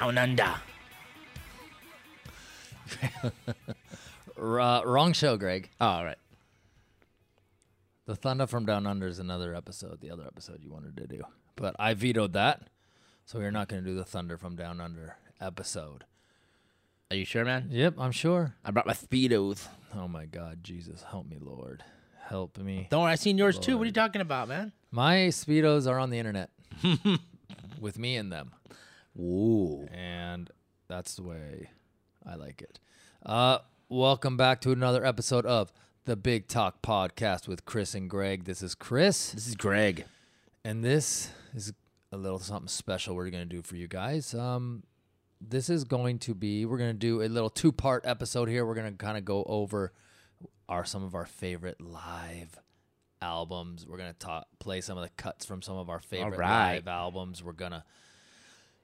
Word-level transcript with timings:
Down 0.00 0.16
under. 0.16 0.54
Uh, 4.40 4.80
wrong 4.86 5.12
show, 5.12 5.36
Greg. 5.36 5.68
Oh, 5.78 5.86
all 5.86 6.04
right. 6.06 6.16
The 8.06 8.16
Thunder 8.16 8.46
from 8.46 8.64
Down 8.64 8.86
Under 8.86 9.06
is 9.06 9.18
another 9.18 9.54
episode, 9.54 10.00
the 10.00 10.10
other 10.10 10.24
episode 10.26 10.60
you 10.62 10.70
wanted 10.72 10.96
to 10.96 11.06
do. 11.06 11.20
But 11.54 11.76
I 11.78 11.92
vetoed 11.92 12.32
that. 12.32 12.62
So 13.26 13.38
we're 13.38 13.50
not 13.50 13.68
going 13.68 13.84
to 13.84 13.88
do 13.90 13.94
the 13.94 14.06
Thunder 14.06 14.38
from 14.38 14.56
Down 14.56 14.80
Under 14.80 15.16
episode. 15.38 16.04
Are 17.10 17.16
you 17.16 17.26
sure, 17.26 17.44
man? 17.44 17.68
Yep, 17.70 17.96
I'm 17.98 18.12
sure. 18.12 18.54
I 18.64 18.70
brought 18.70 18.86
my 18.86 18.94
speedos. 18.94 19.68
Oh 19.94 20.08
my 20.08 20.24
God, 20.24 20.64
Jesus, 20.64 21.04
help 21.10 21.28
me, 21.28 21.36
Lord. 21.38 21.84
Help 22.26 22.56
me. 22.56 22.86
Don't 22.90 23.02
worry, 23.02 23.12
I 23.12 23.16
seen 23.16 23.36
yours 23.36 23.58
too. 23.58 23.76
What 23.76 23.82
are 23.82 23.86
you 23.88 23.92
talking 23.92 24.22
about, 24.22 24.48
man? 24.48 24.72
My 24.90 25.28
Speedos 25.28 25.86
are 25.86 25.98
on 25.98 26.08
the 26.08 26.18
internet 26.18 26.48
with 27.80 27.98
me 27.98 28.16
in 28.16 28.30
them. 28.30 28.52
Ooh. 29.18 29.86
And 29.92 30.50
that's 30.88 31.14
the 31.16 31.22
way 31.22 31.70
I 32.26 32.36
like 32.36 32.62
it. 32.62 32.78
Uh, 33.24 33.58
welcome 33.88 34.36
back 34.36 34.60
to 34.62 34.72
another 34.72 35.04
episode 35.04 35.46
of 35.46 35.72
the 36.04 36.16
Big 36.16 36.48
Talk 36.48 36.82
Podcast 36.82 37.48
with 37.48 37.64
Chris 37.64 37.94
and 37.94 38.08
Greg. 38.08 38.44
This 38.44 38.62
is 38.62 38.74
Chris. 38.74 39.32
This 39.32 39.46
is 39.46 39.56
Greg. 39.56 40.04
And 40.64 40.84
this 40.84 41.30
is 41.54 41.72
a 42.12 42.16
little 42.16 42.38
something 42.38 42.68
special 42.68 43.14
we're 43.14 43.30
going 43.30 43.48
to 43.48 43.56
do 43.56 43.62
for 43.62 43.76
you 43.76 43.88
guys. 43.88 44.34
Um, 44.34 44.84
this 45.40 45.70
is 45.70 45.84
going 45.84 46.18
to 46.20 46.34
be, 46.34 46.64
we're 46.64 46.78
going 46.78 46.92
to 46.92 46.98
do 46.98 47.22
a 47.22 47.28
little 47.28 47.50
two 47.50 47.72
part 47.72 48.06
episode 48.06 48.48
here. 48.48 48.64
We're 48.64 48.74
going 48.74 48.92
to 48.92 48.96
kind 48.96 49.18
of 49.18 49.24
go 49.24 49.44
over 49.44 49.92
our 50.68 50.84
some 50.84 51.02
of 51.02 51.14
our 51.14 51.26
favorite 51.26 51.80
live 51.80 52.58
albums. 53.20 53.86
We're 53.86 53.98
going 53.98 54.12
to 54.12 54.18
talk, 54.18 54.46
play 54.58 54.80
some 54.80 54.96
of 54.96 55.04
the 55.04 55.10
cuts 55.10 55.44
from 55.44 55.62
some 55.62 55.76
of 55.76 55.90
our 55.90 56.00
favorite 56.00 56.38
right. 56.38 56.74
live 56.74 56.88
albums. 56.88 57.42
We're 57.42 57.52
going 57.52 57.72
to, 57.72 57.84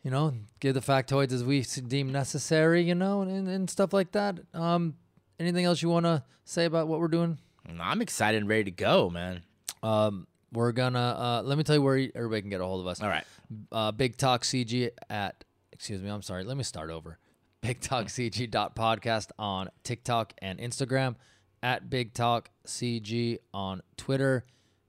you 0.06 0.12
know, 0.12 0.32
give 0.60 0.72
the 0.72 0.80
factoids 0.80 1.32
as 1.32 1.42
we 1.42 1.62
deem 1.62 2.12
necessary, 2.12 2.80
you 2.80 2.94
know, 2.94 3.22
and, 3.22 3.48
and 3.48 3.68
stuff 3.68 3.92
like 3.92 4.12
that. 4.12 4.38
Um, 4.54 4.94
anything 5.40 5.64
else 5.64 5.82
you 5.82 5.88
want 5.88 6.06
to 6.06 6.22
say 6.44 6.64
about 6.64 6.86
what 6.86 7.00
we're 7.00 7.08
doing? 7.08 7.38
I'm 7.80 8.00
excited 8.00 8.40
and 8.40 8.48
ready 8.48 8.62
to 8.62 8.70
go, 8.70 9.10
man. 9.10 9.42
Um, 9.82 10.28
we're 10.52 10.70
gonna 10.70 11.00
uh, 11.00 11.42
let 11.44 11.58
me 11.58 11.64
tell 11.64 11.74
you 11.74 11.82
where 11.82 12.08
everybody 12.14 12.40
can 12.40 12.50
get 12.50 12.60
a 12.60 12.64
hold 12.64 12.82
of 12.82 12.86
us. 12.86 13.02
All 13.02 13.08
right. 13.08 13.24
Uh, 13.72 13.90
Big 13.90 14.16
Talk 14.16 14.42
CG 14.42 14.90
at 15.10 15.42
excuse 15.72 16.00
me, 16.00 16.08
I'm 16.08 16.22
sorry. 16.22 16.44
Let 16.44 16.56
me 16.56 16.62
start 16.62 16.90
over. 16.90 17.18
Big 17.60 17.80
Talk 17.80 18.06
CG 18.06 18.48
dot 18.48 18.76
podcast 18.76 19.30
on 19.40 19.70
TikTok 19.82 20.34
and 20.38 20.60
Instagram. 20.60 21.16
At 21.64 21.90
Big 21.90 22.14
Talk 22.14 22.50
CG 22.64 23.38
on 23.52 23.82
Twitter. 23.96 24.44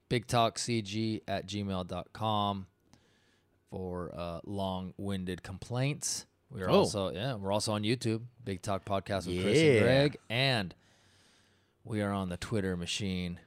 Big 0.08 0.28
Talk 0.28 0.58
CG 0.58 1.22
at 1.26 1.48
gmail.com 1.48 2.66
for 3.70 4.12
uh, 4.16 4.40
long-winded 4.44 5.42
complaints. 5.42 6.26
We're 6.50 6.70
Oh. 6.70 6.78
also 6.80 7.10
yeah, 7.12 7.34
we're 7.34 7.52
also 7.52 7.72
on 7.72 7.82
YouTube. 7.82 8.22
Big 8.44 8.62
Talk 8.62 8.84
podcast 8.84 9.26
with 9.26 9.42
Chris 9.42 9.58
and 9.58 9.82
Greg, 9.82 10.16
and 10.30 10.74
we 11.84 12.00
are 12.00 12.12
on 12.12 12.30
the 12.30 12.38
Twitter 12.38 12.76
machine, 12.76 13.38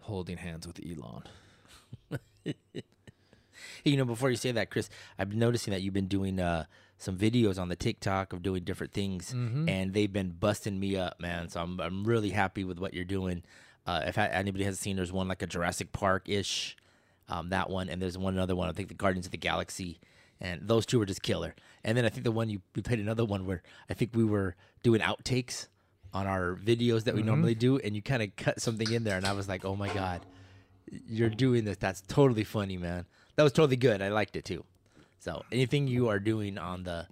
holding 0.00 0.36
hands 0.36 0.66
with 0.66 0.80
Elon. 0.84 1.22
Hey, 2.44 2.54
you 3.84 3.96
know, 3.96 4.04
before 4.04 4.28
you 4.30 4.36
say 4.36 4.52
that, 4.52 4.70
Chris, 4.70 4.90
I've 5.18 5.30
been 5.30 5.38
noticing 5.38 5.72
that 5.72 5.80
you've 5.82 5.94
been 5.94 6.08
doing 6.08 6.38
uh, 6.38 6.64
some 6.98 7.16
videos 7.16 7.58
on 7.58 7.68
the 7.68 7.76
TikTok 7.76 8.32
of 8.34 8.42
doing 8.42 8.64
different 8.64 8.92
things, 8.92 9.32
and 9.32 9.94
they've 9.94 10.12
been 10.12 10.30
busting 10.30 10.78
me 10.78 10.96
up, 10.96 11.18
man. 11.20 11.48
So 11.48 11.62
I'm 11.62 11.80
I'm 11.80 12.04
really 12.04 12.30
happy 12.30 12.64
with 12.64 12.78
what 12.78 12.92
you're 12.94 13.04
doing. 13.04 13.42
Uh, 13.86 14.02
if 14.06 14.18
anybody 14.18 14.64
hasn't 14.64 14.82
seen, 14.82 14.96
there's 14.96 15.10
one 15.12 15.26
like 15.26 15.42
a 15.42 15.46
Jurassic 15.46 15.92
Park 15.92 16.28
ish, 16.28 16.76
um, 17.32 17.48
that 17.50 17.70
one, 17.70 17.88
and 17.88 18.00
there's 18.00 18.18
one 18.18 18.34
another 18.34 18.54
one. 18.54 18.68
I 18.68 18.72
think 18.72 18.88
the 18.88 18.94
Guardians 18.94 19.26
of 19.26 19.32
the 19.32 19.38
Galaxy, 19.38 19.98
and 20.40 20.60
those 20.68 20.84
two 20.86 20.98
were 20.98 21.06
just 21.06 21.22
killer. 21.22 21.54
And 21.84 21.96
then 21.96 22.04
I 22.04 22.08
think 22.10 22.24
the 22.24 22.32
one 22.32 22.50
you 22.50 22.60
we 22.76 22.82
played 22.82 23.00
another 23.00 23.24
one 23.24 23.46
where 23.46 23.62
I 23.90 23.94
think 23.94 24.10
we 24.14 24.24
were 24.24 24.54
doing 24.82 25.00
outtakes 25.00 25.68
on 26.12 26.26
our 26.26 26.54
videos 26.56 27.04
that 27.04 27.14
we 27.14 27.22
normally 27.22 27.54
do, 27.54 27.78
and 27.78 27.96
you 27.96 28.02
kind 28.02 28.22
of 28.22 28.36
cut 28.36 28.60
something 28.60 28.90
in 28.92 29.04
there, 29.04 29.16
and 29.16 29.26
I 29.26 29.32
was 29.32 29.48
like, 29.48 29.64
oh 29.64 29.74
my 29.76 29.92
god 29.92 30.20
you're 31.08 31.30
doing 31.30 31.64
this. 31.64 31.76
That's 31.78 32.02
totally 32.02 32.44
funny, 32.44 32.76
man. 32.76 33.06
That 33.36 33.42
was 33.44 33.52
totally 33.52 33.76
good. 33.76 34.02
I 34.02 34.08
liked 34.08 34.36
it 34.36 34.44
too. 34.44 34.64
So 35.20 35.42
anything 35.50 35.86
you 35.88 36.08
are 36.08 36.18
doing 36.18 36.58
on 36.58 36.82
the 36.82 37.06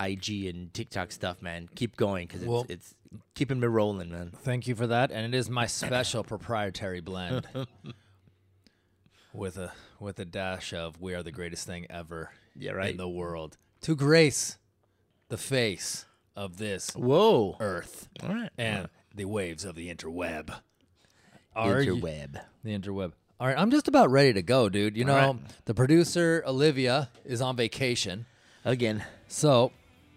IG 0.00 0.46
and 0.46 0.74
TikTok 0.74 1.12
stuff, 1.12 1.40
man, 1.40 1.68
keep 1.74 1.96
going 1.96 2.26
because 2.26 2.42
it's, 2.42 2.48
Well- 2.50 2.66
it's 2.68 2.94
keeping 3.34 3.60
me 3.60 3.66
rolling, 3.66 4.10
man. 4.10 4.32
Thank 4.42 4.66
you 4.66 4.74
for 4.74 4.86
that, 4.88 5.10
and 5.10 5.32
it 5.32 5.36
is 5.36 5.48
my 5.48 5.66
special 5.66 6.24
proprietary 6.24 7.00
blend 7.00 7.46
with 9.34 9.58
a 9.58 9.72
with 10.00 10.18
a 10.18 10.24
dash 10.24 10.72
of 10.72 11.00
"We 11.00 11.14
are 11.14 11.22
the 11.22 11.32
greatest 11.32 11.66
thing 11.66 11.86
ever 11.90 12.30
Yeah, 12.56 12.72
right. 12.72 12.92
in 12.92 12.96
the 12.96 13.08
world" 13.08 13.58
to 13.82 13.94
grace 13.94 14.56
the 15.28 15.36
face 15.36 16.06
of 16.36 16.56
this 16.56 16.90
Whoa. 16.90 17.56
earth 17.60 18.08
All 18.22 18.30
right. 18.30 18.50
and 18.56 18.88
the 19.14 19.24
waves 19.26 19.64
of 19.64 19.74
the 19.74 19.92
interweb. 19.94 20.54
Are 21.54 21.80
you- 21.82 21.96
Interweb. 21.96 22.40
the 22.64 22.78
interweb. 22.78 23.12
All 23.40 23.48
right, 23.48 23.58
I'm 23.58 23.70
just 23.70 23.88
about 23.88 24.10
ready 24.10 24.32
to 24.32 24.42
go, 24.42 24.68
dude. 24.68 24.96
You 24.96 25.04
know, 25.04 25.14
right. 25.16 25.36
the 25.66 25.74
producer 25.74 26.42
Olivia 26.46 27.10
is 27.24 27.40
on 27.42 27.56
vacation, 27.56 28.26
Again. 28.64 29.04
so 29.28 29.72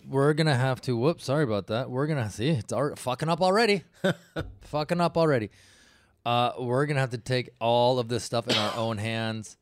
we're 0.07 0.34
gonna 0.34 0.55
have 0.55 0.79
to. 0.81 0.95
Whoops, 0.95 1.25
sorry 1.25 1.44
about 1.44 1.67
that. 1.67 1.89
We're 1.89 2.07
gonna 2.07 2.29
see 2.29 2.49
it's 2.49 2.72
al- 2.72 2.95
fucking 2.95 3.28
up 3.29 3.41
already. 3.41 3.84
fucking 4.61 5.01
up 5.01 5.17
already. 5.17 5.49
Uh, 6.28 6.52
we're 6.60 6.86
gonna 6.86 7.00
have 7.00 7.12
to 7.12 7.18
take 7.18 7.52
all 7.62 8.00
of 8.00 8.10
this 8.10 8.22
stuff 8.22 8.50
in 8.50 8.56
our 8.58 8.74
own 8.76 8.98
hands. 8.98 9.56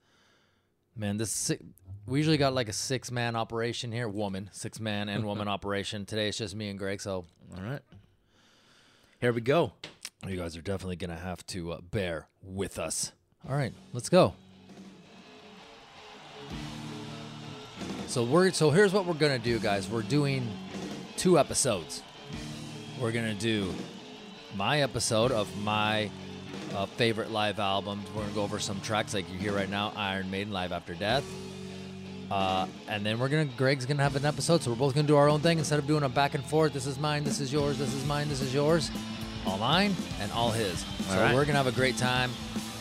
Man, 0.95 1.17
this 1.17 1.29
si- 1.31 1.59
we 2.07 2.17
usually 2.17 2.37
got 2.37 2.55
like 2.55 2.69
a 2.69 2.73
six 2.73 3.11
man 3.11 3.35
operation 3.35 3.91
here, 3.91 4.09
woman, 4.09 4.49
six 4.51 4.79
man 4.79 5.07
and 5.07 5.23
woman 5.25 5.47
operation. 5.55 6.05
Today 6.07 6.27
it's 6.29 6.39
just 6.39 6.55
me 6.55 6.69
and 6.69 6.79
Greg, 6.79 7.01
so 7.01 7.23
All 7.55 7.61
right. 7.61 7.81
Here 9.21 9.31
we 9.31 9.41
go. 9.41 9.73
you 10.27 10.37
guys 10.37 10.57
are 10.57 10.63
definitely 10.63 10.95
gonna 10.95 11.19
have 11.19 11.45
to 11.47 11.73
uh, 11.73 11.81
bear 11.81 12.29
with 12.41 12.79
us. 12.79 13.11
All 13.47 13.55
right, 13.55 13.73
let's 13.93 14.09
go. 14.09 14.33
So 18.07 18.23
we're 18.23 18.51
so 18.53 18.71
here's 18.71 18.91
what 18.91 19.05
we're 19.05 19.13
gonna 19.13 19.37
do, 19.37 19.59
guys. 19.59 19.87
We're 19.87 20.01
doing 20.01 20.49
two 21.15 21.37
episodes. 21.37 22.01
We're 22.99 23.11
gonna 23.11 23.35
do 23.35 23.71
my 24.55 24.81
episode 24.81 25.31
of 25.31 25.55
my 25.61 26.09
uh, 26.75 26.85
favorite 26.85 27.31
live 27.31 27.59
albums. 27.59 28.07
We're 28.13 28.21
gonna 28.23 28.33
go 28.33 28.43
over 28.43 28.59
some 28.59 28.79
tracks 28.81 29.13
like 29.13 29.31
you 29.31 29.37
hear 29.39 29.53
right 29.53 29.69
now, 29.69 29.93
Iron 29.95 30.29
Maiden, 30.29 30.51
Live 30.53 30.71
After 30.71 30.93
Death. 30.93 31.23
Uh, 32.29 32.65
and 32.87 33.05
then 33.05 33.19
we're 33.19 33.29
gonna 33.29 33.45
Greg's 33.45 33.85
gonna 33.85 34.01
have 34.03 34.15
an 34.15 34.25
episode, 34.25 34.61
so 34.63 34.71
we're 34.71 34.77
both 34.77 34.95
gonna 34.95 35.07
do 35.07 35.15
our 35.15 35.29
own 35.29 35.41
thing 35.41 35.59
instead 35.59 35.77
of 35.79 35.85
doing 35.87 36.03
a 36.03 36.09
back 36.09 36.33
and 36.33 36.43
forth. 36.43 36.73
This 36.73 36.87
is 36.87 36.97
mine, 36.97 37.23
this 37.23 37.39
is 37.39 37.53
yours, 37.53 37.77
this 37.77 37.93
is 37.93 38.05
mine, 38.05 38.27
this 38.29 38.41
is 38.41 38.53
yours. 38.53 38.89
All 39.45 39.57
mine 39.59 39.95
and 40.19 40.31
all 40.31 40.49
his. 40.49 40.79
So 40.79 41.13
All 41.13 41.21
right. 41.21 41.35
we're 41.35 41.45
gonna 41.45 41.57
have 41.59 41.67
a 41.67 41.71
great 41.71 41.97
time, 41.97 42.31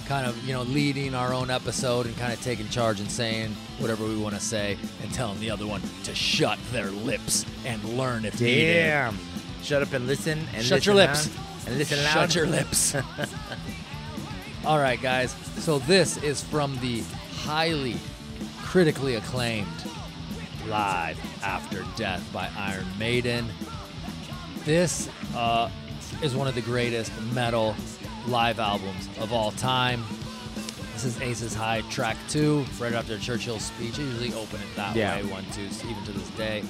kind 0.06 0.26
of 0.26 0.42
you 0.46 0.54
know 0.54 0.62
leading 0.62 1.14
our 1.14 1.34
own 1.34 1.50
episode 1.50 2.06
and 2.06 2.16
kind 2.16 2.32
of 2.32 2.40
taking 2.42 2.68
charge 2.70 3.00
and 3.00 3.10
saying 3.10 3.54
whatever 3.80 4.06
we 4.06 4.16
want 4.16 4.34
to 4.34 4.40
say 4.40 4.78
and 5.02 5.12
telling 5.12 5.38
the 5.40 5.50
other 5.50 5.66
one 5.66 5.82
to 6.04 6.14
shut 6.14 6.58
their 6.72 6.90
lips 6.90 7.44
and 7.66 7.84
learn 7.84 8.24
if 8.24 8.40
needed. 8.40 8.72
Damn. 8.84 9.18
Shut 9.62 9.82
up 9.82 9.92
and 9.92 10.06
listen. 10.06 10.46
And 10.54 10.64
Shut 10.64 10.86
your 10.86 10.94
lips. 10.94 11.28
loud. 11.28 11.66
And 11.66 11.78
listen 11.78 12.02
loud. 12.02 12.12
Shut 12.14 12.34
your 12.34 12.46
lips. 12.46 12.96
All 14.66 14.78
right, 14.78 15.00
guys. 15.00 15.32
So 15.58 15.78
this 15.80 16.16
is 16.22 16.42
from 16.42 16.78
the 16.80 17.02
highly 17.42 17.96
critically 18.62 19.16
acclaimed 19.16 19.66
Live 20.68 21.18
After 21.44 21.84
Death 21.96 22.26
by 22.32 22.48
Iron 22.56 22.86
Maiden. 22.98 23.46
This 24.64 25.10
uh, 25.36 25.68
is 26.22 26.34
one 26.34 26.48
of 26.48 26.54
the 26.54 26.62
greatest 26.62 27.12
metal 27.34 27.76
live 28.26 28.58
albums 28.58 29.08
of 29.20 29.32
all 29.34 29.50
time. 29.52 30.02
This 30.94 31.04
is 31.04 31.20
Aces 31.20 31.54
High 31.54 31.82
track 31.90 32.16
two, 32.30 32.64
right 32.80 32.94
after 32.94 33.18
Churchill's 33.18 33.64
speech. 33.66 33.98
I 33.98 34.02
usually 34.02 34.32
open 34.32 34.60
it 34.60 34.76
that 34.76 34.96
Yeah. 34.96 35.16
way, 35.16 35.24
one, 35.24 35.44
two, 35.52 35.62
even 35.86 36.02
to 36.06 36.12
this 36.12 36.28
day. 36.30 36.62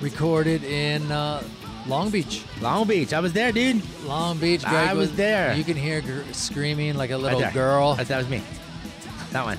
Recorded 0.00 0.62
in 0.62 1.10
uh, 1.10 1.42
Long 1.90 2.08
Beach. 2.08 2.44
Long 2.60 2.86
Beach. 2.86 3.12
I 3.12 3.18
was 3.18 3.32
there, 3.32 3.50
dude. 3.50 3.82
Long 4.04 4.38
Beach. 4.38 4.62
Greg 4.62 4.74
I 4.90 4.94
was 4.94 5.12
there. 5.16 5.54
You 5.54 5.64
can 5.64 5.76
hear 5.76 6.00
gr- 6.00 6.22
screaming 6.30 6.94
like 6.94 7.10
a 7.10 7.16
little 7.16 7.40
there. 7.40 7.50
girl. 7.50 7.94
That, 7.96 8.06
that 8.06 8.18
was 8.18 8.28
me. 8.28 8.42
That 9.32 9.44
one. 9.44 9.58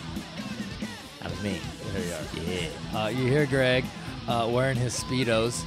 That 1.19 1.29
was 1.29 1.43
me. 1.43 1.59
There 1.91 2.05
you 2.05 2.13
are. 2.13 2.49
Yeah. 2.49 3.03
Uh, 3.03 3.07
you 3.09 3.27
hear 3.27 3.45
Greg 3.45 3.83
uh, 4.29 4.49
wearing 4.49 4.77
his 4.77 4.97
speedos 4.97 5.65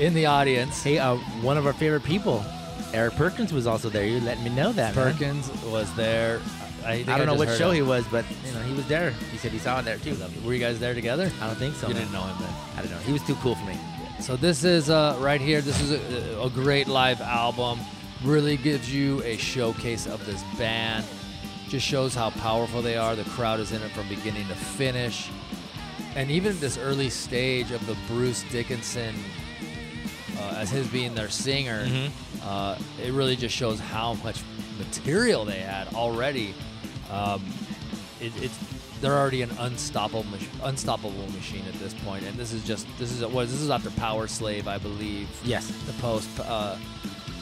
in 0.00 0.14
the 0.14 0.26
audience. 0.26 0.82
Hey, 0.82 0.98
uh, 0.98 1.14
one 1.42 1.56
of 1.56 1.64
our 1.64 1.72
favorite 1.72 2.02
people, 2.02 2.44
Eric 2.92 3.14
Perkins, 3.14 3.52
was 3.52 3.68
also 3.68 3.88
there. 3.88 4.04
You 4.04 4.18
letting 4.18 4.42
me 4.42 4.50
know 4.50 4.72
that, 4.72 4.96
man. 4.96 5.12
Perkins 5.12 5.48
was 5.62 5.94
there. 5.94 6.40
I, 6.84 6.94
I 6.94 7.02
don't 7.04 7.26
know 7.26 7.36
just 7.36 7.50
what 7.50 7.56
show 7.56 7.70
him. 7.70 7.76
he 7.76 7.82
was, 7.82 8.04
but 8.08 8.24
you 8.44 8.52
know 8.52 8.60
he 8.62 8.74
was 8.74 8.88
there. 8.88 9.10
He 9.30 9.38
said 9.38 9.52
he 9.52 9.58
saw 9.60 9.78
it 9.78 9.84
there 9.84 9.98
too. 9.98 10.16
Were 10.44 10.54
you 10.54 10.60
guys 10.60 10.80
there 10.80 10.94
together? 10.94 11.30
I 11.40 11.46
don't 11.46 11.56
think 11.56 11.76
so. 11.76 11.86
You 11.86 11.94
man. 11.94 12.02
didn't 12.02 12.14
know 12.14 12.24
him 12.24 12.36
then. 12.40 12.52
I 12.76 12.82
don't 12.82 12.90
know. 12.90 12.98
He 12.98 13.12
was 13.12 13.22
too 13.22 13.36
cool 13.36 13.54
for 13.54 13.64
me. 13.64 13.76
So 14.20 14.36
this 14.36 14.64
is 14.64 14.90
uh, 14.90 15.16
right 15.20 15.40
here. 15.40 15.60
This 15.60 15.80
is 15.80 15.92
a, 15.92 16.40
a 16.42 16.50
great 16.50 16.88
live 16.88 17.20
album. 17.20 17.78
Really 18.24 18.56
gives 18.56 18.92
you 18.92 19.22
a 19.22 19.36
showcase 19.36 20.06
of 20.06 20.24
this 20.26 20.42
band. 20.58 21.04
just 21.68 21.86
shows 21.86 22.14
how 22.14 22.30
powerful 22.30 22.82
they 22.82 22.96
are. 22.96 23.14
The 23.14 23.24
crowd 23.24 23.60
is 23.60 23.72
in 23.72 23.80
it 23.82 23.90
from 23.92 24.08
beginning 24.08 24.46
to 24.48 24.54
finish. 24.54 25.30
And 26.16 26.30
even 26.30 26.52
at 26.52 26.60
this 26.60 26.76
early 26.78 27.10
stage 27.10 27.70
of 27.70 27.86
the 27.86 27.96
Bruce 28.08 28.44
Dickinson, 28.50 29.14
uh, 30.38 30.54
as 30.56 30.70
his 30.70 30.88
being 30.88 31.14
their 31.14 31.28
singer, 31.28 31.86
uh, 32.42 32.76
it 33.02 33.12
really 33.12 33.36
just 33.36 33.54
shows 33.54 33.78
how 33.78 34.14
much 34.24 34.40
material 34.78 35.44
they 35.44 35.60
had 35.60 35.88
already. 35.94 36.54
Um, 37.10 37.44
it, 38.20 38.32
it's 38.42 38.58
they're 39.00 39.16
already 39.16 39.42
an 39.42 39.50
unstoppable 39.58 40.24
unstoppable 40.62 41.30
machine 41.32 41.64
at 41.66 41.74
this 41.74 41.94
point, 42.04 42.24
and 42.24 42.36
this 42.36 42.52
is 42.52 42.64
just 42.64 42.86
this 42.98 43.12
is 43.12 43.24
what 43.24 43.48
this 43.48 43.60
is 43.60 43.70
after 43.70 43.90
Power 43.90 44.26
Slave, 44.26 44.68
I 44.68 44.78
believe. 44.78 45.28
Yes. 45.44 45.66
the 45.86 45.92
post 45.94 46.28
uh, 46.40 46.76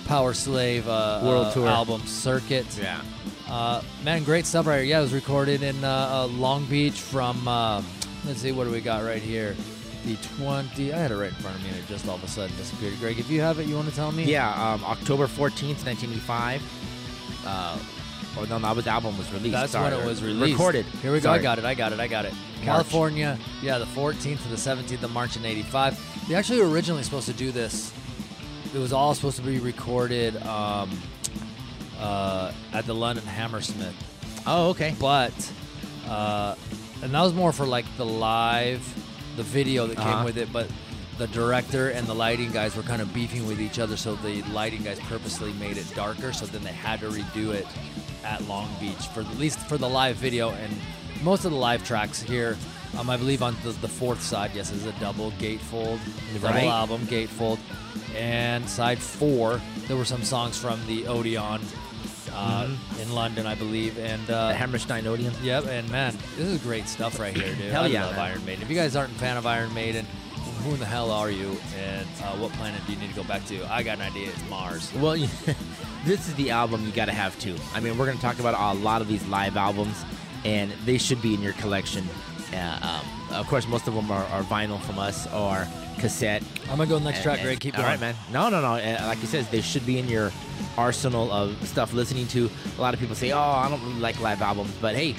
Power 0.06 0.34
Slave 0.34 0.88
uh, 0.88 1.20
World 1.24 1.46
uh, 1.46 1.52
tour. 1.52 1.68
album 1.68 2.00
circuit. 2.06 2.66
Yeah. 2.80 3.00
Uh, 3.48 3.82
man, 4.04 4.24
great 4.24 4.46
stuff 4.46 4.66
right 4.66 4.76
here. 4.78 4.84
Yeah, 4.84 4.98
it 4.98 5.02
was 5.02 5.12
recorded 5.12 5.62
in 5.62 5.82
uh, 5.84 6.08
uh, 6.10 6.26
Long 6.26 6.64
Beach 6.66 7.00
from, 7.00 7.46
uh, 7.46 7.82
let's 8.24 8.40
see, 8.40 8.52
what 8.52 8.64
do 8.64 8.70
we 8.70 8.80
got 8.80 9.04
right 9.04 9.22
here? 9.22 9.54
The 10.04 10.16
20, 10.38 10.92
I 10.92 10.98
had 10.98 11.10
it 11.10 11.16
right 11.16 11.28
in 11.28 11.34
front 11.36 11.56
of 11.56 11.62
me 11.62 11.70
and 11.70 11.78
it 11.78 11.86
just 11.86 12.08
all 12.08 12.16
of 12.16 12.24
a 12.24 12.28
sudden 12.28 12.56
disappeared. 12.56 12.98
Greg, 12.98 13.18
if 13.18 13.30
you 13.30 13.40
have 13.40 13.58
it, 13.58 13.66
you 13.66 13.74
want 13.76 13.88
to 13.88 13.94
tell 13.94 14.12
me? 14.12 14.24
Yeah, 14.24 14.48
um, 14.50 14.84
October 14.84 15.26
14th, 15.26 15.84
1985. 15.84 16.62
Uh, 18.36 18.40
or 18.40 18.46
no, 18.46 18.58
that 18.58 18.74
was 18.76 18.84
the 18.84 18.90
album 18.90 19.16
was 19.18 19.30
released. 19.32 19.52
That's 19.52 19.72
Sorry, 19.72 19.92
when 19.94 20.02
it 20.02 20.06
was 20.06 20.22
released. 20.22 20.52
Recorded. 20.58 20.84
Here 20.86 21.12
we 21.12 21.20
go. 21.20 21.30
I 21.30 21.38
got 21.38 21.58
it. 21.58 21.64
I 21.64 21.74
got 21.74 21.92
it. 21.92 22.00
I 22.00 22.06
got 22.08 22.24
it. 22.24 22.34
California. 22.62 23.38
Yeah, 23.62 23.78
the 23.78 23.84
14th 23.86 24.42
to 24.42 24.48
the 24.48 24.56
17th 24.56 25.02
of 25.02 25.12
March 25.12 25.36
in 25.36 25.44
85. 25.44 26.28
They 26.28 26.34
actually 26.34 26.60
were 26.60 26.68
originally 26.68 27.02
supposed 27.02 27.26
to 27.26 27.32
do 27.34 27.52
this. 27.52 27.92
It 28.74 28.78
was 28.78 28.92
all 28.92 29.14
supposed 29.14 29.36
to 29.36 29.42
be 29.42 29.58
recorded 29.58 30.36
um, 30.42 30.90
uh, 32.00 32.52
at 32.72 32.86
the 32.86 32.94
London 32.94 33.24
Hammersmith. 33.24 33.94
Oh, 34.46 34.70
okay. 34.70 34.94
but 35.00 35.32
uh, 36.08 36.54
and 37.02 37.12
that 37.12 37.20
was 37.22 37.34
more 37.34 37.52
for 37.52 37.66
like 37.66 37.84
the 37.96 38.06
live, 38.06 38.82
the 39.36 39.42
video 39.42 39.86
that 39.86 39.96
came 39.96 40.06
Uh-huh. 40.06 40.24
with 40.24 40.36
it. 40.36 40.52
But 40.52 40.68
the 41.18 41.26
director 41.28 41.88
and 41.90 42.06
the 42.06 42.14
lighting 42.14 42.50
guys 42.52 42.76
were 42.76 42.82
kind 42.82 43.00
of 43.00 43.12
beefing 43.14 43.46
with 43.46 43.60
each 43.60 43.78
other, 43.78 43.96
so 43.96 44.16
the 44.16 44.42
lighting 44.52 44.82
guys 44.82 45.00
purposely 45.00 45.52
made 45.54 45.78
it 45.78 45.86
darker. 45.94 46.32
So 46.32 46.44
then 46.46 46.62
they 46.62 46.72
had 46.72 47.00
to 47.00 47.08
redo 47.08 47.52
it 47.54 47.66
at 48.26 48.46
Long 48.48 48.68
Beach 48.80 49.06
for 49.14 49.20
at 49.20 49.38
least 49.38 49.58
for 49.60 49.78
the 49.78 49.88
live 49.88 50.16
video 50.16 50.50
and 50.50 50.72
most 51.22 51.44
of 51.44 51.50
the 51.52 51.56
live 51.56 51.84
tracks 51.84 52.20
here. 52.20 52.56
Um, 52.98 53.08
I 53.10 53.16
believe 53.16 53.42
on 53.42 53.54
the, 53.62 53.70
the 53.72 53.88
fourth 53.88 54.22
side, 54.22 54.52
yes, 54.54 54.70
is 54.72 54.86
a 54.86 54.92
double 54.92 55.30
gatefold, 55.32 55.98
double 56.34 56.48
Right. 56.48 56.64
album 56.64 57.02
gatefold, 57.06 57.58
and 58.16 58.68
side 58.68 58.98
four 58.98 59.60
there 59.86 59.96
were 59.96 60.04
some 60.04 60.22
songs 60.22 60.58
from 60.58 60.80
the 60.86 61.06
Odeon. 61.06 61.60
Uh, 62.32 62.68
In 63.00 63.12
London, 63.14 63.46
I 63.46 63.54
believe, 63.54 63.98
and 63.98 64.28
uh, 64.30 64.48
The 64.48 64.54
Hammerstein 64.54 65.06
Odeon. 65.06 65.32
Yep, 65.42 65.66
and 65.68 65.88
man, 65.90 66.14
this 66.36 66.46
is 66.48 66.60
great 66.60 66.86
stuff 66.86 67.18
right 67.18 67.34
here, 67.34 67.54
dude. 67.54 67.70
Hell 67.72 67.84
I 67.84 67.86
yeah, 67.86 68.04
love 68.06 68.16
man. 68.16 68.30
Iron 68.32 68.44
Maiden. 68.44 68.62
If 68.62 68.68
you 68.68 68.76
guys 68.76 68.94
aren't 68.96 69.12
a 69.12 69.18
fan 69.18 69.36
of 69.38 69.46
Iron 69.46 69.72
Maiden, 69.72 70.06
who 70.64 70.74
in 70.74 70.80
the 70.80 70.86
hell 70.86 71.10
are 71.10 71.30
you? 71.30 71.56
And 71.78 72.06
uh, 72.22 72.36
what 72.36 72.52
planet 72.52 72.80
do 72.86 72.92
you 72.92 72.98
need 72.98 73.10
to 73.10 73.16
go 73.16 73.24
back 73.24 73.44
to? 73.46 73.64
I 73.72 73.82
got 73.82 73.96
an 73.98 74.02
idea. 74.02 74.28
It's 74.30 74.48
Mars. 74.48 74.92
Well, 74.94 75.16
this 76.04 76.28
is 76.28 76.34
the 76.34 76.50
album 76.50 76.84
you 76.84 76.92
got 76.92 77.06
to 77.06 77.12
have 77.12 77.38
too. 77.38 77.56
I 77.74 77.80
mean, 77.80 77.96
we're 77.98 78.06
going 78.06 78.16
to 78.18 78.22
talk 78.22 78.38
about 78.38 78.54
a 78.54 78.78
lot 78.78 79.00
of 79.02 79.08
these 79.08 79.26
live 79.26 79.56
albums, 79.56 80.04
and 80.44 80.70
they 80.84 80.98
should 80.98 81.20
be 81.22 81.34
in 81.34 81.42
your 81.42 81.52
collection. 81.54 82.04
Uh, 82.52 83.00
um, 83.02 83.34
of 83.36 83.46
course, 83.48 83.66
most 83.66 83.88
of 83.88 83.94
them 83.94 84.10
are, 84.10 84.24
are 84.26 84.42
vinyl 84.42 84.80
from 84.80 84.98
us 84.98 85.26
or 85.32 85.66
cassette. 85.98 86.42
I'm 86.70 86.76
gonna 86.76 86.86
go 86.86 86.98
next 86.98 87.18
And- 87.18 87.24
track, 87.24 87.38
and- 87.38 87.46
Greg. 87.46 87.60
Keep 87.60 87.74
all 87.76 87.82
going, 87.82 87.92
right, 87.92 88.00
man. 88.00 88.14
No, 88.32 88.48
no, 88.48 88.60
no. 88.60 88.74
Uh, 88.74 89.04
like 89.06 89.20
you 89.20 89.26
said, 89.26 89.46
they 89.50 89.60
should 89.62 89.84
be 89.84 89.98
in 89.98 90.08
your 90.08 90.30
arsenal 90.78 91.32
of 91.32 91.56
stuff 91.66 91.92
listening 91.92 92.26
to. 92.28 92.48
A 92.78 92.80
lot 92.80 92.94
of 92.94 93.00
people 93.00 93.16
say, 93.16 93.32
"Oh, 93.32 93.38
I 93.40 93.68
don't 93.68 93.82
really 93.82 93.98
like 94.00 94.20
live 94.20 94.42
albums," 94.42 94.72
but 94.80 94.94
hey, 94.94 95.16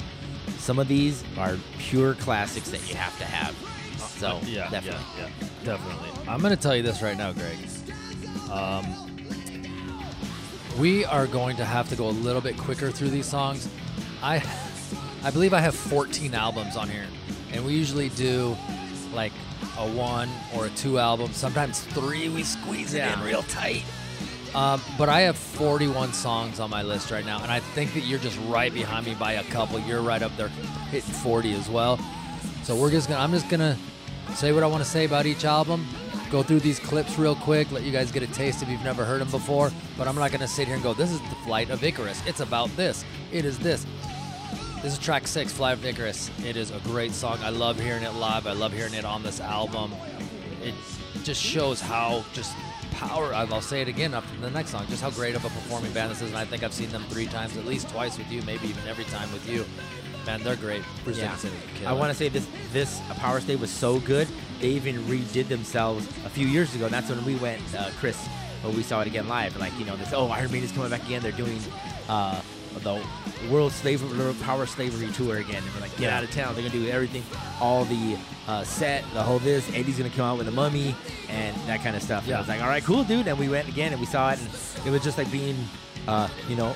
some 0.68 0.78
of 0.78 0.86
these 0.86 1.24
are 1.38 1.56
pure 1.78 2.12
classics 2.16 2.68
that 2.68 2.86
you 2.90 2.94
have 2.94 3.16
to 3.18 3.24
have. 3.24 3.54
So 3.98 4.38
yeah, 4.44 4.68
definitely. 4.68 5.00
yeah, 5.16 5.28
yeah, 5.40 5.48
definitely. 5.64 6.10
I'm 6.28 6.42
gonna 6.42 6.58
tell 6.58 6.76
you 6.76 6.82
this 6.82 7.00
right 7.00 7.16
now, 7.16 7.32
Greg. 7.32 7.56
Um, 8.52 8.84
we 10.78 11.06
are 11.06 11.26
going 11.26 11.56
to 11.56 11.64
have 11.64 11.88
to 11.88 11.96
go 11.96 12.10
a 12.10 12.10
little 12.10 12.42
bit 12.42 12.58
quicker 12.58 12.90
through 12.90 13.08
these 13.08 13.24
songs. 13.24 13.66
I, 14.22 14.42
I 15.24 15.30
believe 15.30 15.54
I 15.54 15.60
have 15.60 15.74
14 15.74 16.34
albums 16.34 16.76
on 16.76 16.90
here, 16.90 17.06
and 17.50 17.64
we 17.64 17.72
usually 17.72 18.10
do 18.10 18.54
like 19.14 19.32
a 19.78 19.88
one 19.90 20.28
or 20.54 20.66
a 20.66 20.70
two 20.70 20.98
album, 20.98 21.32
sometimes 21.32 21.80
three. 21.80 22.28
We 22.28 22.42
squeeze 22.42 22.92
it 22.92 22.98
Yeah. 22.98 23.18
in 23.18 23.24
real 23.26 23.42
tight. 23.44 23.84
Um, 24.54 24.80
but 24.96 25.08
I 25.08 25.20
have 25.20 25.36
41 25.36 26.12
songs 26.12 26.58
on 26.60 26.70
my 26.70 26.82
list 26.82 27.10
right 27.10 27.24
now, 27.24 27.42
and 27.42 27.52
I 27.52 27.60
think 27.60 27.94
that 27.94 28.00
you're 28.00 28.18
just 28.18 28.38
right 28.46 28.72
behind 28.72 29.06
me 29.06 29.14
by 29.14 29.34
a 29.34 29.44
couple. 29.44 29.78
You're 29.80 30.02
right 30.02 30.22
up 30.22 30.34
there, 30.36 30.48
hitting 30.90 31.12
40 31.12 31.54
as 31.54 31.68
well. 31.68 31.98
So 32.62 32.74
we're 32.74 32.90
just 32.90 33.08
gonna. 33.08 33.20
I'm 33.20 33.32
just 33.32 33.48
gonna 33.48 33.76
say 34.34 34.52
what 34.52 34.62
I 34.62 34.66
want 34.66 34.82
to 34.82 34.88
say 34.88 35.04
about 35.04 35.26
each 35.26 35.44
album. 35.44 35.86
Go 36.30 36.42
through 36.42 36.60
these 36.60 36.78
clips 36.78 37.18
real 37.18 37.34
quick, 37.34 37.70
let 37.72 37.82
you 37.84 37.92
guys 37.92 38.12
get 38.12 38.22
a 38.22 38.26
taste 38.26 38.62
if 38.62 38.68
you've 38.68 38.84
never 38.84 39.04
heard 39.04 39.20
them 39.20 39.30
before. 39.30 39.70
But 39.96 40.06
I'm 40.06 40.14
not 40.14 40.32
gonna 40.32 40.48
sit 40.48 40.66
here 40.66 40.74
and 40.74 40.82
go, 40.82 40.92
"This 40.92 41.10
is 41.10 41.20
the 41.20 41.36
Flight 41.44 41.70
of 41.70 41.82
Icarus. 41.82 42.22
It's 42.26 42.40
about 42.40 42.74
this. 42.76 43.04
It 43.32 43.44
is 43.44 43.58
this." 43.58 43.86
This 44.82 44.92
is 44.92 44.98
track 44.98 45.26
six, 45.26 45.52
Flight 45.52 45.78
of 45.78 45.84
Icarus. 45.84 46.30
It 46.44 46.56
is 46.56 46.70
a 46.70 46.78
great 46.80 47.12
song. 47.12 47.38
I 47.42 47.48
love 47.48 47.80
hearing 47.80 48.04
it 48.04 48.14
live. 48.14 48.46
I 48.46 48.52
love 48.52 48.72
hearing 48.72 48.94
it 48.94 49.04
on 49.04 49.22
this 49.22 49.40
album. 49.40 49.92
It 50.62 50.74
just 51.24 51.42
shows 51.42 51.80
how 51.80 52.24
just 52.32 52.52
power. 52.98 53.32
I'll 53.32 53.60
say 53.60 53.80
it 53.80 53.88
again 53.88 54.12
after 54.12 54.36
the 54.40 54.50
next 54.50 54.70
song. 54.70 54.84
Just 54.88 55.02
how 55.02 55.10
great 55.10 55.36
of 55.36 55.44
a 55.44 55.48
performing 55.48 55.92
band 55.92 56.10
this 56.10 56.20
is, 56.20 56.28
and 56.30 56.36
I 56.36 56.44
think 56.44 56.62
I've 56.62 56.72
seen 56.72 56.90
them 56.90 57.04
three 57.08 57.26
times, 57.26 57.56
at 57.56 57.64
least 57.64 57.88
twice 57.88 58.18
with 58.18 58.30
you, 58.30 58.42
maybe 58.42 58.68
even 58.68 58.86
every 58.88 59.04
time 59.04 59.32
with 59.32 59.48
you. 59.48 59.64
Man, 60.26 60.42
they're 60.42 60.56
great. 60.56 60.82
Bruce 61.04 61.16
Yeah. 61.16 61.24
Dickinson 61.34 61.52
is 61.76 61.82
a 61.82 61.88
I 61.88 61.92
want 61.92 62.10
to 62.10 62.18
say 62.18 62.28
this 62.28 62.46
this 62.72 63.00
Powerslave 63.20 63.60
was 63.60 63.70
so 63.70 63.98
good. 64.00 64.28
They 64.60 64.68
even 64.70 64.96
redid 65.04 65.48
themselves 65.48 66.06
a 66.26 66.28
few 66.28 66.46
years 66.46 66.74
ago. 66.74 66.86
And 66.86 66.92
that's 66.92 67.08
when 67.08 67.24
we 67.24 67.36
went, 67.36 67.62
uh, 67.74 67.90
Chris, 67.98 68.18
when 68.62 68.76
we 68.76 68.82
saw 68.82 69.00
it 69.00 69.06
again 69.06 69.28
live. 69.28 69.56
Like 69.56 69.72
you 69.78 69.86
know, 69.86 69.96
this 69.96 70.12
oh 70.12 70.28
Iron 70.28 70.50
Maiden's 70.50 70.72
coming 70.72 70.90
back 70.90 71.04
again. 71.04 71.22
They're 71.22 71.32
doing 71.32 71.58
uh, 72.08 72.42
the 72.82 73.02
World 73.50 73.72
Slavery 73.72 74.34
Power 74.42 74.66
Slavery 74.66 75.08
tour 75.12 75.36
again. 75.38 75.62
And 75.62 75.74
we're 75.74 75.80
like, 75.80 75.96
get 75.96 76.12
out 76.12 76.24
of 76.24 76.30
town. 76.30 76.54
They're 76.54 76.62
gonna 76.68 76.78
do 76.84 76.88
everything, 76.88 77.22
all 77.60 77.84
the 77.84 78.16
uh, 78.46 78.64
set, 78.64 79.04
the 79.14 79.22
whole 79.22 79.38
this. 79.38 79.68
Eddie's 79.74 79.98
gonna 79.98 80.10
come 80.10 80.24
out 80.26 80.38
with 80.38 80.48
a 80.48 80.52
mummy 80.52 80.94
and 81.28 81.56
that 81.68 81.82
kind 81.82 81.94
of 81.96 82.02
stuff. 82.02 82.26
And 82.26 82.34
I 82.34 82.38
was 82.38 82.48
like, 82.48 82.60
all 82.62 82.68
right, 82.68 82.82
cool, 82.84 83.04
dude. 83.04 83.26
And 83.28 83.38
we 83.38 83.48
went 83.48 83.68
again 83.68 83.92
and 83.92 84.00
we 84.00 84.06
saw 84.06 84.30
it, 84.32 84.38
and 84.40 84.86
it 84.86 84.90
was 84.90 85.02
just 85.02 85.18
like 85.18 85.30
being, 85.30 85.56
uh, 86.06 86.28
you 86.48 86.56
know. 86.56 86.74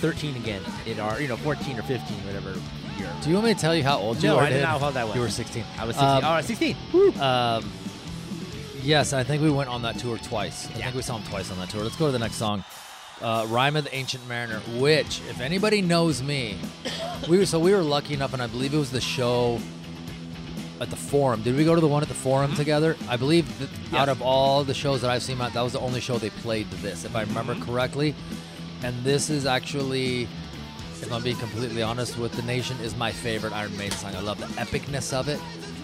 13 0.00 0.36
again 0.36 0.60
in 0.84 1.00
our, 1.00 1.18
you 1.18 1.28
know, 1.28 1.36
14 1.36 1.78
or 1.78 1.82
15, 1.82 2.16
whatever 2.26 2.50
year. 2.98 3.08
Do 3.22 3.30
you 3.30 3.36
want 3.36 3.46
me 3.46 3.54
to 3.54 3.60
tell 3.60 3.74
you 3.74 3.82
how 3.82 3.96
old 3.96 4.22
you 4.22 4.28
No, 4.28 4.36
are? 4.36 4.42
I 4.42 4.48
didn't 4.50 4.58
Dave? 4.60 4.62
know 4.72 4.78
how 4.78 4.86
old 4.86 4.96
I 4.98 5.04
was. 5.04 5.14
You 5.14 5.20
were 5.22 5.30
16. 5.30 5.64
I 5.78 5.84
was 5.86 5.96
16. 5.96 6.24
Um, 6.24 6.24
oh, 6.24 6.40
16. 6.42 6.76
Um, 7.22 7.72
yes, 8.82 9.14
I 9.14 9.24
think 9.24 9.42
we 9.42 9.50
went 9.50 9.70
on 9.70 9.80
that 9.82 9.98
tour 9.98 10.18
twice. 10.18 10.66
I 10.66 10.70
Yeah. 10.78 10.84
think 10.86 10.96
we 10.96 11.02
saw 11.02 11.16
him 11.16 11.22
twice 11.30 11.50
on 11.50 11.58
that 11.58 11.70
tour. 11.70 11.82
Let's 11.82 11.96
go 11.96 12.06
to 12.06 12.12
the 12.12 12.18
next 12.18 12.34
song. 12.34 12.64
Uh, 13.22 13.46
Rhyme 13.48 13.76
of 13.76 13.84
the 13.84 13.94
Ancient 13.94 14.26
Mariner, 14.28 14.58
which, 14.78 15.20
if 15.30 15.40
anybody 15.40 15.80
knows 15.80 16.22
me, 16.22 16.58
we 17.28 17.38
were 17.38 17.46
so 17.46 17.58
we 17.58 17.72
were 17.72 17.82
lucky 17.82 18.12
enough, 18.14 18.32
and 18.32 18.42
I 18.42 18.46
believe 18.48 18.74
it 18.74 18.78
was 18.78 18.90
the 18.90 19.00
show 19.00 19.60
at 20.80 20.90
the 20.90 20.96
Forum. 20.96 21.40
Did 21.42 21.56
we 21.56 21.64
go 21.64 21.74
to 21.74 21.80
the 21.80 21.86
one 21.88 22.02
at 22.02 22.08
the 22.08 22.14
Forum 22.14 22.54
together? 22.54 22.96
I 23.08 23.16
believe 23.16 23.46
that 23.60 23.68
Yeah. 23.92 24.02
out 24.02 24.08
of 24.08 24.20
all 24.20 24.64
the 24.64 24.74
shows 24.74 25.00
that 25.02 25.10
I've 25.10 25.22
seen, 25.22 25.38
that 25.38 25.54
was 25.54 25.72
the 25.72 25.80
only 25.80 26.00
show 26.00 26.18
they 26.18 26.30
played 26.30 26.68
this, 26.82 27.04
if 27.04 27.14
I 27.14 27.22
remember 27.22 27.54
correctly. 27.54 28.14
And 28.82 29.02
this 29.04 29.30
is 29.30 29.46
actually, 29.46 30.24
if 31.00 31.10
I'm 31.12 31.22
being 31.22 31.36
completely 31.36 31.82
honest 31.82 32.18
with 32.18 32.32
the 32.32 32.42
nation, 32.42 32.76
is 32.82 32.96
my 32.96 33.12
favorite 33.12 33.52
Iron 33.54 33.74
Maiden 33.78 33.96
song. 33.96 34.14
I 34.16 34.20
love 34.20 34.38
the 34.38 34.46
epicness 34.60 35.12
of 35.12 35.28
it. 35.28 35.40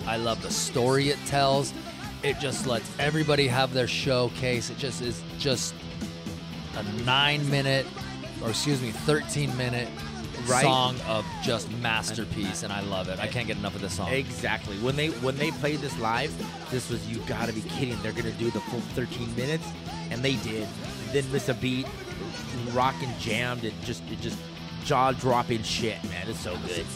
I 0.07 0.17
love 0.17 0.43
the 0.43 0.51
story 0.51 1.09
it 1.11 1.19
tells. 1.27 1.73
It 2.23 2.39
just 2.41 2.67
lets 2.67 2.91
everybody 2.99 3.47
have 3.47 3.73
their 3.73 3.87
showcase. 3.89 4.69
It 4.69 4.77
just 4.77 5.01
is 5.01 5.23
just 5.39 5.73
a 6.87 6.93
nine 7.05 7.49
minute, 7.51 7.87
or 8.43 8.51
excuse 8.51 8.81
me, 8.83 8.91
13 8.91 9.57
minute 9.57 9.89
Right. 10.47 10.63
song 10.63 10.97
of 11.07 11.27
just 11.45 11.71
masterpiece, 11.71 12.63
and 12.63 12.73
I 12.73 12.81
love 12.81 13.09
it. 13.11 13.21
I 13.21 13.27
can't 13.27 13.47
get 13.47 13.59
enough 13.59 13.75
of 13.75 13.83
this 13.83 13.93
song. 13.95 14.09
Exactly. 14.11 14.75
When 14.79 14.97
they 14.97 15.09
when 15.09 15.37
they 15.37 15.51
played 15.51 15.81
this 15.81 15.97
live, 15.99 16.33
this 16.71 16.89
was 16.89 17.07
you 17.07 17.19
gotta 17.27 17.53
be 17.53 17.61
kidding. 17.63 18.01
They're 18.03 18.13
gonna 18.13 18.31
do 18.33 18.51
the 18.51 18.61
full 18.61 18.81
13 18.95 19.37
minutes, 19.37 19.67
and 20.11 20.23
they 20.23 20.37
did. 20.37 20.67
Didn't 21.13 21.31
miss 21.31 21.51
a 21.51 21.55
beat. 21.55 21.87
Rockin' 22.73 23.13
jammed. 23.21 23.65
It 23.65 23.75
just 23.85 24.03
it 24.11 24.21
just 24.23 24.39
jaw 24.85 25.13
dropping 25.13 25.63
shit, 25.63 26.03
man. 26.05 26.27
It's 26.29 26.41
so 26.41 26.57
good. 26.67 26.87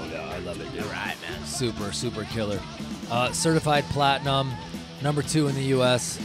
Oh 0.00 0.08
yeah, 0.12 0.20
I 0.32 0.38
love 0.38 0.60
it, 0.60 0.70
Dude. 0.72 0.82
All 0.84 0.88
right, 0.90 1.16
man. 1.28 1.44
super 1.44 1.90
super 1.92 2.24
killer 2.24 2.60
uh, 3.10 3.32
certified 3.32 3.84
platinum 3.90 4.52
number 5.02 5.20
two 5.22 5.48
in 5.48 5.54
the 5.56 5.62
us 5.62 6.18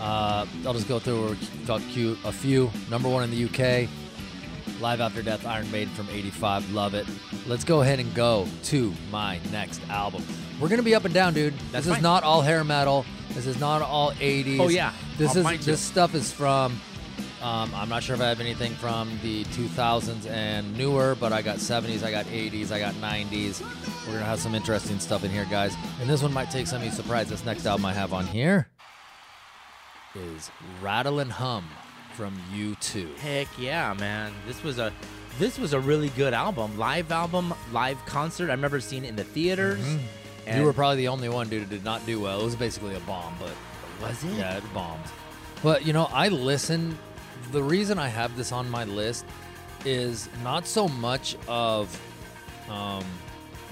uh, 0.00 0.46
i'll 0.66 0.72
just 0.74 0.88
go 0.88 0.98
through 0.98 1.36
a 1.68 1.78
few, 1.80 2.16
a 2.24 2.32
few. 2.32 2.70
Number 2.90 3.08
one 3.08 3.24
in 3.24 3.30
the 3.30 3.44
uk 3.44 3.88
live 4.80 5.00
after 5.00 5.22
death 5.22 5.46
iron 5.46 5.70
maiden 5.70 5.92
from 5.94 6.08
85 6.10 6.70
love 6.72 6.94
it. 6.94 7.06
Let's 7.46 7.64
go 7.64 7.80
ahead 7.82 7.98
and 7.98 8.12
go 8.14 8.46
to 8.64 8.92
my 9.10 9.40
next 9.50 9.80
album. 9.88 10.22
We're 10.60 10.68
gonna 10.68 10.82
be 10.82 10.94
up 10.94 11.04
and 11.04 11.14
down 11.14 11.32
dude. 11.34 11.54
That's 11.72 11.86
this 11.86 11.96
is 11.96 12.02
not 12.02 12.22
all 12.24 12.42
hair 12.42 12.62
metal. 12.64 13.04
This 13.30 13.46
is 13.46 13.58
not 13.58 13.80
all 13.82 14.12
80s 14.12 14.60
Oh, 14.60 14.68
yeah. 14.68 14.92
this 15.18 15.36
Oh, 15.36 15.48
is 15.48 15.64
this 15.64 15.80
stuff 15.80 16.14
is 16.14 16.32
from 16.32 16.78
Um, 17.42 17.70
I'm 17.74 17.88
not 17.88 18.02
sure 18.02 18.14
if 18.16 18.20
I 18.22 18.28
have 18.28 18.40
anything 18.40 18.72
from 18.74 19.10
the 19.22 19.44
2000s 19.44 20.26
and 20.26 20.76
newer, 20.76 21.14
but 21.14 21.32
I 21.32 21.42
got 21.42 21.58
70s, 21.58 22.02
I 22.02 22.10
got 22.10 22.24
80s, 22.26 22.72
I 22.72 22.78
got 22.80 22.94
90s. 22.94 23.62
We're 24.06 24.14
gonna 24.14 24.24
have 24.24 24.40
some 24.40 24.54
interesting 24.54 24.98
stuff 24.98 25.22
in 25.22 25.30
here, 25.30 25.46
guys. 25.50 25.74
And 26.00 26.08
this 26.08 26.22
one 26.22 26.32
might 26.32 26.50
take 26.50 26.66
some 26.66 26.78
of 26.80 26.84
you 26.86 26.90
surprised. 26.92 27.28
This 27.30 27.44
next 27.44 27.64
album 27.66 27.84
I 27.86 27.92
have 27.92 28.12
on 28.12 28.26
here 28.26 28.68
is 30.16 30.50
Rattle 30.82 31.18
and 31.20 31.30
Hum 31.32 31.64
from 32.14 32.36
U2. 32.54 33.16
Heck 33.18 33.48
yeah, 33.58 33.94
man! 33.94 34.32
This 34.46 34.62
was 34.62 34.78
a 34.78 34.92
this 35.38 35.58
was 35.58 35.72
a 35.74 35.80
really 35.80 36.08
good 36.10 36.32
album, 36.32 36.78
live 36.78 37.12
album, 37.12 37.52
live 37.72 37.98
concert. 38.06 38.48
I 38.48 38.52
remember 38.54 38.80
seeing 38.80 39.04
it 39.04 39.08
in 39.08 39.16
the 39.16 39.24
theaters. 39.24 39.80
You 40.50 40.62
were 40.62 40.72
probably 40.72 40.98
the 40.98 41.08
only 41.08 41.28
one 41.28 41.48
dude 41.48 41.64
who 41.64 41.68
did 41.68 41.84
not 41.84 42.04
do 42.06 42.20
well. 42.20 42.40
It 42.40 42.44
was 42.44 42.56
basically 42.56 42.94
a 42.94 43.00
bomb, 43.00 43.34
but 43.38 43.50
was 44.00 44.22
it? 44.24 44.30
yeah, 44.38 44.56
it 44.56 44.62
bombed. 44.72 45.02
But 45.62 45.84
you 45.86 45.92
know, 45.92 46.08
I 46.12 46.28
listen. 46.28 46.96
The 47.52 47.62
reason 47.62 47.98
I 47.98 48.08
have 48.08 48.36
this 48.36 48.52
on 48.52 48.70
my 48.70 48.84
list 48.84 49.24
is 49.84 50.28
not 50.42 50.66
so 50.66 50.88
much 50.88 51.36
of. 51.48 52.00
Um, 52.70 53.04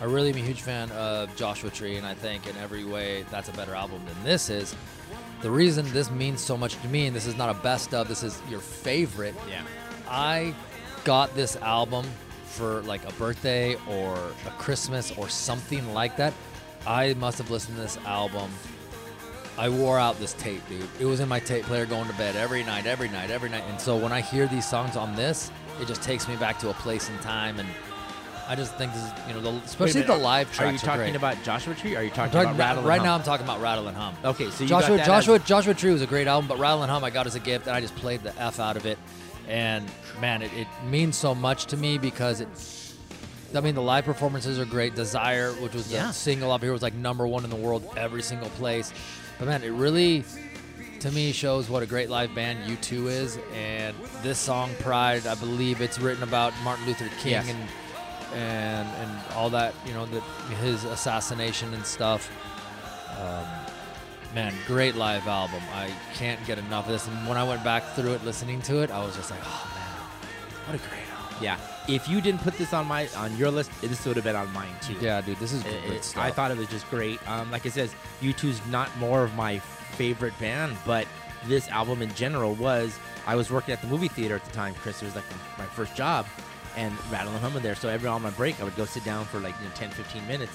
I 0.01 0.07
really 0.07 0.31
am 0.31 0.37
a 0.37 0.41
huge 0.41 0.61
fan 0.63 0.91
of 0.91 1.35
Joshua 1.37 1.71
Tree, 1.71 1.97
and 1.97 2.07
I 2.07 2.15
think 2.15 2.47
in 2.49 2.57
every 2.57 2.85
way 2.85 3.25
that's 3.31 3.49
a 3.49 3.53
better 3.53 3.75
album 3.75 4.03
than 4.07 4.25
this 4.25 4.51
is. 4.51 4.75
The 5.45 5.51
reason 5.51 5.85
this 5.93 6.11
means 6.11 6.41
so 6.41 6.57
much 6.57 6.81
to 6.81 6.89
me, 6.89 7.07
and 7.07 7.15
this 7.15 7.27
is 7.27 7.37
not 7.37 7.51
a 7.51 7.61
best 7.63 7.93
of, 7.93 8.09
this 8.09 8.23
is 8.23 8.41
your 8.49 8.61
favorite. 8.61 9.35
Yeah. 9.47 9.61
I 10.09 10.55
got 11.05 11.35
this 11.35 11.57
album 11.57 12.07
for 12.47 12.81
like 12.85 13.07
a 13.07 13.13
birthday 13.19 13.77
or 13.87 14.17
a 14.47 14.51
Christmas 14.53 15.13
or 15.19 15.29
something 15.29 15.93
like 15.93 16.17
that. 16.17 16.33
I 16.87 17.13
must 17.13 17.37
have 17.37 17.51
listened 17.51 17.77
to 17.77 17.83
this 17.83 17.99
album. 18.07 18.51
I 19.59 19.69
wore 19.69 19.99
out 19.99 20.19
this 20.19 20.33
tape, 20.33 20.67
dude. 20.67 20.89
It 20.99 21.05
was 21.05 21.21
in 21.21 21.29
my 21.29 21.41
tape 21.41 21.67
player 21.67 21.85
going 21.85 22.09
to 22.09 22.15
bed 22.15 22.37
every 22.37 22.65
night, 22.65 22.87
every 22.87 23.11
night, 23.11 23.31
every 23.31 23.51
night. 23.51 23.65
And 23.69 23.79
so 23.79 23.99
when 23.99 24.13
I 24.13 24.23
hear 24.23 24.47
these 24.47 24.67
songs 24.67 24.97
on 24.97 25.15
this, 25.15 25.51
it 25.79 25.87
just 25.87 26.01
takes 26.01 26.27
me 26.27 26.37
back 26.37 26.59
to 26.61 26.71
a 26.71 26.75
place 26.75 27.11
and 27.11 27.21
time. 27.21 27.61
And 27.61 27.69
I 28.47 28.55
just 28.57 28.75
think 28.77 28.93
this 28.93 29.03
is, 29.03 29.11
you 29.29 29.35
know, 29.35 29.41
the, 29.41 29.51
especially 29.65 30.03
the 30.03 30.17
live 30.17 30.49
Are 30.61 30.71
you 30.71 30.79
talking 30.79 31.01
great. 31.01 31.17
about 31.17 31.43
Joshua 31.43 31.75
Tree? 31.75 31.95
Or 31.95 32.01
are 32.01 32.03
you 32.03 32.11
talking, 32.11 32.33
talking 32.33 32.51
about 32.51 32.59
Rattle 32.59 32.79
and 32.81 32.87
right 32.89 33.03
now, 33.03 33.15
I'm 33.15 33.23
talking 33.23 33.45
about 33.47 33.61
Rattle 33.61 33.89
and 33.89 33.97
Hum. 33.97 34.15
Okay, 34.25 34.51
so 34.51 34.65
you 34.65 34.69
Joshua 34.69 34.99
Joshua 34.99 35.37
as- 35.37 35.45
Joshua 35.45 35.75
Tree 35.75 35.93
was 35.93 36.03
a 36.03 36.07
great 36.07 36.27
album, 36.27 36.47
but 36.49 36.59
Rattle 36.59 36.83
and 36.83 36.91
Hum 36.91 37.03
I 37.05 37.11
got 37.11 37.27
as 37.27 37.35
a 37.35 37.41
gift, 37.41 37.67
and 37.67 37.75
I 37.75 37.81
just 37.81 37.95
played 37.97 38.23
the 38.23 38.39
f 38.41 38.61
out 38.61 38.77
of 38.77 38.85
it. 38.87 38.99
And 39.49 39.87
man, 40.21 40.43
it, 40.43 40.51
it 40.55 40.67
means 40.89 41.17
so 41.17 41.35
much 41.35 41.67
to 41.67 41.77
me 41.77 41.99
because 41.99 42.41
it. 42.41 42.49
I 43.55 43.61
mean, 43.61 43.75
the 43.77 43.83
live 43.83 44.05
performances 44.05 44.59
are 44.59 44.65
great. 44.65 44.95
Desire, 44.97 45.53
which 45.53 45.75
was 45.75 45.91
Yeah. 45.93 46.09
the 46.09 46.13
single 46.13 46.51
up 46.51 46.61
here, 46.63 46.73
was 46.73 46.83
like 46.83 46.95
number 46.95 47.27
one 47.27 47.45
in 47.45 47.51
the 47.51 47.57
world 47.57 47.85
every 47.97 48.23
single 48.23 48.49
place. 48.51 48.93
But 49.39 49.47
man, 49.47 49.63
it 49.63 49.71
really, 49.71 50.25
to 51.01 51.11
me, 51.13 51.31
shows 51.33 51.69
what 51.71 51.83
a 51.83 51.87
great 51.87 52.11
live 52.11 52.35
band 52.35 52.59
U2 52.69 53.07
is. 53.09 53.39
And 53.55 53.95
this 54.23 54.39
song, 54.39 54.71
Pride, 54.81 55.27
I 55.27 55.35
believe 55.37 55.81
it's 55.81 55.99
written 56.01 56.25
about 56.25 56.53
Martin 56.65 56.85
Luther 56.87 57.09
King 57.23 57.33
Yes. 57.33 57.49
and 57.49 57.59
and 58.35 58.89
and 58.89 59.11
all 59.35 59.51
that, 59.51 59.75
you 59.87 59.95
know, 59.95 60.07
the, 60.07 60.21
his 60.57 60.85
assassination 60.85 61.73
and 61.75 61.85
stuff. 61.85 62.31
Um, 63.21 63.47
man, 64.35 64.53
great 64.67 64.97
live 64.97 65.27
album. 65.29 65.63
I 65.73 65.91
can't 66.15 66.45
get 66.47 66.59
enough 66.59 66.87
of 66.87 66.93
this. 66.93 67.07
And 67.07 67.29
when 67.29 67.39
I 67.39 67.45
went 67.45 67.63
back 67.63 67.85
through 67.95 68.13
it, 68.15 68.25
listening 68.25 68.61
to 68.63 68.83
it, 68.83 68.91
I 68.91 69.05
was 69.05 69.15
just 69.17 69.31
like, 69.31 69.41
oh 69.45 69.71
man, 69.75 70.67
what 70.67 70.75
a 70.75 70.89
great 70.89 71.09
album. 71.13 71.37
Yeah. 71.41 71.59
If 71.87 72.09
you 72.09 72.21
didn't 72.21 72.41
put 72.41 72.55
this 72.59 72.73
on 72.73 72.87
my 72.87 73.09
on 73.17 73.37
your 73.37 73.51
list, 73.51 73.71
this 73.81 74.05
would 74.07 74.17
have 74.17 74.25
been 74.25 74.37
on 74.37 74.51
mine 74.53 74.75
too. 74.81 74.95
Yeah, 75.01 75.21
dude, 75.21 75.39
this 75.39 75.53
is 75.53 75.65
It- 75.65 75.83
great 75.87 75.97
it- 75.99 76.05
stuff. 76.05 76.25
I 76.25 76.31
thought 76.31 76.51
it 76.51 76.57
was 76.57 76.69
just 76.69 76.89
great. 76.91 77.21
Um, 77.29 77.51
like 77.51 77.67
it 77.67 77.73
says, 77.73 77.95
U2's 78.23 78.61
not 78.69 78.95
more 78.99 79.23
of 79.23 79.35
my 79.35 79.59
favorite 79.59 80.37
band, 80.41 80.77
but 80.87 81.07
this 81.47 81.69
album 81.69 82.03
in 82.03 82.13
general 82.15 82.55
was. 82.55 82.99
I 83.27 83.37
was 83.37 83.51
working 83.51 83.73
at 83.73 83.81
the 83.81 83.87
movie 83.87 84.09
theater 84.09 84.35
at 84.37 84.45
the 84.45 84.51
time, 84.53 84.75
Chris. 84.75 85.01
It 85.03 85.07
was 85.07 85.15
like 85.15 85.25
my 85.59 85.65
first 85.65 85.95
job, 85.97 86.27
and 86.77 86.95
Rattle 87.11 87.33
and 87.33 87.41
Hum 87.41 87.57
in 87.57 87.63
there. 87.63 87.75
So 87.75 87.89
every 87.89 88.09
on 88.09 88.23
my 88.23 88.31
break, 88.31 88.61
I 88.61 88.65
would 88.65 88.77
go 88.77 88.85
sit 88.85 89.05
down 89.05 89.25
for 89.27 89.39
like 89.41 89.55
you 89.61 89.67
know, 89.69 89.75
10, 89.75 89.91
15 89.91 90.27
minutes 90.27 90.53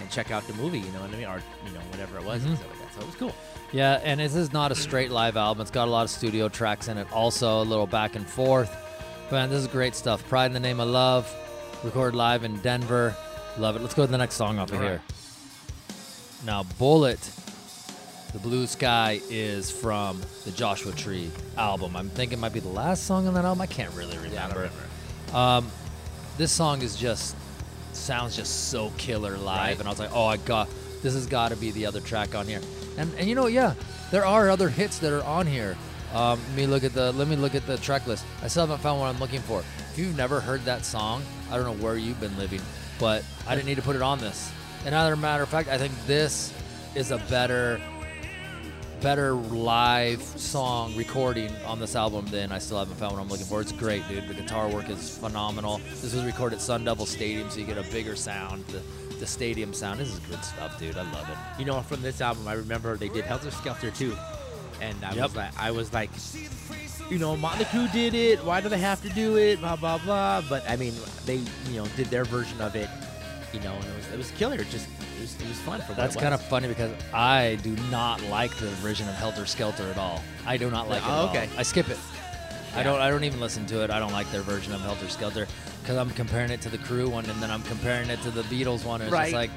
and 0.00 0.10
check 0.10 0.30
out 0.30 0.46
the 0.46 0.54
movie. 0.54 0.80
You 0.80 0.90
know 0.92 1.00
what 1.00 1.10
I 1.10 1.16
mean? 1.16 1.24
Or 1.26 1.42
you 1.66 1.72
know 1.72 1.80
whatever 1.90 2.18
it 2.18 2.24
was. 2.24 2.42
Mhm. 2.42 2.46
And 2.48 2.58
stuff 2.58 2.70
like 2.70 2.80
that. 2.88 2.94
So 2.94 3.00
it 3.00 3.06
was 3.06 3.14
cool. 3.16 3.34
Yeah, 3.72 4.00
and 4.04 4.20
this 4.20 4.34
is 4.34 4.52
not 4.52 4.70
a 4.70 4.74
straight 4.74 5.10
live 5.10 5.36
album. 5.36 5.62
It's 5.62 5.70
got 5.70 5.88
a 5.88 5.90
lot 5.90 6.02
of 6.02 6.10
studio 6.10 6.48
tracks 6.48 6.88
in 6.88 6.98
it, 6.98 7.10
also 7.12 7.62
a 7.62 7.64
little 7.64 7.86
back 7.86 8.16
and 8.16 8.28
forth. 8.28 8.70
But 9.30 9.36
man, 9.36 9.50
this 9.50 9.60
is 9.60 9.66
great 9.66 9.94
stuff. 9.94 10.26
Pride 10.28 10.46
in 10.46 10.52
the 10.52 10.60
Name 10.60 10.78
of 10.80 10.88
Love, 10.88 11.34
recorded 11.82 12.16
live 12.16 12.44
in 12.44 12.58
Denver. 12.60 13.16
Love 13.58 13.76
it. 13.76 13.82
Let's 13.82 13.94
go 13.94 14.04
to 14.04 14.10
the 14.12 14.18
next 14.18 14.34
song 14.34 14.58
off 14.58 14.70
of 14.72 14.78
right. 14.78 14.84
here. 14.84 15.02
Now, 16.44 16.64
Bullet, 16.78 17.20
the 18.32 18.38
Blue 18.40 18.66
Sky, 18.66 19.20
is 19.30 19.70
from 19.70 20.20
the 20.44 20.50
Joshua 20.50 20.92
Tree 20.92 21.30
album. 21.56 21.96
I'm 21.96 22.08
thinking 22.10 22.38
it 22.38 22.40
might 22.40 22.52
be 22.52 22.60
the 22.60 22.68
last 22.68 23.04
song 23.04 23.26
on 23.26 23.34
that 23.34 23.44
album. 23.44 23.60
I 23.60 23.66
can't 23.66 23.94
really 23.94 24.16
Yeah, 24.32 24.46
I 24.46 24.48
don't 24.48 24.56
remember. 24.56 24.76
Um, 25.34 25.70
this 26.38 26.52
song 26.52 26.82
is 26.82 26.96
just 26.96 27.36
sounds 27.92 28.34
just 28.36 28.70
so 28.70 28.90
killer 28.96 29.36
live, 29.36 29.58
Right. 29.58 29.78
and 29.78 29.86
I 29.88 29.90
was 29.90 29.98
like, 29.98 30.10
oh, 30.12 30.26
I 30.26 30.36
got 30.38 30.68
this 31.02 31.14
has 31.14 31.26
got 31.26 31.48
to 31.50 31.56
be 31.56 31.70
the 31.72 31.86
other 31.86 32.00
track 32.00 32.34
on 32.34 32.46
here. 32.46 32.60
And 32.98 33.12
and 33.18 33.28
you 33.28 33.34
know, 33.34 33.46
yeah, 33.46 33.74
there 34.10 34.24
are 34.24 34.50
other 34.50 34.68
hits 34.68 34.98
that 35.00 35.12
are 35.12 35.24
on 35.24 35.46
here. 35.46 35.76
Um, 36.14 36.38
let 36.48 36.56
me 36.56 36.66
look 36.66 36.84
at 36.84 36.92
the 36.92 37.12
let 37.12 37.28
me 37.28 37.36
look 37.36 37.54
at 37.54 37.66
the 37.66 37.78
track 37.78 38.06
list. 38.06 38.24
I 38.42 38.48
still 38.48 38.62
haven't 38.66 38.82
found 38.82 39.00
what 39.00 39.06
I'm 39.06 39.18
looking 39.18 39.40
for. 39.40 39.60
If 39.60 39.98
you've 39.98 40.16
never 40.16 40.40
heard 40.40 40.64
that 40.64 40.84
song, 40.84 41.22
I 41.50 41.56
don't 41.56 41.64
know 41.64 41.84
where 41.84 41.96
you've 41.96 42.20
been 42.20 42.36
living, 42.38 42.60
but 42.98 43.24
I 43.46 43.54
didn't 43.54 43.66
need 43.66 43.76
to 43.76 43.82
put 43.82 43.96
it 43.96 44.02
on 44.02 44.18
this. 44.18 44.50
And 44.84 44.94
as 44.94 45.12
a 45.12 45.16
matter 45.16 45.42
of 45.42 45.48
fact, 45.48 45.68
I 45.68 45.78
think 45.78 45.92
this 46.06 46.52
is 46.94 47.10
a 47.10 47.18
better 47.30 47.80
better 49.02 49.32
live 49.34 50.22
song 50.22 50.94
recording 50.94 51.50
on 51.66 51.80
this 51.80 51.96
album 51.96 52.24
than 52.26 52.52
I 52.52 52.58
still 52.58 52.78
haven't 52.78 52.94
found 52.96 53.14
what 53.14 53.20
I'm 53.20 53.28
looking 53.28 53.46
for. 53.46 53.60
It's 53.60 53.72
great, 53.72 54.06
dude. 54.08 54.28
The 54.28 54.34
guitar 54.34 54.68
work 54.68 54.88
is 54.88 55.18
phenomenal. 55.18 55.78
This 56.00 56.14
was 56.14 56.24
recorded 56.24 56.56
at 56.56 56.62
Sun 56.62 56.84
Devil 56.84 57.04
Stadium, 57.06 57.50
so 57.50 57.58
you 57.58 57.66
get 57.66 57.78
a 57.78 57.82
bigger 57.90 58.14
sound, 58.14 58.64
the, 58.66 58.80
the 59.16 59.26
stadium 59.26 59.74
sound. 59.74 59.98
This 59.98 60.12
is 60.12 60.20
good 60.20 60.44
stuff, 60.44 60.78
dude. 60.78 60.96
I 60.96 61.02
love 61.12 61.28
it. 61.28 61.36
You 61.58 61.64
know, 61.64 61.80
from 61.82 62.00
this 62.00 62.20
album, 62.20 62.46
I 62.46 62.52
remember 62.52 62.96
they 62.96 63.08
did 63.08 63.24
Helter 63.24 63.50
Skelter 63.50 63.90
too, 63.90 64.16
and 64.80 64.96
I 65.04 65.14
Yep. 65.14 65.22
was 65.24 65.36
like, 65.36 65.60
I 65.60 65.70
was 65.72 65.92
like, 65.92 66.10
you 67.10 67.18
know, 67.18 67.36
Motley 67.36 67.64
Crue 67.66 67.90
did 67.92 68.14
it. 68.14 68.44
Why 68.44 68.60
do 68.60 68.68
they 68.68 68.78
have 68.78 69.02
to 69.02 69.08
do 69.08 69.36
it? 69.36 69.58
Blah 69.60 69.76
blah 69.76 69.98
blah. 69.98 70.42
But 70.48 70.68
I 70.70 70.76
mean, 70.76 70.94
they 71.26 71.36
you 71.70 71.76
know 71.82 71.86
did 71.96 72.06
their 72.06 72.24
version 72.24 72.60
of 72.60 72.76
it, 72.76 72.88
you 73.52 73.58
know, 73.60 73.72
and 73.74 73.84
it 73.84 73.96
was 73.96 74.12
it 74.12 74.16
was 74.18 74.30
killer. 74.32 74.58
Just 74.58 74.86
was, 75.22 75.40
it 75.40 75.48
was 75.48 75.58
fun 75.60 75.80
for 75.80 75.94
That's 75.94 76.16
kind 76.16 76.34
of 76.34 76.42
funny 76.42 76.68
because 76.68 76.90
I 77.14 77.58
do 77.62 77.74
not 77.90 78.22
like 78.24 78.54
the 78.58 78.66
version 78.68 79.08
of 79.08 79.14
Helter 79.14 79.46
Skelter 79.46 79.88
at 79.90 79.96
all. 79.98 80.22
I 80.46 80.56
do 80.56 80.70
not 80.70 80.88
like 80.88 81.02
it. 81.02 81.06
Oh, 81.08 81.10
at 81.10 81.18
all. 81.18 81.28
okay. 81.30 81.48
I 81.56 81.62
skip 81.62 81.88
it. 81.88 81.98
I 82.74 82.82
don't. 82.82 83.00
I 83.00 83.10
don't 83.10 83.24
even 83.24 83.40
listen 83.40 83.66
to 83.66 83.82
it. 83.84 83.90
I 83.90 83.98
don't 83.98 84.12
like 84.12 84.30
their 84.30 84.40
version 84.42 84.72
of 84.72 84.80
Helter 84.80 85.08
Skelter 85.08 85.46
because 85.82 85.96
I'm 85.96 86.10
comparing 86.10 86.50
it 86.50 86.60
to 86.62 86.68
the 86.68 86.78
Crue 86.78 87.06
one, 87.08 87.26
and 87.26 87.42
then 87.42 87.50
I'm 87.50 87.62
comparing 87.64 88.08
it 88.10 88.20
to 88.22 88.30
the 88.30 88.42
Beatles 88.42 88.84
one. 88.84 89.00
And 89.02 89.08
it's 89.08 89.12
Right. 89.12 89.24
just 89.26 89.34
like 89.34 89.50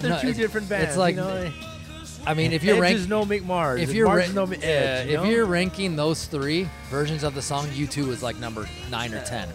They're 0.00 0.10
no, 0.10 0.20
two 0.20 0.28
it's- 0.28 0.36
different 0.38 0.68
bands. 0.68 0.88
It's 0.90 0.96
like, 0.96 1.14
you 1.14 1.20
know? 1.20 1.52
I 2.26 2.32
mean, 2.34 2.52
if 2.52 2.64
you're 2.64 2.76
Edge 2.76 2.80
rank, 2.80 2.96
is 2.96 3.06
no 3.06 3.24
Mick 3.24 3.44
Mars. 3.44 3.80
if 3.82 3.92
you're 3.92 4.06
Mars 4.06 4.28
ra- 4.28 4.34
no 4.34 4.46
Mick 4.50 4.62
yeah, 4.62 4.68
Edge, 4.68 5.10
you 5.10 5.20
if 5.20 5.26
you're 5.26 5.44
ranking 5.44 5.94
those 5.94 6.24
three 6.24 6.68
versions 6.90 7.22
of 7.22 7.34
the 7.34 7.42
song, 7.42 7.66
U2 7.68 8.08
is 8.10 8.22
like 8.22 8.36
number 8.38 8.66
nine 8.90 9.12
or 9.14 9.22
ten. 9.24 9.46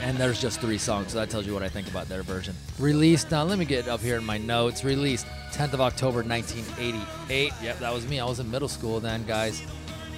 And 0.00 0.16
there's 0.16 0.40
just 0.40 0.60
three 0.60 0.78
songs, 0.78 1.12
so 1.12 1.18
that 1.18 1.28
tells 1.28 1.46
you 1.46 1.52
what 1.52 1.62
I 1.62 1.68
think 1.68 1.88
about 1.88 2.08
their 2.08 2.22
version. 2.22 2.54
Released, 2.78 3.30
now 3.30 3.44
let 3.44 3.58
me 3.58 3.64
get 3.64 3.88
up 3.88 4.00
here 4.00 4.16
in 4.16 4.24
my 4.24 4.38
notes. 4.38 4.84
Released 4.84 5.26
10th 5.52 5.74
of 5.74 5.80
October 5.80 6.22
1988. 6.22 7.52
Yep, 7.62 7.78
that 7.78 7.92
was 7.92 8.06
me. 8.08 8.18
I 8.18 8.24
was 8.24 8.40
in 8.40 8.50
middle 8.50 8.68
school 8.68 9.00
then, 9.00 9.24
guys. 9.26 9.62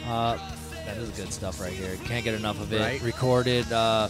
Uh, 0.07 0.39
that 0.87 0.97
is 0.99 1.11
good 1.11 1.33
stuff 1.33 1.61
right 1.61 1.73
here. 1.73 1.97
Can't 2.05 2.25
get 2.25 2.35
enough 2.35 2.61
of 2.61 2.73
it. 2.73 2.81
Right. 2.81 3.03
Recorded 3.03 3.71
uh, 3.73 4.09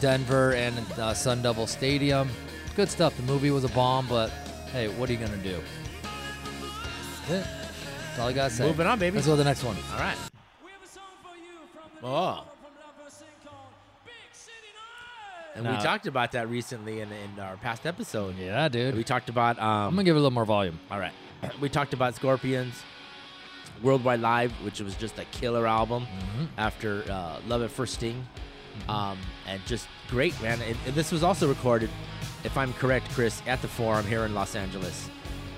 Denver 0.00 0.54
and 0.54 0.78
uh, 0.98 1.14
Sun 1.14 1.42
Devil 1.42 1.66
Stadium. 1.66 2.28
Good 2.74 2.88
stuff. 2.88 3.16
The 3.16 3.22
movie 3.22 3.50
was 3.50 3.64
a 3.64 3.68
bomb, 3.68 4.06
but 4.08 4.30
hey, 4.72 4.88
what 4.88 5.08
are 5.08 5.12
you 5.12 5.18
gonna 5.18 5.36
do? 5.38 5.58
That's 7.28 7.30
it. 7.30 7.46
That's 8.08 8.18
all 8.18 8.28
I 8.28 8.32
gotta 8.32 8.52
say. 8.52 8.66
Moving 8.66 8.86
on, 8.86 8.98
baby. 8.98 9.16
Let's 9.16 9.26
go 9.26 9.34
to 9.34 9.36
the 9.36 9.44
next 9.44 9.62
one. 9.62 9.76
All 9.92 9.98
right. 9.98 10.16
We 10.64 10.70
And 15.56 15.64
Now- 15.64 15.76
we 15.76 15.82
talked 15.82 16.06
about 16.06 16.32
that 16.32 16.48
recently 16.48 17.00
in, 17.00 17.10
in 17.10 17.40
our 17.40 17.56
past 17.56 17.86
episode. 17.86 18.36
Yeah, 18.38 18.68
dude. 18.68 18.94
We 18.94 19.02
talked 19.04 19.28
about. 19.30 19.58
Um, 19.58 19.64
I'm 19.88 19.90
gonna 19.92 20.04
give 20.04 20.14
it 20.14 20.18
a 20.18 20.22
little 20.22 20.30
more 20.30 20.44
volume. 20.44 20.78
All 20.90 20.98
right. 21.00 21.12
We 21.60 21.68
talked 21.68 21.92
about 21.94 22.14
Scorpions, 22.14 22.74
Worldwide 23.82 24.20
Live, 24.20 24.52
which 24.64 24.80
was 24.80 24.94
just 24.96 25.18
a 25.18 25.24
killer 25.26 25.66
album 25.66 26.04
Mm-hmm. 26.06 26.44
after 26.58 27.04
uh, 27.10 27.40
Love 27.46 27.62
at 27.62 27.70
First 27.70 27.94
Sting. 27.94 28.26
Um, 28.88 29.18
and 29.48 29.60
just 29.66 29.88
great, 30.08 30.38
man. 30.42 30.60
And, 30.62 30.76
and 30.86 30.94
this 30.94 31.10
was 31.12 31.22
also 31.22 31.48
recorded, 31.48 31.88
if 32.44 32.56
I'm 32.58 32.72
correct, 32.74 33.08
Chris, 33.12 33.40
at 33.46 33.62
the 33.62 33.68
Forum 33.68 34.06
here 34.06 34.24
in 34.26 34.34
Los 34.34 34.54
Angeles. 34.54 35.08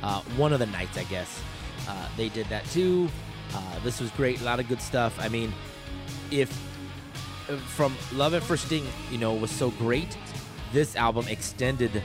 Uh, 0.02 0.20
one 0.36 0.52
of 0.52 0.60
the 0.60 0.66
nights, 0.66 0.96
I 0.96 1.04
guess. 1.04 1.42
Uh, 1.88 2.08
they 2.16 2.28
did 2.28 2.46
that 2.48 2.64
too. 2.66 3.08
Uh, 3.54 3.60
this 3.82 4.00
was 4.00 4.10
great. 4.12 4.40
A 4.40 4.44
lot 4.44 4.60
of 4.60 4.68
good 4.68 4.80
stuff. 4.80 5.18
I 5.20 5.28
mean, 5.28 5.52
if 6.30 6.48
from 7.56 7.96
Love 8.12 8.34
at 8.34 8.42
First 8.42 8.66
Sting, 8.66 8.86
you 9.10 9.18
know, 9.18 9.34
was 9.34 9.50
so 9.50 9.70
great, 9.72 10.16
this 10.72 10.96
album 10.96 11.26
extended 11.28 12.02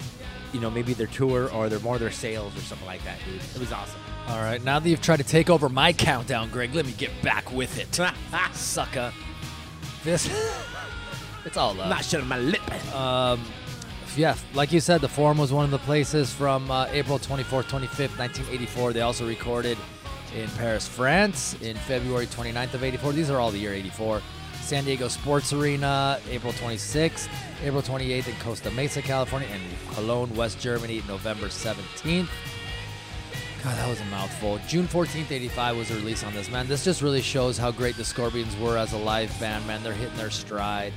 you 0.53 0.59
know, 0.59 0.69
maybe 0.69 0.93
their 0.93 1.07
tour 1.07 1.49
or 1.51 1.67
their 1.67 1.79
more 1.79 1.97
their 1.97 2.11
sales 2.11 2.55
or 2.55 2.61
something 2.61 2.85
like 2.85 3.03
that, 3.03 3.17
dude. 3.25 3.41
It 3.55 3.59
was 3.59 3.73
awesome. 3.73 3.99
All 4.27 4.39
right, 4.39 4.63
now 4.63 4.79
that 4.79 4.87
you've 4.87 5.01
tried 5.01 5.17
to 5.17 5.23
take 5.23 5.49
over 5.49 5.67
my 5.67 5.91
countdown, 5.91 6.49
Greg, 6.49 6.73
let 6.73 6.85
me 6.85 6.93
get 6.93 7.09
back 7.21 7.51
with 7.51 7.77
it. 7.77 7.99
Sucker. 8.53 9.11
This. 10.03 10.29
it's 11.45 11.57
all 11.57 11.73
love. 11.73 11.89
Not 11.89 12.05
shutting 12.05 12.27
my 12.27 12.37
lip. 12.37 12.95
Um, 12.95 13.43
yeah, 14.15 14.35
like 14.53 14.71
you 14.71 14.79
said, 14.79 15.01
the 15.01 15.09
Forum 15.09 15.39
was 15.39 15.51
one 15.51 15.65
of 15.65 15.71
the 15.71 15.79
places 15.79 16.31
from 16.31 16.69
uh, 16.69 16.85
April 16.91 17.17
24th, 17.17 17.63
25th, 17.63 18.17
1984. 18.19 18.93
They 18.93 19.01
also 19.01 19.27
recorded 19.27 19.77
in 20.35 20.47
Paris, 20.51 20.87
France, 20.87 21.55
in 21.61 21.75
February 21.75 22.27
29th 22.27 22.75
of 22.75 22.83
84. 22.83 23.13
These 23.13 23.29
are 23.31 23.39
all 23.39 23.49
the 23.49 23.57
year 23.57 23.73
84. 23.73 24.21
San 24.63 24.85
Diego 24.85 25.09
Sports 25.09 25.51
Arena, 25.51 26.19
April 26.31 26.53
26th, 26.53 27.27
April 27.63 27.81
28th 27.81 28.29
in 28.29 28.35
Costa 28.37 28.71
Mesa, 28.71 29.01
California, 29.01 29.47
and 29.51 29.61
Cologne, 29.93 30.33
West 30.35 30.57
Germany, 30.59 31.03
November 31.07 31.47
17th. 31.47 32.29
God, 33.61 33.77
that 33.77 33.89
was 33.89 33.99
a 33.99 34.05
mouthful. 34.05 34.59
June 34.67 34.87
14th, 34.87 35.31
85 35.31 35.77
was 35.77 35.89
the 35.89 35.95
release 35.95 36.23
on 36.23 36.33
this, 36.33 36.49
man. 36.49 36.67
This 36.67 36.83
just 36.85 37.01
really 37.01 37.21
shows 37.21 37.57
how 37.57 37.71
great 37.71 37.97
the 37.97 38.05
Scorpions 38.05 38.55
were 38.57 38.77
as 38.77 38.93
a 38.93 38.97
live 38.97 39.37
band, 39.39 39.67
man. 39.67 39.83
They're 39.83 39.93
hitting 39.93 40.15
their 40.17 40.31
stride. 40.31 40.93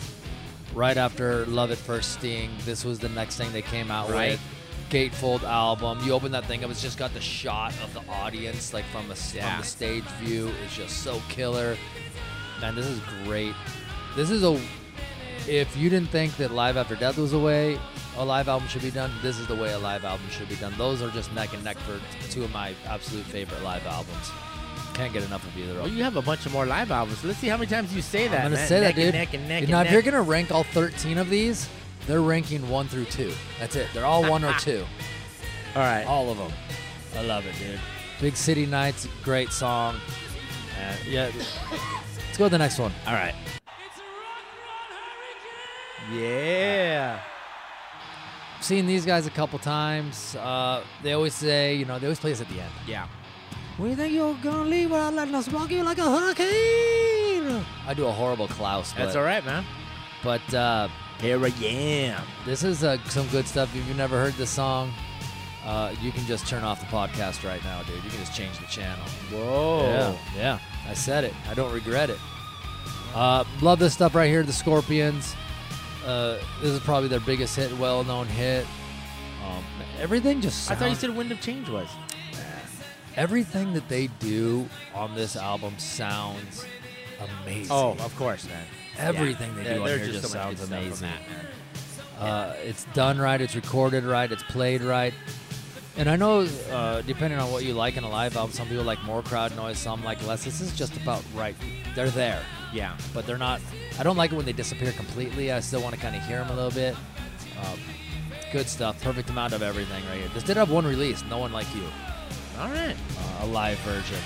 Right 0.73 0.97
after 0.97 1.45
Love 1.47 1.71
at 1.73 1.79
First 1.79 2.13
Sting, 2.13 2.51
this 2.65 2.85
was 2.85 2.99
the 3.01 3.09
next 3.11 3.37
thing 3.37 3.53
they 3.53 3.63
came 3.63 3.91
out 3.91 4.11
Right. 4.11 4.33
with. 4.33 4.41
Gatefold 4.91 5.43
album. 5.43 5.99
You 6.05 6.13
open 6.13 6.31
that 6.33 6.45
thing 6.47 6.63
up, 6.63 6.71
it's 6.71 6.81
just 6.83 6.99
got 6.99 7.13
the 7.15 7.21
shot 7.21 7.73
of 7.83 7.93
the 7.95 8.03
audience, 8.13 8.73
like 8.73 8.85
from, 8.87 9.11
a, 9.11 9.17
Yeah. 9.35 9.51
from 9.51 9.61
the 9.63 9.67
stage 9.67 10.05
view. 10.23 10.53
It's 10.65 10.77
just 10.77 11.03
so 11.03 11.21
killer. 11.29 11.77
Man, 12.61 12.75
this 12.75 12.87
is 12.87 13.01
great. 13.25 13.55
This 14.17 14.31
is 14.31 14.43
a. 14.43 14.61
If 15.49 15.77
you 15.77 15.89
didn't 15.91 16.09
think 16.09 16.37
that 16.39 16.51
Live 16.53 16.77
After 16.77 16.97
Death 16.97 17.19
was 17.19 17.33
a 17.33 17.39
way 17.39 17.79
a 18.17 18.25
live 18.25 18.49
album 18.49 18.67
should 18.69 18.83
be 18.83 18.91
done, 18.91 19.13
this 19.23 19.39
is 19.39 19.47
the 19.47 19.55
way 19.55 19.73
a 19.75 19.79
live 19.79 20.05
album 20.05 20.27
should 20.31 20.49
be 20.49 20.57
done. 20.57 20.73
Those 20.79 21.03
are 21.03 21.11
just 21.11 21.33
neck 21.35 21.53
and 21.53 21.63
neck 21.63 21.77
for 21.79 22.01
two 22.31 22.43
of 22.45 22.53
my 22.53 22.75
absolute 22.87 23.25
favorite 23.27 23.63
live 23.63 23.87
albums. 23.87 24.31
Can't 24.95 25.13
get 25.13 25.23
enough 25.23 25.47
of 25.47 25.57
either 25.57 25.73
of 25.73 25.77
Well, 25.77 25.87
them. 25.87 25.97
you 25.99 26.03
have 26.03 26.17
a 26.17 26.23
bunch 26.23 26.47
of 26.47 26.53
more 26.53 26.65
live 26.67 26.91
albums. 26.91 27.23
Let's 27.23 27.39
see 27.39 27.49
how 27.49 27.59
many 27.59 27.69
times 27.71 27.95
you 27.95 28.01
say 28.03 28.27
that. 28.29 28.39
I'm 28.39 28.43
gonna 28.47 28.57
man. 28.57 28.69
say 28.69 28.81
neck 28.81 28.95
that, 28.95 29.01
dude. 29.01 29.15
And 29.15 29.15
neck 29.15 29.35
and 29.35 29.49
neck 29.49 29.63
You 29.63 29.69
know, 29.69 29.83
if 29.83 29.93
you're 29.93 30.03
gonna 30.03 30.23
rank 30.23 30.51
all 30.51 30.65
13 30.65 31.19
of 31.19 31.29
these, 31.29 31.69
they're 32.07 32.23
ranking 32.23 32.67
one 32.71 32.89
through 32.89 33.05
two. 33.05 33.33
That's 33.61 33.77
it. 33.77 33.89
They're 33.93 34.07
all 34.07 34.29
one 34.29 34.43
or 34.45 34.55
two. 34.59 34.85
All 35.77 35.83
right. 35.83 36.05
All 36.05 36.31
of 36.31 36.39
them. 36.39 36.53
I 37.15 37.21
love 37.23 37.45
it, 37.47 37.55
dude. 37.59 37.79
Big 38.21 38.35
City 38.37 38.65
Nights, 38.67 39.07
great 39.23 39.53
song. 39.53 39.97
And 40.81 40.99
yeah, 41.07 41.31
let's 42.37 42.39
go 42.39 42.45
to 42.47 42.51
the 42.51 42.59
next 42.59 42.79
one. 42.79 42.93
All 43.07 43.15
right. 43.15 43.35
It's 43.47 43.99
a 43.99 44.03
rock 44.03 44.45
run 44.91 46.11
hurricane. 46.11 46.21
Yeah. 46.23 47.21
Seen 48.61 48.87
these 48.87 49.07
guys 49.07 49.27
a 49.27 49.31
couple 49.31 49.59
times. 49.59 50.37
Uh, 50.37 50.83
they 51.03 51.15
always 51.15 51.33
say, 51.33 51.75
you 51.77 51.87
know, 51.87 51.99
they 51.99 52.07
always 52.07 52.21
play 52.21 52.33
us 52.33 52.43
at 52.43 52.49
the 52.49 52.61
end. 52.61 52.71
Yeah. 52.87 53.07
We 53.79 53.95
think 53.95 54.13
you're 54.13 54.35
gonna 54.43 54.69
leave 54.69 54.91
without 54.91 55.15
letting 55.15 55.35
us 55.35 55.49
walk 55.49 55.71
you 55.71 55.83
like 55.83 55.97
a 55.97 56.03
hurricane. 56.03 57.65
I 57.87 57.95
do 57.95 58.05
a 58.07 58.13
horrible 58.13 58.49
Klaus, 58.49 58.93
but, 58.93 59.05
That's 59.05 59.17
all 59.17 59.23
right, 59.25 59.45
man. 59.45 59.65
but 60.23 60.53
uh, 60.53 60.89
Here 61.23 61.43
I 61.43 61.49
am. 61.65 62.23
this 62.45 62.65
is 62.65 62.85
uh, 62.85 62.99
some 63.09 63.27
good 63.29 63.47
stuff. 63.47 63.75
If 63.75 63.87
you've 63.89 63.97
never 63.97 64.19
heard 64.21 64.35
this 64.35 64.51
song, 64.51 64.93
uh, 65.65 65.95
you 66.03 66.13
can 66.13 66.27
just 66.27 66.47
turn 66.47 66.65
off 66.65 66.81
the 66.81 66.87
podcast 66.87 67.49
right 67.49 67.65
now, 67.65 67.83
dude. 67.85 68.05
You 68.05 68.11
can 68.11 68.19
just 68.21 68.35
change 68.37 68.59
the 68.59 68.67
channel. 68.67 69.05
Whoa. 69.31 69.81
Yeah, 69.83 70.19
yeah. 70.37 70.59
I 70.89 70.95
said 70.95 71.25
it. 71.25 71.35
I 71.49 71.55
don't 71.55 71.73
regret 71.73 72.11
it. 72.11 72.19
Uh, 73.15 73.45
love 73.61 73.79
this 73.79 73.95
stuff 73.95 74.15
right 74.15 74.29
here. 74.29 74.43
The 74.43 74.53
Scorpions. 74.53 75.35
Uh, 76.05 76.39
this 76.61 76.71
is 76.71 76.81
probably 76.81 77.09
their 77.09 77.21
biggest 77.21 77.57
hit, 77.57 77.77
well-known 77.79 78.27
hit. 78.29 78.67
Um, 79.45 79.65
everything 79.99 80.41
just. 80.41 80.71
I 80.71 80.75
thought 80.77 80.91
you 80.91 80.95
said 80.97 81.17
Wind 81.17 81.33
of 81.33 81.41
Change 81.41 81.69
was. 81.69 81.89
everything 83.17 83.73
that 83.73 83.89
they 83.89 84.09
do 84.19 84.69
on 84.95 85.15
this 85.15 85.37
album 85.37 85.75
sounds 85.79 86.65
amazing. 87.43 87.69
Oh, 87.75 87.97
of 88.01 88.15
course, 88.17 88.47
man. 88.47 88.65
everything 88.99 89.55
they 89.57 89.65
Yeah, 89.65 89.75
do 89.75 89.83
on 89.83 89.89
here 89.89 89.99
just 89.99 90.13
just 90.13 90.23
so 90.25 90.29
sounds 90.39 90.61
good 90.61 90.67
stuff 90.67 90.79
from 90.79 90.85
amazing. 90.85 91.09
that, 91.09 91.31
man. 91.31 91.47
Uh, 92.31 92.55
it's 92.63 92.85
done 92.95 93.19
right. 93.19 93.41
It's 93.41 93.55
recorded 93.55 94.05
right. 94.05 94.31
It's 94.31 94.43
played 94.45 94.83
right. 94.83 95.13
And 95.99 96.11
I 96.11 96.17
know, 96.17 96.47
uh, 96.71 97.01
depending 97.03 97.39
on 97.39 97.51
what 97.51 97.65
you 97.65 97.73
like 97.73 97.97
in 97.97 98.05
a 98.05 98.09
live 98.11 98.37
album, 98.37 98.53
some 98.53 98.69
people 98.69 98.85
like 98.85 99.03
more 99.05 99.23
crowd 99.23 99.57
noise, 99.57 99.79
some 99.79 100.05
like 100.05 100.25
less. 100.27 100.45
This 100.45 100.61
is 100.61 100.77
just 100.77 100.95
about 100.99 101.23
right. 101.35 101.55
They're 101.95 102.11
there, 102.11 102.43
Yeah. 102.73 102.95
but 103.15 103.27
they're 103.27 103.39
not. 103.39 103.63
I 103.99 104.03
don't 104.03 104.17
like 104.17 104.31
it 104.31 104.35
when 104.37 104.45
they 104.45 104.53
disappear 104.53 104.93
completely. 104.93 105.53
I 105.53 105.61
still 105.61 105.81
want 105.81 105.95
to 105.95 106.01
kind 106.01 106.15
of 106.15 106.23
hear 106.25 106.39
them 106.39 106.51
a 106.51 106.55
little 106.55 106.71
bit. 106.71 106.95
Um, 107.65 107.79
good 108.53 108.69
stuff. 108.69 109.01
Perfect 109.03 109.31
amount 109.31 109.55
of 109.55 109.63
everything 109.63 110.05
right 110.11 110.19
here. 110.19 110.29
This 110.35 110.43
did 110.43 110.59
have 110.59 110.71
one 110.71 110.87
release. 110.87 111.25
No 111.31 111.39
one 111.39 111.51
like 111.53 111.67
you. 111.75 111.85
All 112.61 112.69
right. 112.69 112.95
Uh, 113.19 113.45
a 113.45 113.47
live 113.47 113.79
version. 113.79 114.19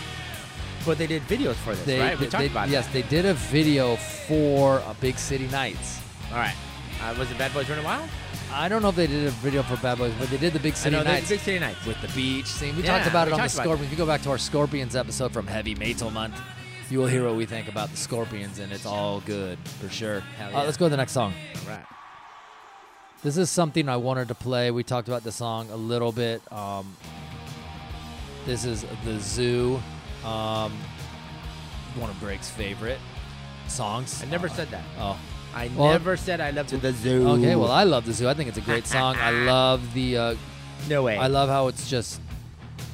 But 0.84 0.98
they 0.98 1.06
did 1.06 1.22
videos 1.28 1.54
for 1.56 1.74
this, 1.76 1.84
They, 1.84 2.00
right? 2.00 2.18
We 2.18 2.24
they- 2.26 2.30
talked 2.30 2.40
they- 2.42 2.46
about 2.48 2.68
yes, 2.68 2.86
that. 2.86 2.92
they 2.94 3.02
did 3.02 3.26
a 3.26 3.34
video 3.34 3.94
for 3.96 4.78
a 4.88 4.94
Big 5.00 5.18
City 5.18 5.46
Nights. 5.48 6.00
All 6.32 6.38
right. 6.38 6.54
Uh, 7.00 7.14
was 7.16 7.30
it 7.30 7.38
Bad 7.38 7.54
Boys 7.54 7.68
Running 7.68 7.84
Wild? 7.84 8.08
I 8.52 8.68
don't 8.68 8.82
know 8.82 8.88
if 8.88 8.96
they 8.96 9.06
did 9.06 9.26
a 9.26 9.30
video 9.30 9.62
for 9.62 9.76
Bad 9.76 9.98
Boys, 9.98 10.12
but 10.18 10.28
they 10.28 10.36
did 10.36 10.52
the 10.52 10.58
Big 10.58 10.74
City 10.74 10.96
I 10.96 10.98
know, 10.98 11.04
Nights 11.04 11.28
Big 11.28 11.40
City 11.40 11.58
Nights. 11.60 11.84
with 11.86 12.00
the 12.02 12.08
beach 12.08 12.46
scene. 12.46 12.76
We 12.76 12.82
Yeah, 12.82 12.98
talked 12.98 13.08
about 13.08 13.28
it 13.28 13.34
on 13.34 13.40
the 13.40 13.48
Scorpions. 13.48 13.82
If 13.84 13.90
you 13.92 13.96
go 13.96 14.06
back 14.06 14.22
to 14.22 14.30
our 14.30 14.38
Scorpions 14.38 14.96
episode 14.96 15.32
from 15.32 15.46
Heavy 15.46 15.74
Metal 15.76 16.10
Month, 16.10 16.40
you 16.90 16.98
will 16.98 17.06
hear 17.06 17.24
what 17.24 17.36
we 17.36 17.46
think 17.46 17.68
about 17.68 17.90
the 17.90 17.96
Scorpions, 17.96 18.58
and 18.58 18.72
it's 18.72 18.86
all 18.86 19.20
good 19.20 19.56
for 19.80 19.88
sure. 19.88 20.20
Hell 20.36 20.56
Uh, 20.56 20.64
let's 20.64 20.76
go 20.76 20.86
to 20.86 20.90
the 20.90 20.96
next 20.96 21.12
song. 21.12 21.32
All 21.64 21.70
right. 21.76 21.84
This 23.22 23.36
is 23.36 23.50
something 23.50 23.88
I 23.88 23.96
wanted 23.98 24.28
to 24.28 24.34
play. 24.34 24.70
We 24.72 24.82
talked 24.82 25.06
about 25.06 25.22
the 25.22 25.32
song 25.32 25.70
a 25.70 25.76
little 25.76 26.10
bit. 26.10 26.42
Um, 26.52 26.96
this 28.46 28.64
is 28.64 28.84
The 29.04 29.20
Zoo, 29.20 29.80
um, 30.24 30.72
one 31.96 32.10
of 32.10 32.18
Greg's 32.18 32.50
favorite 32.50 32.98
songs. 33.68 34.22
I 34.22 34.26
never 34.26 34.48
Uh, 34.48 34.54
said 34.54 34.70
that. 34.70 34.82
Oh, 34.98 35.16
I 35.54 35.68
Well- 35.74 35.90
never 35.92 36.16
said 36.16 36.40
I 36.40 36.50
loved 36.50 36.70
the 36.70 36.92
zoo. 36.92 37.28
okay. 37.30 37.56
Well, 37.56 37.70
I 37.72 37.84
love 37.84 38.06
The 38.06 38.12
Zoo. 38.12 38.28
I 38.28 38.34
think 38.34 38.48
it's 38.48 38.58
a 38.58 38.62
great 38.62 38.86
song. 38.86 39.16
I 39.18 39.30
love 39.46 39.94
the 39.94 40.16
uh, 40.16 40.34
no 40.88 41.02
way. 41.02 41.16
I 41.18 41.26
love 41.26 41.48
how 41.48 41.66
it's 41.68 41.88
just 41.90 42.20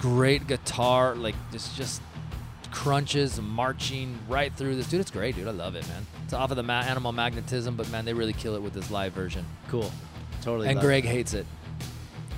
great 0.01 0.47
guitar, 0.47 1.15
like 1.15 1.35
just 1.53 1.77
just 1.77 2.01
crunches 2.71 3.41
marching 3.41 4.19
right 4.29 4.53
through 4.55 4.77
this. 4.77 4.87
Dude, 4.89 5.01
it's 5.01 5.11
great, 5.11 5.35
dude. 5.37 5.49
I 5.49 5.51
love 5.51 5.75
it, 5.77 5.87
man. 5.89 6.07
It's 6.25 6.33
off 6.33 6.51
of 6.51 6.57
the 6.57 6.63
ma- 6.63 6.81
Animal 6.81 7.13
Magnetism, 7.13 7.77
but 7.77 7.89
man, 7.91 8.05
they 8.05 8.13
really 8.15 8.33
kill 8.33 8.55
it 8.55 8.63
with 8.63 8.73
this 8.75 8.91
live 8.91 9.13
version. 9.13 9.45
cool. 9.69 9.91
Totally. 10.43 10.69
and 10.69 10.77
love 10.77 10.85
Greg 10.85 11.05
hates 11.05 11.35
it. 11.35 11.41
it. 11.41 11.47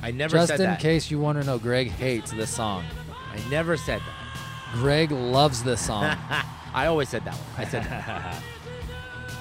I 0.02 0.10
never 0.12 0.36
Just 0.38 0.48
said 0.48 0.60
in 0.60 0.66
that. 0.66 0.80
case 0.80 1.10
you 1.10 1.18
want 1.18 1.38
to 1.40 1.46
know, 1.46 1.58
Greg 1.58 1.90
hates 1.90 2.30
this 2.30 2.50
song. 2.50 2.84
I 3.32 3.50
never 3.50 3.76
said 3.76 4.00
that. 4.00 4.74
Greg 4.74 5.10
loves 5.10 5.62
this 5.62 5.80
song. 5.84 6.04
I 6.74 6.86
always 6.86 7.08
said 7.08 7.24
that 7.24 7.34
one. 7.34 7.66
I 7.66 7.68
said 7.68 7.84
that. 7.84 8.42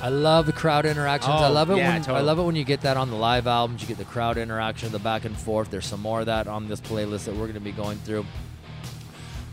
I 0.01 0.09
love 0.09 0.45
the 0.45 0.53
crowd 0.53 0.85
interactions. 0.85 1.41
I 1.41 1.47
Oh, 1.47 1.51
love 1.51 1.71
it 1.71 1.77
yeah, 1.77 1.99
when 1.99 2.09
I 2.15 2.21
love 2.21 2.37
it 2.37 2.43
when 2.43 2.55
you 2.55 2.63
get 2.63 2.81
that 2.81 2.97
on 2.97 3.09
the 3.09 3.15
live 3.15 3.47
albums. 3.47 3.81
You 3.81 3.87
get 3.87 3.97
the 3.97 4.05
crowd 4.05 4.37
interaction, 4.37 4.91
the 4.91 4.99
back 4.99 5.25
and 5.25 5.35
forth. 5.35 5.71
There's 5.71 5.87
some 5.87 6.01
more 6.01 6.19
of 6.19 6.27
that 6.27 6.47
on 6.47 6.67
this 6.67 6.79
playlist 6.79 7.25
that 7.25 7.31
we're 7.33 7.47
going 7.47 7.53
to 7.55 7.59
be 7.59 7.71
going 7.71 7.97
through. 7.99 8.25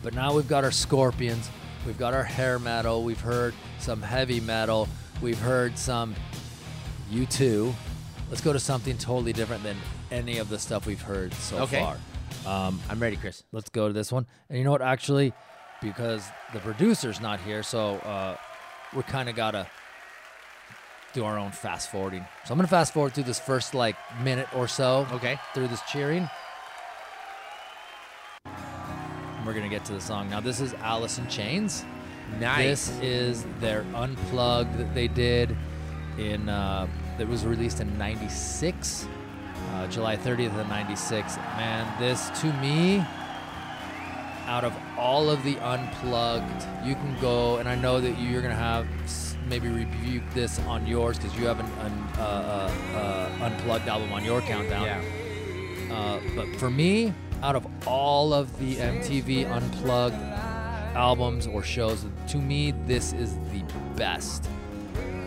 But 0.03 0.13
now 0.15 0.35
we've 0.35 0.47
got 0.49 0.63
our 0.65 0.71
Scorpions. 0.71 1.49
We've 1.87 1.97
got 1.99 2.13
our 2.13 2.23
hair 2.25 2.59
metal. 2.59 3.03
We've 3.05 3.21
heard 3.21 3.55
some 3.79 4.03
heavy 4.03 4.39
metal. 4.41 4.87
We've 5.23 5.39
heard 5.39 5.79
some 5.79 6.15
U2. 7.11 7.73
Let's 8.29 8.43
go 8.43 8.53
to 8.53 8.61
something 8.61 8.99
totally 8.99 9.33
different 9.33 9.63
than 9.63 9.77
any 10.11 10.39
of 10.39 10.51
the 10.51 10.59
stuff 10.59 10.85
we've 10.87 11.01
heard 11.01 11.33
so 11.35 11.59
Okay. 11.61 11.81
far. 11.81 11.97
Um, 12.47 12.81
I'm 12.91 13.01
ready, 13.01 13.17
Chris. 13.17 13.45
let's 13.53 13.71
go 13.71 13.87
to 13.87 13.95
this 13.95 14.13
one. 14.13 14.27
And 14.51 14.59
you 14.59 14.65
know 14.65 14.73
what? 14.73 14.83
Actually, 14.83 15.33
because 15.81 16.27
the 16.53 16.59
producer's 16.61 17.21
not 17.21 17.41
here, 17.41 17.63
so 17.63 17.95
uh, 17.97 18.37
we're 18.95 19.03
kind 19.05 19.29
of 19.31 19.37
gotta 19.37 19.67
do 21.15 21.25
our 21.25 21.39
own 21.39 21.53
fast 21.53 21.89
forwarding. 21.91 22.25
So 22.45 22.53
I'm 22.53 22.59
gonna 22.59 22.69
fast 22.69 22.93
forward 22.93 23.15
through 23.15 23.25
this 23.25 23.39
first 23.39 23.73
like 23.75 23.97
minute 24.23 24.49
or 24.55 24.69
so 24.69 25.07
Okay. 25.13 25.39
through 25.55 25.69
this 25.69 25.81
cheering. 25.91 26.29
And 28.45 29.47
we're 29.47 29.55
gonna 29.55 29.69
get 29.69 29.85
to 29.87 29.93
the 29.93 30.01
song 30.01 30.29
now. 30.29 30.41
This 30.41 30.61
is 30.61 30.75
Alice 30.75 31.19
in 31.19 31.27
Chains. 31.29 31.85
Nice. 32.41 32.89
This 32.89 33.01
is 33.01 33.45
their 33.61 33.85
unplugged 33.95 34.77
that 34.79 34.93
they 34.95 35.09
did 35.09 35.57
in 36.19 36.49
uh, 36.49 36.87
that 37.19 37.29
was 37.29 37.45
released 37.47 37.81
in 37.81 37.97
'96, 37.99 39.07
uh, 39.75 39.87
July 39.89 40.17
30th 40.17 40.59
of 40.59 40.69
'96. 40.69 41.37
Man, 41.37 41.87
this 42.01 42.31
to 42.41 42.53
me, 42.55 43.05
out 44.47 44.65
of 44.65 44.75
all 44.99 45.31
of 45.31 45.43
the 45.45 45.59
unplugged, 45.61 46.67
you 46.85 46.95
can 46.95 47.17
go 47.21 47.57
and 47.59 47.69
I 47.69 47.75
know 47.77 48.01
that 48.01 48.19
you're 48.19 48.43
gonna 48.43 48.55
have 48.55 48.87
maybe 49.49 49.69
review 49.69 50.23
this 50.33 50.59
on 50.61 50.87
yours 50.87 51.19
because 51.19 51.37
you 51.39 51.47
have 51.47 51.61
an, 51.61 51.67
an 51.67 51.93
uh, 52.19 52.23
uh, 52.23 52.99
uh, 52.99 53.45
unplugged 53.45 53.89
album 53.89 54.13
on 54.13 54.25
your 54.25 54.41
countdown. 54.43 54.85
yeah. 54.85 55.95
Uh, 55.95 56.21
but 56.35 56.49
for 56.57 56.71
me, 56.71 57.13
out 57.43 57.57
of 57.57 57.67
all 57.87 58.33
of 58.33 58.59
the 58.59 58.77
MTV 58.77 59.51
Unplugged 59.51 60.17
albums 60.97 61.47
or 61.47 61.63
shows, 61.63 62.07
to 62.29 62.39
me, 62.39 62.73
this 62.87 63.13
is 63.13 63.35
the 63.53 63.63
best. 63.97 64.49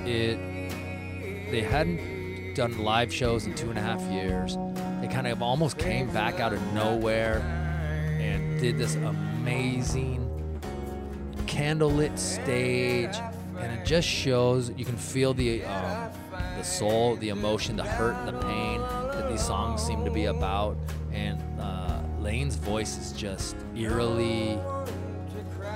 It 0.05 0.37
they 1.51 1.61
hadn't 1.61 2.55
done 2.55 2.77
live 2.79 3.13
shows 3.13 3.45
in 3.45 3.55
two 3.55 3.69
and 3.69 3.77
a 3.77 3.81
half 3.81 4.01
years. 4.11 4.57
They 4.99 5.07
kind 5.07 5.27
of 5.27 5.41
almost 5.41 5.77
came 5.77 6.11
back 6.11 6.39
out 6.39 6.53
of 6.53 6.73
nowhere 6.73 7.39
and 8.19 8.59
did 8.59 8.77
this 8.77 8.95
amazing 8.95 10.23
candlelit 11.45 12.17
stage, 12.17 13.15
and 13.59 13.79
it 13.79 13.85
just 13.85 14.07
shows 14.07 14.71
you 14.77 14.85
can 14.85 14.97
feel 14.97 15.33
the 15.33 15.63
um, 15.65 16.11
the 16.57 16.63
soul, 16.63 17.15
the 17.17 17.29
emotion, 17.29 17.75
the 17.75 17.83
hurt, 17.83 18.15
and 18.15 18.27
the 18.27 18.39
pain 18.45 18.81
that 18.81 19.29
these 19.29 19.45
songs 19.45 19.81
seem 19.81 20.03
to 20.05 20.11
be 20.11 20.25
about. 20.25 20.77
And 21.11 21.41
uh, 21.59 21.99
Lane's 22.19 22.55
voice 22.55 22.97
is 22.97 23.11
just 23.11 23.55
eerily 23.75 24.59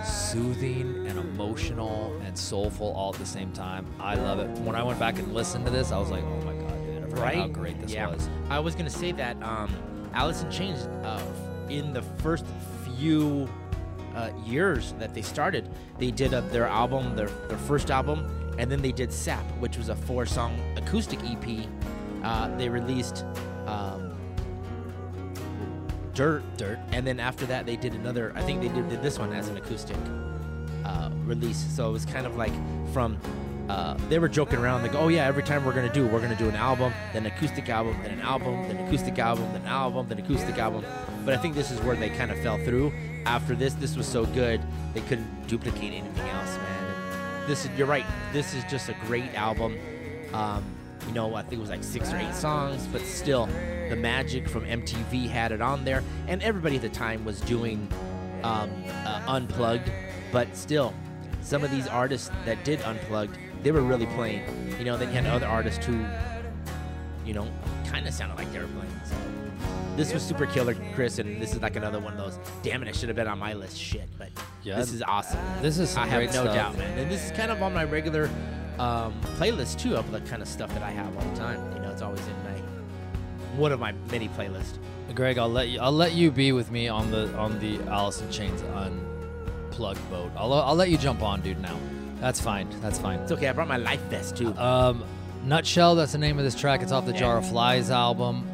soothing 0.04 1.06
and 1.08 1.20
emotional 1.20 2.20
and 2.26 2.38
soulful 2.38 2.94
all 2.94 3.14
at 3.14 3.20
the 3.20 3.26
same 3.26 3.52
time. 3.52 3.86
I 4.00 4.16
love 4.16 4.40
it. 4.40 4.50
When 4.60 4.76
I 4.76 4.84
went 4.84 5.00
back 5.00 5.20
and 5.20 5.34
listened 5.34 5.66
to 5.66 5.72
this, 5.72 5.92
I 5.92 6.00
was 6.00 6.10
like, 6.10 6.24
oh 6.24 6.42
my 6.42 6.54
god, 6.54 6.86
dude, 6.86 7.04
I 7.04 7.10
forgot 7.10 7.36
how 7.36 7.48
great 7.48 7.80
this 7.80 7.92
yeah. 7.94 8.08
was. 8.08 8.28
I 8.50 8.60
was 8.60 8.76
gonna 8.76 8.90
say 8.90 9.12
that 9.14 9.42
um, 9.44 9.74
in 10.16 10.52
Chains, 10.52 10.88
uh, 11.04 11.24
in 11.70 11.94
the 11.94 12.02
first 12.02 12.46
few 12.98 13.48
uh, 14.16 14.32
years 14.46 14.94
that 15.00 15.14
they 15.14 15.22
started, 15.22 15.70
they 15.98 16.12
did 16.12 16.34
uh, 16.34 16.42
their 16.42 16.68
album, 16.68 17.16
their 17.16 17.30
their 17.48 17.58
first 17.58 17.92
album, 17.92 18.54
and 18.58 18.72
then 18.72 18.82
they 18.82 18.92
did 18.92 19.12
Sap, 19.12 19.44
which 19.60 19.78
was 19.78 19.90
a 19.90 19.96
four-song 19.96 20.60
acoustic 20.78 21.20
EP. 21.24 21.68
Uh, 22.24 22.56
they 22.58 22.70
released 22.70 23.26
um, 23.66 24.12
Dirt, 26.14 26.44
Dirt. 26.58 26.80
and 26.92 27.08
then 27.08 27.20
after 27.20 27.46
that 27.46 27.66
they 27.66 27.76
did 27.76 27.94
another. 27.94 28.34
I 28.36 28.42
think 28.42 28.62
they 28.62 28.68
did, 28.68 28.90
did 28.90 29.02
this 29.02 29.18
one 29.18 29.34
as 29.34 29.48
an 29.48 29.58
acoustic 29.58 29.98
uh, 30.86 31.10
release. 31.26 31.58
So 31.76 31.90
it 31.90 31.94
was 31.94 32.06
kind 32.06 32.26
of 32.26 32.36
like 32.36 32.54
from. 32.94 33.18
Uh, 33.70 33.96
they 34.10 34.20
were 34.20 34.28
joking 34.28 34.60
around 34.60 34.82
like, 34.82 34.96
oh 34.96 35.08
yeah, 35.08 35.26
every 35.26 35.44
time 35.44 35.64
we're 35.64 35.74
gonna 35.74 35.94
do, 35.94 36.06
we're 36.06 36.20
gonna 36.20 36.36
do 36.36 36.50
an 36.50 36.56
album, 36.56 36.92
then 37.14 37.26
an 37.26 37.32
acoustic 37.32 37.70
album, 37.70 37.96
then 38.04 38.12
an 38.12 38.20
album, 38.20 38.68
then 38.68 38.76
acoustic 38.86 39.18
album, 39.18 39.46
then 39.54 39.62
an 39.62 39.68
album, 39.68 40.10
then 40.10 40.20
acoustic 40.20 40.58
album. 40.58 40.84
But 41.24 41.36
I 41.36 41.38
think 41.38 41.56
this 41.56 41.72
is 41.72 41.80
where 41.82 41.96
they 41.96 42.10
kind 42.10 42.32
of 42.32 42.40
fell 42.40 42.58
through. 42.66 42.92
After 43.26 43.56
this, 43.56 43.74
this 43.76 43.96
was 43.96 44.08
so 44.08 44.26
good 44.26 44.62
they 44.94 45.02
couldn't 45.02 45.48
duplicate 45.48 45.94
anything 45.94 46.30
else, 46.30 46.58
man. 46.58 47.48
This 47.48 47.66
is 47.66 47.72
you're 47.78 47.88
right. 47.88 48.06
This 48.34 48.54
is 48.54 48.64
just 48.66 48.90
a 48.90 48.96
great 49.06 49.34
album. 49.36 49.78
Um, 50.34 50.64
you 51.08 51.14
know, 51.14 51.36
I 51.36 51.42
think 51.42 51.54
it 51.54 51.60
was 51.60 51.70
like 51.70 51.84
six 51.84 52.14
or 52.14 52.18
eight 52.18 52.34
songs, 52.34 52.88
but 52.88 53.02
still, 53.02 53.48
the 53.90 53.96
magic 53.96 54.48
from 54.48 54.66
MTV 54.66 55.28
had 55.28 55.52
it 55.52 55.62
on 55.62 55.84
there, 55.84 56.04
and 56.28 56.42
everybody 56.44 56.76
at 56.76 56.82
the 56.82 56.90
time 56.90 57.26
was 57.26 57.42
doing 57.42 57.88
um, 58.44 58.72
uh, 59.06 59.24
unplugged. 59.28 59.92
But 60.32 60.56
still, 60.56 60.94
some 61.42 61.64
of 61.64 61.72
these 61.72 61.88
artists 61.88 62.30
that 62.46 62.64
did 62.64 62.82
unplugged, 62.82 63.38
they 63.64 63.72
were 63.72 63.82
really 63.82 64.06
playing. 64.08 64.44
You 64.78 64.86
know, 64.86 64.98
then 64.98 65.10
you 65.10 65.16
had 65.16 65.26
other 65.26 65.48
artists 65.48 65.86
who, 65.86 66.06
you 67.26 67.34
know, 67.34 67.48
kind 67.86 68.08
of 68.08 68.14
sounded 68.14 68.38
like 68.38 68.52
they 68.54 68.60
were 68.60 68.68
playing. 68.68 68.91
This 69.98 70.14
was 70.14 70.24
super 70.24 70.46
killer, 70.46 70.76
Chris, 70.96 71.20
and 71.20 71.42
this 71.42 71.54
is 71.54 71.62
like 71.62 71.76
another 71.76 72.00
one 72.00 72.14
of 72.14 72.20
those. 72.20 72.40
Damn 72.64 72.82
it, 72.82 72.88
I 72.88 72.92
should 72.94 73.10
have 73.10 73.16
been 73.16 73.28
on 73.28 73.38
my 73.40 73.54
list. 73.54 73.78
Shit, 73.78 74.08
but 74.18 74.30
Yeah. 74.64 74.78
this 74.78 74.94
is 74.94 75.02
awesome. 75.04 75.40
This 75.62 75.78
is 75.80 75.96
I 75.98 76.08
have 76.08 76.18
great 76.20 76.28
no 76.34 76.44
stuff. 76.44 76.56
doubt, 76.56 76.78
man. 76.78 76.98
And 76.98 77.12
this 77.12 77.26
is 77.26 77.32
kind 77.32 77.52
of 77.52 77.62
on 77.62 77.74
my 77.74 77.84
regular 77.84 78.30
um, 78.80 79.14
playlist 79.38 79.80
too 79.80 79.96
of 79.96 80.10
the 80.12 80.22
kind 80.22 80.42
of 80.42 80.48
stuff 80.48 80.74
that 80.74 80.82
I 80.82 80.92
have 80.92 81.16
all 81.18 81.24
the 81.30 81.38
time. 81.38 81.60
You 81.76 81.82
know, 81.82 81.92
it's 81.92 82.02
always 82.02 82.26
in 82.26 82.34
my 82.44 82.52
one 83.58 83.72
of 83.74 83.80
my 83.80 83.92
many 84.10 84.30
playlists. 84.30 84.78
Greg, 85.14 85.38
I'll 85.38 85.50
let 85.50 85.68
you. 85.68 85.80
I'll 85.82 85.92
let 85.92 86.14
you 86.14 86.32
be 86.32 86.54
with 86.54 86.72
me 86.72 86.88
on 86.88 87.12
the 87.12 87.28
on 87.38 87.60
the 87.60 87.80
Alice 87.92 88.22
in 88.22 88.32
Chains 88.32 88.62
unplugged 88.74 90.10
boat. 90.10 90.32
I'll 90.38 90.54
I'll 90.54 90.76
let 90.76 90.90
you 90.90 90.98
jump 90.98 91.22
on, 91.22 91.42
dude. 91.42 91.60
Now, 91.62 91.78
that's 92.22 92.40
fine. 92.40 92.70
That's 92.82 92.98
fine. 92.98 93.20
It's 93.20 93.32
okay. 93.34 93.50
I 93.50 93.54
brought 93.54 93.68
my 93.68 93.78
life 93.78 94.02
vest 94.04 94.38
too. 94.38 94.56
Um, 94.58 95.04
Nutshell. 95.44 95.96
That's 95.96 96.14
the 96.14 96.18
name 96.18 96.38
of 96.38 96.46
this 96.46 96.56
track. 96.56 96.82
It's 96.82 96.94
off 96.94 97.06
the 97.06 97.14
Jar 97.14 97.38
of 97.38 97.48
Flies 97.50 97.92
album. 97.92 98.48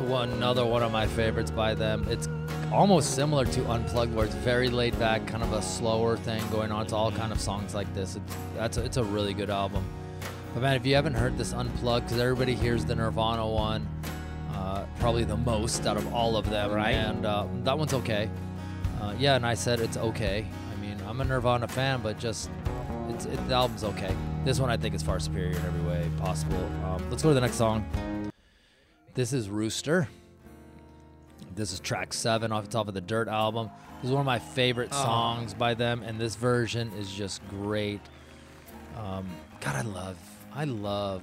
One 0.00 0.30
another 0.30 0.64
one 0.64 0.82
of 0.82 0.90
my 0.90 1.06
favorites 1.06 1.50
by 1.50 1.74
them. 1.74 2.06
It's 2.08 2.28
almost 2.72 3.14
similar 3.14 3.44
to 3.44 3.70
Unplugged, 3.70 4.14
where 4.14 4.26
it's 4.26 4.34
very 4.36 4.68
laid 4.68 4.98
back, 4.98 5.26
kind 5.26 5.42
of 5.42 5.52
a 5.52 5.62
slower 5.62 6.16
thing 6.16 6.42
going 6.50 6.72
on. 6.72 6.82
It's 6.82 6.92
all 6.92 7.12
kind 7.12 7.32
of 7.32 7.40
songs 7.40 7.74
like 7.74 7.92
this. 7.94 8.16
It's 8.16 8.36
that's 8.56 8.76
a, 8.78 8.84
it's 8.84 8.96
a 8.96 9.04
really 9.04 9.34
good 9.34 9.50
album. 9.50 9.84
But 10.54 10.62
man, 10.62 10.76
if 10.76 10.84
you 10.84 10.94
haven't 10.94 11.14
heard 11.14 11.38
this 11.38 11.52
Unplugged, 11.52 12.06
because 12.06 12.20
everybody 12.20 12.54
hears 12.54 12.84
the 12.84 12.94
Nirvana 12.94 13.46
one, 13.46 13.86
uh, 14.52 14.84
probably 14.98 15.24
the 15.24 15.36
most 15.36 15.86
out 15.86 15.96
of 15.96 16.12
all 16.14 16.36
of 16.36 16.48
them, 16.50 16.72
Right. 16.72 16.94
And 16.94 17.24
uh, 17.24 17.46
that 17.64 17.78
one's 17.78 17.94
okay. 17.94 18.28
Uh, 19.00 19.14
yeah, 19.18 19.36
and 19.36 19.46
I 19.46 19.54
said 19.54 19.80
it's 19.80 19.96
okay. 19.96 20.46
I 20.72 20.80
mean, 20.80 20.96
I'm 21.06 21.20
a 21.20 21.24
Nirvana 21.24 21.68
fan, 21.68 22.00
but 22.02 22.18
just 22.18 22.50
it's 23.08 23.26
it, 23.26 23.48
the 23.48 23.54
album's 23.54 23.84
okay. 23.84 24.14
This 24.44 24.58
one 24.58 24.70
I 24.70 24.76
think 24.76 24.94
is 24.94 25.02
far 25.02 25.20
superior 25.20 25.56
in 25.56 25.64
every 25.64 25.82
way 25.82 26.08
possible. 26.18 26.64
Um, 26.84 27.08
let's 27.10 27.22
go 27.22 27.30
to 27.30 27.34
the 27.34 27.40
next 27.40 27.56
song. 27.56 27.86
This 29.14 29.32
is 29.32 29.48
Rooster. 29.48 30.08
This 31.54 31.72
is 31.72 31.80
track 31.80 32.12
seven 32.14 32.50
off 32.50 32.64
the 32.64 32.70
top 32.70 32.88
of 32.88 32.94
the 32.94 33.00
Dirt 33.00 33.28
album. 33.28 33.70
This 34.00 34.06
is 34.08 34.12
one 34.12 34.20
of 34.20 34.26
my 34.26 34.38
favorite 34.38 34.88
Oh. 34.92 35.04
songs 35.04 35.54
by 35.54 35.74
them, 35.74 36.02
and 36.02 36.18
this 36.18 36.34
version 36.34 36.90
is 36.98 37.12
just 37.12 37.46
great. 37.48 38.00
Um, 38.96 39.26
God, 39.60 39.76
I 39.76 39.82
love, 39.82 40.16
I 40.54 40.64
love 40.64 41.22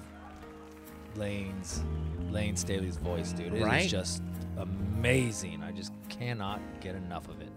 Lane's, 1.15 1.83
Lane 2.29 2.55
Staley's 2.55 2.97
voice, 2.97 3.31
dude. 3.33 3.53
It 3.53 3.57
is 3.59 3.63
Right? 3.63 3.89
just 3.89 4.21
amazing. 4.57 5.63
I 5.63 5.71
just 5.71 5.91
cannot 6.09 6.61
get 6.81 6.95
enough 6.95 7.27
of 7.27 7.41
it. 7.41 7.51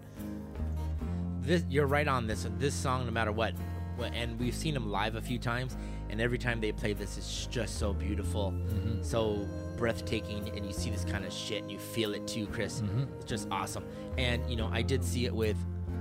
this 1.41 1.65
you're 1.67 1.87
right 1.87 2.07
on 2.07 2.25
this 2.25 2.47
this 2.57 2.73
song 2.73 3.05
no 3.05 3.11
matter 3.11 3.33
what 3.33 3.53
Wh- 3.99 4.03
and 4.13 4.39
we've 4.39 4.55
seen 4.55 4.73
them 4.73 4.89
live 4.89 5.15
a 5.15 5.21
few 5.21 5.37
times 5.37 5.75
and 6.09 6.21
every 6.21 6.37
time 6.37 6.61
they 6.61 6.71
play 6.71 6.93
this 6.93 7.17
it's 7.17 7.47
just 7.47 7.77
so 7.79 7.91
beautiful 7.91 8.53
so 9.01 9.45
breathtaking 9.77 10.49
and 10.55 10.65
you 10.65 10.73
see 10.73 10.89
this 10.89 11.05
kind 11.05 11.25
of 11.25 11.33
shit 11.33 11.61
and 11.61 11.71
you 11.71 11.79
feel 11.79 12.13
it 12.13 12.27
too 12.27 12.47
chris. 12.47 12.81
It's 13.17 13.25
just 13.25 13.47
awesome. 13.51 13.85
And 14.17 14.47
you 14.49 14.55
know 14.55 14.69
i 14.71 14.81
did 14.81 15.03
see 15.03 15.25
it 15.25 15.33
with 15.33 15.57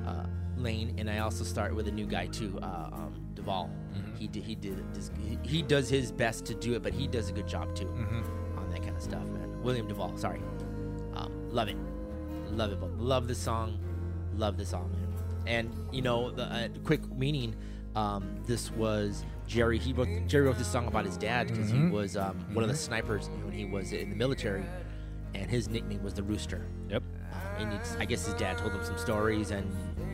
uh, 0.07 0.27
lane 0.57 0.95
and 0.99 1.09
i 1.09 1.19
also 1.19 1.45
started 1.45 1.75
with 1.75 1.89
a 1.89 1.91
new 1.91 2.07
guy 2.07 2.27
too 2.27 2.59
uh, 2.63 2.91
um, 2.93 3.15
Duvall. 3.35 3.71
he 4.19 4.29
did 4.29 4.43
he 4.43 4.55
did 4.55 4.85
he, 5.43 5.63
does 5.63 5.89
his 5.89 6.13
best 6.13 6.45
to 6.47 6.55
do 6.55 6.75
it 6.75 6.83
but 6.83 6.93
he 6.93 7.07
does 7.07 7.29
a 7.29 7.33
good 7.33 7.49
job 7.49 7.75
too 7.75 7.89
on 8.57 8.69
that 8.71 8.83
kind 8.83 8.97
of 8.97 9.03
stuff 9.03 9.25
man. 9.25 9.63
William 9.63 9.89
Duvall. 9.89 10.17
sorry. 10.17 10.41
Um, 11.15 11.33
love 11.51 11.69
it. 11.69 11.77
Love 12.51 12.73
it 12.73 12.79
love 12.99 13.29
this 13.29 13.39
song. 13.39 13.79
Love 14.37 14.57
this 14.57 14.71
song 14.71 14.91
man. 14.93 15.09
And 15.47 15.75
you 15.93 16.03
know 16.03 16.31
the 16.31 16.45
uh, 16.45 16.69
quick 16.85 17.01
meaning 17.17 17.55
um, 17.96 18.37
this 18.46 18.70
was 18.72 19.24
jerry 19.46 19.78
he 19.78 19.92
wrote 19.92 20.09
jerry 20.26 20.46
wrote 20.46 20.57
this 20.59 20.66
song 20.70 20.87
about 20.87 21.05
his 21.05 21.16
dad 21.16 21.48
because 21.48 21.70
he 21.70 21.81
was 21.87 22.16
um, 22.16 22.37
one 22.55 22.62
of 22.64 22.70
the 22.70 22.76
snipers 22.76 23.28
when 23.44 23.52
he 23.52 23.64
was 23.64 23.92
in 23.92 24.09
the 24.11 24.16
military 24.16 24.64
and 25.35 25.50
his 25.50 25.68
nickname 25.68 26.02
was 26.02 26.14
the 26.14 26.22
rooster 26.22 26.66
Yep. 26.88 27.02
um, 27.33 27.40
and 27.66 27.72
it's, 27.74 27.94
i 27.96 28.05
guess 28.05 28.24
his 28.24 28.35
dad 28.35 28.57
told 28.59 28.72
him 28.72 28.85
some 28.85 28.96
stories 28.98 29.50
and 29.50 29.70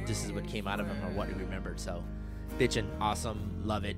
this 0.07 0.25
is 0.25 0.33
what 0.33 0.47
came 0.47 0.67
out 0.67 0.81
of 0.81 0.87
him 0.87 0.97
or 1.05 1.11
what 1.11 1.29
he 1.29 1.35
remembered 1.35 1.79
so 1.79 2.03
bitchin' 2.59 2.87
awesome 3.01 3.63
love 3.65 3.85
it 3.85 3.97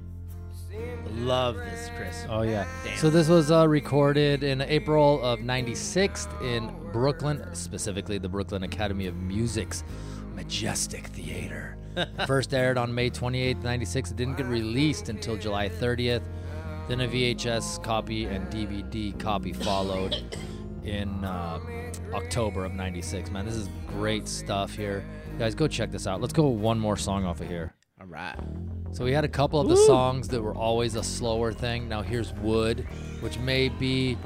love 1.17 1.57
this 1.57 1.91
chris 1.97 2.25
Oh 2.29 2.43
yeah. 2.43 2.67
Damn. 2.85 2.97
So 2.99 3.11
this 3.11 3.29
was 3.29 3.51
uh, 3.51 3.67
recorded 3.69 4.45
in 4.45 4.61
April 4.61 5.21
of 5.23 5.41
'96 5.41 6.29
in 6.43 6.71
Brooklyn, 6.93 7.45
specifically 7.55 8.19
the 8.19 8.29
Brooklyn 8.29 8.63
Academy 8.63 9.07
of 9.07 9.17
Music's 9.17 9.83
Majestic 10.41 11.07
Theater. 11.09 11.77
First 12.27 12.55
aired 12.55 12.79
on 12.79 12.95
May 12.95 13.11
28, 13.11 13.59
'96. 13.59 14.13
It 14.13 14.17
didn't 14.17 14.39
get 14.39 14.47
released 14.47 15.11
until 15.11 15.37
July 15.37 15.69
30th. 15.69 16.23
Then 16.89 17.03
a 17.03 17.09
VHS 17.09 17.83
copy 17.85 18.25
and 18.25 18.47
DVD 18.49 19.19
copy 19.21 19.53
followed 19.53 20.17
in 20.83 21.25
uh, 21.27 21.61
October 22.15 22.65
of 22.65 22.73
'96. 22.73 23.31
Man, 23.31 23.45
this 23.45 23.55
is 23.55 23.69
great 23.87 24.27
stuff 24.27 24.75
here. 24.75 25.05
Guys, 25.39 25.55
go 25.55 25.69
check 25.69 25.91
this 25.91 26.07
out. 26.07 26.23
Let's 26.23 26.33
go 26.33 26.47
one 26.47 26.79
more 26.79 26.97
song 26.97 27.27
off 27.27 27.43
of 27.43 27.47
here. 27.47 27.75
all 28.01 28.07
right 28.07 28.35
So 28.93 29.05
we 29.05 29.13
had 29.13 29.25
a 29.25 29.29
couple 29.29 29.61
of 29.61 29.69
the 29.69 29.77
songs 29.77 30.27
that 30.29 30.41
were 30.41 30.55
always 30.55 30.95
a 30.95 31.03
slower 31.03 31.53
thing. 31.53 31.87
Now 31.87 32.01
here's 32.01 32.33
Would, 32.35 32.81
which 33.21 33.39
may 33.39 33.69
be 33.69 34.17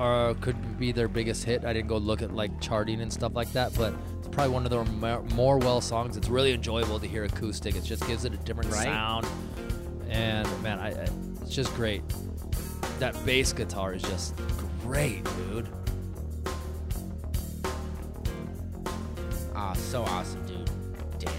or 0.00 0.34
could 0.40 0.78
be 0.78 0.92
their 0.92 1.08
biggest 1.08 1.44
hit. 1.44 1.64
I 1.64 1.72
didn't 1.72 1.88
go 1.88 1.98
look 1.98 2.22
at 2.22 2.34
like 2.34 2.58
charting 2.60 3.00
and 3.02 3.12
stuff 3.12 3.34
like 3.34 3.52
that, 3.52 3.74
but 3.76 3.94
it's 4.18 4.19
probably 4.32 4.52
one 4.52 4.64
of 4.64 4.70
their 4.70 4.84
more, 5.34 5.58
well 5.58 5.80
songs. 5.80 6.16
It's 6.16 6.28
really 6.28 6.52
enjoyable 6.52 6.98
to 7.00 7.06
hear 7.06 7.24
acoustic. 7.24 7.74
It 7.76 7.84
just 7.84 8.06
gives 8.06 8.24
it 8.24 8.32
a 8.32 8.36
different 8.38 8.70
Right. 8.72 8.84
sound, 8.84 9.26
and 10.08 10.46
man, 10.62 10.78
I, 10.78 10.88
I 10.88 11.06
it's 11.42 11.54
just 11.54 11.74
great. 11.74 12.02
That 12.98 13.14
bass 13.24 13.52
guitar 13.52 13.94
is 13.94 14.02
just 14.02 14.34
great, 14.82 15.24
dude. 15.24 15.68
ah 19.54 19.72
so 19.74 20.02
awesome 20.04 20.44
dude 20.46 20.70
damn 21.18 21.32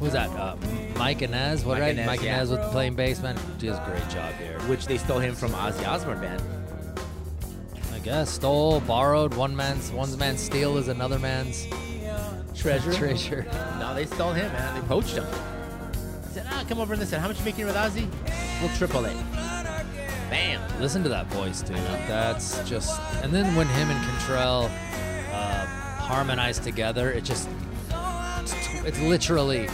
Who's 0.00 0.12
that? 0.12 0.30
Uh, 0.30 0.54
Mike 0.96 1.22
Inez, 1.22 1.64
what 1.64 1.74
Mike 1.74 1.82
right? 1.82 1.90
Inez, 1.94 2.06
Mike 2.06 2.22
yeah. 2.22 2.36
Inez 2.36 2.50
with 2.50 2.62
playing 2.70 2.94
bass, 2.94 3.20
man. 3.20 3.36
Does 3.58 3.76
a 3.78 3.84
great 3.84 4.08
job 4.08 4.32
here. 4.34 4.58
which 4.68 4.86
they 4.86 4.96
stole 4.96 5.18
him 5.18 5.34
from 5.34 5.50
Ozzy 5.52 5.84
Osbourne 5.88 6.20
band. 6.20 6.40
I 8.08 8.10
guess 8.10 8.30
stole, 8.30 8.80
borrowed. 8.80 9.34
One 9.34 9.54
man's 9.54 9.90
one 9.92 10.16
man's 10.16 10.42
steal 10.42 10.78
is 10.78 10.88
another 10.88 11.18
man's 11.18 11.66
Treasure. 12.54 12.90
treasure. 12.94 13.46
No, 13.78 13.94
they 13.94 14.06
stole 14.06 14.32
him, 14.32 14.50
man. 14.50 14.80
They 14.80 14.86
poached 14.88 15.10
him. 15.14 15.26
They 16.22 16.32
said, 16.32 16.46
ah, 16.50 16.64
come 16.66 16.80
over 16.80 16.94
and 16.94 17.00
listen. 17.00 17.20
How 17.20 17.28
much 17.28 17.38
you 17.38 17.44
making 17.44 17.66
with 17.66 17.74
Ozzy? 17.76 18.08
We'll 18.62 18.74
triple 18.76 19.04
it. 19.04 19.14
Bam. 20.30 20.80
Listen 20.80 21.02
to 21.02 21.10
that 21.10 21.26
voice, 21.26 21.60
dude. 21.60 21.76
That's 22.08 22.66
just. 22.66 22.98
And 23.22 23.30
then 23.30 23.54
when 23.54 23.66
him 23.68 23.90
and 23.90 24.02
Cantrell 24.06 24.70
uh, 25.30 25.66
harmonize 25.66 26.58
together, 26.58 27.12
it 27.12 27.24
just. 27.24 27.46
It's, 28.40 28.54
it's 28.86 29.00
literally 29.00 29.68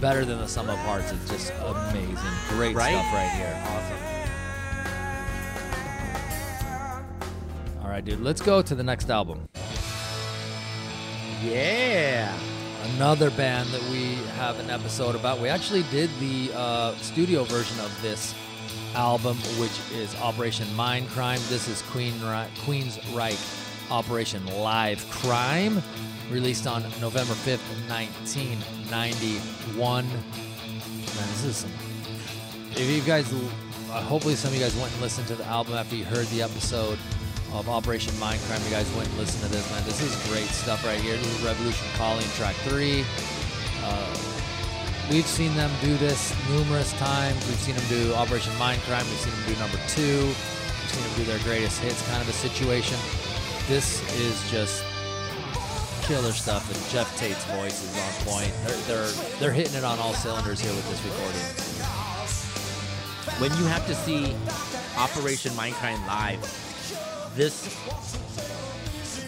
better 0.00 0.24
than 0.24 0.38
the 0.38 0.48
sum 0.48 0.68
of 0.68 0.76
parts. 0.80 1.12
It's 1.12 1.30
just 1.30 1.52
amazing. 1.64 2.16
Great 2.48 2.74
Right? 2.74 2.90
stuff 2.90 3.12
right 3.14 3.30
here. 3.30 3.62
Awesome. 3.68 3.99
Right, 8.00 8.16
dude. 8.16 8.24
Let's 8.24 8.40
go 8.40 8.62
to 8.62 8.74
the 8.74 8.82
next 8.82 9.10
album. 9.10 9.46
Yeah. 11.42 12.34
Another 12.96 13.30
band 13.30 13.68
that 13.70 13.82
we 13.90 14.14
have 14.36 14.58
an 14.58 14.70
episode 14.70 15.14
about. 15.14 15.38
We 15.38 15.48
actually 15.48 15.82
did 15.84 16.10
the 16.18 16.50
uh, 16.54 16.94
studio 16.96 17.44
version 17.44 17.78
of 17.80 18.02
this 18.02 18.34
album, 18.94 19.36
which 19.58 19.78
is 19.92 20.14
Operation 20.16 20.74
Mind 20.74 21.08
Crime. 21.10 21.38
This 21.48 21.68
is 21.68 21.82
Queen 21.82 22.14
Ri- 22.22 22.48
Queen's 22.64 22.98
Reich 23.12 23.38
Operation 23.90 24.44
Live 24.46 25.08
Crime, 25.10 25.82
released 26.30 26.66
on 26.66 26.82
November 27.00 27.34
5th, 27.34 27.60
1991. 27.88 30.06
Man, 30.06 30.22
this 31.04 31.44
is 31.44 31.56
some. 31.56 31.70
If 32.72 32.88
you 32.88 33.02
guys, 33.02 33.30
uh, 33.32 33.36
hopefully 34.02 34.36
some 34.36 34.52
of 34.52 34.54
you 34.54 34.60
guys 34.62 34.74
went 34.76 34.92
and 34.92 35.02
listened 35.02 35.26
to 35.28 35.34
the 35.34 35.44
album 35.44 35.74
after 35.74 35.96
you 35.96 36.04
heard 36.04 36.26
the 36.28 36.40
episode 36.40 36.98
of 37.52 37.68
Operation 37.68 38.12
Mindcrime. 38.14 38.64
You 38.64 38.70
guys 38.70 38.90
went 38.94 39.08
and 39.08 39.18
listened 39.18 39.42
to 39.44 39.50
this, 39.50 39.68
man. 39.70 39.82
This 39.84 40.00
is 40.00 40.14
great 40.30 40.48
stuff 40.48 40.84
right 40.84 41.00
here. 41.00 41.16
This 41.16 41.26
is 41.26 41.42
Revolution 41.44 41.86
Calling, 41.94 42.24
track 42.36 42.54
three. 42.66 43.04
Uh, 43.82 44.16
we've 45.10 45.26
seen 45.26 45.54
them 45.56 45.70
do 45.80 45.96
this 45.96 46.34
numerous 46.48 46.92
times. 46.98 47.36
We've 47.48 47.58
seen 47.58 47.74
them 47.74 47.84
do 47.88 48.14
Operation 48.14 48.52
Mindcrime. 48.54 49.04
We've 49.08 49.18
seen 49.18 49.32
them 49.32 49.54
do 49.54 49.60
number 49.60 49.78
two. 49.88 50.26
We've 50.26 50.90
seen 50.90 51.02
them 51.02 51.14
do 51.16 51.24
their 51.24 51.40
greatest 51.40 51.80
hits 51.80 52.06
kind 52.08 52.22
of 52.22 52.28
a 52.28 52.32
situation. 52.32 52.98
This 53.66 54.02
is 54.18 54.50
just 54.50 54.84
killer 56.02 56.32
stuff, 56.32 56.66
and 56.74 56.90
Geoff 56.90 57.16
Tate's 57.18 57.44
voice 57.56 57.82
is 57.82 57.96
on 57.96 58.12
point. 58.26 58.52
They're 58.66 58.76
they're 58.86 59.12
they're 59.38 59.52
hitting 59.52 59.74
it 59.74 59.84
on 59.84 59.98
all 59.98 60.14
cylinders 60.14 60.60
here 60.60 60.72
with 60.72 60.88
this 60.90 61.02
recording. 61.04 61.40
When 63.38 63.50
you 63.58 63.64
have 63.66 63.86
to 63.86 63.94
see 63.94 64.34
Operation 64.98 65.52
Mindcrime 65.52 66.04
live, 66.06 66.69
this 67.34 67.76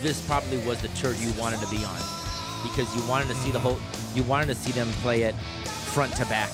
this 0.03 0.25
probably 0.27 0.59
was 0.67 0.81
the 0.83 0.89
tour 0.89 1.15
you 1.15 1.33
wanted 1.41 1.61
to 1.61 1.71
be 1.71 1.85
on 1.85 2.01
because 2.63 2.95
you 2.97 3.03
wanted 3.09 3.29
to 3.29 3.35
see 3.35 3.51
the 3.51 3.59
whole 3.59 3.79
you 4.15 4.23
wanted 4.25 4.47
to 4.47 4.55
see 4.55 4.73
them 4.73 4.89
play 5.03 5.23
it 5.23 5.35
front 5.93 6.15
to 6.17 6.25
back 6.27 6.51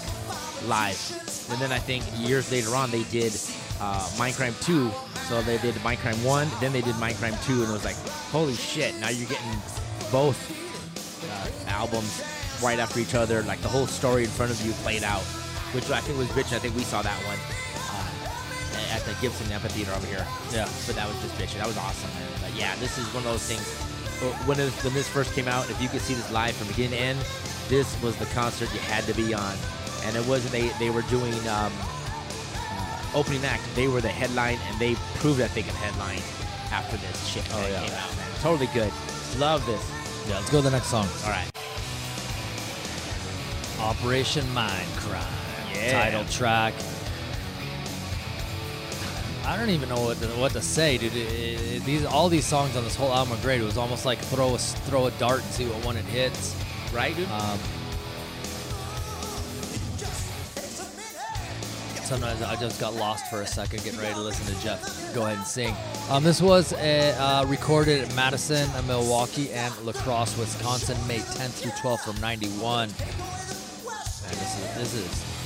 live. 0.67 0.99
And 1.51 1.61
then 1.61 1.73
I 1.73 1.79
think 1.79 2.05
years 2.17 2.51
later 2.53 2.75
on 2.75 2.91
they 2.91 3.05
did 3.05 3.33
uh, 3.81 4.07
Mindcrime 4.17 4.61
2. 4.65 4.91
So 5.29 5.43
they 5.43 5.59
did 5.59 5.75
Mindcrime 5.77 6.25
1, 6.25 6.49
then 6.61 6.73
they 6.73 6.81
did 6.81 6.95
Mindcrime 6.97 7.37
2 7.47 7.53
and 7.53 7.63
it 7.63 7.73
was 7.73 7.85
like, 7.85 7.97
holy 8.31 8.55
shit, 8.55 8.99
now 8.99 9.11
you're 9.11 9.29
getting 9.29 9.53
both 10.11 10.39
uh, 11.31 11.71
albums 11.71 12.25
right 12.63 12.79
after 12.79 12.99
each 12.99 13.15
other, 13.15 13.43
like 13.43 13.61
the 13.61 13.69
whole 13.69 13.87
story 13.87 14.25
in 14.25 14.31
front 14.31 14.51
of 14.51 14.61
you 14.65 14.73
played 14.85 15.05
out, 15.05 15.23
which 15.75 15.91
I 15.91 16.01
think 16.01 16.19
was 16.19 16.35
rich 16.35 16.53
I 16.53 16.59
think 16.59 16.75
we 16.75 16.83
saw 16.83 17.03
that 17.03 17.27
one 17.27 17.39
at 18.93 19.03
the 19.05 19.15
Gibson 19.21 19.51
Amphitheater 19.53 19.93
over 19.93 20.07
here. 20.07 20.27
Yeah. 20.53 20.69
But 20.87 20.97
that 20.97 21.07
was 21.09 21.21
just 21.23 21.35
bitchin'. 21.37 21.59
That 21.59 21.67
was 21.67 21.77
awesome, 21.79 22.11
man. 22.19 22.29
But 22.41 22.55
yeah, 22.59 22.75
this 22.77 22.99
is 22.99 23.07
one 23.15 23.25
of 23.25 23.31
those 23.31 23.43
things. 23.47 23.65
When, 24.47 24.59
it, 24.59 24.73
when 24.83 24.95
this 24.95 25.07
first 25.09 25.33
came 25.35 25.47
out, 25.47 25.71
if 25.71 25.81
you 25.81 25.89
could 25.89 26.01
see 26.01 26.15
this 26.15 26.31
live 26.33 26.57
from 26.57 26.67
beginning 26.69 26.99
to 26.99 27.05
end, 27.05 27.19
this 27.69 28.01
was 28.03 28.17
the 28.17 28.27
concert 28.27 28.73
you 28.75 28.81
had 28.81 29.05
to 29.05 29.15
be 29.15 29.33
on. 29.35 29.55
And 30.05 30.17
it 30.17 30.27
wasn't 30.27 30.53
they 30.53 30.69
they 30.79 30.91
were 30.91 31.03
doing 31.03 31.35
um, 31.49 31.73
uh, 31.73 33.11
opening 33.15 33.45
act. 33.45 33.63
They 33.75 33.89
were 33.89 34.01
the 34.01 34.09
headline, 34.09 34.59
and 34.69 34.79
they 34.81 34.95
proved 35.17 35.39
that 35.41 35.55
they 35.55 35.63
could 35.63 35.75
headline 35.75 36.21
after 36.73 36.97
this 36.99 37.27
shit 37.29 37.45
Oh, 37.53 37.61
yeah. 37.69 37.85
came 37.85 37.95
out, 37.95 38.17
man. 38.17 38.27
Totally 38.41 38.69
good. 38.75 38.93
Love 39.39 39.65
this. 39.67 39.83
Yeah, 40.29 40.37
let's 40.37 40.51
go 40.51 40.59
to 40.59 40.65
the 40.65 40.71
next 40.71 40.87
song. 40.89 41.07
All 41.25 41.31
right. 41.31 41.49
Operation 43.81 44.49
Mind 44.53 44.89
Crime. 44.97 45.23
Yeah. 45.73 45.93
Title 46.11 46.25
track. 46.27 46.75
I 49.49 49.57
don't 49.57 49.71
even 49.71 49.89
know 49.89 50.01
what 50.01 50.19
to, 50.21 50.27
what 50.39 50.53
to 50.53 50.61
say, 50.61 50.99
dude. 50.99 51.17
It- 51.17 51.33
it- 51.33 51.85
these 51.85 52.05
all 52.05 52.29
these 52.29 52.45
songs 52.45 52.77
on 52.77 52.85
this 52.85 52.95
whole 52.95 53.13
album 53.15 53.33
are 53.33 53.41
great. 53.43 53.61
It 53.63 53.65
was 53.65 53.79
almost 53.79 54.05
like 54.05 54.19
throw 54.19 54.55
a 54.55 54.59
throw 54.59 55.07
a 55.07 55.11
dart 55.13 55.43
and 55.43 55.51
see 55.53 55.65
what 55.65 55.83
one 55.87 55.97
it 55.97 56.05
hits. 56.05 56.55
Right, 56.93 57.17
dude? 57.17 57.31
Um, 57.31 57.59
sometimes 62.05 62.43
I 62.43 62.57
just 62.57 62.79
got 62.79 62.95
lost 62.95 63.27
for 63.31 63.41
a 63.41 63.47
second 63.47 63.85
getting 63.85 64.01
ready 64.01 64.15
to 64.15 64.21
listen 64.21 64.55
to 64.55 64.63
Geoff 64.63 65.15
go 65.15 65.25
ahead 65.25 65.39
and 65.39 65.47
sing. 65.47 65.75
Um, 66.11 66.25
this 66.25 66.43
was 66.43 66.75
uh 66.75 67.17
uh, 67.19 67.47
recorded 67.49 68.03
at 68.05 68.15
Madison, 68.15 68.69
Milwaukee, 68.87 69.51
and 69.53 69.75
La 69.85 69.93
Crosse, 69.93 70.37
Wisconsin, 70.39 70.97
May 71.07 71.19
10th 71.21 71.63
through 71.63 71.73
12th 71.73 72.01
from 72.01 72.21
91. 72.21 72.89
Man, 72.89 72.97
this 74.31 74.59
is, 74.59 74.75
this 74.77 74.95
is. 74.95 75.38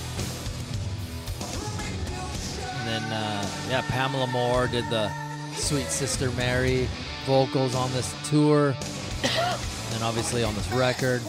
Then, 2.92 3.02
uh, 3.05 3.48
yeah, 3.68 3.83
Pamela 3.88 4.26
Moore 4.26 4.66
did 4.66 4.88
the 4.90 5.11
Sweet 5.55 5.87
Sister 5.87 6.31
Mary 6.33 6.88
vocals 7.24 7.74
on 7.74 7.90
this 7.92 8.14
tour. 8.28 8.74
and 9.94 10.02
obviously 10.02 10.44
on 10.44 10.55
this 10.55 10.70
record. 10.72 11.22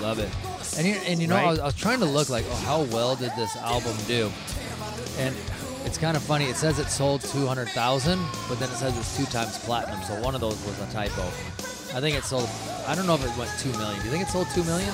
Love 0.00 0.18
it. 0.18 0.30
And 0.78 0.86
you, 0.86 0.94
and 1.06 1.20
you 1.20 1.26
know, 1.26 1.36
I, 1.36 1.50
was, 1.50 1.58
I 1.58 1.64
was 1.64 1.74
trying 1.74 1.98
to 2.00 2.06
look 2.06 2.28
like, 2.28 2.44
oh, 2.48 2.54
how 2.54 2.82
well 2.84 3.16
did 3.16 3.32
this 3.36 3.56
album 3.56 3.96
do? 4.06 4.30
And 5.18 5.34
it's 5.84 5.98
kind 5.98 6.16
of 6.16 6.22
funny. 6.22 6.44
It 6.44 6.56
says 6.56 6.78
it 6.78 6.88
sold 6.88 7.22
200,000, 7.22 8.18
but 8.48 8.58
then 8.60 8.70
it 8.70 8.76
says 8.76 8.96
it's 8.96 9.16
two 9.16 9.24
times 9.26 9.58
platinum. 9.58 10.00
So 10.04 10.20
one 10.22 10.34
of 10.34 10.40
those 10.40 10.62
was 10.64 10.78
a 10.80 10.92
typo. 10.92 11.22
I 11.96 12.00
think 12.00 12.16
it 12.16 12.24
sold, 12.24 12.48
I 12.86 12.94
don't 12.94 13.06
know 13.06 13.14
if 13.14 13.24
it 13.24 13.36
went 13.36 13.50
2 13.58 13.70
million. 13.72 13.98
Do 13.98 14.04
you 14.04 14.10
think 14.10 14.22
it 14.22 14.30
sold 14.30 14.46
2 14.54 14.62
million? 14.64 14.92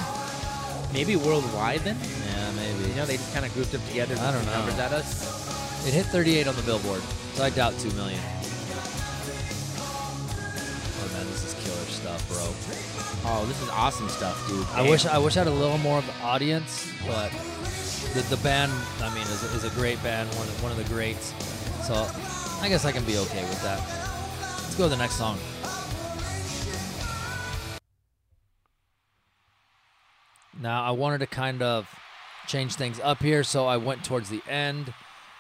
Maybe 0.93 1.17
worldwide 1.17 1.81
then? 1.81 1.99
Yeah, 1.99 2.53
maybe. 2.53 2.88
You 2.90 2.95
know, 2.95 3.05
they 3.05 3.17
just 3.17 3.35
kind 3.35 3.45
of 3.45 3.53
grouped 3.53 3.73
them 3.73 3.83
together. 3.88 4.14
I 4.21 4.31
don't 4.31 4.47
know. 4.47 4.53
Numbers 4.53 4.79
at 4.79 4.93
us. 4.93 5.43
It 5.87 5.92
hit 5.92 6.07
38 6.07 6.49
on 6.49 6.57
the 6.57 6.62
Billboard, 6.62 7.03
so 7.35 7.44
I 7.44 7.51
doubt 7.51 7.79
2 7.79 7.90
million. 7.90 8.18
Oh 10.97 11.11
man, 11.12 11.27
this 11.27 11.44
is 11.44 11.53
killer 11.62 11.85
stuff, 11.85 12.27
bro. 12.27 13.31
Oh, 13.31 13.44
this 13.44 13.61
is 13.61 13.68
awesome 13.68 14.09
stuff, 14.09 14.49
dude. 14.49 14.66
I 14.68 14.88
wish 14.88 15.05
I 15.05 15.18
wish 15.18 15.37
I 15.37 15.40
had 15.40 15.49
a 15.49 15.51
little 15.51 15.77
more 15.77 15.99
of 15.99 16.07
the 16.07 16.14
audience, 16.23 16.90
but 17.07 17.31
the, 18.14 18.23
the 18.35 18.38
band, 18.42 18.73
I 19.03 19.12
mean, 19.14 19.25
is, 19.25 19.42
is 19.42 19.64
a 19.64 19.70
great 19.79 20.03
band, 20.03 20.31
one 20.37 20.49
of, 20.49 20.62
one 20.62 20.73
of 20.73 20.79
the 20.79 20.85
greats. 20.85 21.35
So 21.87 21.94
I 22.62 22.70
guess 22.70 22.87
I 22.87 22.92
can 22.92 23.05
be 23.05 23.18
okay 23.18 23.42
with 23.42 23.62
that. 23.62 23.79
Let's 24.62 24.77
go 24.77 24.85
to 24.85 24.88
the 24.88 24.97
next 24.97 25.16
song. 25.16 25.38
Now 30.62 30.83
I 30.83 30.92
wanted 30.92 31.18
to 31.18 31.27
kind 31.27 31.61
of 31.61 31.87
change 32.47 32.77
things 32.77 33.01
up 33.01 33.23
here, 33.23 33.44
so 33.44 33.66
I 33.66 33.77
went 33.77 34.03
towards 34.03 34.31
the 34.31 34.40
end 34.49 34.94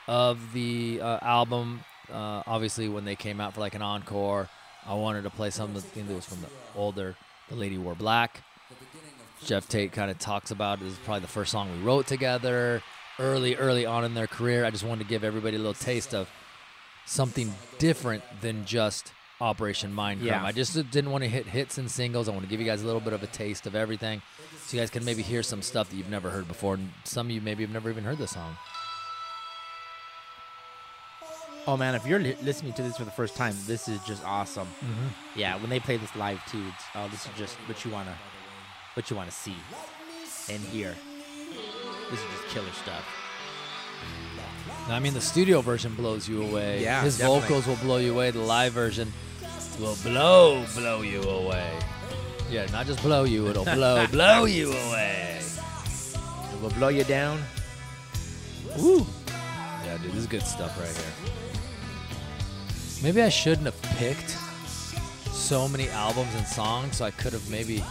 of 0.06 0.52
the 0.52 1.00
uh, 1.00 1.18
album. 1.22 1.80
Uh, 2.12 2.42
obviously, 2.46 2.88
when 2.88 3.04
they 3.04 3.16
came 3.16 3.40
out 3.40 3.54
for 3.54 3.60
like 3.60 3.74
an 3.74 3.82
encore, 3.82 4.48
I 4.86 4.94
wanted 4.94 5.22
to 5.22 5.30
play 5.30 5.50
something 5.50 6.06
that 6.06 6.14
was 6.14 6.26
from 6.26 6.40
the 6.42 6.48
older 6.76 7.16
"The 7.48 7.56
Lady 7.56 7.78
Wore 7.78 7.94
Black." 7.94 8.42
Geoff 9.44 9.68
Tate 9.68 9.92
kind 9.92 10.10
of 10.10 10.18
talks 10.18 10.50
about 10.50 10.80
it. 10.80 10.84
This 10.84 10.94
is 10.94 10.98
probably 11.00 11.20
the 11.20 11.28
first 11.28 11.52
song 11.52 11.70
we 11.70 11.84
wrote 11.84 12.06
together 12.06 12.82
early, 13.18 13.56
early 13.56 13.84
on 13.84 14.04
in 14.04 14.14
their 14.14 14.26
career. 14.26 14.64
I 14.64 14.70
just 14.70 14.84
wanted 14.84 15.04
to 15.04 15.08
give 15.08 15.22
everybody 15.24 15.56
a 15.56 15.58
little 15.58 15.74
taste 15.74 16.14
of 16.14 16.28
something 17.06 17.52
different 17.78 18.22
than 18.40 18.64
just 18.64 19.12
Operation 19.40 19.94
Mindcrime. 19.94 20.22
Yeah. 20.24 20.44
I 20.44 20.52
just 20.52 20.74
didn't 20.90 21.10
want 21.10 21.24
to 21.24 21.30
hit 21.30 21.46
hits 21.46 21.78
and 21.78 21.90
singles. 21.90 22.28
I 22.28 22.32
want 22.32 22.44
to 22.44 22.48
give 22.48 22.60
you 22.60 22.66
guys 22.66 22.82
a 22.82 22.86
little 22.86 23.00
bit 23.00 23.12
of 23.12 23.22
a 23.22 23.26
taste 23.26 23.66
of 23.66 23.74
everything 23.74 24.22
so 24.64 24.76
you 24.76 24.82
guys 24.82 24.90
can 24.90 25.04
maybe 25.04 25.22
hear 25.22 25.42
some 25.42 25.60
stuff 25.60 25.90
that 25.90 25.96
you've 25.96 26.08
never 26.08 26.30
heard 26.30 26.48
before. 26.48 26.74
And 26.74 26.90
some 27.04 27.26
of 27.26 27.30
you 27.32 27.40
maybe 27.40 27.62
have 27.62 27.72
never 27.72 27.90
even 27.90 28.04
heard 28.04 28.18
this 28.18 28.30
song. 28.32 28.56
Oh 31.66 31.76
man, 31.76 31.94
if 31.94 32.06
you're 32.06 32.18
li- 32.18 32.36
listening 32.42 32.72
to 32.74 32.82
this 32.82 32.96
for 32.98 33.04
the 33.04 33.10
first 33.10 33.36
time, 33.36 33.54
this 33.66 33.88
is 33.88 33.98
just 34.04 34.22
awesome. 34.24 34.66
Mm-hmm. 34.66 35.38
Yeah, 35.38 35.56
when 35.60 35.70
they 35.70 35.80
play 35.80 35.96
this 35.96 36.14
live 36.14 36.44
too, 36.46 36.62
it's, 36.74 36.84
oh, 36.94 37.08
this 37.08 37.24
is 37.24 37.30
just 37.38 37.56
what 37.66 37.82
you 37.84 37.90
wanna, 37.90 38.14
what 38.94 39.08
you 39.10 39.16
wanna 39.16 39.30
see 39.30 39.56
and 40.50 40.60
hear. 40.64 40.94
This 42.10 42.20
is 42.20 42.26
just 42.32 42.54
killer 42.54 42.70
stuff. 42.82 43.04
I 44.88 44.98
mean, 45.00 45.14
the 45.14 45.20
studio 45.22 45.62
version 45.62 45.94
blows 45.94 46.28
you 46.28 46.42
away. 46.42 46.82
Yeah, 46.82 47.02
His 47.02 47.16
definitely. 47.16 47.40
vocals 47.40 47.66
will 47.66 47.76
blow 47.76 47.96
you 47.96 48.12
away. 48.12 48.30
The 48.30 48.40
live 48.40 48.74
version 48.74 49.10
will 49.80 49.96
blow, 50.02 50.66
blow 50.74 51.00
you 51.00 51.22
away. 51.22 51.70
Yeah, 52.50 52.66
not 52.72 52.84
just 52.86 53.00
blow 53.00 53.24
you, 53.24 53.48
it'll 53.48 53.64
blow, 53.64 54.06
blow 54.10 54.44
you 54.44 54.68
away. 54.70 55.40
It 55.40 56.60
will 56.60 56.70
blow 56.70 56.88
you 56.88 57.04
down. 57.04 57.40
Woo! 58.78 59.06
Yeah, 59.86 59.96
dude, 60.02 60.12
this 60.12 60.20
is 60.20 60.26
good 60.26 60.42
stuff 60.42 60.78
right 60.78 60.88
here. 60.88 61.34
Maybe 63.02 63.20
I 63.22 63.28
shouldn't 63.28 63.66
have 63.66 63.80
picked 63.98 64.30
so 65.34 65.68
many 65.68 65.88
albums 65.90 66.34
and 66.36 66.46
songs, 66.46 66.96
so 66.96 67.04
I 67.04 67.10
could 67.10 67.32
have 67.32 67.48
maybe 67.50 67.82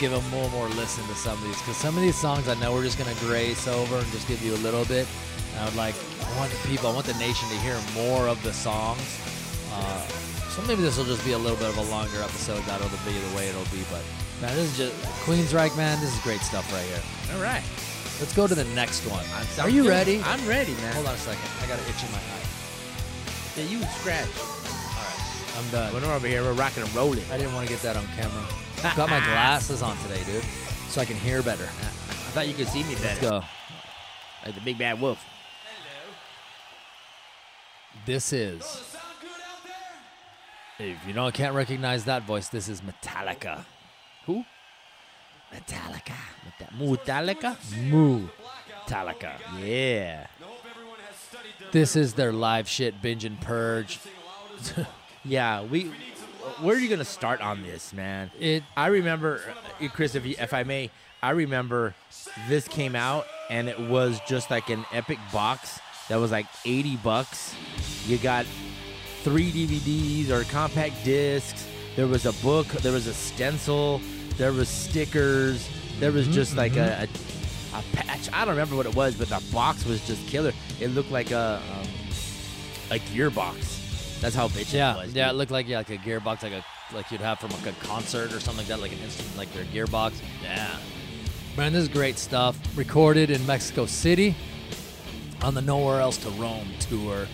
give 0.00 0.12
a 0.12 0.20
more 0.34 0.48
more 0.50 0.68
listen 0.70 1.04
to 1.06 1.14
some 1.14 1.36
of 1.38 1.44
these, 1.44 1.58
because 1.58 1.76
some 1.76 1.96
of 1.96 2.02
these 2.02 2.16
songs 2.16 2.48
I 2.48 2.54
know 2.54 2.72
we're 2.72 2.82
just 2.82 2.98
gonna 2.98 3.14
grace 3.20 3.68
over 3.68 3.98
and 3.98 4.06
just 4.12 4.26
give 4.26 4.42
you 4.42 4.54
a 4.54 4.62
little 4.66 4.84
bit, 4.86 5.06
I 5.58 5.64
would 5.66 5.76
like, 5.76 5.94
I 6.24 6.38
want 6.38 6.50
the 6.50 6.68
people, 6.68 6.88
I 6.88 6.94
want 6.94 7.06
the 7.06 7.14
nation 7.14 7.48
to 7.50 7.56
hear 7.58 7.76
more 7.94 8.26
of 8.26 8.42
the 8.42 8.52
songs. 8.52 9.02
Uh, 9.72 10.06
so 10.50 10.62
maybe 10.62 10.82
this 10.82 10.96
will 10.98 11.04
just 11.04 11.24
be 11.24 11.32
a 11.32 11.38
little 11.38 11.56
bit 11.58 11.68
of 11.68 11.76
a 11.78 11.82
longer 11.90 12.20
episode. 12.22 12.62
That'll 12.64 12.88
be 13.06 13.12
the 13.18 13.36
way 13.36 13.48
it'll 13.48 13.62
be. 13.70 13.84
But 13.90 14.02
man, 14.42 14.56
this 14.56 14.72
is 14.72 14.76
just 14.90 14.94
Queensryche, 15.24 15.76
man. 15.76 16.00
This 16.00 16.12
is 16.12 16.20
great 16.22 16.40
stuff 16.40 16.66
right 16.72 16.84
here. 16.86 17.36
All 17.36 17.42
right. 17.42 17.62
Let's 18.18 18.34
go 18.34 18.46
to 18.48 18.54
the 18.54 18.64
next 18.74 19.06
one. 19.06 19.24
I'm- 19.36 19.46
Are 19.58 19.68
I'm 19.68 19.74
you 19.74 19.82
good. 19.84 19.90
ready? 19.90 20.20
I'm 20.24 20.44
ready, 20.48 20.72
man. 20.82 20.92
Hold 20.94 21.06
on 21.06 21.14
a 21.14 21.18
second. 21.18 21.40
I 21.62 21.66
got 21.68 21.78
an 21.78 21.84
itch 21.86 22.02
in 22.02 22.10
my 22.10 22.18
eye. 22.18 22.39
Yeah, 23.56 23.64
you 23.64 23.82
scratch. 23.82 24.28
All 24.38 24.44
right, 24.44 25.58
I'm 25.58 25.70
done. 25.70 25.92
When 25.92 26.02
we're 26.02 26.14
over 26.14 26.26
here, 26.26 26.42
we're 26.42 26.52
rocking 26.52 26.82
and 26.82 26.94
rolling. 26.94 27.24
I 27.32 27.36
didn't 27.36 27.54
want 27.54 27.66
to 27.66 27.72
get 27.72 27.82
that 27.82 27.96
on 27.96 28.06
camera. 28.16 28.44
got 28.96 29.10
my 29.10 29.20
glasses 29.24 29.82
on 29.82 29.96
today, 29.98 30.22
dude, 30.24 30.44
so 30.88 31.00
I 31.00 31.04
can 31.04 31.16
hear 31.16 31.42
better. 31.42 31.64
I 31.64 32.32
thought 32.32 32.48
you 32.48 32.54
could 32.54 32.68
see 32.68 32.84
me 32.84 32.94
better. 32.94 33.06
Let's 33.06 33.20
go. 33.20 33.42
Like 34.46 34.54
the 34.54 34.60
big 34.60 34.78
bad 34.78 35.00
wolf. 35.00 35.22
Hello. 35.64 36.14
This 38.06 38.32
is. 38.32 38.64
Sound 38.64 39.04
good 39.20 39.28
out 39.28 39.64
there? 40.78 40.86
If 40.88 41.06
you 41.06 41.12
don't 41.12 41.34
can't 41.34 41.54
recognize 41.54 42.04
that 42.04 42.22
voice, 42.22 42.48
this 42.48 42.68
is 42.68 42.80
Metallica. 42.82 43.64
Who? 44.26 44.44
Metallica. 45.52 46.14
Metallica? 46.70 47.56
Moo. 47.90 48.28
Metallica. 48.86 49.32
Yeah. 49.60 50.26
This 51.72 51.94
is 51.96 52.14
their 52.14 52.32
live 52.32 52.68
shit 52.68 53.00
binge 53.00 53.24
and 53.24 53.40
purge. 53.40 54.00
Yeah, 55.22 55.62
we. 55.64 55.92
Where 56.60 56.74
are 56.74 56.78
you 56.78 56.88
gonna 56.88 57.04
start 57.04 57.42
on 57.42 57.62
this, 57.62 57.92
man? 57.92 58.30
It 58.40 58.62
I 58.76 58.86
remember, 58.86 59.42
uh, 59.78 59.88
Chris, 59.88 60.14
if, 60.14 60.24
you, 60.24 60.34
if 60.38 60.54
I 60.54 60.62
may, 60.62 60.90
I 61.22 61.30
remember 61.30 61.94
this 62.48 62.66
came 62.66 62.96
out 62.96 63.26
and 63.50 63.68
it 63.68 63.78
was 63.78 64.18
just 64.26 64.50
like 64.50 64.70
an 64.70 64.86
epic 64.92 65.18
box 65.32 65.78
that 66.08 66.16
was 66.16 66.30
like 66.30 66.46
80 66.64 66.96
bucks. 66.96 67.54
You 68.06 68.16
got 68.16 68.46
three 69.22 69.52
DVDs 69.52 70.30
or 70.30 70.44
compact 70.44 71.04
discs. 71.04 71.68
There 71.96 72.06
was 72.06 72.24
a 72.24 72.32
book. 72.42 72.66
There 72.68 72.92
was 72.92 73.06
a 73.06 73.14
stencil. 73.14 74.00
There 74.38 74.52
was 74.52 74.68
stickers. 74.68 75.68
There 75.98 76.12
was 76.12 76.26
just 76.28 76.56
like 76.56 76.76
a, 76.76 77.02
a, 77.02 77.08
a 77.72 77.82
patch. 77.96 78.28
I 78.32 78.44
don't 78.44 78.54
remember 78.54 78.76
what 78.76 78.86
it 78.86 78.94
was, 78.94 79.14
but 79.14 79.28
the 79.28 79.42
box 79.52 79.84
was 79.84 80.04
just 80.06 80.26
killer. 80.28 80.52
It 80.80 80.88
looked 80.88 81.10
like 81.10 81.30
a 81.30 81.60
um, 81.72 81.86
a 82.90 82.98
gearbox. 82.98 84.20
That's 84.20 84.34
how 84.34 84.48
bitch 84.48 84.72
yeah 84.74 84.96
it 84.98 85.06
was. 85.06 85.14
yeah 85.14 85.30
it 85.30 85.34
looked 85.34 85.50
like 85.50 85.66
yeah 85.66 85.78
like 85.78 85.90
a 85.90 85.96
gearbox 85.96 86.42
like 86.42 86.52
a 86.52 86.64
like 86.92 87.10
you'd 87.10 87.20
have 87.22 87.38
from 87.38 87.50
like 87.50 87.66
a 87.66 87.72
concert 87.84 88.32
or 88.32 88.40
something 88.40 88.58
like 88.58 88.66
that 88.66 88.80
like 88.80 88.92
an 88.92 88.98
like 89.36 89.52
their 89.52 89.64
gearbox. 89.64 90.12
yeah. 90.42 90.76
Man, 91.56 91.72
this 91.72 91.82
is 91.82 91.88
great 91.88 92.18
stuff. 92.18 92.56
Recorded 92.76 93.30
in 93.30 93.44
Mexico 93.46 93.84
City 93.86 94.36
on 95.42 95.54
the 95.54 95.60
Nowhere 95.60 96.00
Else 96.00 96.16
to 96.18 96.30
Roam 96.30 96.68
tour. 96.78 97.26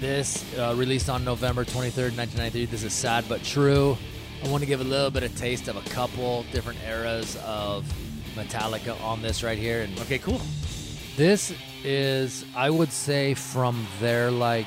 This 0.00 0.44
uh, 0.58 0.74
released 0.76 1.08
on 1.08 1.24
November 1.24 1.64
23rd, 1.64 2.16
1993. 2.16 2.66
This 2.66 2.84
is 2.84 2.92
sad 2.92 3.24
but 3.28 3.42
true. 3.42 3.96
I 4.44 4.48
want 4.48 4.62
to 4.62 4.66
give 4.66 4.80
a 4.80 4.84
little 4.84 5.10
bit 5.10 5.22
of 5.22 5.34
taste 5.36 5.68
of 5.68 5.76
a 5.76 5.88
couple 5.90 6.44
different 6.52 6.78
eras 6.86 7.36
of 7.44 7.84
Metallica 8.34 9.00
on 9.02 9.22
this 9.22 9.42
right 9.42 9.58
here. 9.58 9.82
And 9.82 9.98
Okay, 10.00 10.18
cool. 10.18 10.40
this 11.16 11.52
is, 11.84 12.44
I 12.54 12.70
would 12.70 12.92
say, 12.92 13.34
from 13.34 13.86
their 14.00 14.30
like, 14.30 14.66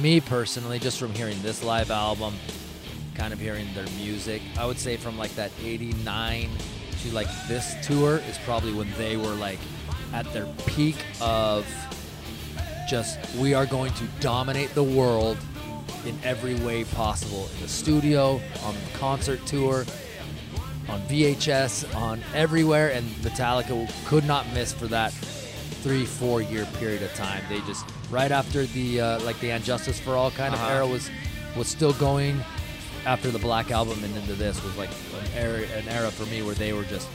me 0.00 0.20
personally, 0.20 0.78
just 0.78 0.98
from 0.98 1.12
hearing 1.14 1.40
this 1.42 1.62
live 1.64 1.90
album, 1.90 2.34
kind 3.14 3.32
of 3.32 3.40
hearing 3.40 3.66
their 3.74 3.86
music, 3.96 4.42
I 4.58 4.66
would 4.66 4.78
say 4.78 4.96
from 4.96 5.16
like 5.18 5.34
that 5.36 5.50
89 5.62 6.50
to 7.02 7.10
like 7.12 7.28
this 7.48 7.74
tour 7.86 8.18
is 8.28 8.38
probably 8.44 8.72
when 8.72 8.90
they 8.98 9.16
were 9.16 9.34
like 9.34 9.58
at 10.12 10.30
their 10.32 10.46
peak 10.66 10.96
of 11.20 11.66
just, 12.88 13.18
we 13.36 13.54
are 13.54 13.66
going 13.66 13.92
to 13.94 14.04
dominate 14.20 14.74
the 14.74 14.82
world 14.82 15.36
in 16.06 16.18
every 16.24 16.54
way 16.56 16.84
possible 16.84 17.48
in 17.54 17.62
the 17.62 17.68
studio, 17.68 18.40
on 18.64 18.74
the 18.74 18.98
concert 18.98 19.44
tour, 19.46 19.84
on 20.88 21.00
VHS, 21.02 21.94
on 21.94 22.22
everywhere, 22.34 22.90
and 22.92 23.06
Metallica 23.22 23.90
could 24.06 24.24
not 24.24 24.50
miss 24.52 24.72
for 24.72 24.86
that 24.88 25.12
three, 25.82 26.04
four 26.04 26.40
year 26.42 26.64
period 26.78 27.02
of 27.02 27.12
time. 27.14 27.42
They 27.48 27.60
just 27.60 27.84
right 28.10 28.30
after 28.32 28.64
the 28.66 29.00
uh, 29.00 29.20
like 29.20 29.38
the 29.40 29.50
And 29.50 29.62
Justice 29.64 30.00
for 30.00 30.14
All 30.16 30.30
kind 30.30 30.54
of 30.54 30.60
Uh-huh. 30.60 30.72
era 30.74 30.86
was 30.86 31.10
was 31.56 31.68
still 31.68 31.92
going. 31.94 32.40
After 33.06 33.30
the 33.30 33.38
Black 33.38 33.70
Album 33.70 34.02
and 34.04 34.14
into 34.16 34.34
this 34.34 34.62
was 34.62 34.76
like 34.76 34.90
an 34.90 35.30
era, 35.34 35.62
an 35.76 35.88
era 35.88 36.10
for 36.10 36.26
me 36.26 36.42
where 36.42 36.54
they 36.54 36.72
were 36.72 36.82
just 36.84 37.08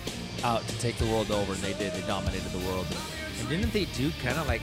out 0.44 0.66
to 0.68 0.78
take 0.80 0.96
the 0.98 1.06
world 1.06 1.30
over, 1.30 1.54
and 1.54 1.62
they 1.62 1.74
did. 1.74 1.94
They 1.94 2.02
dominated 2.08 2.50
the 2.52 2.66
world. 2.68 2.88
And 3.40 3.50
didn't 3.50 3.74
they 3.74 3.86
do 3.86 4.10
kind 4.24 4.38
of 4.38 4.48
like 4.48 4.62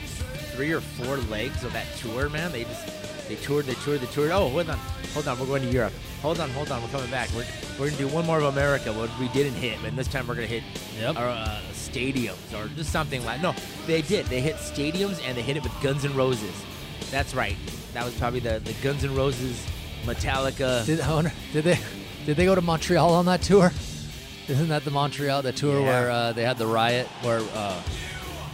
three 0.55 0.71
or 0.73 0.81
four 0.81 1.17
legs 1.29 1.63
of 1.63 1.71
that 1.73 1.85
tour, 1.97 2.27
man? 2.29 2.51
They 2.51 2.63
just 2.63 3.27
they 3.29 3.35
toured, 3.35 3.65
they 3.65 3.75
toured, 3.75 4.01
they 4.01 4.07
toured. 4.07 4.31
Oh, 4.31 4.49
hold 4.49 4.69
on, 4.69 4.77
hold 5.13 5.27
on, 5.27 5.39
we're 5.39 5.45
going 5.45 5.61
to 5.61 5.69
Europe. 5.69 5.93
Hold 6.21 6.39
on, 6.39 6.49
hold 6.51 6.69
on, 6.71 6.81
we're 6.83 6.89
coming 6.89 7.09
back. 7.09 7.29
We're, 7.35 7.45
we're 7.79 7.87
gonna 7.89 7.97
do 7.97 8.07
one 8.07 8.25
more 8.27 8.37
of 8.37 8.43
America, 8.43 8.93
what 8.93 9.09
we 9.19 9.27
didn't 9.29 9.53
hit, 9.55 9.79
and 9.83 9.97
this 9.97 10.07
time 10.07 10.27
we're 10.27 10.35
gonna 10.35 10.47
hit 10.47 10.63
Yep. 10.99 11.17
our 11.17 11.29
uh, 11.29 11.59
stadiums 11.73 12.37
or 12.53 12.67
just 12.75 12.91
something 12.91 13.25
like. 13.25 13.41
No, 13.41 13.55
they 13.87 14.03
did. 14.03 14.27
They 14.27 14.39
hit 14.39 14.57
stadiums 14.57 15.19
and 15.25 15.35
they 15.35 15.41
hit 15.41 15.57
it 15.57 15.63
with 15.63 15.73
Guns 15.81 16.05
N' 16.05 16.15
Roses. 16.15 16.53
That's 17.09 17.33
right. 17.33 17.55
That 17.93 18.05
was 18.05 18.13
probably 18.15 18.39
the 18.39 18.59
the 18.59 18.73
Guns 18.83 19.03
N' 19.03 19.15
Roses, 19.15 19.65
Metallica. 20.05 20.85
Did 20.85 20.99
did 21.53 21.63
they 21.63 21.79
did 22.27 22.37
they 22.37 22.45
go 22.45 22.53
to 22.53 22.61
Montreal 22.61 23.13
on 23.15 23.25
that 23.25 23.41
tour? 23.41 23.71
Isn't 24.47 24.69
that 24.69 24.85
the 24.85 24.91
Montreal 24.91 25.41
the 25.41 25.51
tour 25.53 25.79
Yeah. 25.79 25.85
where 25.85 26.11
uh, 26.11 26.33
they 26.33 26.43
had 26.43 26.57
the 26.59 26.67
riot 26.67 27.07
where 27.23 27.39
uh, 27.55 27.81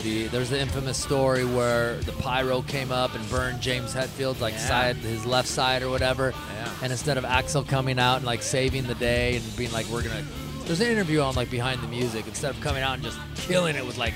the 0.04 0.28
there's 0.28 0.50
the 0.50 0.60
infamous 0.60 0.98
story 0.98 1.44
where 1.46 1.98
the 2.02 2.12
pyro 2.14 2.62
came 2.62 2.92
up 2.92 3.16
and 3.16 3.30
burned 3.30 3.62
James 3.62 3.94
Hetfield's 3.94 4.42
like 4.42 4.54
Yeah. 4.54 4.68
side 4.68 4.96
his 4.98 5.26
left 5.26 5.48
side 5.48 5.82
or 5.84 5.90
whatever. 5.90 6.34
Yeah. 6.54 6.70
And 6.84 6.92
instead 6.92 7.18
of 7.18 7.24
Axl 7.24 7.68
coming 7.68 7.98
out 8.00 8.18
and 8.18 8.26
like 8.26 8.42
saving 8.44 8.84
the 8.88 8.96
day 8.96 9.38
and 9.38 9.58
being 9.58 9.72
like 9.72 9.86
we're 9.88 10.04
gonna 10.04 10.24
there's 10.66 10.82
an 10.82 10.88
interview 10.88 11.22
on 11.22 11.34
like 11.36 11.50
behind 11.50 11.82
the 11.82 11.88
music 11.88 12.28
instead 12.28 12.52
of 12.54 12.60
coming 12.62 12.84
out 12.84 12.96
and 12.96 13.04
just 13.04 13.18
killing 13.36 13.76
it 13.76 13.86
with 13.86 13.98
like 13.98 14.14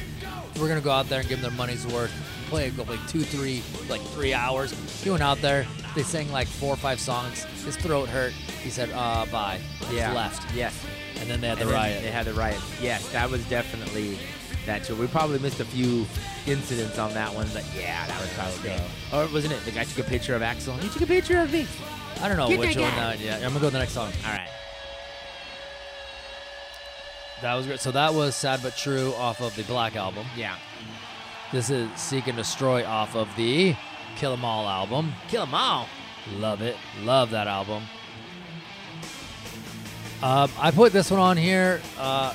we're 0.59 0.67
gonna 0.67 0.81
go 0.81 0.91
out 0.91 1.07
there 1.09 1.21
and 1.21 1.29
give 1.29 1.41
them 1.41 1.49
their 1.49 1.57
money's 1.57 1.87
worth 1.87 2.11
play 2.49 2.69
go 2.71 2.83
like 2.83 2.99
two 3.07 3.21
three 3.21 3.63
like 3.89 4.01
three 4.01 4.33
hours 4.33 4.73
he 5.01 5.09
went 5.09 5.23
out 5.23 5.41
there 5.41 5.65
they 5.95 6.03
sang 6.03 6.29
like 6.33 6.47
four 6.47 6.73
or 6.73 6.77
five 6.77 6.99
songs 6.99 7.43
his 7.63 7.77
throat 7.77 8.09
hurt 8.09 8.33
he 8.61 8.69
said 8.69 8.89
uh 8.93 9.25
bye 9.31 9.57
and 9.87 9.95
yeah, 9.95 10.11
left 10.13 10.43
Yes. 10.53 10.75
and 11.21 11.29
then 11.29 11.39
they 11.39 11.47
had 11.47 11.57
the 11.59 11.67
riot 11.67 12.03
They 12.03 12.11
had 12.11 12.25
the 12.25 12.33
riot. 12.33 12.59
Yes, 12.81 13.07
that 13.13 13.29
was 13.29 13.43
definitely 13.45 14.19
that 14.65 14.83
tour. 14.83 14.95
We 14.95 15.07
probably 15.07 15.39
missed 15.39 15.59
a 15.59 15.65
few 15.65 16.05
incidents 16.45 16.97
on 16.99 17.13
that 17.13 17.33
one, 17.33 17.47
but 17.53 17.63
yeah, 17.75 18.05
that 18.07 18.19
was 18.21 18.29
probably 18.33 18.69
go. 18.69 18.75
it. 18.75 18.81
Or 19.13 19.33
wasn't 19.33 19.53
it? 19.53 19.65
The 19.65 19.71
guy 19.71 19.83
took 19.85 20.05
a 20.05 20.09
picture 20.09 20.35
of 20.35 20.41
Axl. 20.41 20.79
He 20.79 20.89
took 20.89 21.01
a 21.01 21.07
picture 21.07 21.39
of 21.39 21.51
me. 21.51 21.67
I 22.21 22.27
don't 22.27 22.37
know 22.37 22.47
Get 22.47 22.59
which 22.59 22.75
one 22.77 22.89
guy. 22.91 23.15
that 23.15 23.19
yeah 23.19 23.35
I'm 23.37 23.41
gonna 23.53 23.59
go 23.61 23.67
to 23.67 23.71
the 23.71 23.79
next 23.79 23.93
song 23.93 24.11
All 24.25 24.31
right. 24.31 24.47
that 27.41 27.55
was 27.55 27.65
great 27.65 27.79
so 27.79 27.89
that 27.91 28.13
was 28.13 28.35
sad 28.35 28.59
but 28.61 28.77
true 28.77 29.13
off 29.17 29.41
of 29.41 29.55
the 29.55 29.63
Black 29.63 29.95
album 29.95 30.27
Yeah. 30.37 30.55
this 31.51 31.71
is 31.71 31.89
Seek 31.99 32.27
and 32.27 32.37
Destroy 32.37 32.85
off 32.85 33.15
of 33.15 33.27
the 33.35 33.75
Kill 34.17 34.33
'Em 34.33 34.45
All 34.45 34.67
album 34.67 35.13
Kill 35.29 35.43
'Em 35.43 35.55
all. 35.55 35.87
Love 36.37 36.61
it. 36.61 36.77
Love 37.01 37.31
that 37.31 37.47
album. 37.47 37.83
Um, 40.21 40.51
I 40.59 40.69
put 40.69 40.93
this 40.93 41.09
one 41.09 41.19
on 41.19 41.35
here. 41.35 41.81
Uh, 41.97 42.33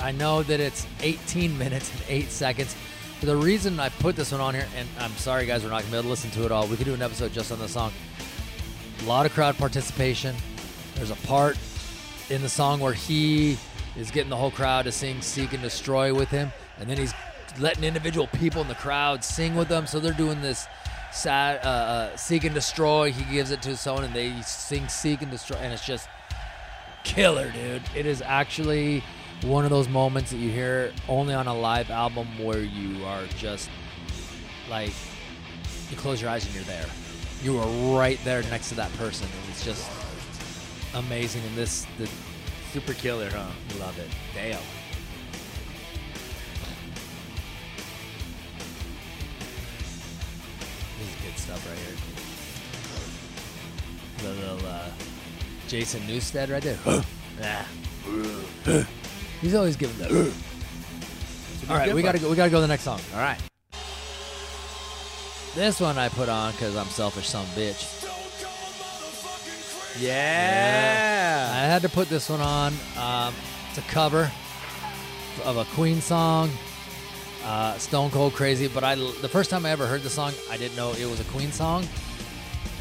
I 0.00 0.12
know 0.12 0.42
that 0.44 0.60
it's 0.60 0.86
18 1.00 1.56
minutes 1.58 1.92
and 1.92 2.02
8 2.08 2.30
seconds. 2.30 2.76
The 3.20 3.36
reason 3.36 3.80
I 3.80 3.88
put 3.88 4.14
this 4.14 4.30
one 4.30 4.40
on 4.40 4.54
here, 4.54 4.66
and 4.76 4.88
I'm 5.00 5.10
sorry, 5.12 5.44
guys, 5.44 5.64
we're 5.64 5.70
not 5.70 5.80
going 5.80 5.86
to 5.86 5.90
be 5.90 5.96
able 5.96 6.04
to 6.04 6.10
listen 6.10 6.30
to 6.32 6.44
it 6.44 6.52
all. 6.52 6.68
We 6.68 6.76
could 6.76 6.86
do 6.86 6.94
an 6.94 7.02
episode 7.02 7.32
just 7.32 7.50
on 7.50 7.58
the 7.58 7.68
song. 7.68 7.92
A 9.02 9.04
lot 9.06 9.26
of 9.26 9.32
crowd 9.32 9.56
participation. 9.58 10.36
There's 10.94 11.10
a 11.10 11.16
part 11.26 11.58
in 12.30 12.42
the 12.42 12.48
song 12.48 12.78
where 12.78 12.92
he 12.92 13.58
is 13.96 14.10
getting 14.12 14.30
the 14.30 14.36
whole 14.36 14.52
crowd 14.52 14.84
to 14.84 14.92
sing 14.92 15.20
Seek 15.20 15.52
and 15.52 15.62
Destroy 15.62 16.14
with 16.14 16.28
him. 16.28 16.52
And 16.78 16.88
then 16.88 16.96
he's 16.96 17.12
letting 17.58 17.82
individual 17.82 18.28
people 18.28 18.62
in 18.62 18.68
the 18.68 18.76
crowd 18.76 19.24
sing 19.24 19.56
with 19.56 19.68
them. 19.68 19.86
So 19.88 19.98
they're 19.98 20.12
doing 20.12 20.40
this 20.40 20.68
sad 21.10 21.64
uh, 21.64 21.68
uh, 21.68 22.16
Seek 22.16 22.44
and 22.44 22.54
Destroy. 22.54 23.10
He 23.10 23.24
gives 23.34 23.50
it 23.50 23.62
to 23.62 23.76
someone 23.76 24.04
and 24.04 24.14
they 24.14 24.40
sing 24.42 24.86
Seek 24.88 25.22
and 25.22 25.30
Destroy. 25.30 25.56
And 25.56 25.72
it's 25.72 25.84
just 25.84 26.08
killer, 27.02 27.50
dude. 27.50 27.82
It 27.96 28.06
is 28.06 28.22
actually 28.22 29.02
one 29.42 29.64
of 29.64 29.70
those 29.70 29.88
moments 29.88 30.30
that 30.30 30.38
you 30.38 30.50
hear 30.50 30.92
only 31.08 31.34
on 31.34 31.46
a 31.46 31.54
live 31.54 31.90
album 31.90 32.26
where 32.42 32.62
you 32.62 33.04
are 33.04 33.24
just 33.36 33.70
like, 34.68 34.92
you 35.90 35.96
close 35.96 36.20
your 36.20 36.30
eyes 36.30 36.44
and 36.44 36.54
you're 36.54 36.64
there. 36.64 36.86
You 37.42 37.58
are 37.58 37.96
right 37.96 38.18
there 38.24 38.42
next 38.44 38.68
to 38.70 38.74
that 38.76 38.92
person. 38.94 39.26
And 39.26 39.50
it's 39.50 39.64
just 39.64 39.88
amazing. 40.94 41.42
And 41.46 41.56
this, 41.56 41.86
the, 41.98 42.08
Super 42.72 42.92
killer, 42.92 43.30
huh? 43.30 43.46
love 43.80 43.98
it. 43.98 44.08
Damn. 44.34 44.60
This 50.98 51.08
is 51.08 51.14
good 51.24 51.38
stuff 51.38 51.66
right 51.66 51.78
here. 54.22 54.34
The 54.34 54.40
little 54.40 54.66
uh, 54.66 54.90
Jason 55.66 56.02
Newsted 56.02 56.50
right 56.50 56.62
there. 56.62 56.78
Yeah. 58.66 58.84
He's 59.40 59.54
always 59.54 59.76
giving 59.76 59.96
the. 59.98 60.32
All 61.70 61.76
right, 61.76 61.94
we 61.94 62.02
gotta 62.02 62.18
go. 62.18 62.30
We 62.30 62.36
gotta 62.36 62.50
go 62.50 62.56
to 62.56 62.62
the 62.62 62.68
next 62.68 62.84
song. 62.84 63.00
All 63.14 63.20
right. 63.20 63.38
This 65.54 65.80
one 65.80 65.98
I 65.98 66.08
put 66.08 66.28
on 66.28 66.52
because 66.52 66.76
I'm 66.76 66.86
selfish, 66.86 67.28
some 67.28 67.46
bitch. 67.46 67.94
Yeah. 69.98 71.50
I 71.52 71.66
had 71.66 71.82
to 71.82 71.88
put 71.88 72.08
this 72.08 72.28
one 72.28 72.40
on. 72.40 72.72
Um, 72.96 73.34
it's 73.68 73.78
a 73.78 73.90
cover 73.90 74.30
of 75.44 75.56
a 75.56 75.64
Queen 75.74 76.00
song, 76.00 76.50
uh, 77.44 77.76
"Stone 77.78 78.10
Cold 78.10 78.34
Crazy." 78.34 78.68
But 78.68 78.84
I, 78.84 78.94
the 78.94 79.28
first 79.28 79.50
time 79.50 79.66
I 79.66 79.70
ever 79.70 79.86
heard 79.86 80.02
the 80.02 80.10
song, 80.10 80.32
I 80.50 80.56
didn't 80.56 80.76
know 80.76 80.92
it 80.92 81.06
was 81.06 81.20
a 81.20 81.24
Queen 81.24 81.52
song. 81.52 81.86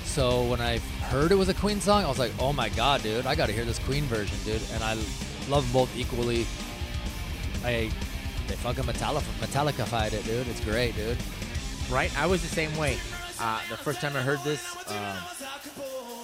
So 0.06 0.44
when 0.44 0.62
I 0.62 0.80
heard 1.10 1.32
it 1.32 1.36
was 1.36 1.50
a 1.50 1.54
Queen 1.54 1.82
song, 1.82 2.04
I 2.04 2.08
was 2.08 2.20
like, 2.20 2.32
"Oh 2.40 2.54
my 2.54 2.70
god, 2.70 3.04
dude! 3.04 3.26
I 3.26 3.36
got 3.36 3.48
to 3.48 3.54
hear 3.54 3.66
this 3.66 3.80
Queen 3.80 4.04
version, 4.06 4.38
dude!" 4.46 4.62
And 4.74 4.84
I 4.84 4.96
love 5.50 5.64
them 5.64 5.74
both 5.74 5.96
equally. 5.98 6.46
I, 7.64 7.90
they 8.48 8.56
fucking 8.56 8.84
Metallica, 8.84 9.22
Metallica-fied 9.40 10.14
it, 10.14 10.24
dude. 10.26 10.48
It's 10.48 10.64
great, 10.64 10.96
dude. 10.96 11.18
Right. 11.90 12.12
I 12.18 12.26
was 12.26 12.42
the 12.42 12.48
same 12.48 12.76
way. 12.78 12.98
Uh, 13.40 13.60
the 13.70 13.78
first 13.78 14.02
time 14.02 14.16
I 14.16 14.22
heard 14.22 14.40
this, 14.44 14.64
um, 14.88 15.18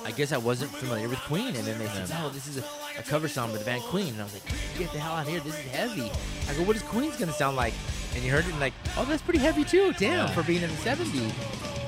I 0.05 0.11
guess 0.15 0.31
I 0.31 0.37
wasn't 0.37 0.71
familiar 0.71 1.07
with 1.07 1.19
Queen, 1.19 1.47
and 1.55 1.63
then 1.65 1.77
they 1.79 1.85
said, 1.87 2.09
"Oh, 2.19 2.29
this 2.29 2.47
is 2.47 2.57
a, 2.57 2.63
a 2.99 3.03
cover 3.03 3.27
song 3.27 3.51
by 3.51 3.57
the 3.59 3.63
band 3.65 3.83
Queen," 3.83 4.09
and 4.13 4.19
I 4.19 4.23
was 4.25 4.33
like, 4.33 4.43
"Get 4.77 4.91
the 4.91 4.99
hell 4.99 5.13
out 5.13 5.25
of 5.25 5.31
here! 5.31 5.39
This 5.39 5.53
is 5.57 5.65
heavy." 5.71 6.11
I 6.49 6.53
go, 6.55 6.63
"What 6.63 6.75
is 6.75 6.81
Queen's 6.81 7.15
gonna 7.15 7.31
sound 7.31 7.55
like?" 7.55 7.73
And 8.15 8.23
you 8.23 8.31
heard 8.31 8.45
it, 8.45 8.51
and 8.51 8.59
like, 8.59 8.73
"Oh, 8.97 9.05
that's 9.05 9.21
pretty 9.21 9.39
heavy 9.39 9.63
too. 9.63 9.93
Damn, 9.93 10.27
Yeah. 10.27 10.33
for 10.33 10.43
being 10.43 10.61
in 10.63 10.69
the 10.71 10.75
'70s." 10.77 11.31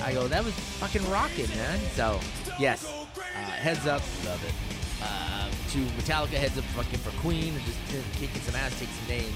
I 0.02 0.14
go, 0.14 0.28
"That 0.28 0.46
was 0.46 0.54
fucking 0.54 1.10
rocking, 1.10 1.50
man." 1.50 1.80
So, 1.96 2.20
yes, 2.60 2.86
uh, 2.86 3.22
heads 3.22 3.86
up, 3.88 4.02
love 4.26 4.42
it. 4.46 4.54
Uh, 5.04 5.45
to 5.76 5.82
Metallica, 6.00 6.38
heads 6.40 6.58
up, 6.58 6.64
fucking 6.72 7.00
for 7.00 7.12
Queen, 7.20 7.54
and 7.54 7.64
just 7.66 7.78
uh, 7.90 8.02
kicking 8.18 8.42
some 8.42 8.56
ass, 8.56 8.80
taking 8.80 8.94
some 8.96 9.10
names, 9.10 9.36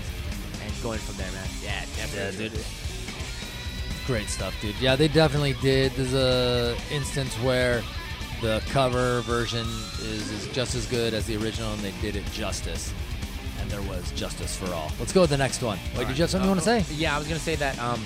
and 0.63 0.71
going 0.81 0.99
from 0.99 1.17
there, 1.17 1.29
man. 1.33 1.45
Yeah, 1.61 1.81
definitely. 1.97 2.47
dude. 2.49 2.65
Great 4.07 4.29
stuff, 4.29 4.55
dude. 4.61 4.75
Yeah, 4.79 4.95
they 4.95 5.09
definitely 5.09 5.53
did. 5.61 5.91
There's 5.93 6.13
a 6.13 6.77
instance 6.91 7.35
where 7.43 7.83
the 8.41 8.63
cover 8.69 9.19
version 9.21 9.67
is, 9.99 10.31
is 10.31 10.47
just 10.53 10.75
as 10.75 10.85
good 10.85 11.13
as 11.13 11.25
the 11.25 11.35
original, 11.35 11.73
and 11.73 11.81
they 11.81 11.91
did 11.99 12.15
it 12.15 12.25
justice. 12.31 12.93
And 13.59 13.69
there 13.69 13.81
was 13.81 14.09
justice 14.13 14.55
for 14.55 14.73
all. 14.73 14.93
Let's 14.97 15.11
go 15.11 15.25
to 15.25 15.29
the 15.29 15.37
next 15.37 15.61
one. 15.61 15.77
Wait, 15.97 16.07
did 16.07 16.17
you 16.17 16.23
have 16.23 16.29
something 16.29 16.49
you 16.49 16.55
want 16.55 16.63
to 16.63 16.83
say? 16.83 16.95
Yeah, 16.95 17.13
I 17.13 17.19
was 17.19 17.27
gonna 17.27 17.41
say 17.41 17.55
that 17.55 17.77
um, 17.79 18.01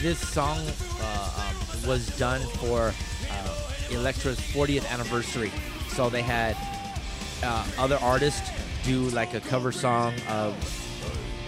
this 0.00 0.18
song 0.18 0.56
uh, 1.02 1.50
um, 1.50 1.86
was 1.86 2.06
done 2.16 2.40
for 2.56 2.94
uh, 3.30 3.56
Elektra's 3.90 4.40
40th 4.40 4.90
anniversary. 4.90 5.52
So 5.88 6.08
they 6.08 6.22
had 6.22 6.56
uh, 7.42 7.66
other 7.78 7.98
artists 8.02 8.50
do 8.84 9.00
like 9.10 9.34
a 9.34 9.40
cover 9.40 9.72
song 9.72 10.14
of 10.28 10.54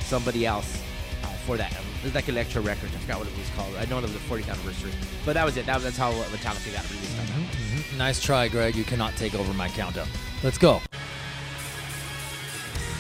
somebody 0.01 0.47
else 0.47 0.83
uh, 1.23 1.27
for 1.47 1.57
that. 1.57 1.73
It 1.73 2.05
was 2.05 2.15
like 2.15 2.29
Elektra 2.29 2.61
Records. 2.63 2.95
I 2.95 2.99
forgot 2.99 3.19
what 3.19 3.29
it 3.29 3.37
was 3.39 3.49
called. 3.51 3.75
I 3.77 3.85
know 3.87 3.99
it 3.99 4.03
was 4.03 4.13
the 4.13 4.19
40th 4.21 4.49
anniversary, 4.49 4.93
but 5.25 5.35
that 5.35 5.45
was 5.45 5.57
it. 5.57 5.67
That 5.67 5.75
was, 5.77 5.85
that's 5.85 5.97
how 5.97 6.13
Metallica 6.13 6.73
got 6.73 6.89
released. 6.91 7.19
on 7.19 7.27
that. 7.27 7.35
Mhm. 7.35 7.99
Nice 7.99 8.21
try, 8.23 8.49
Greg. 8.49 8.77
You 8.77 8.85
cannot 8.85 9.15
take 9.17 9.35
over 9.35 9.53
my 9.55 9.69
countdown. 9.69 10.07
Let's 10.43 10.59
go. 10.59 10.81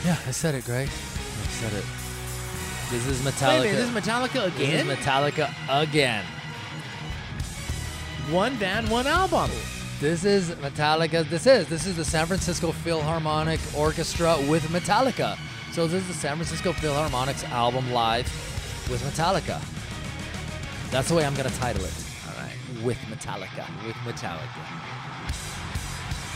Yeah, 0.04 0.16
I 0.26 0.30
said 0.30 0.54
it, 0.54 0.64
Greg. 0.64 0.88
I 0.88 1.46
said 1.48 1.72
it. 1.72 1.84
This 2.90 3.06
is 3.06 3.24
Wait 3.24 3.32
a 3.32 3.36
Metallica. 3.36 3.62
minute, 3.62 3.72
this 3.76 3.88
is 3.88 3.94
Metallica 3.94 4.46
again. 4.46 4.86
This 4.86 4.98
is? 4.98 5.04
Metallica 5.04 5.52
again. 5.68 6.24
one 8.30 8.56
band, 8.58 8.88
one 8.88 9.06
album. 9.06 9.50
This 10.00 10.24
is 10.24 10.50
Metallica. 10.56 11.28
This 11.28 11.46
is 11.46 11.66
this 11.68 11.86
is 11.86 11.96
the 11.96 12.04
San 12.04 12.26
Francisco 12.26 12.70
Philharmonic 12.72 13.60
Orchestra 13.74 14.36
with 14.48 14.62
Metallica. 14.64 15.38
So 15.72 15.86
this 15.86 16.02
is 16.02 16.08
the 16.08 16.14
San 16.14 16.36
Francisco 16.36 16.72
Philharmonic's 16.72 17.44
album 17.44 17.90
live 17.92 18.26
with 18.90 19.02
Metallica. 19.02 19.60
That's 20.90 21.08
the 21.08 21.14
way 21.14 21.24
I'm 21.24 21.34
gonna 21.34 21.48
title 21.50 21.82
it. 21.84 21.94
All 22.28 22.42
right, 22.42 22.84
With 22.84 22.98
Metallica. 23.08 23.64
with 23.86 23.96
Metallica. 23.96 24.62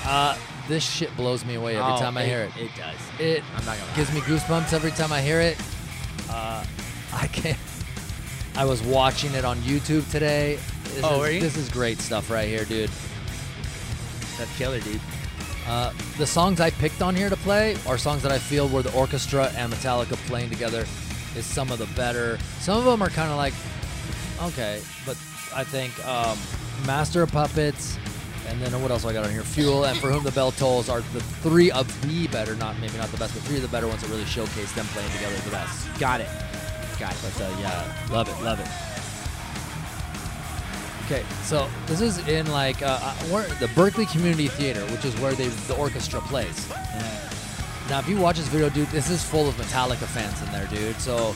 Uh, 0.06 0.36
this 0.66 0.82
shit 0.82 1.14
blows 1.14 1.44
me 1.44 1.56
away 1.56 1.76
every 1.76 1.92
Oh, 1.92 1.98
time 1.98 2.16
I 2.16 2.24
hear 2.24 2.40
it. 2.40 2.52
It 2.56 2.70
does. 2.76 3.20
It 3.20 3.44
I'm 3.56 3.64
not 3.66 3.76
gonna 3.76 3.90
lie. 3.90 3.96
gives 3.96 4.12
me 4.14 4.20
goosebumps 4.20 4.72
every 4.72 4.90
time 4.92 5.12
I 5.12 5.20
hear 5.20 5.40
it. 5.40 5.58
Uh, 6.30 6.64
I 7.12 7.26
can't. 7.26 7.58
I 8.56 8.64
was 8.64 8.82
watching 8.82 9.34
it 9.34 9.44
on 9.44 9.58
YouTube 9.58 10.10
today. 10.10 10.58
This 10.84 11.04
Oh, 11.04 11.22
is? 11.24 11.42
This 11.42 11.56
is 11.58 11.68
great 11.68 12.00
stuff 12.00 12.30
right 12.30 12.48
here, 12.48 12.64
dude. 12.64 12.90
That's 14.40 14.56
killer, 14.56 14.80
dude. 14.80 15.00
Uh, 15.68 15.92
the 16.16 16.26
songs 16.26 16.60
I 16.60 16.70
picked 16.70 17.02
on 17.02 17.14
here 17.14 17.28
to 17.28 17.36
play 17.36 17.76
are 17.86 17.98
songs 17.98 18.22
that 18.22 18.32
I 18.32 18.38
feel 18.38 18.68
where 18.68 18.82
the 18.82 18.92
orchestra 18.94 19.52
and 19.54 19.70
Metallica 19.70 20.16
playing 20.26 20.48
together 20.48 20.86
is 21.36 21.44
some 21.44 21.70
of 21.70 21.78
the 21.78 21.86
better. 21.94 22.38
Some 22.58 22.78
of 22.78 22.86
them 22.86 23.02
are 23.02 23.10
kind 23.10 23.30
of 23.30 23.36
like, 23.36 23.52
okay, 24.42 24.80
but 25.04 25.18
I 25.54 25.62
think 25.62 25.92
um, 26.06 26.38
Master 26.86 27.22
of 27.22 27.30
Puppets, 27.30 27.98
and 28.48 28.62
then 28.62 28.80
what 28.80 28.90
else 28.90 29.04
I 29.04 29.12
got 29.12 29.26
on 29.26 29.30
here? 29.30 29.42
Fuel 29.42 29.84
and 29.84 29.98
For 29.98 30.10
Whom 30.10 30.24
the 30.24 30.32
Bell 30.32 30.52
Tolls 30.52 30.88
are 30.88 31.02
the 31.12 31.20
three 31.20 31.70
of 31.70 31.86
the 32.08 32.26
better, 32.28 32.56
not 32.56 32.80
maybe 32.80 32.96
not 32.96 33.10
the 33.10 33.18
best, 33.18 33.34
but 33.34 33.42
three 33.42 33.56
of 33.56 33.62
the 33.62 33.68
better 33.68 33.88
ones 33.88 34.00
that 34.00 34.08
really 34.08 34.24
showcase 34.24 34.72
them 34.72 34.86
playing 34.86 35.12
together 35.12 35.36
the 35.44 35.50
best. 35.50 35.86
Got 36.00 36.22
it. 36.22 36.28
Got 36.98 37.12
it. 37.12 37.18
But 37.22 37.42
uh, 37.42 37.56
yeah, 37.60 38.06
love 38.10 38.26
it, 38.26 38.42
love 38.42 38.58
it. 38.58 38.89
Okay, 41.10 41.26
so 41.42 41.68
this 41.86 42.00
is 42.00 42.18
in 42.28 42.46
like 42.52 42.82
uh, 42.82 43.00
uh, 43.02 43.58
the 43.58 43.68
Berkeley 43.74 44.06
Community 44.06 44.46
Theater, 44.46 44.80
which 44.92 45.04
is 45.04 45.12
where 45.18 45.32
they 45.32 45.48
the 45.48 45.74
orchestra 45.74 46.20
plays. 46.20 46.68
Now, 47.88 47.98
if 47.98 48.08
you 48.08 48.16
watch 48.16 48.36
this 48.36 48.46
video, 48.46 48.70
dude, 48.70 48.86
this 48.90 49.10
is 49.10 49.24
full 49.24 49.48
of 49.48 49.56
Metallica 49.56 50.06
fans 50.06 50.40
in 50.40 50.52
there, 50.52 50.68
dude. 50.68 50.94
So 51.00 51.34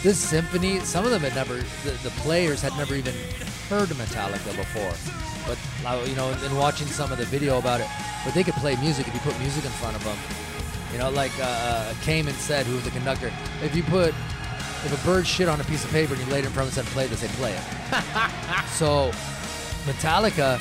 this 0.00 0.16
symphony, 0.16 0.78
some 0.78 1.04
of 1.04 1.10
them 1.10 1.22
had 1.22 1.34
never, 1.34 1.56
the, 1.56 1.90
the 2.04 2.10
players 2.18 2.62
had 2.62 2.76
never 2.76 2.94
even 2.94 3.14
heard 3.68 3.88
Metallica 3.88 4.56
before. 4.56 4.94
But 5.44 5.58
uh, 5.84 6.04
you 6.04 6.14
know, 6.14 6.30
in 6.46 6.56
watching 6.56 6.86
some 6.86 7.10
of 7.10 7.18
the 7.18 7.24
video 7.24 7.58
about 7.58 7.80
it, 7.80 7.88
but 8.24 8.32
they 8.32 8.44
could 8.44 8.54
play 8.54 8.76
music 8.76 9.08
if 9.08 9.14
you 9.14 9.20
put 9.20 9.36
music 9.40 9.64
in 9.64 9.72
front 9.72 9.96
of 9.96 10.04
them. 10.04 10.16
You 10.92 10.98
know, 10.98 11.10
like 11.10 11.32
uh, 11.42 11.92
Kamen 12.04 12.34
said, 12.34 12.64
who 12.64 12.76
was 12.76 12.84
the 12.84 12.92
conductor, 12.92 13.32
if 13.60 13.74
you 13.74 13.82
put, 13.82 14.14
if 14.86 15.02
a 15.02 15.06
bird 15.06 15.26
shit 15.26 15.48
on 15.48 15.60
a 15.60 15.64
piece 15.64 15.84
of 15.84 15.90
paper 15.90 16.14
and 16.14 16.22
you 16.22 16.30
laid 16.32 16.44
it 16.44 16.46
in 16.46 16.52
front 16.52 16.68
of 16.68 16.74
them 16.74 16.80
and 16.82 16.88
said 16.88 16.94
play 16.94 17.06
this, 17.06 17.20
they 17.20 17.28
play 17.28 17.52
it. 17.52 17.62
so 18.68 19.10
Metallica, 19.84 20.60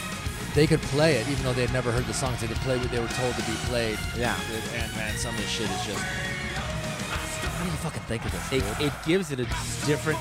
they 0.53 0.67
could 0.67 0.81
play 0.83 1.15
it 1.15 1.29
even 1.29 1.43
though 1.43 1.53
they 1.53 1.61
had 1.61 1.73
never 1.73 1.91
heard 1.91 2.05
the 2.05 2.13
songs. 2.13 2.41
They 2.41 2.47
could 2.47 2.57
play 2.57 2.77
what 2.77 2.91
they 2.91 2.99
were 2.99 3.07
told 3.07 3.35
to 3.35 3.41
be 3.43 3.57
played. 3.65 3.97
Yeah. 4.17 4.37
And 4.73 4.93
man, 4.95 5.15
some 5.17 5.33
of 5.33 5.41
this 5.41 5.49
shit 5.49 5.69
is 5.69 5.85
just. 5.85 5.99
What 5.99 7.65
do 7.65 7.71
you 7.71 7.77
fucking 7.77 8.03
think 8.03 8.25
of 8.25 8.31
this? 8.31 8.51
It, 8.51 8.77
dude? 8.77 8.87
it 8.87 8.93
gives 9.05 9.31
it 9.31 9.39
a 9.39 9.45
different, 9.85 10.19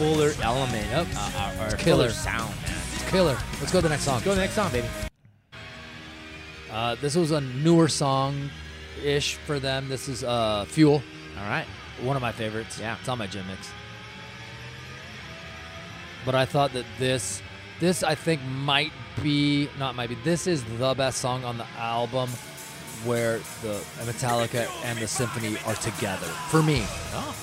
fuller 0.00 0.32
element. 0.42 0.86
Yep. 0.88 1.06
Uh, 1.14 1.54
or, 1.60 1.66
or 1.66 1.76
Killer. 1.76 2.08
fuller 2.08 2.10
sound, 2.10 2.54
man. 2.62 2.76
It's 2.94 3.10
killer. 3.10 3.36
Let's 3.60 3.70
go 3.70 3.80
to 3.80 3.82
the 3.82 3.88
next 3.90 4.04
song. 4.04 4.20
Go 4.20 4.30
to 4.30 4.36
the 4.36 4.40
next 4.40 4.54
song, 4.54 4.72
baby. 4.72 4.88
Uh, 6.72 6.94
this 7.02 7.16
was 7.16 7.32
a 7.32 7.40
newer 7.40 7.88
song 7.88 8.48
ish 9.04 9.34
for 9.34 9.58
them. 9.58 9.88
This 9.88 10.08
is 10.08 10.24
uh, 10.24 10.64
Fuel. 10.68 11.02
All 11.38 11.50
right. 11.50 11.66
One 12.02 12.16
of 12.16 12.22
my 12.22 12.32
favorites. 12.32 12.78
Yeah. 12.78 12.96
It's 12.98 13.08
on 13.08 13.18
my 13.18 13.26
gym 13.26 13.46
mix. 13.46 13.70
But 16.24 16.34
I 16.34 16.44
thought 16.44 16.72
that 16.74 16.84
this, 16.98 17.42
this 17.78 18.02
I 18.02 18.14
think 18.14 18.42
might 18.42 18.92
be 19.22 19.68
not 19.78 19.94
might 19.94 20.08
be. 20.08 20.16
This 20.16 20.46
is 20.46 20.64
the 20.78 20.94
best 20.94 21.18
song 21.18 21.44
on 21.44 21.58
the 21.58 21.66
album, 21.78 22.28
where 23.04 23.38
the 23.62 23.82
Metallica 24.00 24.68
and 24.84 24.98
the 24.98 25.06
symphony 25.06 25.56
are 25.66 25.74
together 25.76 26.26
for 26.48 26.62
me. 26.62 26.82
Oh. 27.12 27.36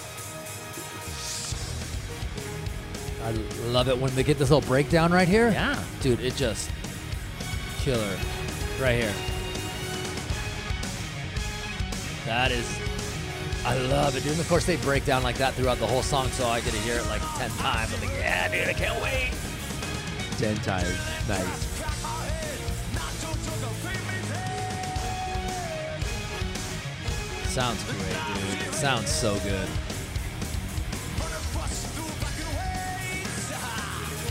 I 3.23 3.31
love 3.71 3.89
it 3.89 3.97
when 3.97 4.13
they 4.15 4.23
get 4.23 4.37
this 4.37 4.51
little 4.51 4.67
breakdown 4.67 5.11
right 5.11 5.27
here. 5.27 5.49
Yeah. 5.49 5.83
dude, 6.01 6.21
it 6.21 6.35
just 6.35 6.69
killer 7.79 8.17
right 8.79 8.95
here. 8.95 9.13
That 12.25 12.51
is, 12.51 12.65
I 13.67 13.77
love 13.79 14.15
it, 14.15 14.23
dude. 14.23 14.31
And 14.31 14.39
of 14.39 14.47
course, 14.47 14.65
they 14.65 14.77
break 14.77 15.03
down 15.03 15.23
like 15.23 15.35
that 15.39 15.53
throughout 15.53 15.77
the 15.77 15.85
whole 15.85 16.01
song, 16.01 16.29
so 16.29 16.47
I 16.47 16.61
get 16.61 16.71
to 16.71 16.79
hear 16.79 16.95
it 16.95 17.05
like 17.07 17.21
ten 17.37 17.49
times. 17.51 17.93
I'm 17.93 17.99
like, 17.99 18.17
yeah, 18.17 18.47
dude, 18.47 18.65
I 18.65 18.71
can't 18.71 19.01
wait. 19.03 19.31
Ten 20.37 20.55
times. 20.57 20.97
Nice. 21.27 21.65
Sounds 27.49 27.83
great, 27.83 28.17
dude. 28.35 28.67
It 28.67 28.73
sounds 28.73 29.09
so 29.09 29.37
good. 29.39 29.67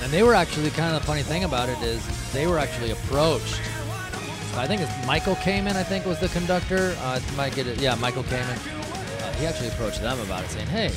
And 0.03 0.11
they 0.11 0.23
were 0.23 0.35
actually 0.35 0.71
kind 0.71 0.95
of 0.95 1.03
the 1.03 1.07
funny 1.07 1.23
thing 1.23 1.45
about 1.45 1.69
it 1.69 1.79
is 1.83 2.01
they 2.33 2.47
were 2.47 2.59
actually 2.59 2.93
approached. 2.93 3.61
I 4.55 4.67
think 4.67 4.81
it's 4.81 5.07
Michael 5.07 5.35
Kamen. 5.37 5.77
I 5.77 5.83
think 5.83 6.07
was 6.07 6.21
the 6.21 6.29
conductor. 6.29 6.97
Uh, 7.01 7.21
might 7.37 7.55
get 7.55 7.67
it. 7.67 7.79
Yeah, 7.79 7.97
Michael 7.97 8.23
Kamen. 8.23 8.76
He 9.39 9.47
actually 9.47 9.69
approached 9.69 10.01
them 10.01 10.19
about 10.21 10.45
it, 10.45 10.51
saying, 10.51 10.67
"Hey, 10.67 10.91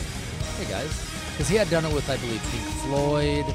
hey 0.57 0.69
guys," 0.69 0.91
because 1.31 1.47
he 1.47 1.55
had 1.55 1.69
done 1.69 1.85
it 1.85 1.93
with, 1.93 2.09
I 2.09 2.17
believe, 2.17 2.41
Pink 2.51 2.63
Floyd. 2.85 3.45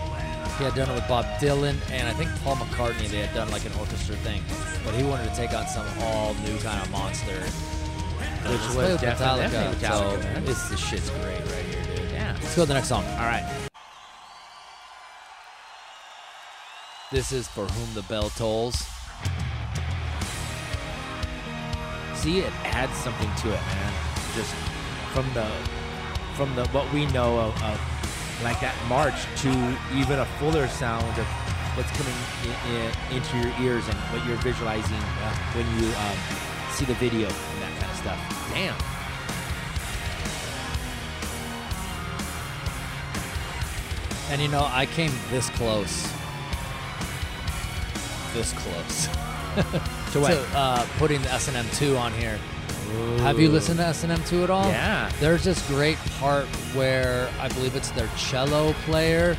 He 0.59 0.64
had 0.64 0.74
done 0.74 0.89
it 0.91 0.95
with 0.95 1.09
Bob 1.09 1.24
Dylan, 1.41 1.76
and 1.91 2.07
I 2.07 2.12
think 2.12 2.30
Paul 2.45 2.57
McCartney. 2.57 3.09
They 3.09 3.26
had 3.26 3.35
done 3.35 3.51
like 3.51 3.64
an 3.64 3.72
orchestra 3.78 4.14
thing, 4.16 4.43
but 4.85 4.95
he 4.95 5.03
wanted 5.03 5.28
to 5.28 5.35
take 5.35 5.53
on 5.53 5.66
some 5.66 5.87
all 6.01 6.35
new 6.47 6.57
kind 6.59 6.80
of 6.80 6.91
monster. 6.91 7.41
Which 7.41 8.61
Let's 8.61 8.66
was 8.68 8.76
with 8.76 9.01
definitely 9.01 9.47
Metallica. 9.47 9.74
Metallica, 9.74 10.12
so 10.12 10.18
man. 10.18 10.45
this, 10.45 10.68
this 10.68 10.80
shit's 10.80 11.11
great 11.11 11.41
right 11.41 11.64
here, 11.64 11.97
dude. 11.97 12.11
Yeah. 12.12 12.37
Let's 12.41 12.55
go 12.55 12.62
to 12.62 12.68
the 12.68 12.74
next 12.74 12.89
song. 12.89 13.05
All 13.05 13.26
right. 13.26 13.45
This 17.11 17.32
is 17.32 17.49
For 17.49 17.64
Whom 17.64 17.95
the 17.95 18.03
Bell 18.03 18.28
Tolls. 18.30 18.74
See, 22.14 22.41
it 22.41 22.53
adds 22.64 22.97
something 22.99 23.30
to 23.43 23.49
it, 23.49 23.61
man. 23.61 23.93
Just 24.35 24.55
from 25.15 25.33
the 25.33 25.47
from 26.35 26.53
the 26.57 26.67
what 26.71 26.93
we 26.93 27.07
know 27.07 27.39
of, 27.39 27.62
of 27.62 27.81
like 28.43 28.59
that 28.59 28.75
march 28.89 29.15
to 29.37 29.49
even 29.95 30.19
a 30.19 30.25
fuller 30.41 30.67
sound 30.67 31.07
of 31.17 31.27
what's 31.77 31.91
coming 31.93 32.12
in, 32.43 32.75
in, 32.75 33.17
into 33.17 33.39
your 33.39 33.55
ears 33.62 33.87
and 33.87 33.97
what 34.11 34.27
you're 34.27 34.37
visualizing 34.39 34.97
uh, 35.23 35.35
when 35.55 35.65
you 35.79 35.87
um, 35.95 36.19
see 36.73 36.85
the 36.85 36.95
video 36.95 37.29
and 37.29 37.62
that 37.62 37.79
kind 37.79 37.91
of 37.93 37.97
stuff. 37.97 38.19
Damn. 38.53 38.75
And 44.33 44.43
you 44.43 44.49
know, 44.49 44.69
I 44.73 44.87
came 44.87 45.12
this 45.31 45.49
close. 45.51 46.11
This 48.33 48.53
close. 48.53 49.09
To 50.15 50.21
what? 50.21 50.31
to 50.31 50.57
uh, 50.57 50.87
putting 50.99 51.21
the 51.23 51.33
S&M 51.33 51.67
2 51.73 51.97
on 51.97 52.12
here. 52.12 52.39
Have 53.18 53.41
you 53.41 53.49
listened 53.49 53.78
to 53.78 53.87
S&M 53.87 54.22
2 54.24 54.45
at 54.45 54.51
all? 54.51 54.68
Yeah. 54.68 55.11
There's 55.20 55.45
this 55.45 55.66
great 55.68 55.99
part 56.18 56.47
where 56.74 57.30
I 57.41 57.49
believe 57.49 57.74
it's 57.76 57.91
their 57.93 58.09
cello 58.16 58.72
player 58.85 59.37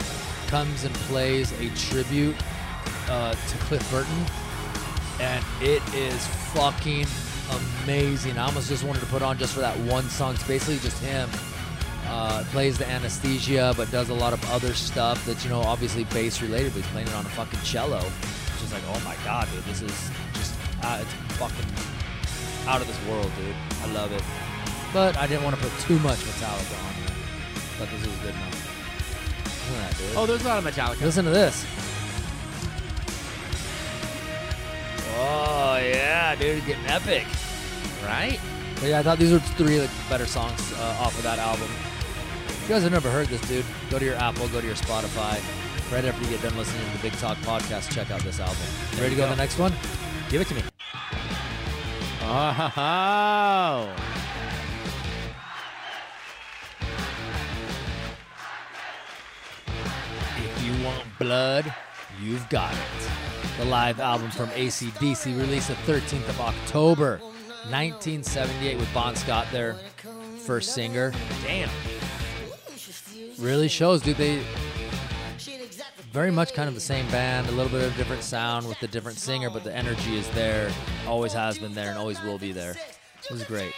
comes 0.47 0.83
and 0.83 0.93
plays 0.95 1.51
a 1.59 1.69
tribute 1.75 2.35
uh, 3.09 3.33
to 3.33 3.57
Cliff 3.59 3.89
Burton, 3.91 4.25
and 5.19 5.43
it 5.61 5.81
is 5.93 6.25
fucking 6.53 7.05
amazing. 7.83 8.37
I 8.37 8.45
almost 8.45 8.69
just 8.69 8.83
wanted 8.83 9.01
to 9.01 9.05
put 9.07 9.21
on 9.21 9.37
just 9.37 9.53
for 9.53 9.59
that 9.59 9.77
one 9.79 10.03
song. 10.09 10.33
It's 10.33 10.47
basically 10.47 10.79
just 10.79 11.01
him. 11.03 11.29
Uh, 12.07 12.43
plays 12.51 12.77
the 12.77 12.87
anesthesia, 12.87 13.73
but 13.75 13.89
does 13.91 14.09
a 14.09 14.13
lot 14.13 14.31
of 14.31 14.51
other 14.51 14.73
stuff 14.75 15.25
that's 15.25 15.43
you 15.43 15.49
know 15.49 15.61
obviously 15.61 16.03
bass 16.05 16.39
related. 16.41 16.71
But 16.71 16.83
he's 16.83 16.91
playing 16.91 17.07
it 17.07 17.13
on 17.15 17.25
a 17.25 17.29
fucking 17.29 17.59
cello, 17.61 17.97
which 17.97 18.63
is 18.63 18.71
like, 18.71 18.83
oh 18.89 19.01
my 19.03 19.15
god, 19.25 19.47
dude, 19.51 19.63
this 19.65 19.81
is 19.81 20.11
just 20.33 20.53
uh, 20.83 20.99
it's 21.01 21.13
fucking 21.37 21.65
out 22.67 22.81
of 22.81 22.87
this 22.87 22.99
world, 23.07 23.31
dude. 23.37 23.55
I 23.83 23.93
love 23.93 24.11
it. 24.11 24.23
But 24.93 25.17
I 25.17 25.27
didn't 25.27 25.43
want 25.43 25.55
to 25.55 25.61
put 25.61 25.77
too 25.81 25.99
much 25.99 26.19
Metallica 26.19 26.87
on 26.87 26.93
there. 27.05 27.15
But 27.79 27.89
this 27.91 28.01
is 28.01 28.17
good 28.19 28.33
enough. 28.33 29.65
To 29.67 29.73
that, 29.73 29.97
dude. 29.97 30.15
Oh, 30.15 30.25
there's 30.25 30.43
a 30.43 30.47
lot 30.47 30.65
of 30.65 30.73
Metallica. 30.73 31.01
Listen 31.01 31.25
to 31.25 31.31
this. 31.31 31.65
Oh 35.17 35.77
yeah, 35.77 36.35
dude, 36.35 36.65
getting 36.65 36.85
epic. 36.85 37.25
Right? 38.03 38.39
But 38.75 38.89
yeah, 38.89 38.99
I 38.99 39.03
thought 39.03 39.17
these 39.17 39.31
were 39.31 39.39
three 39.39 39.77
of 39.77 39.83
the 39.83 40.09
better 40.09 40.25
songs 40.25 40.73
uh, 40.73 40.97
off 40.99 41.17
of 41.17 41.23
that 41.23 41.39
album. 41.39 41.69
If 42.47 42.61
you 42.63 42.75
guys 42.75 42.83
have 42.83 42.91
never 42.91 43.09
heard 43.09 43.27
this, 43.27 43.41
dude, 43.41 43.65
go 43.89 43.99
to 43.99 44.05
your 44.05 44.15
Apple, 44.15 44.47
go 44.49 44.59
to 44.59 44.65
your 44.65 44.75
Spotify. 44.75 45.41
Right 45.91 46.03
after 46.03 46.23
you 46.23 46.29
get 46.29 46.41
done 46.41 46.57
listening 46.57 46.85
to 46.85 46.97
the 46.97 47.09
Big 47.09 47.13
Talk 47.19 47.37
podcast, 47.39 47.91
check 47.91 48.11
out 48.11 48.21
this 48.21 48.39
album. 48.39 48.57
Ready 48.93 49.03
to 49.03 49.11
you 49.11 49.17
go 49.17 49.23
to 49.23 49.29
the 49.29 49.35
next 49.35 49.59
one? 49.59 49.73
Give 50.29 50.41
it 50.41 50.47
to 50.47 50.55
me. 50.55 50.74
Oh. 52.27 53.93
If 60.37 60.63
you 60.63 60.73
want 60.83 61.03
blood, 61.19 61.73
you've 62.21 62.49
got 62.49 62.73
it. 62.73 62.79
The 63.59 63.65
live 63.65 63.99
album 63.99 64.31
from 64.31 64.49
AC/DC 64.55 65.37
released 65.39 65.67
the 65.67 65.75
13th 65.75 66.27
of 66.27 66.41
October, 66.41 67.19
1978, 67.69 68.77
with 68.77 68.91
Bon 68.93 69.15
Scott, 69.15 69.47
their 69.51 69.75
first 70.45 70.73
singer. 70.73 71.13
Damn. 71.43 71.69
Really 73.37 73.67
shows, 73.67 74.01
dude. 74.01 74.17
They 74.17 74.41
very 76.15 76.31
much 76.31 76.53
kind 76.53 76.69
of 76.69 76.75
the 76.75 76.79
same 76.79 77.05
band, 77.11 77.45
a 77.49 77.51
little 77.51 77.69
bit 77.69 77.85
of 77.85 77.93
different 77.97 78.23
sound 78.23 78.65
with 78.65 78.79
the 78.79 78.87
different 78.87 79.17
singer, 79.17 79.49
but 79.49 79.65
the 79.65 79.75
energy 79.75 80.17
is 80.17 80.25
there, 80.29 80.71
always 81.05 81.33
has 81.33 81.59
been 81.59 81.73
there, 81.73 81.89
and 81.89 81.97
always 81.99 82.23
will 82.23 82.37
be 82.37 82.53
there. 82.53 82.71
It 82.71 83.31
was 83.31 83.43
great. 83.43 83.73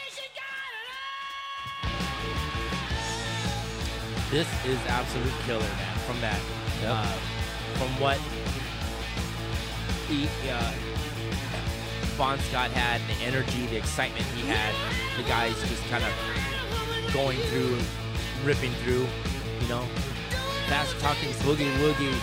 This 4.29 4.47
is 4.67 4.77
absolute 4.87 5.33
killer, 5.47 5.61
man. 5.61 5.97
From 6.05 6.21
that, 6.21 6.39
Yep. 6.83 6.91
uh, 6.91 7.17
from 7.79 7.89
what 7.99 8.19
he, 10.07 10.29
uh, 10.47 10.73
Bon 12.19 12.37
Scott 12.37 12.69
had, 12.69 13.01
the 13.07 13.19
energy, 13.25 13.65
the 13.65 13.77
excitement 13.77 14.25
he 14.35 14.45
had, 14.45 14.75
the 15.17 15.27
guys 15.27 15.55
just 15.67 15.83
kind 15.89 16.03
of 16.03 17.13
going 17.13 17.39
through, 17.49 17.79
ripping 18.43 18.73
through, 18.83 19.07
you 19.59 19.67
know, 19.67 19.83
fast 20.67 20.97
talking, 20.99 21.29
boogie 21.43 21.71
woogie, 21.77 22.13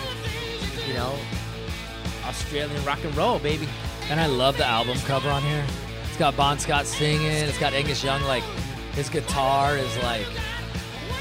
you 0.87 0.93
know, 0.93 1.17
Australian 2.25 2.83
rock 2.85 3.03
and 3.03 3.15
roll, 3.15 3.39
baby. 3.39 3.67
And 4.09 4.19
I 4.19 4.27
love 4.27 4.57
the 4.57 4.65
album 4.65 4.97
cover 4.99 5.29
on 5.29 5.41
here. 5.41 5.65
It's 6.03 6.17
got 6.17 6.37
Bon 6.37 6.59
Scott 6.59 6.85
singing. 6.85 7.27
It's 7.27 7.57
got 7.57 7.73
Angus 7.73 8.03
Young 8.03 8.21
like 8.23 8.43
his 8.93 9.09
guitar 9.09 9.77
is 9.77 9.97
like 9.97 10.27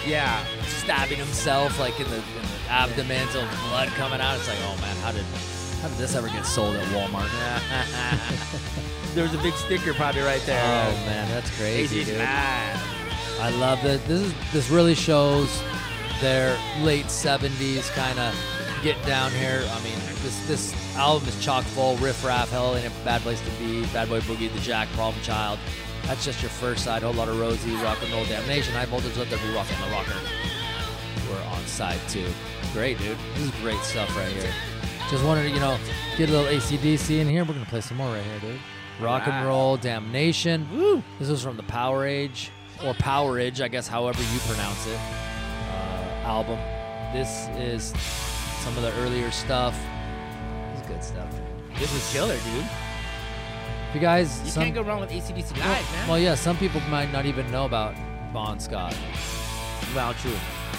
Yeah, 0.07 0.45
stabbing 0.67 1.19
himself 1.19 1.81
like 1.81 1.99
in 1.99 2.09
the, 2.11 2.17
in 2.17 2.23
the 2.23 2.71
abdomen, 2.71 3.27
so 3.29 3.41
blood 3.69 3.89
coming 3.97 4.21
out. 4.21 4.37
It's 4.37 4.49
like, 4.49 4.59
oh 4.63 4.77
man, 4.81 4.97
how 4.99 5.13
did 5.13 5.25
how 5.81 5.89
did 5.89 5.99
this 5.99 6.15
ever 6.15 6.29
get 6.29 6.47
sold 6.47 6.77
at 6.77 6.87
Walmart? 6.89 7.31
there 9.15 9.25
was 9.25 9.35
a 9.35 9.39
big 9.39 9.55
sticker 9.55 9.95
probably 9.95 10.23
right 10.23 10.43
there. 10.47 10.63
Oh 10.63 10.93
man, 11.07 11.29
that's 11.29 11.51
crazy, 11.59 12.05
dude. 12.05 12.19
mad. 12.19 12.81
I 13.41 13.51
love 13.51 13.83
that. 13.83 14.07
This 14.07 14.21
is 14.21 14.35
this 14.53 14.71
really 14.71 14.95
shows 14.95 15.63
their 16.25 16.59
late 16.81 17.05
'70s 17.07 17.91
kind 17.91 18.19
of 18.19 18.35
get 18.83 18.97
down 19.05 19.31
here. 19.33 19.63
I 19.71 19.85
mean, 19.85 19.99
this 20.23 20.47
this 20.47 20.97
album 20.97 21.29
is 21.29 21.45
chock 21.45 21.65
full 21.65 21.97
riff 21.99 22.25
raff, 22.25 22.51
hell 22.51 22.75
ain't 22.75 22.87
a 22.87 23.05
bad 23.05 23.21
place 23.21 23.43
to 23.43 23.51
be, 23.63 23.85
Bad 23.93 24.09
Boy 24.09 24.21
Boogie, 24.21 24.51
The 24.51 24.61
Jack, 24.61 24.89
Problem 24.93 25.23
Child. 25.23 25.59
That's 26.07 26.25
just 26.25 26.41
your 26.41 26.51
first 26.51 26.83
side. 26.83 27.03
Whole 27.03 27.13
lot 27.13 27.29
of 27.29 27.39
Rosie, 27.39 27.75
Rock 27.77 27.99
and 28.03 28.11
Roll 28.11 28.25
Damnation, 28.25 28.73
High 28.73 28.87
Voltage, 28.87 29.15
Let 29.19 29.29
There 29.29 29.39
Be 29.39 29.55
Rock 29.55 29.67
and 29.71 29.85
the 29.85 29.95
Rocker. 29.95 30.17
We're 31.31 31.43
on 31.55 31.67
side 31.67 32.01
two. 32.09 32.27
Great, 32.73 32.99
dude. 32.99 33.19
This 33.35 33.45
is 33.45 33.51
great 33.61 33.81
stuff 33.81 34.17
right 34.17 34.33
here. 34.33 34.53
Just 35.11 35.25
wanted 35.25 35.43
to, 35.43 35.51
you 35.51 35.61
know, 35.61 35.79
get 36.17 36.31
a 36.31 36.33
little 36.33 36.49
AC/DC 36.49 37.21
in 37.21 37.29
here. 37.29 37.45
We're 37.45 37.53
gonna 37.53 37.67
play 37.67 37.83
some 37.83 37.99
more 37.99 38.11
right 38.11 38.25
here, 38.25 38.41
dude. 38.41 38.61
Rock 38.99 39.29
and 39.29 39.47
Roll 39.47 39.77
Damnation. 39.77 40.67
Woo! 40.73 41.03
This 41.19 41.29
is 41.29 41.43
from 41.43 41.59
the 41.59 41.63
Power 41.65 42.07
Age 42.07 42.51
or 42.83 42.95
Powerage, 42.95 43.61
I 43.61 43.69
guess, 43.69 43.87
however 43.87 44.23
you 44.23 44.39
pronounce 44.41 44.87
it. 44.87 44.99
Album. 46.25 46.59
This 47.13 47.49
is 47.59 47.93
some 48.63 48.77
of 48.77 48.83
the 48.83 48.93
earlier 49.03 49.31
stuff. 49.31 49.79
This 50.73 50.81
is 50.83 50.87
good 50.89 51.05
stuff. 51.05 51.29
This 51.79 51.93
is 51.95 52.13
killer, 52.13 52.35
dude. 52.35 52.65
If 53.89 53.95
you 53.95 54.01
guys, 54.01 54.41
You 54.45 54.51
some, 54.51 54.63
can't 54.65 54.75
go 54.75 54.83
wrong 54.83 55.01
with 55.01 55.13
AC/DC 55.13 55.53
live, 55.53 55.61
well, 55.61 55.83
man. 55.93 56.09
well, 56.09 56.19
yeah, 56.19 56.35
some 56.35 56.57
people 56.57 56.81
might 56.83 57.13
not 57.13 57.27
even 57.27 57.49
know 57.53 57.65
about 57.67 57.95
Bon 58.33 58.59
Scott. 58.59 58.97
Well, 59.95 60.15
true. 60.15 60.35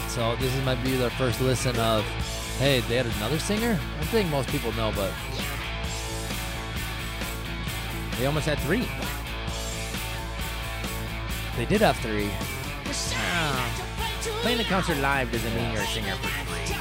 So 0.09 0.35
this 0.37 0.53
is 0.53 0.65
might 0.65 0.83
be 0.83 0.97
their 0.97 1.09
first 1.11 1.39
listen 1.41 1.77
of, 1.77 2.03
hey, 2.59 2.81
they 2.81 2.95
had 2.97 3.05
another 3.05 3.39
singer. 3.39 3.79
I 3.99 4.03
think 4.05 4.29
most 4.29 4.49
people 4.49 4.71
know, 4.73 4.91
but 4.95 5.11
They 8.17 8.25
almost 8.25 8.45
had 8.45 8.57
three. 8.59 8.87
they 11.57 11.65
did 11.65 11.81
have 11.81 11.97
three. 11.97 12.29
Playing 14.41 14.57
the 14.57 14.63
concert 14.63 14.97
live 14.97 15.31
doesn't 15.31 15.55
mean 15.55 15.71
you're 15.71 15.81
a 15.81 15.87
singer 15.87 16.15
for 16.15 16.27
free. 16.27 16.75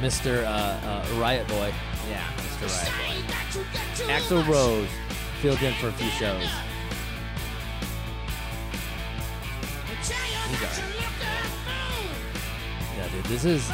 Mr. 0.00 0.44
Uh, 0.44 0.48
uh, 0.48 1.20
Riot 1.20 1.48
Boy. 1.48 1.72
Yeah, 2.08 2.22
Mr. 2.36 2.68
Riot 2.68 3.26
Boy. 3.26 4.12
Axl 4.12 4.46
Rose 4.46 4.88
filled 5.40 5.60
in 5.62 5.74
for 5.74 5.88
a 5.88 5.92
few 5.92 6.08
shows. 6.10 6.44
He's 10.48 10.62
alright. 10.62 10.84
Yeah, 12.96 13.08
dude, 13.08 13.24
this 13.24 13.44
is 13.44 13.70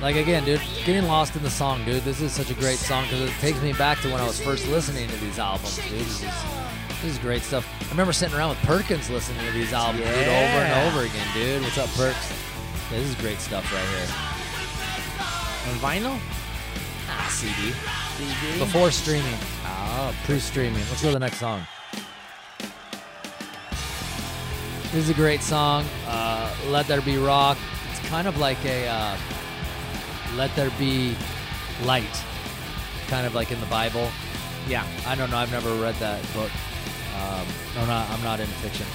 like 0.00 0.16
again, 0.16 0.44
dude, 0.44 0.60
getting 0.84 1.04
lost 1.04 1.34
in 1.34 1.42
the 1.42 1.50
song, 1.50 1.84
dude. 1.84 2.02
This 2.02 2.20
is 2.20 2.32
such 2.32 2.50
a 2.50 2.54
great 2.54 2.78
song 2.78 3.04
because 3.04 3.22
it 3.22 3.32
takes 3.40 3.60
me 3.62 3.72
back 3.72 4.00
to 4.02 4.10
when 4.10 4.20
I 4.20 4.26
was 4.26 4.38
first 4.40 4.68
listening 4.68 5.08
to 5.08 5.16
these 5.16 5.38
albums, 5.38 5.76
dude. 5.88 6.57
This 7.00 7.12
is, 7.12 7.12
this 7.12 7.12
is 7.12 7.18
great 7.18 7.42
stuff. 7.42 7.66
I 7.86 7.90
remember 7.90 8.12
sitting 8.12 8.36
around 8.36 8.50
with 8.50 8.58
Perkins 8.60 9.08
listening 9.10 9.44
to 9.46 9.52
these 9.52 9.72
albums, 9.72 10.04
dude, 10.04 10.14
over 10.14 10.18
and 10.18 10.88
over 10.88 11.04
again, 11.04 11.26
dude. 11.32 11.62
What's 11.62 11.78
up, 11.78 11.88
Perks? 11.90 12.32
Yeah, 12.90 12.98
this 12.98 13.08
is 13.08 13.14
great 13.16 13.38
stuff 13.38 13.72
right 13.72 13.88
here. 13.88 14.08
On 15.72 15.78
vinyl? 15.78 16.18
Ah, 17.08 17.28
CD. 17.30 17.72
CD? 18.16 18.58
Before 18.58 18.90
streaming. 18.90 19.34
Ah, 19.64 20.14
pre-streaming. 20.24 20.82
Let's 20.88 21.02
go 21.02 21.08
to 21.08 21.14
the 21.14 21.20
next 21.20 21.38
song. 21.38 21.62
This 24.84 24.94
is 24.94 25.10
a 25.10 25.14
great 25.14 25.42
song. 25.42 25.84
Uh, 26.06 26.52
Let 26.68 26.86
There 26.86 27.02
Be 27.02 27.18
Rock. 27.18 27.58
It's 27.90 28.08
kind 28.08 28.26
of 28.26 28.38
like 28.38 28.64
a 28.64 28.88
uh, 28.88 29.16
Let 30.36 30.54
There 30.56 30.70
Be 30.78 31.14
Light, 31.84 32.24
kind 33.08 33.26
of 33.26 33.34
like 33.34 33.52
in 33.52 33.60
the 33.60 33.66
Bible. 33.66 34.10
Yeah. 34.66 34.86
I 35.06 35.14
don't 35.14 35.30
know. 35.30 35.36
I've 35.36 35.52
never 35.52 35.72
read 35.74 35.94
that 35.96 36.22
book. 36.34 36.50
Um, 37.18 37.46
no, 37.74 37.86
not, 37.86 38.08
I'm 38.10 38.22
not 38.22 38.40
into 38.40 38.52
fiction. 38.54 38.86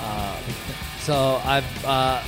Uh, 0.00 0.40
so 1.00 1.40
I've 1.44 1.84
uh, 1.84 2.22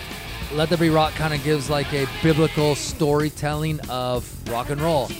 Let 0.55 0.68
There 0.68 0.78
Be 0.78 0.91
Rock 0.91 1.14
kind 1.14 1.32
of 1.32 1.43
gives 1.45 1.70
like 1.70 1.93
a 1.93 2.07
biblical 2.22 2.74
storytelling 2.74 3.80
of 3.89 4.28
rock 4.51 4.70
and 4.70 4.80
roll. 4.80 5.11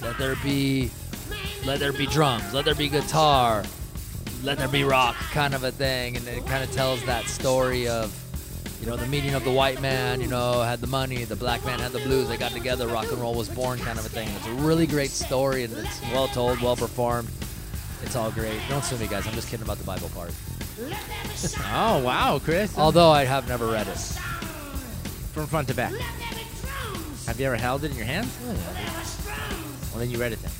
Let 0.00 0.18
there 0.18 0.36
be, 0.42 0.90
let 1.64 1.80
there 1.80 1.92
be 1.92 2.06
drums, 2.06 2.52
let 2.52 2.64
there 2.64 2.74
be 2.74 2.88
guitar, 2.88 3.64
let 4.42 4.58
there 4.58 4.68
be 4.68 4.84
rock, 4.84 5.16
kind 5.30 5.54
of 5.54 5.64
a 5.64 5.70
thing, 5.70 6.16
and 6.16 6.26
it 6.26 6.44
kind 6.46 6.64
of 6.64 6.72
tells 6.72 7.04
that 7.04 7.26
story 7.26 7.86
of, 7.88 8.12
you 8.80 8.86
know, 8.88 8.96
the 8.96 9.06
meeting 9.06 9.34
of 9.34 9.44
the 9.44 9.52
white 9.52 9.80
man, 9.80 10.20
you 10.20 10.26
know, 10.26 10.60
had 10.62 10.80
the 10.80 10.88
money, 10.88 11.24
the 11.24 11.36
black 11.36 11.64
man 11.64 11.78
had 11.78 11.92
the 11.92 12.00
blues, 12.00 12.28
they 12.28 12.36
got 12.36 12.50
together, 12.50 12.88
rock 12.88 13.12
and 13.12 13.20
roll 13.20 13.34
was 13.34 13.48
born, 13.48 13.78
kind 13.78 13.98
of 13.98 14.04
a 14.04 14.08
thing. 14.08 14.28
It's 14.36 14.46
a 14.46 14.52
really 14.54 14.86
great 14.86 15.10
story, 15.10 15.62
and 15.62 15.72
it's 15.72 16.00
well 16.12 16.26
told, 16.28 16.60
well 16.60 16.74
performed. 16.76 17.28
It's 18.02 18.16
all 18.16 18.30
great. 18.30 18.60
Don't 18.68 18.84
sue 18.84 18.96
me, 18.98 19.06
guys. 19.06 19.26
I'm 19.26 19.34
just 19.34 19.48
kidding 19.48 19.64
about 19.64 19.78
the 19.78 19.84
Bible 19.84 20.08
part. 20.10 20.32
Oh 21.74 22.02
wow, 22.04 22.38
Chris! 22.42 22.76
Although 22.78 23.10
I 23.10 23.24
have 23.24 23.48
never 23.48 23.66
read 23.66 23.88
it. 23.88 23.98
From 25.32 25.46
front 25.46 25.68
to 25.68 25.74
back. 25.74 25.92
Have 27.26 27.40
you 27.40 27.46
ever 27.46 27.56
held 27.56 27.84
it 27.84 27.90
in 27.90 27.96
your 27.96 28.06
hands? 28.06 28.36
Well, 28.44 29.98
then 29.98 30.10
you 30.10 30.18
read 30.18 30.32
it 30.32 30.40
then. 30.42 30.52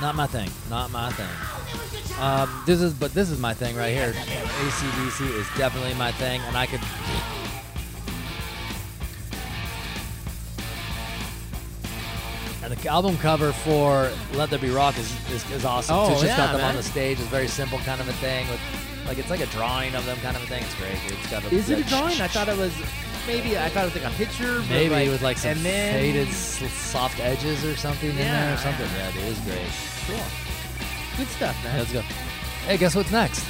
Not 0.00 0.14
my 0.14 0.26
thing. 0.26 0.48
Not 0.70 0.90
my 0.90 1.10
thing. 1.12 1.28
Um, 2.20 2.62
this 2.66 2.80
is, 2.80 2.94
but 2.94 3.12
this 3.14 3.30
is 3.30 3.38
my 3.38 3.54
thing 3.54 3.76
right 3.76 3.92
here. 3.94 4.08
AC/DC 4.10 5.26
is 5.38 5.46
definitely 5.56 5.94
my 5.94 6.12
thing, 6.12 6.40
and 6.42 6.56
I 6.56 6.66
could. 6.66 6.80
The 12.68 12.88
album 12.88 13.16
cover 13.18 13.52
for 13.52 14.10
"Let 14.34 14.50
There 14.50 14.58
Be 14.58 14.70
Rock" 14.70 14.98
is 14.98 15.10
is, 15.30 15.50
is 15.50 15.64
awesome. 15.64 15.96
Oh. 15.96 16.12
It's 16.12 16.20
just 16.20 16.36
got 16.36 16.52
yeah, 16.52 16.56
them 16.58 16.66
on 16.66 16.76
the 16.76 16.82
stage. 16.82 17.18
It's 17.18 17.28
very 17.28 17.48
simple, 17.48 17.78
kind 17.80 18.00
of 18.00 18.08
a 18.08 18.12
thing. 18.14 18.48
With 18.48 18.60
like 19.06 19.18
it's 19.18 19.30
like 19.30 19.40
a 19.40 19.46
drawing 19.46 19.94
of 19.94 20.04
them, 20.06 20.18
kind 20.18 20.36
of 20.36 20.42
a 20.42 20.46
thing. 20.46 20.62
It's 20.62 20.74
great. 20.74 20.98
Dude. 21.08 21.18
It's 21.18 21.30
got 21.30 21.44
a, 21.44 21.54
Is 21.54 21.70
it 21.70 21.74
a 21.74 21.76
like, 21.78 21.88
drawing? 21.88 22.20
I 22.20 22.28
thought 22.28 22.48
it 22.48 22.56
was 22.56 22.72
maybe. 23.26 23.58
I 23.58 23.68
thought 23.70 23.84
it 23.88 23.94
was 23.94 24.02
like 24.02 24.12
a 24.12 24.16
picture. 24.16 24.60
Maybe 24.68 25.08
with 25.10 25.22
like 25.22 25.38
some 25.38 25.52
and 25.52 25.60
then, 25.60 25.94
faded 25.94 26.28
soft 26.28 27.18
edges 27.18 27.64
or 27.64 27.74
something 27.76 28.10
in 28.10 28.16
there 28.16 28.26
Yeah. 28.26 28.54
or 28.54 28.56
something. 28.58 28.86
Yeah, 28.94 29.10
dude, 29.12 29.22
it's 29.24 29.40
great. 29.40 29.70
Cool. 30.06 30.26
Good 31.16 31.28
stuff, 31.28 31.64
man. 31.64 31.78
Let's 31.78 31.92
go. 31.92 32.00
Hey, 32.66 32.76
guess 32.76 32.94
what's 32.94 33.10
next? 33.10 33.44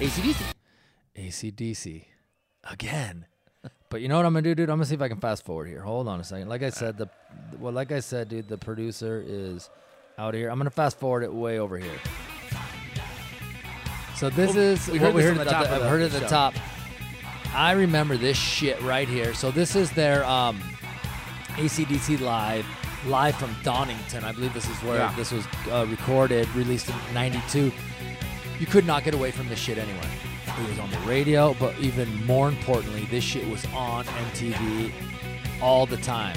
AC/DC. 0.00 0.42
AC/DC 1.16 2.04
again. 2.70 3.26
But 3.90 4.02
you 4.02 4.08
know 4.08 4.16
what 4.16 4.26
I'm 4.26 4.32
gonna 4.34 4.42
do, 4.42 4.54
dude? 4.54 4.68
I'm 4.68 4.76
gonna 4.76 4.84
see 4.86 4.94
if 4.94 5.00
I 5.02 5.08
can 5.08 5.18
fast 5.20 5.44
forward 5.44 5.66
here. 5.68 5.80
Hold 5.80 6.08
on 6.08 6.20
a 6.20 6.24
second. 6.24 6.48
Like 6.48 6.62
I 6.62 6.70
said, 6.70 6.98
the 6.98 7.08
well, 7.58 7.72
like 7.72 7.90
I 7.90 8.00
said, 8.00 8.28
dude, 8.28 8.48
the 8.48 8.58
producer 8.58 9.22
is 9.26 9.70
out 10.18 10.34
here. 10.34 10.50
I'm 10.50 10.58
gonna 10.58 10.68
fast 10.70 10.98
forward 10.98 11.22
it 11.22 11.32
way 11.32 11.58
over 11.58 11.78
here. 11.78 11.98
So 14.16 14.28
this 14.30 14.54
Well, 14.54 14.58
is 14.64 14.88
we 14.88 14.98
what 14.98 15.06
heard 15.06 15.14
we 15.14 15.22
heard 15.22 15.38
at 15.38 15.44
the 15.44 15.50
top 15.50 15.66
I've 15.68 15.82
heard 15.82 16.02
at 16.02 16.10
the 16.10 16.20
top. 16.26 16.54
I 17.54 17.72
remember 17.72 18.16
this 18.18 18.36
shit 18.36 18.80
right 18.82 19.08
here. 19.08 19.32
So 19.32 19.50
this 19.50 19.74
is 19.74 19.90
their 19.92 20.22
um, 20.26 20.60
AC/DC 21.56 22.20
live, 22.20 22.66
live 23.06 23.36
from 23.36 23.54
Donington. 23.62 24.22
I 24.24 24.32
believe 24.32 24.52
this 24.52 24.68
is 24.68 24.76
where 24.82 24.98
Yeah. 24.98 25.14
this 25.16 25.32
was 25.32 25.46
uh, 25.70 25.86
recorded, 25.88 26.46
released 26.54 26.90
in 26.90 26.96
'92. 27.14 27.72
You 28.58 28.66
could 28.66 28.84
not 28.86 29.02
get 29.04 29.14
away 29.14 29.30
from 29.30 29.48
this 29.48 29.58
shit 29.58 29.78
anywhere. 29.78 30.10
It 30.60 30.68
was 30.68 30.78
on 30.80 30.90
the 30.90 30.98
radio, 31.00 31.54
but 31.54 31.78
even 31.78 32.24
more 32.26 32.48
importantly, 32.48 33.06
this 33.10 33.22
shit 33.22 33.48
was 33.48 33.64
on 33.66 34.04
MTV 34.04 34.92
all 35.62 35.86
the 35.86 35.96
time. 35.98 36.36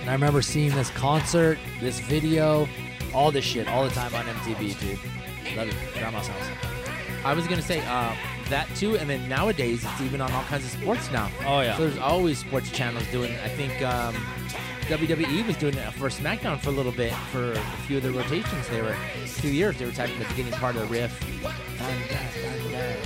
And 0.00 0.08
I 0.08 0.12
remember 0.14 0.40
seeing 0.40 0.74
this 0.74 0.88
concert, 0.90 1.58
this 1.80 2.00
video, 2.00 2.66
all 3.12 3.30
this 3.30 3.44
shit 3.44 3.68
all 3.68 3.84
the 3.84 3.94
time 3.94 4.14
on 4.14 4.24
MTV, 4.24 4.80
dude. 4.80 4.98
Love 5.56 5.68
it. 5.68 5.74
Grandma's 5.94 6.26
house. 6.26 6.70
I 7.24 7.34
was 7.34 7.46
gonna 7.46 7.60
say 7.60 7.80
uh, 7.86 8.14
that 8.48 8.66
too, 8.76 8.96
and 8.96 9.10
then 9.10 9.28
nowadays 9.28 9.84
it's 9.84 10.00
even 10.00 10.20
on 10.22 10.32
all 10.32 10.44
kinds 10.44 10.64
of 10.64 10.70
sports 10.70 11.10
now. 11.10 11.30
Oh, 11.44 11.60
yeah. 11.60 11.76
So 11.76 11.86
there's 11.86 11.98
always 11.98 12.38
sports 12.38 12.70
channels 12.70 13.06
doing. 13.08 13.32
I 13.44 13.48
think 13.48 13.82
um, 13.82 14.14
WWE 14.90 15.46
was 15.46 15.56
doing 15.56 15.74
it 15.74 15.92
for 15.92 16.08
SmackDown 16.08 16.58
for 16.58 16.70
a 16.70 16.72
little 16.72 16.92
bit 16.92 17.12
for 17.32 17.52
a 17.52 17.60
few 17.86 17.98
of 17.98 18.02
the 18.02 18.10
rotations. 18.10 18.68
They 18.68 18.82
were 18.82 18.96
two 19.38 19.48
years. 19.48 19.78
They 19.78 19.84
were 19.86 19.92
typing 19.92 20.18
the 20.18 20.24
beginning 20.26 20.52
part 20.54 20.74
of 20.76 20.82
the 20.82 20.88
riff. 20.88 21.18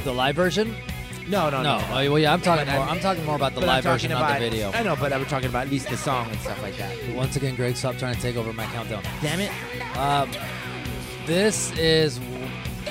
The 0.05 0.13
live 0.13 0.35
version? 0.37 0.75
No, 1.29 1.49
no, 1.51 1.63
No. 1.63 1.79
no. 1.79 1.85
Oh, 1.91 2.11
well, 2.13 2.19
yeah, 2.19 2.33
I'm 2.33 2.41
talking 2.41 2.67
But 2.67 2.73
more. 2.75 2.85
mean- 2.87 2.95
I'm 2.97 3.01
talking 3.01 3.25
more 3.25 3.37
about 3.37 3.55
the 3.55 3.61
But 3.61 3.69
I'm 3.69 3.77
live 3.77 3.85
version, 3.85 4.11
talking 4.11 4.23
not 4.23 4.31
about 4.31 4.41
the 4.43 4.51
video. 4.51 4.73
I 4.73 4.83
know, 4.83 4.97
but 4.97 5.13
I 5.13 5.17
was 5.19 5.29
talking 5.29 5.49
about 5.49 5.67
at 5.67 5.71
least 5.71 5.89
the 5.89 5.97
song 5.97 6.29
and 6.31 6.39
stuff 6.41 6.61
like 6.63 6.77
that. 6.77 6.91
Once 7.15 7.37
again, 7.37 7.55
Greg, 7.55 7.77
stop 7.77 7.97
trying 7.97 8.15
to 8.15 8.21
take 8.21 8.37
over 8.37 8.53
my 8.53 8.67
countdown. 8.67 9.03
Damn 9.23 9.41
it! 9.41 9.51
Um, 9.97 10.31
this 11.27 11.73
is 11.79 12.21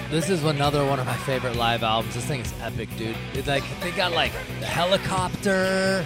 this 0.09 0.29
is 0.29 0.43
another 0.43 0.83
one 0.85 0.99
of 0.99 1.05
my 1.05 1.15
favorite 1.17 1.55
live 1.55 1.83
albums. 1.83 2.15
This 2.15 2.25
thing 2.25 2.41
is 2.41 2.53
epic, 2.61 2.89
dude. 2.97 3.15
It's 3.33 3.47
like 3.47 3.63
they 3.81 3.91
got 3.91 4.11
like 4.13 4.31
the 4.59 4.65
helicopter. 4.65 6.03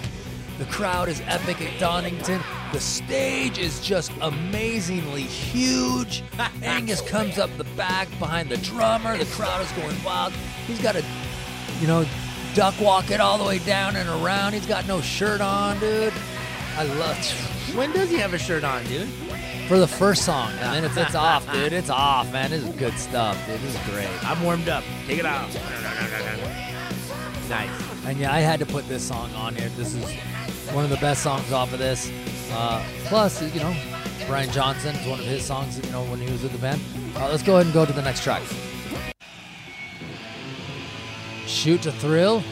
The 0.58 0.64
crowd 0.64 1.08
is 1.08 1.22
epic 1.26 1.60
at 1.62 1.78
Donington. 1.78 2.40
The 2.72 2.80
stage 2.80 3.58
is 3.58 3.80
just 3.80 4.10
amazingly 4.20 5.22
huge. 5.22 6.24
Angus 6.62 7.00
comes 7.00 7.38
up 7.38 7.56
the 7.56 7.64
back 7.76 8.08
behind 8.18 8.48
the 8.48 8.56
drummer. 8.58 9.16
The 9.16 9.24
crowd 9.26 9.64
is 9.64 9.70
going 9.72 9.96
wild. 10.02 10.32
He's 10.66 10.82
got 10.82 10.96
a, 10.96 11.04
you 11.80 11.86
know, 11.86 12.04
duck 12.54 12.74
walk 12.80 13.12
it 13.12 13.20
all 13.20 13.38
the 13.38 13.44
way 13.44 13.58
down 13.60 13.94
and 13.94 14.08
around. 14.08 14.52
He's 14.54 14.66
got 14.66 14.86
no 14.88 15.00
shirt 15.00 15.40
on, 15.40 15.78
dude. 15.78 16.12
I 16.76 16.82
love 16.84 17.16
When 17.76 17.92
does 17.92 18.10
he 18.10 18.16
have 18.16 18.34
a 18.34 18.38
shirt 18.38 18.64
on, 18.64 18.84
dude? 18.86 19.08
for 19.68 19.78
the 19.78 19.86
first 19.86 20.24
song, 20.24 20.50
and 20.52 20.74
then 20.76 20.84
if 20.84 20.96
it's 20.96 21.14
off, 21.14 21.52
dude, 21.52 21.74
it's 21.74 21.90
off, 21.90 22.32
man. 22.32 22.50
This 22.50 22.64
is 22.64 22.74
good 22.76 22.94
stuff, 22.94 23.36
dude. 23.46 23.60
This 23.60 23.74
is 23.74 23.90
great. 23.90 24.08
I'm 24.24 24.42
warmed 24.42 24.70
up. 24.70 24.82
Take 25.06 25.18
it 25.18 25.26
off. 25.26 25.54
Nice. 27.50 27.87
And 28.08 28.18
yeah, 28.18 28.32
I 28.32 28.40
had 28.40 28.58
to 28.60 28.64
put 28.64 28.88
this 28.88 29.06
song 29.06 29.30
on 29.34 29.54
here. 29.54 29.68
This 29.76 29.94
is 29.94 30.02
one 30.72 30.82
of 30.82 30.88
the 30.88 30.96
best 30.96 31.22
songs 31.22 31.52
off 31.52 31.74
of 31.74 31.78
this. 31.78 32.10
Uh, 32.50 32.82
plus, 33.04 33.42
you 33.54 33.60
know, 33.60 33.76
Brian 34.26 34.50
Johnson 34.50 34.96
is 34.96 35.06
one 35.06 35.20
of 35.20 35.26
his 35.26 35.44
songs. 35.44 35.78
You 35.78 35.92
know, 35.92 36.04
when 36.04 36.18
he 36.18 36.32
was 36.32 36.42
with 36.42 36.52
the 36.52 36.58
band. 36.58 36.80
Uh, 37.16 37.28
let's 37.28 37.42
go 37.42 37.56
ahead 37.56 37.66
and 37.66 37.74
go 37.74 37.84
to 37.84 37.92
the 37.92 38.00
next 38.00 38.22
track. 38.22 38.42
Shoot 41.46 41.82
to 41.82 41.92
Thrill, 41.92 42.42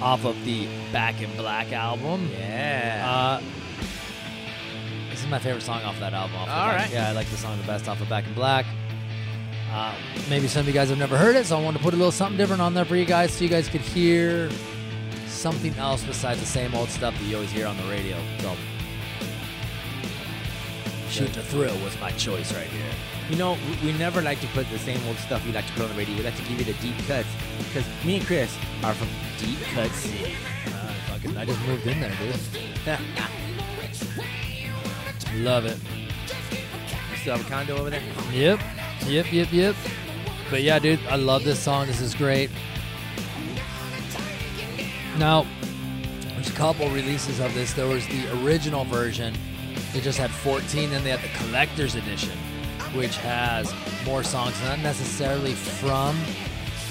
off 0.00 0.24
of 0.24 0.42
the 0.46 0.66
Back 0.92 1.20
in 1.20 1.36
Black 1.36 1.70
album. 1.72 2.30
Yeah. 2.32 3.04
Uh, 3.06 3.42
this 5.10 5.20
is 5.20 5.28
my 5.28 5.40
favorite 5.40 5.62
song 5.62 5.82
off 5.82 6.00
that 6.00 6.14
album. 6.14 6.36
Off 6.36 6.48
All 6.48 6.68
right. 6.68 6.90
Yeah, 6.90 7.10
I 7.10 7.12
like 7.12 7.28
the 7.28 7.36
song 7.36 7.58
the 7.58 7.66
best 7.66 7.86
off 7.86 8.00
of 8.00 8.08
Back 8.08 8.26
in 8.26 8.32
Black. 8.32 8.64
Uh, 9.74 9.92
maybe 10.30 10.46
some 10.46 10.60
of 10.60 10.68
you 10.68 10.72
guys 10.72 10.88
have 10.88 10.98
never 10.98 11.16
heard 11.16 11.34
it, 11.34 11.46
so 11.46 11.58
I 11.58 11.60
wanted 11.60 11.78
to 11.78 11.82
put 11.82 11.94
a 11.94 11.96
little 11.96 12.12
something 12.12 12.36
different 12.36 12.62
on 12.62 12.74
there 12.74 12.84
for 12.84 12.94
you 12.94 13.04
guys 13.04 13.32
so 13.32 13.42
you 13.42 13.50
guys 13.50 13.68
could 13.68 13.80
hear 13.80 14.48
something 15.26 15.74
else 15.74 16.04
besides 16.04 16.38
the 16.38 16.46
same 16.46 16.76
old 16.76 16.88
stuff 16.90 17.12
that 17.18 17.24
you 17.24 17.34
always 17.34 17.50
hear 17.50 17.66
on 17.66 17.76
the 17.78 17.82
radio. 17.84 18.16
So, 18.38 18.54
Shoot 21.10 21.32
to 21.32 21.42
Thrill 21.42 21.76
was 21.82 22.00
my 22.00 22.12
choice 22.12 22.54
right 22.54 22.68
here. 22.68 22.92
You 23.28 23.34
know, 23.36 23.58
we, 23.82 23.92
never 23.94 24.22
like 24.22 24.40
to 24.42 24.46
put 24.48 24.70
the 24.70 24.78
same 24.78 25.04
old 25.08 25.16
stuff 25.16 25.44
we 25.44 25.50
like 25.50 25.66
to 25.66 25.72
put 25.72 25.82
on 25.82 25.88
the 25.88 25.96
radio. 25.96 26.18
We 26.18 26.22
like 26.22 26.36
to 26.36 26.42
give 26.42 26.60
you 26.60 26.64
the 26.64 26.74
deep 26.74 26.96
cuts 27.08 27.28
because 27.58 27.84
me 28.04 28.18
and 28.18 28.26
Chris 28.26 28.56
are 28.84 28.94
from 28.94 29.08
deep 29.38 29.58
cuts. 29.74 30.06
Uh, 30.06 30.94
fucking, 31.08 31.36
I 31.36 31.44
just 31.46 31.60
moved 31.66 31.84
in 31.88 31.98
there, 31.98 32.12
dude. 32.20 32.98
Love 35.42 35.66
it. 35.66 35.78
You 37.10 37.16
still 37.16 37.36
have 37.36 37.44
a 37.44 37.50
condo 37.50 37.76
over 37.76 37.90
there? 37.90 38.02
Yep. 38.32 38.60
Yep, 39.06 39.32
yep, 39.32 39.52
yep. 39.52 39.76
But 40.50 40.62
yeah, 40.62 40.78
dude, 40.78 41.00
I 41.08 41.16
love 41.16 41.44
this 41.44 41.58
song. 41.58 41.86
This 41.86 42.00
is 42.00 42.14
great. 42.14 42.50
Now, 45.18 45.46
there's 46.34 46.48
a 46.48 46.52
couple 46.52 46.88
releases 46.90 47.38
of 47.40 47.52
this. 47.54 47.72
There 47.72 47.86
was 47.86 48.06
the 48.08 48.42
original 48.42 48.84
version. 48.84 49.34
They 49.92 50.00
just 50.00 50.18
had 50.18 50.30
14, 50.30 50.92
and 50.92 51.04
they 51.04 51.10
had 51.10 51.20
the 51.20 51.38
collector's 51.38 51.94
edition, 51.94 52.36
which 52.94 53.16
has 53.18 53.72
more 54.04 54.22
songs, 54.22 54.60
not 54.62 54.80
necessarily 54.80 55.52
from 55.52 56.18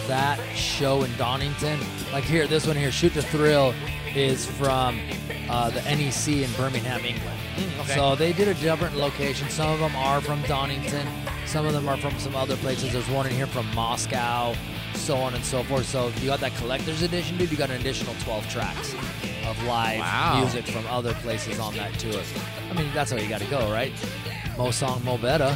that 0.07 0.39
show 0.55 1.03
in 1.03 1.16
Donington. 1.18 1.80
Like 2.11 2.24
here, 2.24 2.47
this 2.47 2.68
one 2.68 2.76
here, 2.76 2.91
Shoot 2.91 3.14
to 3.14 3.22
Thrill, 3.22 3.74
is 4.16 4.45
from 4.45 4.99
uh, 5.49 5.70
the 5.72 5.82
NEC 5.82 6.47
in 6.47 6.51
Birmingham, 6.53 7.03
England. 7.03 7.39
okay. 7.82 7.95
So 7.95 8.16
they 8.16 8.34
did 8.34 8.47
a 8.47 8.53
different 8.55 8.95
location. 8.95 9.49
Some 9.49 9.72
of 9.72 9.80
them 9.80 9.95
are 9.95 10.22
from 10.22 10.41
Donington. 10.43 11.07
Some 11.54 11.68
of 11.68 11.74
them 11.74 11.88
are 11.88 11.97
from 11.97 12.18
some 12.18 12.36
other 12.36 12.56
places. 12.58 12.93
There's 12.93 13.08
one 13.10 13.28
in 13.28 13.32
here 13.32 13.45
from 13.45 13.68
Moscow, 13.76 14.56
so 14.95 15.18
on 15.18 15.36
and 15.36 15.45
so 15.45 15.62
forth. 15.62 15.86
So 15.86 16.08
if 16.08 16.20
you 16.20 16.26
got 16.26 16.39
that 16.39 16.56
collector's 16.56 17.04
edition, 17.04 17.38
dude, 17.38 17.51
you 17.51 17.58
got 17.58 17.70
an 17.70 17.80
additional 17.80 18.16
12 18.24 18.49
tracks 18.49 18.95
of 19.45 19.64
live 19.66 19.99
Wow. 19.99 20.39
music 20.39 20.66
from 20.66 20.84
other 20.88 21.14
places 21.22 21.60
on 21.60 21.76
that 21.76 21.93
tour. 21.99 22.20
I 22.72 22.74
mean, 22.74 22.91
that's 22.95 23.12
how 23.12 23.18
you 23.18 23.30
got 23.30 23.39
to 23.41 23.45
go, 23.51 23.72
right? 23.72 23.93
Mo 24.58 24.72
song, 24.72 25.06
mo 25.06 25.16
better. 25.20 25.56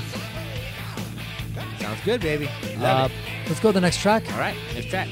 Sounds 1.79 1.99
good, 2.05 2.21
baby. 2.21 2.47
Uh, 2.79 3.09
let's 3.47 3.59
go 3.59 3.69
to 3.69 3.73
the 3.73 3.81
next 3.81 3.97
track. 3.99 4.31
All 4.33 4.37
right, 4.37 4.55
next 4.75 4.89
track. 4.89 5.09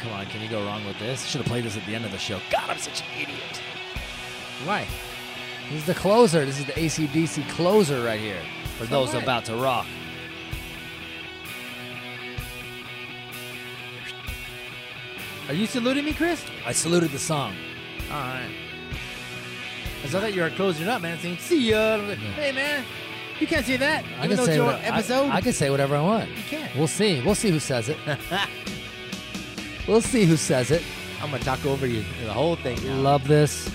Come 0.00 0.12
on, 0.12 0.24
can 0.24 0.40
you 0.40 0.48
go 0.48 0.64
wrong 0.64 0.86
with 0.86 0.98
this? 0.98 1.26
Should 1.26 1.42
have 1.42 1.48
played 1.48 1.64
this 1.64 1.76
at 1.76 1.84
the 1.84 1.94
end 1.94 2.06
of 2.06 2.12
the 2.12 2.18
show. 2.18 2.40
God, 2.50 2.70
I'm 2.70 2.78
such 2.78 3.02
an 3.02 3.06
idiot. 3.20 3.60
Why? 4.64 4.86
This 5.70 5.80
is 5.80 5.86
the 5.86 5.94
closer. 5.94 6.44
This 6.44 6.58
is 6.58 6.66
the 6.66 6.78
AC/DC 6.78 7.48
closer 7.50 8.04
right 8.04 8.20
here 8.20 8.42
for 8.78 8.84
those 8.84 9.14
what? 9.14 9.22
about 9.22 9.44
to 9.46 9.56
rock. 9.56 9.86
Are 15.48 15.54
you 15.54 15.66
saluting 15.66 16.04
me, 16.04 16.12
Chris? 16.12 16.44
I 16.64 16.72
saluted 16.72 17.10
the 17.10 17.18
song. 17.18 17.54
All 18.10 18.16
right. 18.16 18.50
I 20.02 20.06
thought 20.06 20.34
you 20.34 20.42
were 20.42 20.50
closing 20.50 20.88
up, 20.88 21.02
man, 21.02 21.18
saying, 21.18 21.38
see 21.38 21.70
ya. 21.70 21.98
Hey, 22.36 22.52
man, 22.52 22.84
you 23.40 23.46
can't 23.46 23.64
say 23.64 23.76
that. 23.76 24.04
I 24.20 24.24
even 24.24 24.36
can 24.36 24.46
say 24.46 24.60
what- 24.60 24.76
I- 24.76 24.82
episode. 24.84 25.30
I, 25.30 25.40
can 25.40 25.52
say 25.52 25.70
whatever 25.70 25.96
I 25.96 26.00
want. 26.00 26.30
You 26.30 26.42
can't. 26.44 26.76
We'll 26.76 26.86
see. 26.88 27.22
We'll 27.22 27.34
see 27.34 27.50
who 27.50 27.58
says 27.58 27.88
it. 27.88 27.96
we'll 29.88 30.02
see 30.02 30.24
who 30.24 30.36
says 30.36 30.70
it. 30.70 30.82
I'm 31.22 31.30
going 31.30 31.40
to 31.40 31.46
talk 31.46 31.64
over 31.64 31.86
you 31.86 32.04
the 32.24 32.32
whole 32.32 32.56
thing 32.56 32.78
now. 32.86 32.96
Love 32.96 33.26
this 33.26 33.70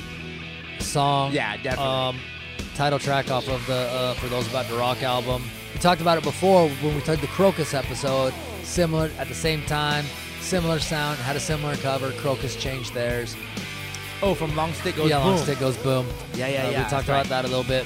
song. 0.81 1.31
Yeah, 1.33 1.55
definitely. 1.57 1.85
Um, 1.85 2.19
title 2.75 2.99
track 2.99 3.29
off 3.31 3.47
of 3.49 3.65
the 3.67 3.73
uh, 3.91 4.13
For 4.15 4.27
Those 4.27 4.47
About 4.49 4.67
to 4.67 4.75
Rock 4.75 5.03
album. 5.03 5.43
We 5.73 5.79
talked 5.79 6.01
about 6.01 6.17
it 6.17 6.23
before 6.23 6.69
when 6.69 6.95
we 6.95 7.01
did 7.01 7.19
the 7.19 7.27
Krokus 7.27 7.73
episode. 7.73 8.33
Similar 8.63 9.09
at 9.17 9.27
the 9.27 9.33
same 9.35 9.63
time, 9.65 10.05
similar 10.41 10.79
sound, 10.79 11.17
had 11.19 11.35
a 11.35 11.39
similar 11.39 11.75
cover. 11.77 12.11
Krokus 12.11 12.57
changed 12.59 12.93
theirs. 12.93 13.35
oh, 14.21 14.33
from 14.33 14.55
Long 14.55 14.73
Stick 14.73 14.95
Goes 14.95 15.09
yeah, 15.09 15.17
Long 15.17 15.35
Boom. 15.35 15.43
Stick 15.43 15.59
goes 15.59 15.77
boom. 15.77 16.05
Yeah, 16.35 16.47
yeah, 16.47 16.67
Uh, 16.67 16.69
yeah. 16.71 16.83
We 16.83 16.89
talked 16.89 17.05
about 17.05 17.17
right. 17.17 17.29
that 17.29 17.45
a 17.45 17.47
little 17.47 17.63
bit. 17.63 17.85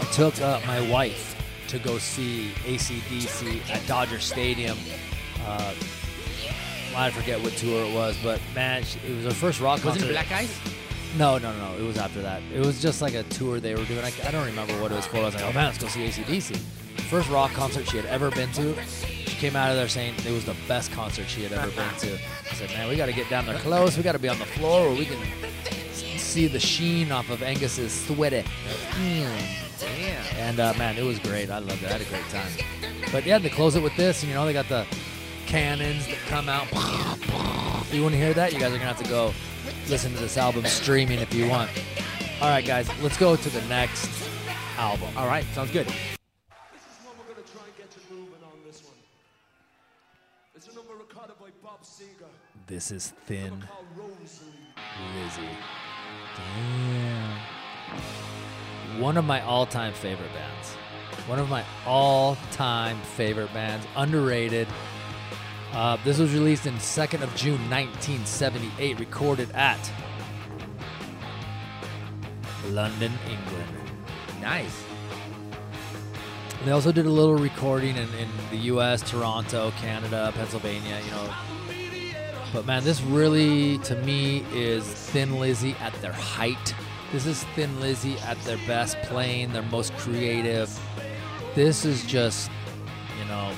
I 0.00 0.04
took 0.12 0.40
uh, 0.40 0.60
my 0.66 0.80
wife 0.90 1.28
to 1.68 1.78
go 1.78 1.98
see 1.98 2.50
AC/DC 2.66 3.70
at 3.70 3.86
Dodger 3.86 4.18
Stadium. 4.20 4.76
Uh, 5.46 5.74
I 6.94 7.10
forget 7.10 7.40
what 7.42 7.52
tour 7.54 7.86
it 7.86 7.94
was, 7.94 8.16
but 8.22 8.40
man, 8.54 8.82
it 9.06 9.14
was 9.16 9.24
her 9.24 9.30
first 9.30 9.60
rock 9.60 9.80
concert. 9.80 10.02
Was 10.02 10.10
it 10.10 10.12
Black 10.12 10.30
Ice? 10.32 10.60
No, 11.16 11.36
no, 11.38 11.52
no. 11.52 11.72
no! 11.72 11.78
It 11.78 11.86
was 11.86 11.98
after 11.98 12.22
that. 12.22 12.42
It 12.54 12.64
was 12.64 12.80
just 12.80 13.02
like 13.02 13.14
a 13.14 13.22
tour 13.24 13.60
they 13.60 13.74
were 13.74 13.84
doing. 13.84 14.04
I, 14.04 14.12
I 14.26 14.30
don't 14.30 14.46
remember 14.46 14.72
what 14.80 14.92
it 14.92 14.94
was 14.94 15.06
for. 15.06 15.18
I 15.18 15.24
was 15.24 15.34
like, 15.34 15.44
oh 15.44 15.52
man, 15.52 15.66
let's 15.66 15.78
go 15.78 15.88
see 15.88 16.04
AC/DC. 16.04 16.56
First 17.10 17.28
rock 17.30 17.52
concert 17.52 17.86
she 17.86 17.98
had 17.98 18.06
ever 18.06 18.30
been 18.30 18.50
to. 18.52 18.74
She 18.84 19.36
came 19.36 19.56
out 19.56 19.70
of 19.70 19.76
there 19.76 19.88
saying 19.88 20.14
it 20.26 20.32
was 20.32 20.44
the 20.44 20.56
best 20.66 20.90
concert 20.92 21.28
she 21.28 21.42
had 21.42 21.52
ever 21.52 21.70
been 21.72 21.94
to. 21.98 22.14
I 22.50 22.54
said, 22.54 22.70
man, 22.70 22.88
we 22.88 22.96
got 22.96 23.06
to 23.06 23.12
get 23.12 23.28
down 23.28 23.44
there 23.44 23.58
close. 23.58 23.96
We 23.96 24.02
got 24.02 24.12
to 24.12 24.18
be 24.18 24.28
on 24.28 24.38
the 24.38 24.46
floor 24.46 24.88
where 24.88 24.98
we 24.98 25.04
can 25.04 25.18
see 25.92 26.46
the 26.46 26.60
sheen 26.60 27.12
off 27.12 27.28
of 27.28 27.42
Angus's 27.42 27.92
sweaty. 27.92 28.44
Damn. 28.94 29.62
And 30.36 30.60
uh, 30.60 30.72
man, 30.78 30.96
it 30.96 31.02
was 31.02 31.18
great. 31.18 31.50
I 31.50 31.58
loved 31.58 31.82
it. 31.82 31.88
I 31.88 31.92
had 31.92 32.00
a 32.00 32.04
great 32.04 32.28
time. 32.30 32.50
But 33.10 33.26
yeah, 33.26 33.38
they 33.38 33.50
close 33.50 33.74
it 33.74 33.82
with 33.82 33.96
this, 33.96 34.22
and 34.22 34.30
you 34.30 34.34
know 34.34 34.46
they 34.46 34.52
got 34.52 34.68
the 34.68 34.86
cannons 35.46 36.06
that 36.06 36.18
come 36.28 36.48
out. 36.48 36.68
If 36.72 37.92
you 37.92 38.02
want 38.02 38.14
to 38.14 38.18
hear 38.18 38.32
that, 38.32 38.52
you 38.52 38.58
guys 38.58 38.72
are 38.72 38.78
gonna 38.78 38.86
have 38.86 39.02
to 39.02 39.08
go 39.08 39.34
listen 39.88 40.12
to 40.14 40.18
this 40.18 40.36
album 40.36 40.64
streaming 40.64 41.18
if 41.20 41.32
you 41.34 41.48
want. 41.48 41.70
All 42.40 42.48
right, 42.48 42.64
guys, 42.64 42.88
let's 43.02 43.16
go 43.16 43.36
to 43.36 43.50
the 43.50 43.62
next 43.62 44.08
album. 44.76 45.08
All 45.16 45.26
right, 45.26 45.44
sounds 45.54 45.70
good. 45.70 45.86
This 45.86 45.94
is 45.94 47.04
what 47.04 47.16
we're 47.18 47.34
gonna 47.34 47.46
try 47.46 47.62
and 47.64 47.76
get 47.76 47.88
you 47.94 48.16
moving 48.16 48.42
on 48.44 48.58
this 48.66 48.82
one. 48.82 48.94
It's 50.54 50.68
a 50.68 50.74
number 50.74 50.94
recorded 50.94 51.38
by 51.38 51.50
Bob 51.62 51.82
Seger 51.82 52.26
This 52.66 52.90
is 52.90 53.12
Thin. 53.26 53.64
Lizzy. 55.16 55.48
Damn. 56.36 57.38
One 59.00 59.16
of 59.16 59.24
my 59.24 59.40
all-time 59.42 59.92
favorite 59.94 60.32
bands. 60.34 60.74
One 61.28 61.38
of 61.38 61.48
my 61.48 61.64
all-time 61.86 63.00
favorite 63.16 63.52
bands. 63.54 63.86
Underrated. 63.96 64.68
Uh, 65.72 65.96
this 66.04 66.18
was 66.18 66.34
released 66.34 66.66
in 66.66 66.74
2nd 66.74 67.22
of 67.22 67.34
June 67.34 67.58
1978. 67.70 68.98
Recorded 68.98 69.50
at 69.52 69.90
London, 72.68 73.12
England. 73.26 73.68
Nice. 74.40 74.84
They 76.64 76.70
also 76.70 76.92
did 76.92 77.06
a 77.06 77.10
little 77.10 77.36
recording 77.36 77.96
in, 77.96 78.08
in 78.14 78.28
the 78.50 78.56
U.S., 78.56 79.02
Toronto, 79.02 79.72
Canada, 79.80 80.30
Pennsylvania, 80.34 81.00
you 81.04 81.10
know. 81.10 81.34
But 82.52 82.66
man, 82.66 82.84
this 82.84 83.00
really, 83.00 83.78
to 83.78 83.96
me, 83.96 84.44
is 84.52 84.84
Thin 84.84 85.40
Lizzy 85.40 85.74
at 85.80 85.94
their 86.02 86.12
height. 86.12 86.74
This 87.12 87.26
is 87.26 87.42
Thin 87.54 87.80
Lizzy 87.80 88.18
at 88.18 88.38
their 88.42 88.58
best, 88.66 88.96
playing 89.02 89.52
their 89.52 89.62
most 89.62 89.94
creative. 89.96 90.78
This 91.54 91.84
is 91.84 92.04
just, 92.04 92.50
you 93.18 93.24
know, 93.24 93.52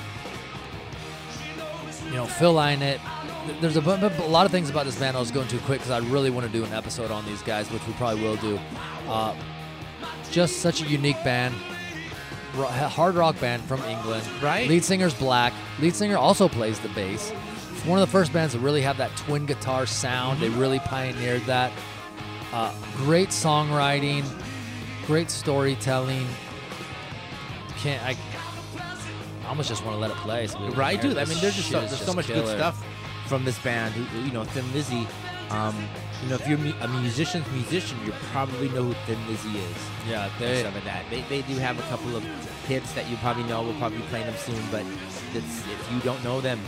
you 2.15 2.21
know, 2.21 2.27
Phil 2.27 2.53
Lynott. 2.53 2.99
th- 3.45 3.59
There's 3.59 3.75
a, 3.75 3.81
bu- 3.81 3.97
bu- 3.97 4.23
a 4.23 4.27
lot 4.27 4.45
of 4.45 4.51
things 4.53 4.69
about 4.69 4.85
this 4.85 4.97
band 4.97 5.17
I 5.17 5.19
was 5.19 5.31
going 5.31 5.49
too 5.49 5.59
quick 5.59 5.79
because 5.79 5.91
I 5.91 5.97
really 6.09 6.29
want 6.29 6.45
to 6.47 6.51
do 6.51 6.63
an 6.63 6.71
episode 6.71 7.11
on 7.11 7.25
these 7.25 7.41
guys, 7.41 7.69
which 7.69 7.85
we 7.85 7.91
probably 7.93 8.23
will 8.23 8.37
do. 8.37 8.57
Uh, 9.05 9.35
just 10.31 10.61
such 10.61 10.81
a 10.81 10.85
unique 10.87 11.21
band 11.25 11.53
ro- 12.55 12.67
hard 12.67 13.15
rock 13.15 13.37
band 13.41 13.61
from 13.63 13.81
England. 13.83 14.25
Right. 14.41 14.69
Lead 14.69 14.85
singer's 14.85 15.13
black. 15.13 15.51
Lead 15.81 15.93
singer 15.93 16.15
also 16.15 16.47
plays 16.47 16.79
the 16.79 16.87
bass. 16.89 17.33
It's 17.73 17.85
one 17.85 17.99
of 18.01 18.07
the 18.07 18.11
first 18.11 18.31
bands 18.31 18.53
to 18.53 18.59
really 18.59 18.81
have 18.81 18.95
that 18.97 19.13
twin 19.17 19.45
guitar 19.45 19.85
sound. 19.85 20.39
They 20.39 20.47
really 20.47 20.79
pioneered 20.79 21.41
that. 21.47 21.73
Uh, 22.53 22.73
great 22.95 23.29
songwriting, 23.29 24.23
great 25.05 25.29
storytelling. 25.29 26.25
Can't 27.79 28.01
I? 28.03 28.15
I 29.45 29.49
almost 29.49 29.69
just 29.69 29.85
want 29.85 29.95
to 29.95 29.99
let 29.99 30.11
it 30.11 30.17
play. 30.17 30.47
So 30.47 30.59
Right, 30.71 30.99
dude. 30.99 31.17
I 31.17 31.25
mean, 31.25 31.37
there's 31.39 31.55
just 31.55 31.69
so, 31.69 31.79
there's 31.79 31.91
so 31.91 32.05
just 32.05 32.15
much 32.15 32.27
good 32.27 32.47
stuff 32.47 32.83
from 33.27 33.45
this 33.45 33.57
band. 33.59 33.93
You 34.25 34.31
know, 34.31 34.43
Thin 34.43 34.71
Lizzy. 34.73 35.07
Um, 35.51 35.87
you 36.23 36.29
know, 36.29 36.35
if 36.35 36.47
you're 36.47 36.57
a 36.57 36.87
musician's 36.87 37.49
musician, 37.51 37.97
you 38.03 38.11
probably 38.31 38.69
know 38.69 38.83
who 38.83 38.93
Thin 39.05 39.19
Lizzy 39.27 39.59
is. 39.59 39.77
Yeah, 40.09 40.29
they. 40.39 40.63
some 40.63 40.75
of 40.75 40.83
that. 40.85 41.05
They, 41.11 41.21
they 41.23 41.43
do 41.43 41.55
have 41.59 41.77
a 41.77 41.83
couple 41.83 42.15
of 42.15 42.23
hits 42.67 42.91
that 42.93 43.07
you 43.07 43.17
probably 43.17 43.43
know. 43.43 43.61
We'll 43.61 43.77
probably 43.77 43.99
be 43.99 44.03
playing 44.05 44.25
them 44.25 44.35
soon. 44.37 44.61
But 44.71 44.81
if 45.35 45.91
you 45.93 45.99
don't 45.99 46.23
know 46.23 46.41
them, 46.41 46.59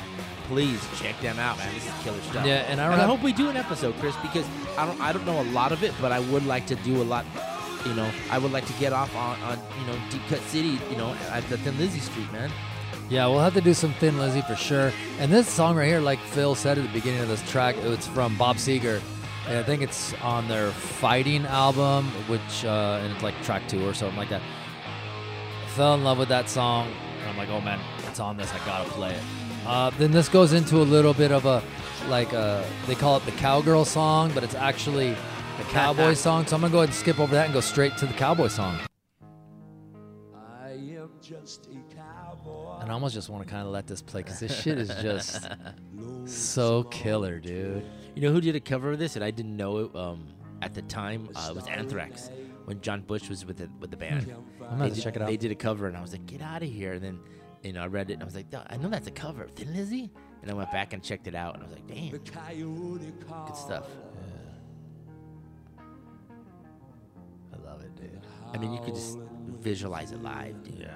please 0.47 0.79
check 0.99 1.19
them 1.21 1.39
out, 1.39 1.57
man. 1.57 1.73
This 1.73 1.87
is 1.87 2.03
killer 2.03 2.21
stuff. 2.21 2.45
Yeah, 2.45 2.65
and 2.69 2.79
I 2.79 2.91
and 2.93 3.01
I 3.01 3.05
hope 3.05 3.23
we 3.23 3.33
do 3.33 3.49
an 3.49 3.57
episode, 3.57 3.95
Chris, 3.99 4.15
because 4.17 4.45
I 4.77 4.85
don't 4.85 5.01
I 5.01 5.11
don't 5.11 5.25
know 5.25 5.41
a 5.41 5.49
lot 5.51 5.71
of 5.71 5.83
it, 5.83 5.93
but 5.99 6.11
I 6.11 6.19
would 6.19 6.45
like 6.45 6.67
to 6.67 6.75
do 6.75 7.01
a 7.01 7.03
lot. 7.05 7.25
You 7.85 7.93
know, 7.93 8.09
I 8.31 8.37
would 8.37 8.51
like 8.51 8.65
to 8.65 8.73
get 8.73 8.91
off 8.91 9.15
on, 9.15 9.39
on 9.41 9.59
you 9.79 9.87
know 9.87 9.97
Deep 10.09 10.21
Cut 10.29 10.39
City, 10.41 10.79
you 10.89 10.97
know, 10.97 11.15
at 11.29 11.47
the 11.49 11.57
Thin 11.57 11.77
Lizzy 11.77 11.99
Street, 11.99 12.31
man. 12.31 12.51
Yeah, 13.09 13.27
we'll 13.27 13.39
have 13.39 13.53
to 13.53 13.61
do 13.61 13.73
some 13.73 13.93
Thin 13.93 14.17
Lizzy 14.17 14.41
for 14.41 14.55
sure. 14.55 14.91
And 15.19 15.31
this 15.31 15.47
song 15.47 15.77
right 15.77 15.87
here, 15.87 16.01
like 16.01 16.19
Phil 16.19 16.55
said 16.55 16.77
at 16.77 16.85
the 16.85 16.91
beginning 16.91 17.21
of 17.21 17.29
this 17.29 17.41
track, 17.49 17.77
it's 17.77 18.07
from 18.07 18.37
Bob 18.37 18.57
Seger. 18.57 19.01
And 19.47 19.57
I 19.57 19.63
think 19.63 19.81
it's 19.81 20.13
on 20.15 20.49
their 20.49 20.71
Fighting 20.71 21.45
album, 21.45 22.07
which, 22.27 22.65
uh, 22.65 22.99
and 23.01 23.13
it's 23.13 23.23
like 23.23 23.41
track 23.43 23.65
two 23.69 23.87
or 23.87 23.93
something 23.93 24.17
like 24.17 24.27
that. 24.27 24.41
I 24.41 25.69
Fell 25.69 25.93
in 25.93 26.03
love 26.03 26.17
with 26.17 26.27
that 26.29 26.49
song. 26.49 26.91
And 27.21 27.29
I'm 27.29 27.37
like, 27.37 27.47
oh 27.47 27.61
man, 27.61 27.79
it's 28.09 28.19
on 28.19 28.35
this. 28.35 28.51
I 28.53 28.57
gotta 28.65 28.89
play 28.89 29.13
it. 29.13 29.21
Uh, 29.65 29.89
then 29.91 30.11
this 30.11 30.27
goes 30.27 30.51
into 30.51 30.77
a 30.77 30.83
little 30.83 31.13
bit 31.13 31.31
of 31.31 31.45
a, 31.45 31.63
like, 32.09 32.33
uh 32.33 32.63
they 32.87 32.95
call 32.95 33.15
it 33.17 33.25
the 33.25 33.31
cowgirl 33.33 33.85
song, 33.85 34.31
but 34.33 34.43
it's 34.43 34.55
actually 34.55 35.15
the 35.57 35.63
cowboy 35.65 36.13
song. 36.25 36.45
So 36.45 36.55
I'm 36.55 36.61
gonna 36.61 36.71
go 36.71 36.79
ahead 36.79 36.89
and 36.89 36.95
skip 36.97 37.19
over 37.19 37.33
that 37.35 37.45
and 37.45 37.53
go 37.53 37.61
straight 37.61 37.97
to 37.97 38.05
the 38.05 38.13
cowboy 38.13 38.47
song. 38.47 38.79
I 40.35 40.69
am 40.71 41.09
just 41.21 41.67
a 41.67 41.95
cowboy. 41.95 42.79
And 42.81 42.89
I 42.89 42.93
almost 42.93 43.13
just 43.13 43.29
want 43.29 43.43
to 43.45 43.49
kind 43.49 43.65
of 43.65 43.71
let 43.73 43.87
this 43.87 44.01
play 44.01 44.21
because 44.23 44.39
this 44.39 44.59
shit 44.61 44.77
is 44.77 44.89
just 45.01 45.47
so 46.25 46.83
killer, 46.83 47.39
dude. 47.39 47.85
You 48.15 48.21
know 48.21 48.31
who 48.31 48.41
did 48.41 48.55
a 48.55 48.59
cover 48.59 48.91
of 48.91 48.99
this, 48.99 49.15
and 49.15 49.23
I 49.23 49.31
didn't 49.31 49.55
know 49.57 49.77
it 49.79 49.95
um, 49.95 50.27
at 50.61 50.73
the 50.73 50.81
time. 50.83 51.29
Uh, 51.35 51.47
it 51.49 51.55
was 51.55 51.67
Anthrax 51.67 52.29
when 52.65 52.81
John 52.81 53.01
Bush 53.01 53.29
was 53.29 53.45
with 53.45 53.57
the 53.57 53.69
with 53.79 53.91
the 53.91 53.97
band. 53.97 54.33
I'm 54.61 54.77
gonna 54.77 54.77
They 54.77 54.83
have 54.85 54.89
to 54.89 54.95
did, 54.95 55.03
check 55.03 55.15
it 55.15 55.21
out. 55.21 55.27
They 55.27 55.37
did 55.37 55.51
a 55.51 55.55
cover, 55.55 55.87
and 55.87 55.95
I 55.97 56.01
was 56.01 56.11
like, 56.11 56.25
"Get 56.25 56.41
out 56.41 56.63
of 56.63 56.69
here!" 56.69 56.93
And 56.93 57.03
then, 57.03 57.19
you 57.63 57.73
know, 57.73 57.81
I 57.81 57.87
read 57.87 58.09
it, 58.09 58.13
and 58.13 58.21
I 58.23 58.25
was 58.25 58.35
like, 58.35 58.47
"I 58.69 58.77
know 58.77 58.89
that's 58.89 59.07
a 59.07 59.11
cover 59.11 59.47
Thin 59.55 59.73
Lizzy." 59.73 60.11
And 60.41 60.51
I 60.51 60.53
went 60.53 60.71
back 60.71 60.93
and 60.93 61.01
checked 61.03 61.27
it 61.27 61.35
out, 61.35 61.55
and 61.55 61.63
I 61.63 61.67
was 61.67 61.73
like, 61.75 61.87
"Damn, 61.87 62.11
The 62.11 62.19
coyote 62.19 63.13
call. 63.27 63.47
good 63.47 63.55
stuff." 63.55 63.87
I 68.53 68.57
mean, 68.57 68.73
you 68.73 68.79
could 68.79 68.95
just 68.95 69.17
oh, 69.17 69.29
visualize 69.59 70.11
it 70.11 70.21
live, 70.21 70.63
dude. 70.63 70.79
Yeah. 70.79 70.95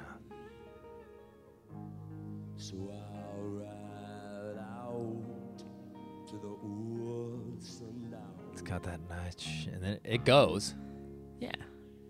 So 2.56 2.76
I'll 2.92 3.42
ride 3.42 4.58
out 4.58 5.58
to 6.28 6.36
the 6.38 6.56
woods 6.62 7.82
and 7.82 8.12
down. 8.12 8.22
It's 8.54 8.62
got 8.62 8.84
that 8.84 9.00
nice, 9.10 9.68
and 9.72 9.84
then 9.84 10.00
it 10.04 10.26
goes. 10.26 10.76
Yeah. 11.40 11.52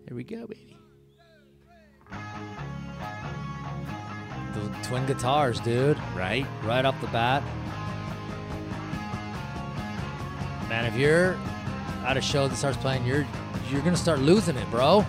Here 0.06 0.16
we 0.16 0.24
go, 0.24 0.46
baby. 0.46 0.76
The 4.52 4.76
twin 4.82 5.06
guitars, 5.06 5.58
dude. 5.60 5.98
Right? 6.14 6.46
Right 6.64 6.84
off 6.84 7.00
the 7.00 7.06
bat. 7.08 7.42
Man, 10.68 10.84
if 10.84 10.96
you're 10.96 11.36
at 12.04 12.16
a 12.16 12.20
show 12.20 12.48
that 12.48 12.56
starts 12.56 12.76
playing, 12.78 13.04
you're 13.06 13.26
you're 13.70 13.80
gonna 13.80 13.96
start 13.96 14.18
losing 14.18 14.56
it, 14.56 14.70
bro. 14.70 15.06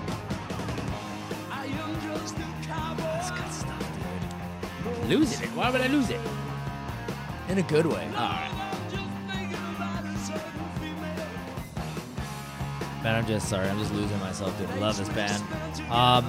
Losing 5.07 5.43
it. 5.43 5.49
Why 5.55 5.69
would 5.69 5.81
I 5.81 5.87
lose 5.87 6.09
it? 6.09 6.19
In 7.49 7.57
a 7.57 7.63
good 7.63 7.85
way. 7.85 8.05
All 8.15 8.21
right. 8.21 8.49
I'm 8.53 8.89
just 8.89 9.03
thinking 9.29 9.75
about 9.75 10.05
a 10.05 10.17
certain 10.19 10.69
female. 10.79 11.25
Man, 13.03 13.15
I'm 13.15 13.25
just 13.27 13.49
sorry. 13.49 13.67
I'm 13.67 13.79
just 13.79 13.93
losing 13.93 14.19
myself, 14.19 14.57
dude. 14.57 14.69
I 14.69 14.75
love 14.79 14.97
this 14.97 15.09
band. 15.09 15.43
Um, 15.91 16.25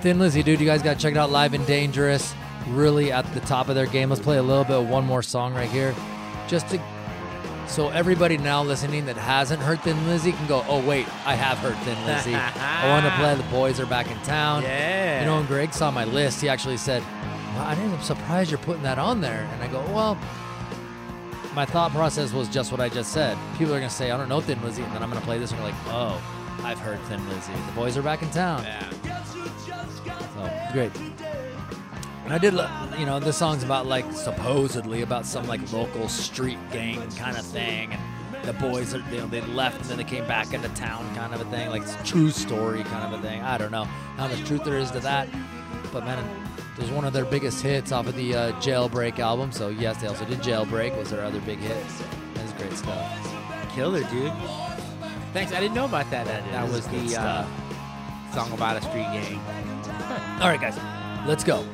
Thin 0.00 0.18
Lizzy, 0.18 0.42
dude, 0.42 0.60
you 0.60 0.66
guys 0.66 0.82
got 0.82 0.94
to 0.94 1.00
check 1.00 1.12
it 1.12 1.18
out 1.18 1.30
live 1.30 1.54
and 1.54 1.66
dangerous. 1.66 2.34
Really 2.68 3.12
at 3.12 3.32
the 3.32 3.40
top 3.40 3.68
of 3.68 3.74
their 3.74 3.86
game. 3.86 4.10
Let's 4.10 4.20
play 4.20 4.38
a 4.38 4.42
little 4.42 4.64
bit 4.64 4.76
of 4.76 4.88
one 4.88 5.04
more 5.04 5.22
song 5.22 5.54
right 5.54 5.70
here. 5.70 5.94
just 6.48 6.68
to 6.68 6.80
so 7.68 7.90
everybody 7.90 8.38
now 8.38 8.62
listening 8.62 9.04
that 9.06 9.16
hasn't 9.18 9.60
heard 9.60 9.80
Thin 9.82 10.06
Lizzy 10.06 10.32
can 10.32 10.46
go, 10.46 10.64
oh 10.68 10.84
wait, 10.84 11.06
I 11.26 11.34
have 11.34 11.58
heard 11.58 11.76
Thin 11.84 12.02
Lizzy. 12.06 12.34
I 12.34 12.88
want 12.88 13.04
to 13.04 13.12
play. 13.12 13.34
The 13.34 13.42
boys 13.54 13.78
are 13.78 13.86
back 13.86 14.10
in 14.10 14.18
town. 14.20 14.62
Yeah. 14.62 15.20
You 15.20 15.26
know, 15.26 15.36
when 15.36 15.46
Greg 15.46 15.74
saw 15.74 15.90
my 15.90 16.04
list, 16.04 16.40
he 16.40 16.48
actually 16.48 16.78
said, 16.78 17.02
well, 17.02 17.37
I 17.62 17.74
didn't, 17.74 17.92
I'm 17.92 18.02
surprised 18.02 18.50
you're 18.50 18.58
putting 18.60 18.82
that 18.82 18.98
on 18.98 19.20
there. 19.20 19.48
And 19.52 19.62
I 19.62 19.68
go, 19.68 19.80
well, 19.92 20.18
my 21.54 21.64
thought 21.64 21.90
process 21.92 22.32
was 22.32 22.48
just 22.48 22.70
what 22.70 22.80
I 22.80 22.88
just 22.88 23.12
said. 23.12 23.36
People 23.56 23.74
are 23.74 23.78
gonna 23.78 23.90
say, 23.90 24.10
I 24.10 24.16
don't 24.16 24.28
know 24.28 24.40
Thin 24.40 24.62
Lizzy, 24.62 24.82
and 24.82 24.92
then 24.94 25.02
I'm 25.02 25.10
gonna 25.10 25.24
play 25.24 25.38
this 25.38 25.50
and 25.50 25.58
they're 25.58 25.68
like, 25.68 25.80
oh, 25.86 26.22
I've 26.62 26.78
heard 26.78 27.00
Thin 27.02 27.26
Lizzy. 27.28 27.52
The 27.52 27.72
boys 27.72 27.96
are 27.96 28.02
back 28.02 28.22
in 28.22 28.30
town. 28.30 28.62
Yeah. 28.62 28.88
So 30.34 30.72
great. 30.72 30.92
And 32.24 32.32
I 32.32 32.38
did, 32.38 32.52
you 32.98 33.06
know, 33.06 33.18
this 33.18 33.38
song's 33.38 33.62
about 33.62 33.86
like 33.86 34.10
supposedly 34.12 35.02
about 35.02 35.24
some 35.24 35.46
like 35.46 35.72
local 35.72 36.08
street 36.08 36.58
gang 36.70 37.00
kind 37.12 37.36
of 37.38 37.46
thing, 37.46 37.92
and 37.92 38.44
the 38.44 38.52
boys 38.52 38.94
are, 38.94 39.02
you 39.10 39.18
know, 39.18 39.26
they 39.26 39.40
left 39.40 39.80
and 39.80 39.86
then 39.86 39.96
they 39.96 40.04
came 40.04 40.26
back 40.26 40.52
into 40.52 40.68
town 40.70 41.12
kind 41.14 41.34
of 41.34 41.40
a 41.40 41.44
thing, 41.46 41.70
like 41.70 41.82
it's 41.82 41.94
a 41.94 42.04
true 42.04 42.30
story 42.30 42.84
kind 42.84 43.12
of 43.12 43.18
a 43.18 43.22
thing. 43.22 43.40
I 43.40 43.56
don't 43.56 43.72
know 43.72 43.84
how 44.16 44.28
much 44.28 44.44
truth 44.44 44.62
there 44.64 44.76
is 44.76 44.90
to 44.90 45.00
that, 45.00 45.28
but 45.92 46.04
man, 46.04 46.22
it 46.78 46.82
was 46.82 46.90
one 46.92 47.04
of 47.04 47.12
their 47.12 47.24
biggest 47.24 47.60
hits 47.60 47.90
off 47.90 48.06
of 48.06 48.14
the 48.14 48.34
uh, 48.34 48.52
Jailbreak 48.60 49.18
album. 49.18 49.50
So 49.50 49.68
yes, 49.68 50.00
they 50.00 50.06
also 50.06 50.24
did 50.24 50.38
Jailbreak 50.38 50.96
was 50.96 51.10
their 51.10 51.24
other 51.24 51.40
big 51.40 51.58
hit. 51.58 51.84
That 52.34 52.44
was 52.44 52.52
great 52.52 52.72
stuff. 52.72 53.74
Killer, 53.74 54.04
dude. 54.04 54.32
Thanks. 55.32 55.52
I 55.52 55.58
didn't 55.58 55.74
know 55.74 55.86
about 55.86 56.08
that. 56.12 56.26
That, 56.26 56.44
that 56.52 56.68
is 56.68 56.72
was 56.72 56.86
the 56.86 57.20
uh, 57.20 57.44
song 58.32 58.52
about 58.52 58.76
a 58.76 58.82
street 58.82 59.02
gang. 59.02 59.38
All 60.40 60.48
right, 60.48 60.60
guys, 60.60 60.78
let's 61.26 61.42
go. 61.42 61.64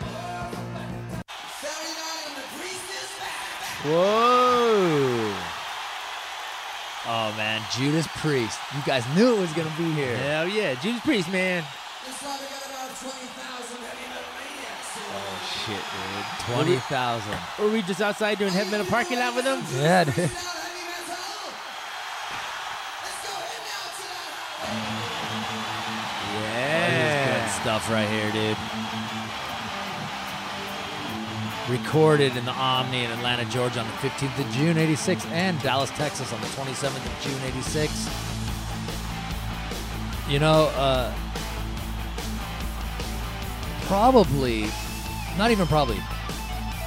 Whoa. 3.84 5.34
Oh 7.06 7.34
man, 7.36 7.60
Judas 7.76 8.06
Priest. 8.16 8.58
You 8.74 8.80
guys 8.86 9.04
knew 9.14 9.36
it 9.36 9.40
was 9.40 9.52
gonna 9.52 9.70
be 9.76 9.92
here. 9.92 10.16
Hell 10.16 10.48
yeah. 10.48 10.74
Judas 10.80 11.02
Priest, 11.02 11.30
man. 11.30 11.62
Shit, 15.66 15.76
dude. 15.76 16.54
Twenty 16.54 16.76
thousand. 16.76 17.38
Were 17.58 17.70
we 17.70 17.82
just 17.82 18.00
outside 18.00 18.38
doing 18.38 18.52
heavy 18.52 18.70
metal 18.70 18.86
parking 18.86 19.18
lot 19.18 19.34
with 19.34 19.44
them? 19.44 19.62
Yeah, 19.80 20.04
dude. 20.04 20.30
Yeah. 26.34 27.44
Good 27.44 27.62
stuff 27.62 27.90
right 27.90 28.08
here, 28.08 28.30
dude. 28.32 28.56
Recorded 31.70 32.36
in 32.36 32.44
the 32.44 32.52
Omni 32.52 33.04
in 33.04 33.10
Atlanta, 33.10 33.44
Georgia 33.46 33.80
on 33.80 33.86
the 33.86 33.92
15th 33.94 34.38
of 34.38 34.52
June, 34.52 34.76
86, 34.76 35.24
and 35.26 35.60
Dallas, 35.62 35.88
Texas 35.90 36.30
on 36.30 36.40
the 36.42 36.46
27th 36.48 37.06
of 37.06 37.20
June, 37.22 37.40
86. 37.42 38.08
You 40.28 40.40
know, 40.40 40.66
uh, 40.76 41.14
probably, 43.86 44.66
not 45.36 45.50
even 45.50 45.66
probably, 45.66 45.98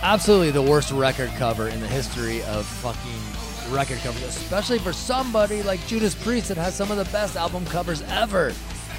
absolutely 0.01 0.51
the 0.51 0.61
worst 0.61 0.91
record 0.91 1.29
cover 1.37 1.67
in 1.67 1.79
the 1.81 1.87
history 1.87 2.41
of 2.43 2.65
fucking 2.65 3.73
record 3.73 3.97
covers, 3.99 4.23
especially 4.23 4.79
for 4.79 4.93
somebody 4.93 5.61
like 5.63 5.85
Judas 5.87 6.15
Priest 6.15 6.47
that 6.49 6.57
has 6.57 6.73
some 6.75 6.91
of 6.91 6.97
the 6.97 7.05
best 7.05 7.35
album 7.35 7.65
covers 7.65 8.01
ever. 8.03 8.53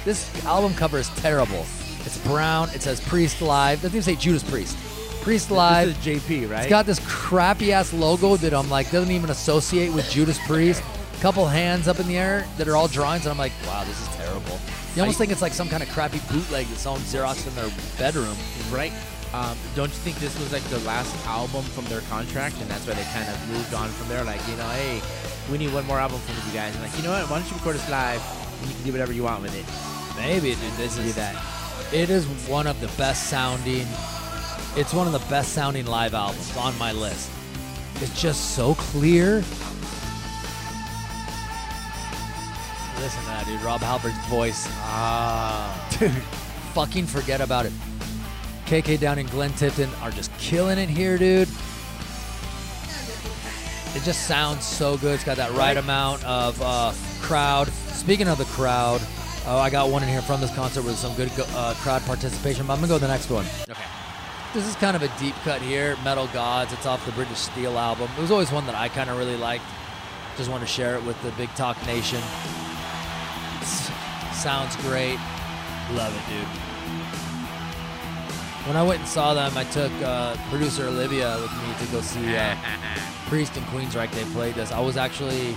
This 0.05 0.29
album 0.45 0.73
cover 0.75 0.97
is 0.99 1.09
terrible. 1.15 1.65
It's 2.05 2.17
brown. 2.19 2.69
It 2.69 2.81
says 2.81 3.01
Priest 3.01 3.41
Live. 3.41 3.81
Doesn't 3.81 3.95
even 3.97 4.03
say 4.03 4.15
Judas 4.15 4.43
Priest. 4.49 4.77
Priest 5.21 5.51
Live. 5.51 5.87
This 6.03 6.15
is 6.15 6.21
JP, 6.23 6.49
right? 6.49 6.59
It's 6.61 6.69
got 6.69 6.85
this 6.85 6.99
crappy 7.05 7.73
ass 7.73 7.91
logo 7.91 8.37
that 8.37 8.53
I'm 8.53 8.69
like 8.69 8.89
doesn't 8.91 9.11
even 9.11 9.29
associate 9.31 9.89
with 9.93 10.09
Judas 10.09 10.37
Priest. 10.47 10.81
Couple 11.19 11.45
hands 11.45 11.89
up 11.89 11.99
in 11.99 12.07
the 12.07 12.17
air 12.17 12.47
that 12.57 12.69
are 12.69 12.77
all 12.77 12.87
drawings, 12.87 13.25
and 13.25 13.31
I'm 13.31 13.37
like, 13.37 13.51
wow, 13.67 13.83
this 13.83 13.99
is 14.01 14.07
terrible. 14.15 14.57
You 14.95 15.01
almost 15.01 15.17
I- 15.17 15.19
think 15.19 15.31
it's 15.33 15.41
like 15.41 15.51
some 15.53 15.67
kind 15.67 15.83
of 15.83 15.89
crappy 15.89 16.19
bootleg 16.31 16.67
that 16.67 16.77
someone 16.77 17.01
xeroxed 17.01 17.45
in 17.45 17.55
their 17.55 17.69
bedroom. 17.97 18.37
right? 18.71 18.93
Um, 19.33 19.55
don't 19.75 19.89
you 19.89 19.99
think 20.01 20.17
this 20.17 20.37
was 20.39 20.51
like 20.51 20.63
the 20.63 20.79
last 20.79 21.13
album 21.27 21.63
from 21.63 21.85
their 21.85 22.01
contract, 22.09 22.55
and 22.61 22.69
that's 22.69 22.87
why 22.87 22.93
they 22.93 23.03
kind 23.13 23.29
of 23.29 23.37
moved 23.49 23.73
on 23.75 23.89
from 23.89 24.07
there? 24.09 24.23
Like, 24.23 24.41
you 24.47 24.55
know, 24.55 24.67
hey, 24.69 25.01
we 25.51 25.59
need 25.59 25.71
one 25.71 25.85
more 25.85 25.99
album 25.99 26.19
from 26.21 26.35
you 26.47 26.53
guys. 26.57 26.73
And 26.73 26.83
like, 26.83 26.95
you 26.97 27.03
know 27.03 27.11
what? 27.11 27.29
Why 27.29 27.39
don't 27.39 27.49
you 27.49 27.55
record 27.57 27.75
this 27.75 27.89
live? 27.89 28.21
And 28.61 28.69
you 28.69 28.75
can 28.75 28.85
do 28.85 28.91
whatever 28.91 29.13
you 29.13 29.23
want 29.23 29.43
with 29.43 29.53
it. 29.53 29.65
Maybe, 30.17 30.55
dude. 30.55 30.73
This 30.73 30.97
is 30.97 31.15
that. 31.15 31.35
It 31.93 32.09
is 32.09 32.25
one 32.47 32.65
of 32.65 32.79
the 32.81 32.87
best 32.97 33.29
sounding. 33.29 33.85
It's 34.75 34.93
one 34.93 35.05
of 35.07 35.13
the 35.13 35.25
best 35.29 35.53
sounding 35.53 35.85
live 35.85 36.13
albums 36.15 36.55
on 36.57 36.77
my 36.79 36.91
list. 36.91 37.29
It's 38.01 38.19
just 38.19 38.55
so 38.55 38.73
clear. 38.75 39.35
Listen 42.97 43.21
to 43.21 43.27
that, 43.27 43.45
dude. 43.45 43.61
Rob 43.61 43.81
Halford's 43.81 44.17
voice. 44.27 44.65
Ah, 44.69 45.97
dude. 45.99 46.11
Fucking 46.73 47.05
forget 47.05 47.41
about 47.41 47.65
it. 47.65 47.73
KK 48.69 48.99
down 48.99 49.17
in 49.17 49.25
Glenn 49.25 49.51
Tipton 49.53 49.89
are 50.03 50.11
just 50.11 50.31
killing 50.37 50.77
it 50.77 50.89
here, 50.89 51.17
dude. 51.17 51.47
It 53.95 54.03
just 54.03 54.27
sounds 54.27 54.63
so 54.63 54.95
good. 54.95 55.15
It's 55.15 55.23
got 55.23 55.37
that 55.37 55.51
right 55.53 55.75
amount 55.75 56.23
of 56.23 56.61
uh, 56.61 56.93
crowd. 57.19 57.67
Speaking 57.69 58.27
of 58.27 58.37
the 58.37 58.45
crowd, 58.45 59.01
oh, 59.47 59.57
I 59.57 59.71
got 59.71 59.89
one 59.89 60.03
in 60.03 60.09
here 60.09 60.21
from 60.21 60.39
this 60.39 60.53
concert 60.53 60.83
with 60.83 60.97
some 60.97 61.15
good 61.15 61.31
uh, 61.55 61.73
crowd 61.77 62.03
participation. 62.03 62.67
But 62.67 62.73
I'm 62.73 62.79
gonna 62.79 62.89
go 62.89 62.97
to 62.99 63.01
the 63.01 63.07
next 63.07 63.31
one. 63.31 63.47
Okay. 63.67 63.81
This 64.53 64.67
is 64.67 64.75
kind 64.75 64.95
of 64.95 65.01
a 65.01 65.11
deep 65.19 65.33
cut 65.43 65.63
here. 65.63 65.97
Metal 66.03 66.27
Gods. 66.27 66.71
It's 66.71 66.85
off 66.85 67.03
the 67.07 67.11
British 67.13 67.39
Steel 67.39 67.75
album. 67.75 68.07
It 68.19 68.21
was 68.21 68.29
always 68.29 68.51
one 68.51 68.67
that 68.67 68.75
I 68.75 68.87
kind 68.89 69.09
of 69.09 69.17
really 69.17 69.37
liked. 69.37 69.65
Just 70.37 70.51
want 70.51 70.61
to 70.61 70.67
share 70.67 70.95
it 70.95 71.03
with 71.05 71.19
the 71.23 71.31
Big 71.31 71.49
Talk 71.55 71.75
Nation. 71.87 72.21
S- 73.61 73.89
sounds 74.33 74.75
great. 74.75 75.17
Love 75.93 76.15
it, 76.15 76.31
dude. 76.31 76.68
When 78.65 78.75
I 78.77 78.83
went 78.83 78.99
and 78.99 79.07
saw 79.07 79.33
them, 79.33 79.57
I 79.57 79.63
took 79.65 79.91
uh, 80.03 80.35
producer 80.49 80.85
Olivia 80.85 81.37
with 81.41 81.51
me 81.51 81.85
to 81.85 81.91
go 81.91 82.01
see 82.01 82.35
uh, 82.35 82.55
Priest 83.27 83.55
and 83.57 83.65
Queensryche. 83.67 84.11
They 84.11 84.25
played 84.25 84.55
this. 84.55 84.71
I 84.71 84.79
was 84.79 84.97
actually 84.97 85.55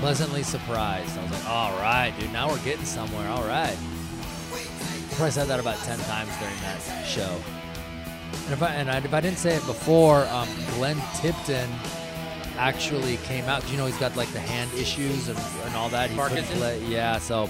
pleasantly 0.00 0.42
surprised. 0.42 1.18
I 1.18 1.22
was 1.22 1.32
like, 1.32 1.48
all 1.48 1.72
right, 1.78 2.12
dude, 2.18 2.32
now 2.32 2.48
we're 2.48 2.62
getting 2.62 2.84
somewhere. 2.84 3.28
All 3.28 3.44
right. 3.44 3.76
I 4.52 5.14
probably 5.14 5.30
said 5.32 5.48
that 5.48 5.58
about 5.58 5.78
10 5.78 5.98
times 6.00 6.30
during 6.38 6.54
that 6.60 7.06
show. 7.06 7.34
And 8.44 8.52
if 8.52 8.62
I, 8.62 8.74
and 8.74 8.90
I, 8.90 8.98
if 8.98 9.12
I 9.12 9.20
didn't 9.20 9.38
say 9.38 9.56
it 9.56 9.66
before, 9.66 10.26
um, 10.26 10.48
Glenn 10.74 11.00
Tipton 11.16 11.68
actually 12.56 13.16
came 13.18 13.44
out. 13.44 13.68
You 13.70 13.78
know, 13.78 13.86
he's 13.86 13.98
got 13.98 14.14
like 14.16 14.28
the 14.32 14.40
hand 14.40 14.70
issues 14.74 15.28
and, 15.28 15.38
and 15.64 15.74
all 15.74 15.88
that. 15.88 16.10
He 16.10 16.16
play. 16.56 16.84
Yeah, 16.84 17.18
so 17.18 17.48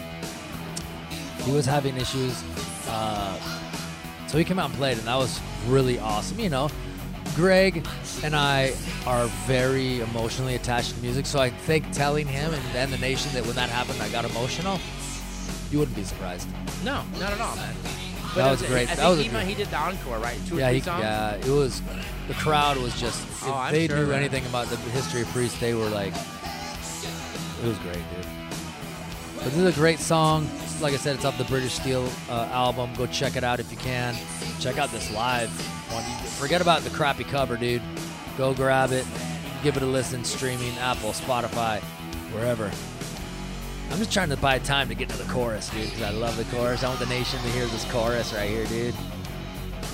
he 1.42 1.52
was 1.52 1.66
having 1.66 1.96
issues. 1.96 2.42
Uh, 2.88 3.57
so 4.28 4.38
he 4.38 4.44
came 4.44 4.58
out 4.58 4.70
and 4.70 4.78
played, 4.78 4.98
and 4.98 5.06
that 5.06 5.16
was 5.16 5.40
really 5.66 5.98
awesome. 5.98 6.38
You 6.38 6.50
know, 6.50 6.70
Greg 7.34 7.86
and 8.22 8.34
I 8.36 8.72
are 9.06 9.26
very 9.46 10.00
emotionally 10.00 10.54
attached 10.54 10.94
to 10.94 11.00
music, 11.02 11.26
so 11.26 11.38
I 11.40 11.50
think 11.50 11.90
telling 11.92 12.26
him 12.26 12.52
and, 12.54 12.62
and 12.76 12.92
the 12.92 12.98
nation 12.98 13.32
that 13.34 13.44
when 13.44 13.54
that 13.56 13.68
happened, 13.70 14.00
I 14.02 14.08
got 14.10 14.24
emotional. 14.24 14.78
You 15.70 15.78
wouldn't 15.80 15.96
be 15.96 16.04
surprised. 16.04 16.48
No, 16.84 17.02
not 17.18 17.32
at 17.32 17.40
all, 17.40 17.56
man. 17.56 17.74
That 18.34 18.48
it 18.48 18.50
was 18.50 18.62
great. 18.62 18.90
I 18.90 18.94
That 18.94 18.96
think 19.06 19.16
was 19.16 19.20
even 19.26 19.46
he 19.46 19.54
did 19.54 19.68
the 19.68 19.76
encore, 19.76 20.18
right? 20.18 20.38
Two 20.46 20.56
yeah, 20.58 20.70
he, 20.70 20.80
songs. 20.80 21.02
yeah, 21.02 21.34
it 21.34 21.46
was. 21.48 21.82
The 22.28 22.34
crowd 22.34 22.76
was 22.76 22.98
just. 23.00 23.22
If 23.24 23.46
Oh, 23.46 23.54
I'm 23.54 23.72
they 23.72 23.86
sure, 23.88 23.96
knew 23.98 24.06
man. 24.06 24.16
anything 24.20 24.44
about 24.46 24.66
the 24.68 24.76
history 24.76 25.22
of 25.22 25.28
Priest, 25.28 25.58
they 25.60 25.74
were 25.74 25.88
like. 25.88 26.12
It 26.14 27.66
was 27.66 27.78
great, 27.78 27.94
dude. 28.14 28.26
But 29.38 29.44
this 29.44 29.56
is 29.56 29.76
a 29.76 29.80
great 29.80 29.98
song. 29.98 30.48
Like 30.80 30.94
I 30.94 30.96
said, 30.96 31.16
it's 31.16 31.24
off 31.24 31.38
the 31.38 31.44
British 31.44 31.72
Steel 31.74 32.08
uh, 32.28 32.48
album. 32.52 32.90
Go 32.94 33.06
check 33.06 33.36
it 33.36 33.44
out 33.44 33.60
if 33.60 33.70
you 33.70 33.78
can. 33.78 34.16
Check 34.60 34.78
out 34.78 34.90
this 34.90 35.12
live 35.12 35.50
one. 35.92 36.02
Forget 36.38 36.60
about 36.60 36.82
the 36.82 36.90
crappy 36.90 37.24
cover, 37.24 37.56
dude. 37.56 37.82
Go 38.36 38.52
grab 38.52 38.92
it. 38.92 39.06
Give 39.62 39.76
it 39.76 39.82
a 39.82 39.86
listen. 39.86 40.24
Streaming, 40.24 40.76
Apple, 40.78 41.10
Spotify, 41.10 41.80
wherever. 42.32 42.70
I'm 43.90 43.98
just 43.98 44.12
trying 44.12 44.28
to 44.28 44.36
buy 44.36 44.58
time 44.58 44.88
to 44.88 44.94
get 44.94 45.08
to 45.08 45.16
the 45.16 45.32
chorus, 45.32 45.70
dude, 45.70 45.84
because 45.84 46.02
I 46.02 46.10
love 46.10 46.36
the 46.36 46.44
chorus. 46.56 46.84
I 46.84 46.88
want 46.88 47.00
the 47.00 47.06
nation 47.06 47.40
to 47.40 47.48
hear 47.48 47.66
this 47.66 47.84
chorus 47.90 48.34
right 48.34 48.48
here, 48.48 48.66
dude. 48.66 48.94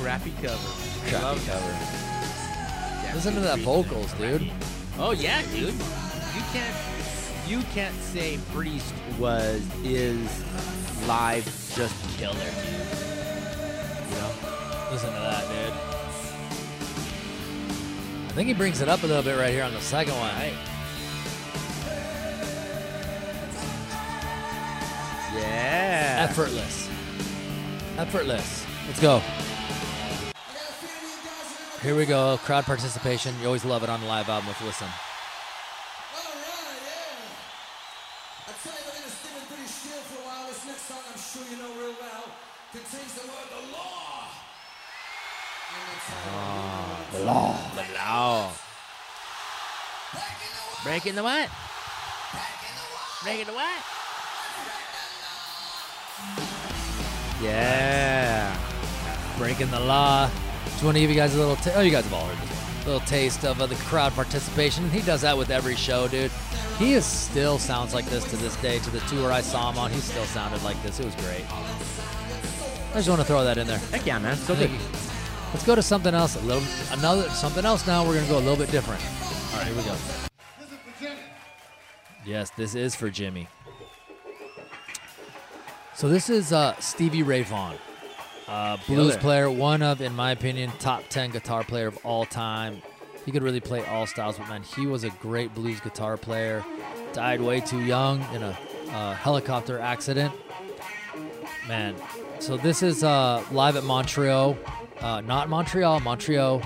Crappy 0.01 0.33
cover. 0.43 0.57
Crappy 1.09 1.23
Love 1.23 1.47
cover. 1.47 3.15
Listen 3.15 3.35
to 3.35 3.41
that 3.41 3.61
vocals, 3.61 4.13
dude. 4.15 4.51
Oh 4.99 5.13
yeah, 5.13 5.43
dude. 5.53 5.75
You 5.75 6.43
can't 6.53 6.77
you 7.47 7.61
can't 7.75 7.95
say 7.97 8.39
Priest 8.53 8.93
was 9.19 9.62
is 9.85 10.45
live 11.07 11.45
just 11.75 12.19
killer. 12.19 12.35
You 12.35 14.17
know? 14.17 14.31
Listen 14.91 15.12
to 15.12 15.21
that, 15.21 15.45
dude. 15.49 15.73
I 18.29 18.33
think 18.35 18.49
he 18.49 18.55
brings 18.55 18.81
it 18.81 18.89
up 18.89 19.03
a 19.03 19.07
little 19.07 19.23
bit 19.23 19.39
right 19.39 19.51
here 19.53 19.65
on 19.65 19.73
the 19.73 19.81
second 19.81 20.15
one. 20.15 20.31
Hey, 20.35 20.55
Yeah. 25.35 26.27
effortless. 26.29 26.89
Effortless. 27.99 28.65
Let's 28.87 29.01
go. 29.01 29.23
Here 31.83 31.95
we 31.97 32.07
go. 32.07 32.39
Crowd 32.45 32.65
participation. 32.65 33.35
You 33.41 33.47
always 33.47 33.65
love 33.65 33.83
it 33.83 33.91
on 33.91 34.03
a 34.03 34.07
live 34.07 34.29
album. 34.29 34.49
Let's 34.49 34.62
listen. 34.62 34.89
The 47.25 47.31
law. 47.31 47.57
Breaking 47.75 47.95
the 47.95 47.99
law. 48.03 48.53
Breaking 50.85 51.14
the 51.14 51.22
what? 51.22 51.49
Breaking 52.43 52.75
the 52.77 52.83
what? 52.93 53.22
Breaking 53.22 53.47
the 53.47 53.53
what? 53.55 53.81
Yeah. 57.43 58.55
Breaking 59.39 59.70
the 59.70 59.81
law. 59.81 60.29
Just 60.66 60.85
want 60.85 60.97
to 60.97 61.01
give 61.01 61.09
you 61.09 61.16
guys 61.16 61.35
a 61.35 61.39
little. 61.39 61.57
Ta- 61.57 61.72
oh, 61.77 61.81
you 61.81 61.91
guys 61.91 62.05
have 62.05 62.12
all 62.12 62.27
heard 62.27 62.37
this 62.37 62.51
one. 62.51 62.85
little 62.85 63.09
taste 63.09 63.47
of 63.47 63.59
uh, 63.59 63.64
the 63.64 63.77
crowd 63.77 64.12
participation. 64.12 64.91
He 64.91 65.01
does 65.01 65.22
that 65.22 65.39
with 65.39 65.49
every 65.49 65.77
show, 65.77 66.07
dude. 66.07 66.31
He 66.79 66.93
is 66.93 67.07
still 67.07 67.59
sounds 67.59 67.95
like 67.95 68.05
this 68.07 68.29
to 68.29 68.37
this 68.37 68.55
day. 68.57 68.81
To 68.81 68.91
the 68.91 69.01
tour 69.01 69.33
I 69.33 69.41
saw 69.41 69.72
him 69.72 69.79
on, 69.79 69.91
he 69.91 70.01
still 70.01 70.27
sounded 70.27 70.62
like 70.62 70.81
this. 70.83 71.01
It 71.01 71.07
was 71.07 71.14
great. 71.14 71.47
I 72.93 72.97
just 72.97 73.09
want 73.09 73.22
to 73.22 73.27
throw 73.27 73.45
that 73.45 73.57
in 73.57 73.66
there. 73.66 73.79
Heck 73.79 74.05
yeah, 74.05 74.18
man. 74.18 74.37
So 74.37 74.55
good. 74.55 74.70
Let's 75.55 75.65
go 75.65 75.77
to 75.77 75.83
something 75.83 76.15
else. 76.15 76.35
A 76.35 76.41
little, 76.41 76.65
another 76.91 77.31
something 77.31 77.65
else. 77.65 77.87
Now 77.87 78.05
we're 78.05 78.17
gonna 78.17 78.27
go 78.27 78.39
a 78.39 78.41
little 78.41 78.57
bit 78.57 78.73
different. 78.73 79.01
All 79.53 79.59
right, 79.59 79.69
here 79.69 79.77
we 79.77 79.83
go. 79.85 79.95
Yes, 82.27 82.51
this 82.51 82.75
is 82.75 82.97
for 82.97 83.09
Jimmy. 83.09 83.47
So 85.95 86.09
this 86.09 86.29
is 86.29 86.53
uh, 86.53 86.75
Stevie 86.81 87.23
Ray 87.23 87.45
Vaughan, 87.45 87.77
uh, 88.49 88.79
blues 88.89 89.17
player, 89.17 89.49
one 89.49 89.81
of, 89.81 90.01
in 90.01 90.17
my 90.17 90.33
opinion, 90.33 90.73
top 90.81 91.05
ten 91.09 91.31
guitar 91.31 91.63
player 91.63 91.87
of 91.87 91.99
all 92.05 92.27
time. 92.27 92.83
He 93.25 93.31
could 93.31 93.45
really 93.45 93.61
play 93.61 93.87
all 93.87 94.09
styles, 94.09 94.37
but 94.37 94.49
man, 94.49 94.65
he 94.65 94.87
was 94.87 95.05
a 95.05 95.11
great 95.11 95.55
blues 95.55 95.79
guitar 95.81 96.17
player. 96.17 96.65
Died 97.13 97.41
way 97.41 97.61
too 97.61 97.81
young 97.81 98.21
in 98.35 98.43
a 98.43 98.59
uh, 98.91 99.15
helicopter 99.15 99.79
accident. 99.79 100.35
Man, 101.69 101.95
so 102.41 102.57
this 102.57 102.83
is 102.83 103.05
uh, 103.05 103.43
live 103.53 103.77
at 103.77 103.85
Montreal, 103.85 104.59
uh, 105.01 105.21
not 105.21 105.49
Montreal, 105.49 106.01
Montreux, 106.01 106.61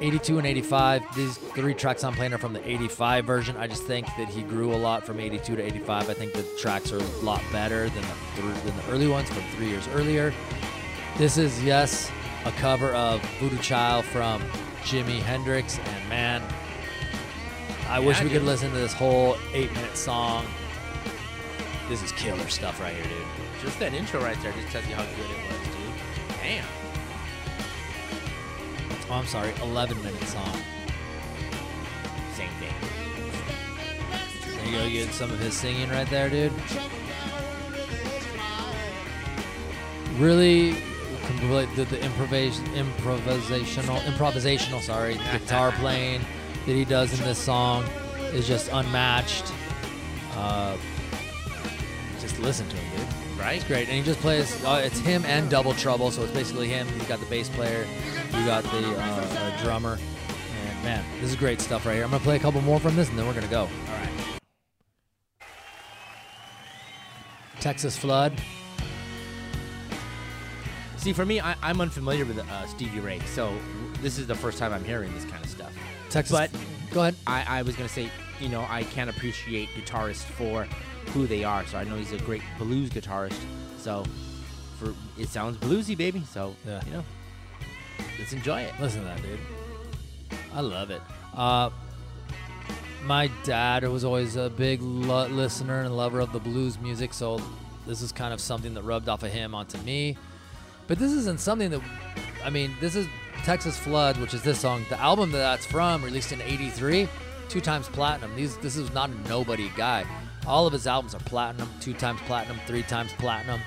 82 0.00 0.38
and 0.38 0.46
85. 0.46 1.14
These 1.14 1.36
three 1.36 1.74
tracks 1.74 2.04
I'm 2.04 2.14
playing 2.14 2.32
are 2.32 2.38
from 2.38 2.52
the 2.52 2.68
85 2.68 3.24
version. 3.24 3.56
I 3.56 3.66
just 3.66 3.82
think 3.84 4.06
that 4.16 4.28
he 4.28 4.42
grew 4.42 4.74
a 4.74 4.76
lot 4.76 5.04
from 5.04 5.20
82 5.20 5.56
to 5.56 5.62
85. 5.62 6.08
I 6.08 6.14
think 6.14 6.32
the 6.32 6.42
tracks 6.58 6.92
are 6.92 6.98
a 6.98 7.06
lot 7.22 7.42
better 7.52 7.88
than 7.90 8.02
the, 8.36 8.42
than 8.64 8.76
the 8.76 8.90
early 8.90 9.08
ones 9.08 9.28
from 9.28 9.42
three 9.56 9.68
years 9.68 9.86
earlier. 9.88 10.32
This 11.18 11.36
is, 11.36 11.62
yes, 11.62 12.10
a 12.46 12.52
cover 12.52 12.94
of 12.94 13.20
Voodoo 13.38 13.58
Child 13.58 14.06
from 14.06 14.42
Jimi 14.82 15.20
Hendrix, 15.20 15.78
and 15.78 16.08
man, 16.08 16.42
I 17.88 18.00
wish 18.00 18.18
Yeah, 18.18 18.24
we 18.24 18.30
could 18.30 18.44
listen 18.44 18.70
to 18.70 18.78
this 18.78 18.94
whole 18.94 19.36
eight 19.52 19.72
minute 19.74 19.96
song. 19.96 20.46
This 21.88 22.02
is 22.02 22.12
killer 22.12 22.48
stuff 22.48 22.80
right 22.80 22.94
here, 22.94 23.04
dude. 23.04 23.62
Just 23.62 23.78
that 23.80 23.92
intro 23.92 24.22
right 24.22 24.40
there 24.42 24.52
just 24.52 24.68
tells 24.68 24.86
you 24.86 24.94
how 24.94 25.02
good 25.02 25.30
it 25.30 25.50
was, 25.50 25.66
dude. 25.74 26.36
Damn. 26.40 26.79
Oh, 29.10 29.14
I'm 29.14 29.26
sorry, 29.26 29.52
11 29.60 30.00
minute 30.04 30.22
song. 30.22 30.56
Same 32.34 32.50
thing. 32.60 32.74
There 34.56 34.66
you 34.66 35.00
go, 35.00 35.06
get 35.06 35.12
some 35.12 35.32
of 35.32 35.40
his 35.40 35.52
singing 35.52 35.90
right 35.90 36.08
there, 36.08 36.30
dude. 36.30 36.52
Really 40.16 40.72
the, 41.40 41.84
the 41.90 41.96
improvis- 41.96 42.64
improvisational, 42.74 43.98
improvisational, 44.02 44.80
sorry, 44.80 45.14
guitar 45.32 45.72
playing 45.72 46.20
that 46.66 46.72
he 46.72 46.84
does 46.84 47.18
in 47.18 47.24
this 47.24 47.38
song 47.38 47.84
is 48.32 48.46
just 48.46 48.70
unmatched. 48.72 49.52
Uh, 50.34 50.76
just 52.20 52.38
listen 52.38 52.68
to 52.68 52.76
him, 52.76 53.06
dude. 53.06 53.19
Right? 53.40 53.56
It's 53.56 53.64
great, 53.64 53.88
and 53.88 53.96
he 53.96 54.02
just 54.02 54.20
plays. 54.20 54.62
Uh, 54.64 54.82
it's 54.84 54.98
him 54.98 55.24
and 55.24 55.50
Double 55.50 55.72
Trouble, 55.72 56.10
so 56.10 56.22
it's 56.22 56.32
basically 56.32 56.68
him. 56.68 56.86
You 56.98 57.04
got 57.06 57.20
the 57.20 57.26
bass 57.26 57.48
player, 57.48 57.86
you 58.32 58.44
got 58.44 58.62
the 58.64 58.94
uh, 58.98 59.62
drummer, 59.62 59.98
and 60.62 60.84
man, 60.84 61.04
this 61.20 61.30
is 61.30 61.36
great 61.36 61.60
stuff 61.60 61.86
right 61.86 61.94
here. 61.94 62.04
I'm 62.04 62.10
gonna 62.10 62.22
play 62.22 62.36
a 62.36 62.38
couple 62.38 62.60
more 62.60 62.78
from 62.78 62.96
this, 62.96 63.08
and 63.08 63.18
then 63.18 63.26
we're 63.26 63.32
gonna 63.32 63.46
go. 63.48 63.62
All 63.62 63.68
right. 63.96 64.10
Texas 67.60 67.96
Flood. 67.96 68.34
See, 70.98 71.14
for 71.14 71.24
me, 71.24 71.40
I, 71.40 71.56
I'm 71.62 71.80
unfamiliar 71.80 72.26
with 72.26 72.38
uh, 72.38 72.66
Stevie 72.66 73.00
Ray, 73.00 73.20
so 73.20 73.54
this 74.02 74.18
is 74.18 74.26
the 74.26 74.34
first 74.34 74.58
time 74.58 74.72
I'm 74.72 74.84
hearing 74.84 75.12
this 75.14 75.24
kind 75.24 75.42
of 75.42 75.50
stuff. 75.50 75.72
Texas. 76.10 76.36
But- 76.36 76.50
go 76.90 77.00
ahead. 77.00 77.14
I, 77.26 77.60
I 77.60 77.62
was 77.62 77.74
gonna 77.74 77.88
say, 77.88 78.10
you 78.38 78.48
know, 78.50 78.66
I 78.68 78.82
can't 78.84 79.08
appreciate 79.08 79.70
guitarists 79.70 80.24
for 80.24 80.66
who 81.08 81.26
they 81.26 81.44
are. 81.44 81.66
So 81.66 81.78
I 81.78 81.84
know 81.84 81.96
he's 81.96 82.12
a 82.12 82.18
great 82.18 82.42
blues 82.58 82.90
guitarist. 82.90 83.40
So 83.78 84.04
for 84.78 84.94
it 85.18 85.28
sounds 85.28 85.56
bluesy, 85.58 85.96
baby. 85.96 86.22
So 86.30 86.54
Yeah. 86.66 86.80
you 86.86 86.92
know, 86.92 87.04
let's 88.18 88.32
enjoy 88.32 88.60
it. 88.62 88.72
Listen 88.80 89.00
to 89.00 89.06
that, 89.06 89.22
dude. 89.22 89.38
I 90.54 90.60
love 90.60 90.90
it. 90.90 91.02
Uh, 91.34 91.70
my 93.04 93.28
dad 93.44 93.86
was 93.88 94.04
always 94.04 94.36
a 94.36 94.50
big 94.50 94.82
lo- 94.82 95.26
listener 95.28 95.82
and 95.82 95.96
lover 95.96 96.20
of 96.20 96.32
the 96.32 96.38
blues 96.40 96.78
music, 96.78 97.14
so 97.14 97.40
this 97.86 98.02
is 98.02 98.12
kind 98.12 98.34
of 98.34 98.40
something 98.40 98.74
that 98.74 98.82
rubbed 98.82 99.08
off 99.08 99.22
of 99.22 99.32
him 99.32 99.54
onto 99.54 99.78
me. 99.78 100.16
But 100.86 100.98
this 100.98 101.12
isn't 101.12 101.40
something 101.40 101.70
that, 101.70 101.80
I 102.44 102.50
mean, 102.50 102.74
this 102.80 102.96
is 102.96 103.06
Texas 103.44 103.78
Flood, 103.78 104.18
which 104.18 104.34
is 104.34 104.42
this 104.42 104.60
song. 104.60 104.84
The 104.90 105.00
album 105.00 105.32
that 105.32 105.38
that's 105.38 105.64
from, 105.66 106.04
released 106.04 106.32
in 106.32 106.42
'83, 106.42 107.08
two 107.48 107.60
times 107.60 107.88
platinum. 107.88 108.34
These, 108.36 108.56
this 108.58 108.76
is 108.76 108.92
not 108.92 109.08
a 109.08 109.28
nobody 109.28 109.70
guy. 109.76 110.04
All 110.50 110.66
of 110.66 110.72
his 110.72 110.88
albums 110.88 111.14
are 111.14 111.20
platinum, 111.20 111.68
two 111.80 111.94
times 111.94 112.18
platinum, 112.26 112.58
three 112.66 112.82
times 112.82 113.12
platinum. 113.12 113.60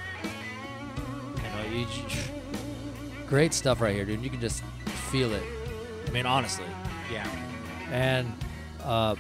You 1.38 1.44
know, 1.44 1.80
you, 1.80 1.88
great 3.26 3.54
stuff 3.54 3.80
right 3.80 3.96
here, 3.96 4.04
dude. 4.04 4.22
You 4.22 4.30
can 4.30 4.42
just 4.42 4.66
feel 5.10 5.34
it. 5.34 5.44
I 6.06 6.12
mean, 6.12 6.26
honestly. 6.26 6.66
Yeah. 7.10 7.26
And 7.90 8.34
uh, 8.84 9.16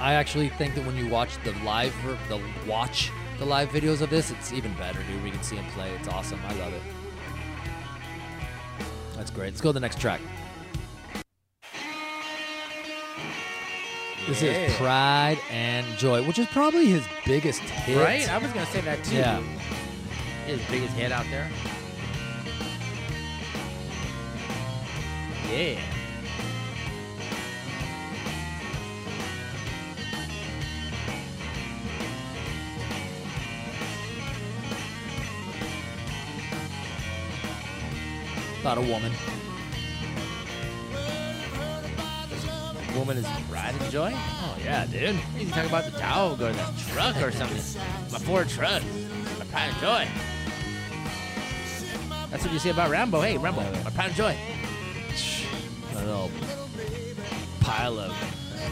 I 0.00 0.14
actually 0.14 0.48
think 0.48 0.74
that 0.74 0.84
when 0.84 0.96
you 0.96 1.06
watch 1.08 1.40
the 1.44 1.52
live, 1.64 1.94
the 2.28 2.40
watch 2.66 3.12
the 3.38 3.44
live 3.44 3.68
videos 3.68 4.00
of 4.00 4.10
this, 4.10 4.32
it's 4.32 4.52
even 4.52 4.74
better, 4.74 4.98
dude. 5.04 5.22
We 5.22 5.30
can 5.30 5.44
see 5.44 5.54
him 5.54 5.70
play. 5.74 5.92
It's 5.92 6.08
awesome. 6.08 6.40
I 6.44 6.54
love 6.54 6.72
it. 6.74 6.82
That's 9.14 9.30
great. 9.30 9.50
Let's 9.50 9.60
go 9.60 9.68
to 9.68 9.74
the 9.74 9.78
next 9.80 10.00
track. 10.00 10.20
This 14.26 14.42
is 14.42 14.74
Pride 14.76 15.38
and 15.50 15.86
Joy, 15.98 16.22
which 16.26 16.38
is 16.38 16.46
probably 16.46 16.86
his 16.86 17.06
biggest 17.26 17.60
hit. 17.60 18.02
Right? 18.02 18.26
I 18.30 18.38
was 18.38 18.50
gonna 18.52 18.64
say 18.66 18.80
that 18.80 19.04
too. 19.04 19.16
Yeah. 19.16 19.42
His 20.46 20.60
biggest 20.70 20.94
hit 20.94 21.12
out 21.12 21.26
there. 21.30 21.50
Yeah. 25.50 25.78
About 38.62 38.78
a 38.78 38.80
woman. 38.80 39.12
Woman 42.94 43.16
is 43.16 43.26
pride 43.50 43.74
and 43.80 43.90
joy. 43.90 44.12
Oh, 44.14 44.56
yeah, 44.64 44.86
dude. 44.86 45.18
You 45.36 45.50
talk 45.50 45.66
about 45.66 45.84
the 45.84 45.98
dog 45.98 46.40
or 46.40 46.52
the 46.52 46.72
truck 46.88 47.16
or 47.20 47.32
something. 47.32 47.82
My 48.12 48.18
Ford 48.18 48.48
truck. 48.48 48.82
My 49.38 49.44
pride 49.46 49.70
and 49.70 49.78
joy. 49.78 50.08
That's 52.30 52.44
what 52.44 52.52
you 52.52 52.58
say 52.58 52.70
about 52.70 52.90
Rambo. 52.90 53.20
Hey, 53.20 53.36
Rambo, 53.36 53.62
my 53.62 53.90
pride 53.90 54.06
and 54.06 54.14
joy. 54.14 54.36
A 55.92 55.96
little 55.96 56.30
pile 57.60 57.98
of 57.98 58.12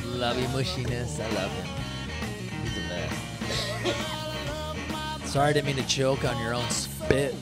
lovey 0.06 0.42
mushiness. 0.46 1.20
I 1.20 1.28
love 1.34 1.50
him. 1.52 1.66
He's 2.62 2.74
the 2.74 2.82
best. 2.88 3.16
Sorry, 5.32 5.48
I 5.48 5.52
didn't 5.52 5.66
mean 5.66 5.76
to 5.76 5.86
choke 5.86 6.24
on 6.24 6.40
your 6.40 6.54
own 6.54 6.68
spit. 6.70 7.34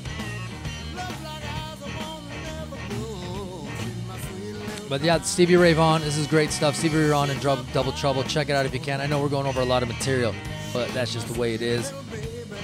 But 4.91 5.03
yeah, 5.03 5.20
Stevie 5.20 5.55
Ray 5.55 5.72
Vaughan, 5.72 6.01
this 6.01 6.16
is 6.16 6.26
great 6.26 6.51
stuff. 6.51 6.74
Stevie 6.74 6.97
Ray 6.97 7.11
Vaughan 7.11 7.30
and 7.30 7.41
Double 7.41 7.93
Trouble. 7.93 8.24
Check 8.24 8.49
it 8.49 8.55
out 8.55 8.66
if 8.66 8.74
you 8.74 8.80
can. 8.80 9.01
I 9.01 9.07
know 9.07 9.22
we're 9.22 9.28
going 9.28 9.47
over 9.47 9.61
a 9.61 9.64
lot 9.64 9.84
of 9.84 9.88
material, 9.88 10.34
but 10.72 10.88
that's 10.88 11.12
just 11.12 11.32
the 11.32 11.38
way 11.38 11.55
it 11.55 11.62
is. 11.62 11.93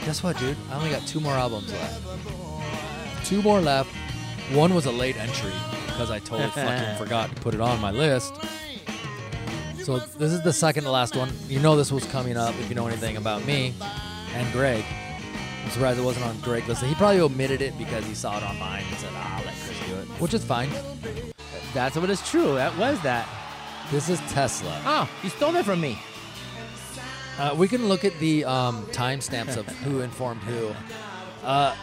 Guess 0.05 0.24
what, 0.24 0.37
dude? 0.37 0.57
I 0.68 0.77
only 0.77 0.91
got 0.91 1.07
two 1.07 1.20
more 1.20 1.35
albums 1.35 1.72
left. 1.72 3.24
Two 3.24 3.43
more 3.43 3.61
left. 3.61 3.89
One 4.53 4.74
was 4.74 4.87
a 4.87 4.91
late 4.91 5.16
entry 5.16 5.53
because 5.87 6.11
I 6.11 6.18
totally 6.18 6.51
fucking 6.55 6.97
forgot 6.97 7.33
to 7.33 7.41
put 7.41 7.55
it 7.55 7.61
on 7.61 7.81
my 7.81 7.93
list. 7.93 8.35
So 9.85 9.99
this 9.99 10.33
is 10.33 10.43
the 10.43 10.53
second 10.53 10.83
to 10.83 10.91
last 10.91 11.14
one. 11.14 11.31
You 11.47 11.61
know 11.61 11.77
this 11.77 11.93
was 11.93 12.05
coming 12.07 12.37
up 12.37 12.57
if 12.59 12.68
you 12.68 12.74
know 12.74 12.89
anything 12.89 13.18
about 13.18 13.45
me 13.45 13.72
and 14.35 14.53
Gregg. 14.53 14.85
I'm 15.64 15.70
surprised 15.70 16.01
it 16.01 16.03
wasn't 16.03 16.27
on 16.27 16.37
Gregg's 16.41 16.66
list. 16.66 16.83
He 16.83 16.95
probably 16.97 17.20
omitted 17.20 17.62
it 17.62 17.79
because 17.79 18.05
he 18.05 18.14
saw 18.14 18.37
it 18.37 18.43
on 18.43 18.59
mine 18.59 18.83
and 18.89 18.99
said, 18.99 19.11
"Ah, 19.14 19.39
I'll 19.39 19.45
let 19.45 19.55
Chris 19.64 19.79
do 19.89 19.95
it," 19.95 20.09
which 20.20 20.35
is 20.35 20.45
fine. 20.45 20.70
That's 21.77 21.95
what 21.95 22.09
is 22.09 22.27
true. 22.27 22.55
That 22.55 22.74
was 22.79 22.99
that. 23.03 23.29
This 23.91 24.09
is 24.09 24.18
Tesla. 24.33 24.81
Oh, 24.87 25.11
you 25.22 25.29
stole 25.29 25.53
that 25.53 25.66
from 25.66 25.79
me. 25.79 25.99
Uh, 27.39 27.55
we 27.55 27.68
can 27.68 27.87
look 27.87 28.03
at 28.03 28.18
the 28.18 28.47
um, 28.47 28.87
timestamps 28.87 29.59
of 29.59 29.66
who 29.81 30.01
informed 30.01 30.41
who. 30.45 30.72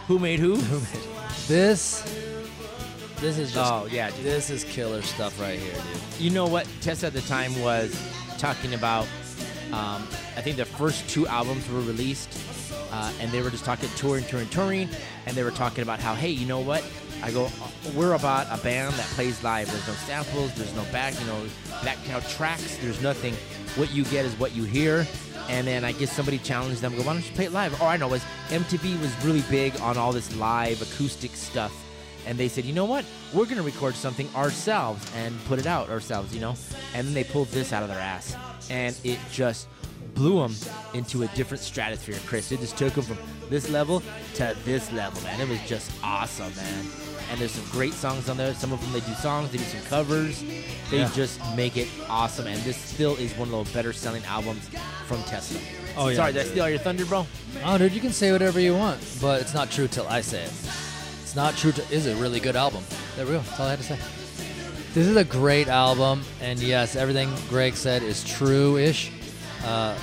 Who 0.08 0.18
made 0.18 0.40
who? 0.40 0.56
This, 1.46 2.02
this 3.20 3.38
is 3.38 3.52
just. 3.52 3.72
Oh, 3.72 3.86
yeah, 3.88 4.10
dude. 4.10 4.24
This 4.24 4.50
is 4.50 4.64
killer 4.64 5.00
stuff 5.00 5.40
right 5.40 5.60
here, 5.60 5.74
dude. 5.74 6.20
You 6.20 6.30
know 6.30 6.46
what? 6.46 6.66
Tesla 6.80 7.06
at 7.06 7.12
the 7.12 7.20
time 7.20 7.56
was 7.62 7.96
talking 8.36 8.74
about. 8.74 9.06
Um, 9.66 10.02
I 10.36 10.40
think 10.40 10.56
the 10.56 10.64
first 10.64 11.08
two 11.08 11.24
albums 11.28 11.70
were 11.70 11.82
released, 11.82 12.36
uh, 12.90 13.12
and 13.20 13.30
they 13.30 13.42
were 13.42 13.50
just 13.50 13.64
talking 13.64 13.88
touring, 13.90 14.24
touring, 14.24 14.48
touring, 14.48 14.88
and 15.26 15.36
they 15.36 15.44
were 15.44 15.52
talking 15.52 15.82
about 15.82 16.00
how, 16.00 16.14
hey, 16.14 16.30
you 16.30 16.46
know 16.46 16.58
what? 16.58 16.84
I 17.22 17.30
go, 17.30 17.48
we're 17.94 18.14
about 18.14 18.46
a 18.50 18.62
band 18.62 18.94
that 18.94 19.06
plays 19.06 19.42
live. 19.42 19.70
There's 19.70 19.86
no 19.88 19.94
samples, 19.94 20.54
there's 20.54 20.74
no 20.74 20.84
back, 20.92 21.18
you 21.18 21.26
know, 21.26 21.42
background 21.82 22.24
tracks. 22.28 22.76
There's 22.78 23.02
nothing. 23.02 23.34
What 23.76 23.92
you 23.92 24.04
get 24.04 24.24
is 24.24 24.38
what 24.38 24.54
you 24.54 24.64
hear. 24.64 25.06
And 25.48 25.66
then 25.66 25.84
I 25.84 25.92
guess 25.92 26.12
somebody 26.12 26.38
challenged 26.38 26.80
them. 26.80 26.96
Go, 26.96 27.02
why 27.02 27.14
don't 27.14 27.28
you 27.28 27.34
play 27.34 27.46
it 27.46 27.52
live? 27.52 27.80
Oh, 27.80 27.86
I 27.86 27.96
know. 27.96 28.08
Was 28.08 28.24
MTV 28.48 29.00
was 29.00 29.24
really 29.24 29.42
big 29.50 29.78
on 29.80 29.96
all 29.98 30.12
this 30.12 30.34
live 30.36 30.80
acoustic 30.80 31.32
stuff 31.32 31.72
and 32.26 32.38
they 32.38 32.48
said, 32.48 32.64
you 32.64 32.72
know 32.72 32.84
what? 32.84 33.04
We're 33.32 33.46
gonna 33.46 33.62
record 33.62 33.94
something 33.94 34.28
ourselves 34.34 35.10
and 35.16 35.42
put 35.44 35.58
it 35.58 35.66
out 35.66 35.90
ourselves, 35.90 36.34
you 36.34 36.40
know. 36.40 36.54
And 36.94 37.06
then 37.06 37.14
they 37.14 37.24
pulled 37.24 37.48
this 37.48 37.72
out 37.72 37.82
of 37.82 37.88
their 37.88 37.98
ass, 37.98 38.36
and 38.70 38.98
it 39.04 39.18
just 39.30 39.68
blew 40.14 40.40
them 40.40 40.54
into 40.94 41.24
a 41.24 41.26
different 41.28 41.62
stratosphere. 41.62 42.18
Chris, 42.26 42.52
it 42.52 42.60
just 42.60 42.76
took 42.76 42.94
them 42.94 43.04
from 43.04 43.18
this 43.50 43.68
level 43.68 44.02
to 44.34 44.56
this 44.64 44.90
level, 44.92 45.20
man. 45.22 45.40
It 45.40 45.48
was 45.48 45.60
just 45.68 45.90
awesome, 46.02 46.54
man. 46.56 47.03
And 47.30 47.40
there's 47.40 47.52
some 47.52 47.64
great 47.72 47.92
songs 47.94 48.28
on 48.28 48.36
there. 48.36 48.54
Some 48.54 48.72
of 48.72 48.80
them 48.80 48.92
they 48.92 49.00
do 49.00 49.14
songs, 49.14 49.50
they 49.50 49.58
do 49.58 49.64
some 49.64 49.80
covers. 49.82 50.40
They 50.90 50.98
Yeah. 50.98 51.10
just 51.14 51.40
make 51.56 51.76
it 51.76 51.88
awesome. 52.08 52.46
And 52.46 52.60
this 52.62 52.76
still 52.76 53.16
is 53.16 53.32
one 53.36 53.52
of 53.52 53.66
the 53.66 53.72
better 53.74 53.92
selling 53.92 54.24
albums 54.24 54.68
from 55.06 55.22
Tesla. 55.24 55.58
Oh, 55.96 56.08
yeah. 56.08 56.16
Sorry, 56.16 56.32
did 56.32 56.42
I 56.46 56.48
steal 56.48 56.62
all 56.64 56.70
your 56.70 56.78
thunder, 56.78 57.04
bro? 57.06 57.26
Oh, 57.64 57.78
dude, 57.78 57.92
you 57.92 58.00
can 58.00 58.12
say 58.12 58.30
whatever 58.32 58.60
you 58.60 58.74
want, 58.74 59.00
but 59.20 59.40
it's 59.40 59.54
not 59.54 59.70
true 59.70 59.88
till 59.88 60.06
I 60.08 60.20
say 60.20 60.42
it. 60.42 60.52
It's 61.22 61.34
not 61.36 61.56
true. 61.56 61.72
To, 61.72 61.82
is 61.92 62.06
a 62.06 62.14
really 62.16 62.40
good 62.40 62.56
album. 62.56 62.82
There 63.16 63.24
we 63.26 63.32
go. 63.32 63.38
That's 63.40 63.58
all 63.60 63.66
I 63.66 63.70
had 63.70 63.78
to 63.80 63.84
say. 63.84 63.98
This 64.92 65.06
is 65.08 65.16
a 65.16 65.24
great 65.24 65.66
album, 65.68 66.22
and 66.40 66.60
yes, 66.60 66.94
everything 66.94 67.32
Gregg 67.48 67.74
said 67.74 68.02
is 68.04 68.22
true-ish. 68.24 69.10
Uh, 69.64 69.96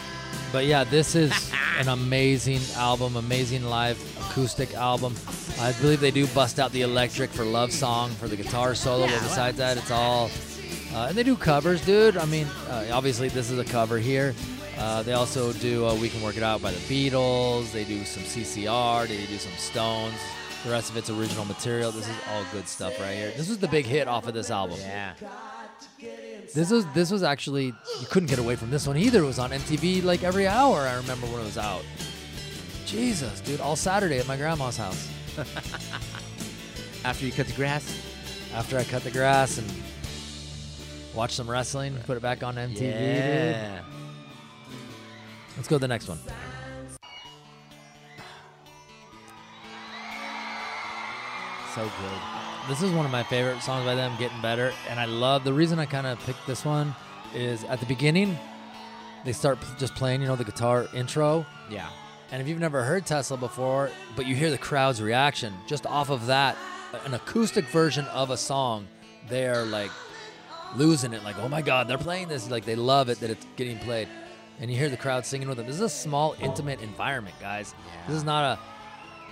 but 0.51 0.65
yeah, 0.65 0.83
this 0.83 1.15
is 1.15 1.31
an 1.79 1.87
amazing 1.87 2.59
album, 2.75 3.15
amazing 3.15 3.63
live 3.63 3.97
acoustic 4.31 4.73
album. 4.75 5.13
I 5.59 5.73
believe 5.73 5.99
they 5.99 6.11
do 6.11 6.25
bust 6.27 6.57
out 6.57 6.71
the 6.71 6.83
electric 6.83 7.29
for 7.31 7.43
"Love 7.43 7.71
Song" 7.71 8.11
for 8.11 8.29
the 8.29 8.37
guitar 8.37 8.73
solo, 8.75 9.05
but 9.05 9.21
besides 9.21 9.57
that, 9.57 9.77
it's 9.77 9.91
all. 9.91 10.31
Uh, 10.93 11.07
and 11.07 11.17
they 11.17 11.23
do 11.23 11.35
covers, 11.35 11.83
dude. 11.85 12.17
I 12.17 12.25
mean, 12.25 12.47
uh, 12.69 12.89
obviously 12.93 13.27
this 13.29 13.49
is 13.49 13.59
a 13.59 13.65
cover 13.65 13.97
here. 13.97 14.33
Uh, 14.77 15.03
they 15.03 15.13
also 15.13 15.51
do 15.53 15.85
uh, 15.85 15.93
"We 15.95 16.09
Can 16.09 16.21
Work 16.21 16.37
It 16.37 16.43
Out" 16.43 16.61
by 16.61 16.71
the 16.71 16.79
Beatles. 16.79 17.73
They 17.73 17.83
do 17.83 18.05
some 18.05 18.23
CCR. 18.23 19.07
They 19.07 19.25
do 19.25 19.37
some 19.37 19.51
Stones. 19.57 20.15
The 20.63 20.71
rest 20.71 20.89
of 20.91 20.97
it's 20.97 21.09
original 21.09 21.43
material. 21.43 21.91
This 21.91 22.07
is 22.07 22.15
all 22.31 22.45
good 22.53 22.67
stuff 22.67 22.99
right 23.01 23.15
here. 23.15 23.33
This 23.35 23.49
was 23.49 23.57
the 23.57 23.67
big 23.67 23.85
hit 23.85 24.07
off 24.07 24.27
of 24.27 24.33
this 24.33 24.49
album. 24.49 24.77
Yeah. 24.79 25.13
This 26.53 26.71
was 26.71 26.85
this 26.93 27.11
was 27.11 27.21
actually 27.23 27.65
you 27.65 28.07
couldn't 28.09 28.29
get 28.29 28.39
away 28.39 28.55
from 28.55 28.69
this 28.69 28.87
one 28.87 28.97
either. 28.97 29.23
It 29.23 29.27
was 29.27 29.39
on 29.39 29.49
MTV 29.49 30.03
like 30.03 30.23
every 30.23 30.47
hour. 30.47 30.79
I 30.79 30.95
remember 30.95 31.27
when 31.27 31.41
it 31.41 31.45
was 31.45 31.57
out. 31.57 31.83
Jesus, 32.91 33.39
dude, 33.39 33.61
all 33.61 33.77
Saturday 33.77 34.19
at 34.19 34.27
my 34.27 34.35
grandma's 34.35 34.75
house 34.75 35.09
After 37.05 37.25
you 37.25 37.31
cut 37.31 37.47
the 37.47 37.53
grass. 37.53 38.01
after 38.53 38.77
I 38.77 38.83
cut 38.83 39.03
the 39.03 39.11
grass 39.11 39.57
and 39.57 39.71
watch 41.15 41.31
some 41.31 41.49
wrestling. 41.49 41.95
Put 42.05 42.17
it 42.17 42.21
back 42.21 42.43
on 42.43 42.55
MTV. 42.55 42.75
Dude. 42.75 42.81
Yeah. 42.83 43.81
Let's 45.55 45.67
go 45.69 45.77
to 45.77 45.79
the 45.79 45.87
next 45.87 46.07
one. 46.09 46.19
So 51.73 51.83
good. 51.83 52.19
This 52.67 52.81
is 52.81 52.91
one 52.91 53.05
of 53.05 53.11
my 53.11 53.23
favorite 53.23 53.61
songs 53.61 53.85
by 53.85 53.95
them, 53.95 54.15
Getting 54.19 54.41
Better. 54.41 54.73
And 54.89 54.99
I 54.99 55.05
love 55.05 55.43
the 55.45 55.53
reason 55.53 55.79
I 55.79 55.85
kind 55.85 56.05
of 56.05 56.19
picked 56.25 56.45
this 56.45 56.65
one 56.65 56.93
is 57.33 57.63
at 57.63 57.79
the 57.79 57.85
beginning, 57.85 58.37
they 59.23 59.31
start 59.31 59.57
just 59.79 59.95
playing, 59.95 60.21
you 60.21 60.27
know, 60.27 60.35
the 60.35 60.43
guitar 60.43 60.87
intro. 60.93 61.45
Yeah. 61.69 61.89
And 62.31 62.41
if 62.41 62.47
you've 62.47 62.59
never 62.59 62.83
heard 62.83 63.05
Tesla 63.05 63.37
before, 63.37 63.91
but 64.15 64.25
you 64.25 64.35
hear 64.35 64.49
the 64.49 64.57
crowd's 64.57 65.01
reaction 65.01 65.53
just 65.67 65.85
off 65.85 66.09
of 66.09 66.27
that, 66.27 66.57
an 67.05 67.13
acoustic 67.13 67.65
version 67.65 68.05
of 68.05 68.29
a 68.29 68.37
song, 68.37 68.87
they're 69.27 69.65
like 69.65 69.91
losing 70.75 71.13
it. 71.13 71.23
Like, 71.23 71.37
oh 71.39 71.49
my 71.49 71.61
God, 71.61 71.87
they're 71.87 71.97
playing 71.97 72.29
this. 72.29 72.49
Like, 72.49 72.65
they 72.65 72.75
love 72.75 73.09
it 73.09 73.19
that 73.19 73.29
it's 73.29 73.45
getting 73.57 73.77
played. 73.79 74.07
And 74.59 74.71
you 74.71 74.77
hear 74.77 74.89
the 74.89 74.97
crowd 74.97 75.25
singing 75.25 75.47
with 75.47 75.57
them. 75.57 75.67
This 75.67 75.75
is 75.75 75.81
a 75.81 75.89
small, 75.89 76.35
intimate 76.39 76.81
environment, 76.81 77.35
guys. 77.41 77.73
This 78.07 78.15
is 78.15 78.23
not 78.23 78.57
a 78.57 78.59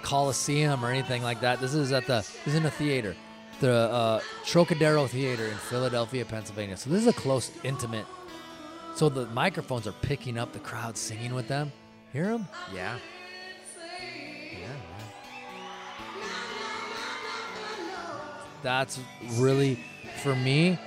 coliseum 0.02 0.84
or 0.84 0.90
anything 0.90 1.24
like 1.24 1.42
that. 1.42 1.62
This 1.62 1.74
is 1.74 1.92
at 1.92 2.06
the, 2.08 2.18
this 2.18 2.48
is 2.48 2.56
in 2.56 2.66
a 2.66 2.72
theater, 2.72 3.16
the 3.60 3.74
uh, 3.74 4.22
Trocadero 4.46 5.08
Theater 5.08 5.46
in 5.46 5.56
Philadelphia, 5.56 6.26
Pennsylvania. 6.26 6.78
So 6.78 6.90
this 6.90 7.02
is 7.02 7.08
a 7.08 7.14
close, 7.14 7.52
intimate. 7.64 8.06
So 8.96 9.08
the 9.08 9.28
microphones 9.28 9.88
are 9.88 9.94
picking 10.02 10.38
up 10.38 10.52
the 10.52 10.60
crowd 10.60 10.98
singing 10.98 11.34
with 11.34 11.48
them. 11.48 11.72
Hear 12.14 12.26
them? 12.26 12.48
Yeah. 12.74 12.98
Yeah. 14.52 14.68
that's 18.62 19.00
really 19.36 19.80
for 20.22 20.36
me 20.36 20.78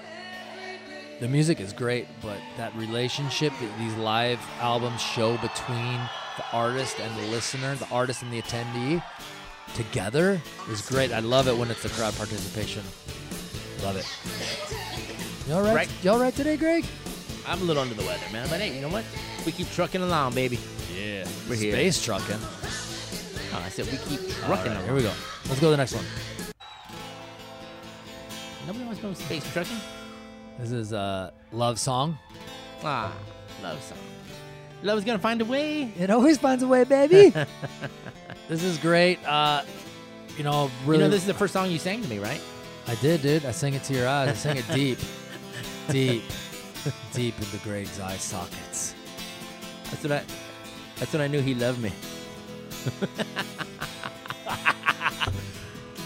the 1.21 1.29
music 1.29 1.59
is 1.59 1.73
great 1.73 2.07
but 2.21 2.37
that 2.59 2.75
relationship 2.77 3.51
that 3.61 3.79
these 3.79 3.95
live 3.95 4.39
albums 4.61 5.01
show 5.01 5.39
between 5.39 5.99
the 6.37 6.45
artist 6.53 7.01
and 7.01 7.17
the 7.17 7.27
listener 7.31 7.75
the 7.77 7.89
artist 7.89 8.23
and 8.23 8.31
the 8.31 8.43
attendee 8.43 9.03
together 9.75 10.39
is 10.69 10.83
great 10.83 11.13
i 11.13 11.21
love 11.21 11.49
it 11.49 11.57
when 11.57 11.71
it's 11.71 11.83
the 11.83 11.89
crowd 11.91 12.15
participation 12.17 12.83
love 13.83 13.97
it 13.97 14.07
you 15.49 15.55
all 15.55 15.63
right, 15.63 15.75
Right. 15.75 15.91
you 16.03 16.11
all 16.11 16.21
right 16.21 16.35
today 16.35 16.57
gregg 16.59 16.85
I'm 17.47 17.61
a 17.61 17.65
little 17.65 17.83
under 17.83 17.95
the 17.95 18.05
weather, 18.05 18.23
man. 18.33 18.49
But 18.49 18.61
hey, 18.61 18.73
you 18.73 18.81
know 18.81 18.89
what? 18.89 19.05
We 19.45 19.51
keep 19.51 19.69
trucking 19.73 20.01
along, 20.01 20.35
baby. 20.37 20.61
We're 21.49 21.57
here. 21.57 21.73
space 21.73 22.03
trucking 22.05 22.39
Oh, 23.55 23.63
I 23.65 23.69
said 23.69 23.87
we 23.87 23.99
keep 24.09 24.29
trucking 24.31 24.73
right, 24.73 24.85
here 24.85 24.95
we 24.95 25.03
go 25.03 25.13
let's 25.49 25.61
go 25.61 25.67
to 25.67 25.71
the 25.73 25.77
next 25.77 25.95
one 25.95 26.05
Nobody 28.67 28.85
wants 28.85 29.01
to 29.01 29.07
know 29.09 29.15
space 29.15 29.53
trucking. 29.53 29.77
this 30.59 30.71
is 30.73 30.93
a 30.93 31.33
love 31.53 31.79
song 31.79 32.19
Ah, 32.85 33.13
love 33.63 33.81
song. 33.83 33.99
Love 34.83 34.99
is 34.99 35.05
gonna 35.05 35.19
find 35.19 35.41
a 35.41 35.45
way. 35.45 35.93
it 35.99 36.11
always 36.11 36.39
finds 36.39 36.63
a 36.63 36.67
way 36.69 36.85
baby 36.85 37.31
this 38.49 38.63
is 38.65 38.79
great 38.79 39.19
uh 39.27 39.63
you 40.37 40.45
know 40.45 40.71
really 40.87 40.99
You 41.03 41.05
know, 41.05 41.11
this 41.11 41.21
is 41.23 41.27
the 41.27 41.35
first 41.35 41.53
song 41.53 41.71
you 41.71 41.79
sang 41.79 42.03
to 42.03 42.09
me, 42.09 42.19
right? 42.19 42.41
I 42.89 42.95
did, 42.97 43.23
dude. 43.23 43.45
I 43.45 43.53
sang 43.53 43.75
it 43.75 43.85
to 43.85 43.93
your 43.95 44.09
eyes. 44.09 44.31
I 44.31 44.33
sang 44.33 44.57
it 44.57 44.65
deep, 44.75 44.99
deep, 45.91 46.25
deep 47.13 47.39
into 47.39 47.57
Gregg's 47.59 48.01
eye 48.01 48.17
sockets. 48.17 48.95
That's 49.85 50.03
what 50.03 50.13
I. 50.13 50.23
That's 50.97 51.13
when 51.13 51.23
I 51.23 51.27
knew 51.27 51.41
he 51.41 51.55
loved 51.55 51.83
me. 51.83 51.93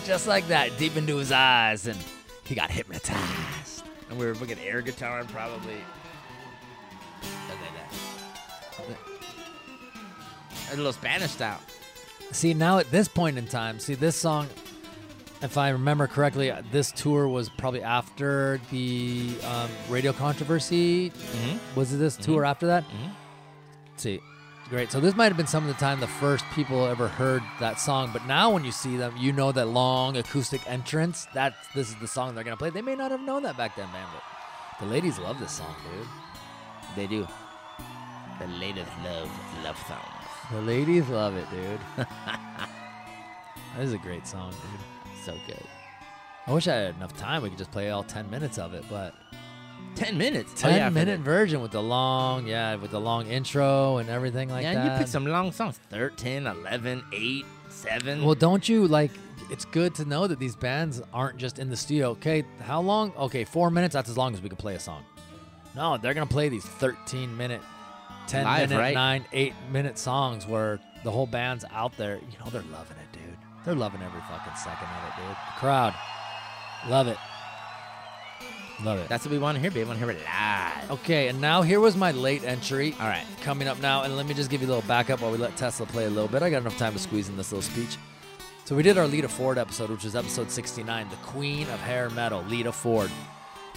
Just 0.04 0.26
like 0.26 0.46
that, 0.48 0.76
deep 0.78 0.96
into 0.96 1.16
his 1.16 1.32
eyes, 1.32 1.86
and 1.86 1.98
he 2.44 2.54
got 2.54 2.70
hypnotized. 2.70 3.84
And 4.08 4.18
we 4.18 4.26
were 4.26 4.34
fucking 4.34 4.58
air 4.60 4.80
guitar 4.80 5.20
and 5.20 5.28
probably. 5.28 5.76
A 10.72 10.76
little 10.76 10.92
Spanish 10.92 11.30
style. 11.30 11.60
See, 12.32 12.52
now 12.52 12.78
at 12.78 12.90
this 12.90 13.06
point 13.06 13.38
in 13.38 13.46
time, 13.46 13.78
see 13.78 13.94
this 13.94 14.16
song, 14.16 14.48
if 15.42 15.56
I 15.56 15.68
remember 15.68 16.08
correctly, 16.08 16.50
uh, 16.50 16.62
this 16.72 16.90
tour 16.90 17.28
was 17.28 17.48
probably 17.48 17.82
after 17.82 18.60
the 18.70 19.30
um, 19.44 19.70
radio 19.88 20.12
controversy. 20.12 21.10
Mm-hmm. 21.10 21.78
Was 21.78 21.92
it 21.92 21.98
this 21.98 22.16
tour 22.16 22.44
after 22.44 22.66
that? 22.66 22.84
See, 23.96 24.20
great. 24.68 24.90
So 24.90 25.00
this 25.00 25.14
might 25.14 25.26
have 25.26 25.36
been 25.36 25.46
some 25.46 25.68
of 25.68 25.68
the 25.68 25.80
time 25.80 26.00
the 26.00 26.06
first 26.06 26.44
people 26.54 26.86
ever 26.86 27.08
heard 27.08 27.42
that 27.60 27.80
song. 27.80 28.10
But 28.12 28.26
now 28.26 28.50
when 28.50 28.64
you 28.64 28.72
see 28.72 28.96
them, 28.96 29.14
you 29.16 29.32
know 29.32 29.52
that 29.52 29.66
long 29.66 30.16
acoustic 30.16 30.68
entrance. 30.68 31.26
That 31.34 31.54
this 31.74 31.88
is 31.88 31.94
the 31.96 32.08
song 32.08 32.34
they're 32.34 32.44
gonna 32.44 32.56
play. 32.56 32.70
They 32.70 32.82
may 32.82 32.96
not 32.96 33.10
have 33.10 33.20
known 33.20 33.42
that 33.44 33.56
back 33.56 33.76
then, 33.76 33.90
man. 33.92 34.06
But 34.12 34.84
the 34.84 34.90
ladies 34.92 35.18
love 35.18 35.38
this 35.38 35.52
song, 35.52 35.74
dude. 35.90 36.08
They 36.94 37.06
do. 37.06 37.26
The 38.38 38.46
ladies 38.46 38.86
love 39.04 39.30
love 39.64 39.78
songs. 39.86 40.02
The 40.52 40.60
ladies 40.60 41.08
love 41.08 41.36
it, 41.36 41.50
dude. 41.50 41.80
that 41.96 42.68
is 43.80 43.92
a 43.92 43.98
great 43.98 44.26
song, 44.26 44.50
dude. 44.50 45.24
So 45.24 45.34
good. 45.46 45.66
I 46.46 46.52
wish 46.52 46.68
I 46.68 46.74
had 46.74 46.94
enough 46.96 47.16
time. 47.16 47.42
We 47.42 47.48
could 47.48 47.58
just 47.58 47.72
play 47.72 47.90
all 47.90 48.04
ten 48.04 48.30
minutes 48.30 48.58
of 48.58 48.74
it, 48.74 48.84
but 48.88 49.14
Ten 49.94 50.18
minutes. 50.18 50.52
Oh, 50.56 50.68
10 50.68 50.76
yeah, 50.76 50.88
minute 50.90 51.18
the- 51.18 51.24
version 51.24 51.62
with 51.62 51.70
the 51.72 51.82
long, 51.82 52.46
yeah, 52.46 52.74
with 52.74 52.90
the 52.90 53.00
long 53.00 53.26
intro 53.28 53.96
and 53.98 54.08
everything 54.10 54.48
like 54.50 54.62
that. 54.64 54.68
yeah, 54.72 54.74
that. 54.74 54.86
and 54.90 54.92
you 54.92 54.98
pick 54.98 55.08
some 55.08 55.24
long 55.26 55.52
songs 55.52 55.78
13, 55.90 56.46
11, 56.46 57.04
8, 57.12 57.46
7. 57.70 58.24
Well, 58.24 58.34
don't 58.34 58.68
you 58.68 58.86
like? 58.86 59.10
It's 59.50 59.64
good 59.64 59.94
to 59.94 60.04
know 60.04 60.26
that 60.26 60.38
these 60.38 60.56
bands 60.56 61.00
aren't 61.14 61.38
just 61.38 61.58
in 61.58 61.70
the 61.70 61.76
studio. 61.76 62.10
Okay, 62.10 62.44
how 62.62 62.80
long? 62.80 63.12
Okay, 63.16 63.44
four 63.44 63.70
minutes. 63.70 63.94
That's 63.94 64.10
as 64.10 64.16
long 64.18 64.34
as 64.34 64.42
we 64.42 64.48
can 64.48 64.56
play 64.56 64.74
a 64.74 64.80
song. 64.80 65.04
No, 65.74 65.96
they're 65.96 66.14
gonna 66.14 66.26
play 66.26 66.48
these 66.48 66.64
13 66.64 67.36
minute, 67.36 67.60
10 68.26 68.44
Live, 68.44 68.68
minute, 68.70 68.80
right? 68.80 68.94
nine, 68.94 69.24
eight 69.32 69.54
minute 69.70 69.98
songs 69.98 70.46
where 70.46 70.80
the 71.04 71.10
whole 71.10 71.26
band's 71.26 71.64
out 71.70 71.96
there. 71.96 72.16
You 72.16 72.38
know, 72.44 72.50
they're 72.50 72.62
loving 72.72 72.96
it, 72.96 73.12
dude. 73.12 73.36
They're 73.64 73.74
loving 73.74 74.02
every 74.02 74.20
fucking 74.22 74.56
second 74.56 74.88
of 74.88 75.08
it, 75.08 75.16
dude. 75.22 75.30
The 75.30 75.58
crowd, 75.60 75.94
love 76.88 77.06
it, 77.08 77.18
love 78.84 78.98
it. 78.98 79.08
That's 79.08 79.24
what 79.24 79.32
we 79.32 79.38
want 79.38 79.56
to 79.56 79.60
hear, 79.60 79.70
babe. 79.70 79.78
We 79.78 79.84
want 79.84 79.98
to 79.98 80.04
hear 80.04 80.14
it 80.14 80.24
live. 80.24 80.90
Okay, 80.90 81.28
and 81.28 81.40
now 81.40 81.62
here 81.62 81.80
was 81.80 81.96
my 81.96 82.12
late 82.12 82.44
entry. 82.44 82.94
All 83.00 83.08
right. 83.08 83.24
Coming 83.42 83.68
up 83.68 83.80
now, 83.80 84.02
and 84.02 84.16
let 84.16 84.26
me 84.26 84.34
just 84.34 84.50
give 84.50 84.60
you 84.60 84.66
a 84.66 84.72
little 84.72 84.88
backup 84.88 85.20
while 85.20 85.30
we 85.30 85.38
let 85.38 85.56
Tesla 85.56 85.86
play 85.86 86.04
a 86.04 86.10
little 86.10 86.28
bit. 86.28 86.42
I 86.42 86.50
got 86.50 86.62
enough 86.62 86.78
time 86.78 86.92
to 86.92 86.98
squeeze 86.98 87.28
in 87.28 87.36
this 87.36 87.52
little 87.52 87.62
speech. 87.62 87.96
So 88.64 88.74
we 88.74 88.82
did 88.82 88.98
our 88.98 89.06
Lita 89.06 89.28
Ford 89.28 89.58
episode, 89.58 89.90
which 89.90 90.02
was 90.02 90.16
episode 90.16 90.50
69, 90.50 91.08
the 91.08 91.16
queen 91.16 91.68
of 91.70 91.80
hair 91.80 92.10
metal, 92.10 92.42
Lita 92.48 92.72
Ford. 92.72 93.10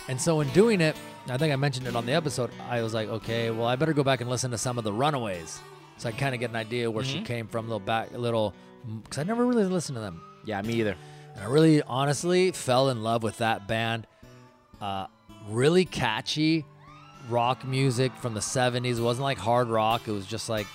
And 0.08 0.20
so 0.20 0.42
in 0.42 0.50
doing 0.50 0.82
it, 0.82 0.96
I 1.30 1.38
think 1.38 1.54
I 1.54 1.56
mentioned 1.56 1.86
it 1.86 1.96
on 1.96 2.08
the 2.08 2.14
episode, 2.14 2.50
I 2.68 2.82
was 2.82 2.96
like, 2.96 3.08
okay, 3.08 3.52
well, 3.52 3.68
I 3.68 3.76
better 3.76 3.94
go 3.94 4.04
back 4.04 4.22
and 4.22 4.30
listen 4.30 4.50
to 4.50 4.58
some 4.58 4.80
of 4.80 4.84
the 4.84 4.92
Runaways. 4.92 5.60
So 5.98 6.10
I 6.10 6.12
kind 6.12 6.34
of 6.34 6.40
get 6.40 6.50
an 6.50 6.56
idea 6.56 6.90
where 6.90 7.04
she 7.04 7.18
mm-hmm. 7.18 7.26
came 7.26 7.48
from, 7.48 7.66
little 7.66 7.80
back, 7.80 8.12
a 8.14 8.18
little, 8.18 8.56
mm, 8.88 9.04
because 9.04 9.20
I 9.20 9.24
never 9.24 9.46
really 9.46 9.66
listened 9.66 9.98
to 9.98 10.02
them. 10.02 10.22
Yeah, 10.46 10.60
me 10.64 10.74
either. 10.76 10.96
And 11.36 11.44
I 11.44 11.48
really, 11.48 11.84
honestly, 11.84 12.52
fell 12.52 12.90
in 12.90 13.04
love 13.04 13.22
with 13.22 13.38
that 13.38 13.68
band. 13.68 14.08
Uh, 14.82 15.08
really 15.48 15.86
catchy 15.86 16.66
rock 17.30 17.66
music 17.66 18.12
from 18.18 18.34
the 18.34 18.40
70s. 18.40 18.98
It 18.98 19.02
wasn't 19.02 19.24
like 19.24 19.38
hard 19.38 19.68
rock, 19.68 20.08
it 20.08 20.12
was 20.12 20.26
just 20.26 20.50
like 20.50 20.68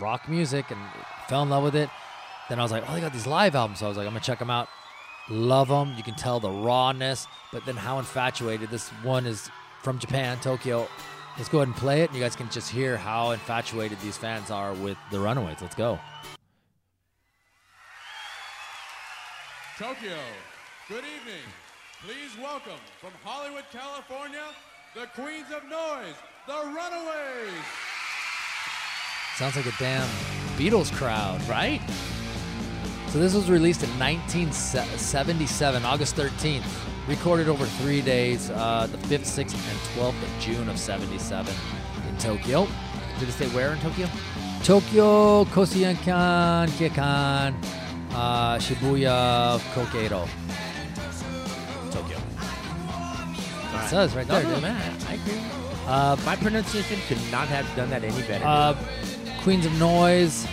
rock 0.00 0.28
music 0.28 0.70
and 0.70 0.80
fell 1.28 1.42
in 1.42 1.50
love 1.50 1.64
with 1.64 1.76
it. 1.76 1.88
Then 2.48 2.58
I 2.58 2.62
was 2.62 2.72
like, 2.72 2.84
oh, 2.88 2.94
they 2.94 3.00
got 3.00 3.12
these 3.12 3.26
live 3.26 3.54
albums. 3.54 3.78
So 3.78 3.86
I 3.86 3.88
was 3.88 3.96
like, 3.96 4.06
I'm 4.06 4.12
going 4.12 4.20
to 4.20 4.26
check 4.26 4.38
them 4.38 4.50
out. 4.50 4.68
Love 5.30 5.68
them. 5.68 5.94
You 5.96 6.02
can 6.02 6.14
tell 6.14 6.40
the 6.40 6.50
rawness, 6.50 7.26
but 7.52 7.64
then 7.64 7.76
how 7.76 7.98
infatuated. 7.98 8.68
This 8.68 8.88
one 9.02 9.26
is 9.26 9.48
from 9.82 9.98
Japan, 9.98 10.38
Tokyo. 10.40 10.88
Let's 11.36 11.48
go 11.48 11.58
ahead 11.58 11.68
and 11.68 11.76
play 11.76 12.02
it. 12.02 12.10
And 12.10 12.18
you 12.18 12.22
guys 12.22 12.36
can 12.36 12.50
just 12.50 12.68
hear 12.68 12.96
how 12.96 13.30
infatuated 13.30 13.98
these 14.00 14.18
fans 14.18 14.50
are 14.50 14.74
with 14.74 14.98
the 15.10 15.20
Runaways. 15.20 15.62
Let's 15.62 15.74
go. 15.74 15.98
Tokyo, 19.78 20.18
good 20.88 21.04
evening. 21.04 21.42
Please 22.04 22.36
welcome 22.42 22.80
from 23.00 23.12
Hollywood, 23.22 23.62
California, 23.70 24.42
the 24.92 25.06
Queens 25.14 25.46
of 25.54 25.62
Noise, 25.70 26.16
the 26.48 26.52
Runaways. 26.52 27.62
Sounds 29.36 29.54
like 29.54 29.66
a 29.66 29.78
damn 29.78 30.08
Beatles 30.58 30.92
crowd. 30.92 31.40
Right? 31.48 31.80
So 33.06 33.20
this 33.20 33.34
was 33.34 33.48
released 33.48 33.84
in 33.84 33.90
1977, 34.00 35.84
August 35.84 36.16
13th. 36.16 36.64
Recorded 37.06 37.48
over 37.48 37.66
three 37.66 38.00
days, 38.02 38.50
uh, 38.50 38.88
the 38.90 38.98
5th, 38.98 39.20
6th, 39.20 39.54
and 39.54 39.78
12th 39.94 40.20
of 40.20 40.40
June 40.40 40.68
of 40.68 40.80
77 40.80 41.54
in 42.08 42.18
Tokyo. 42.18 42.66
Did 43.20 43.28
it 43.28 43.32
say 43.32 43.46
where 43.50 43.74
in 43.74 43.78
Tokyo? 43.78 44.08
Tokyo, 44.64 45.44
Koshiankan, 45.44 46.68
Kiekan, 46.70 47.54
uh, 48.12 48.58
Shibuya, 48.58 49.60
Kokeiro. 49.72 50.28
It 53.84 53.88
says 53.88 54.14
right 54.14 54.26
there, 54.26 54.42
no, 54.44 54.54
dude. 54.54 54.64
I 54.64 55.14
agree. 55.14 55.40
Uh, 55.86 56.16
My 56.24 56.36
pronunciation 56.36 56.98
could 57.08 57.18
not 57.30 57.48
have 57.48 57.66
done 57.76 57.90
that 57.90 58.04
any 58.04 58.22
better. 58.22 58.44
Uh, 58.44 58.76
Queens 59.42 59.66
of 59.66 59.72
Noise. 59.78 60.46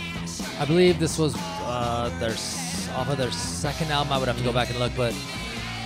I 0.58 0.64
believe 0.64 0.98
this 0.98 1.18
was 1.18 1.34
uh, 1.38 2.10
their 2.18 2.30
s- 2.32 2.88
off 2.96 3.08
of 3.08 3.16
their 3.18 3.30
second 3.30 3.90
album. 3.92 4.12
I 4.12 4.18
would 4.18 4.28
have 4.28 4.36
to 4.38 4.44
go 4.44 4.52
back 4.52 4.70
and 4.70 4.78
look, 4.78 4.92
but 4.96 5.14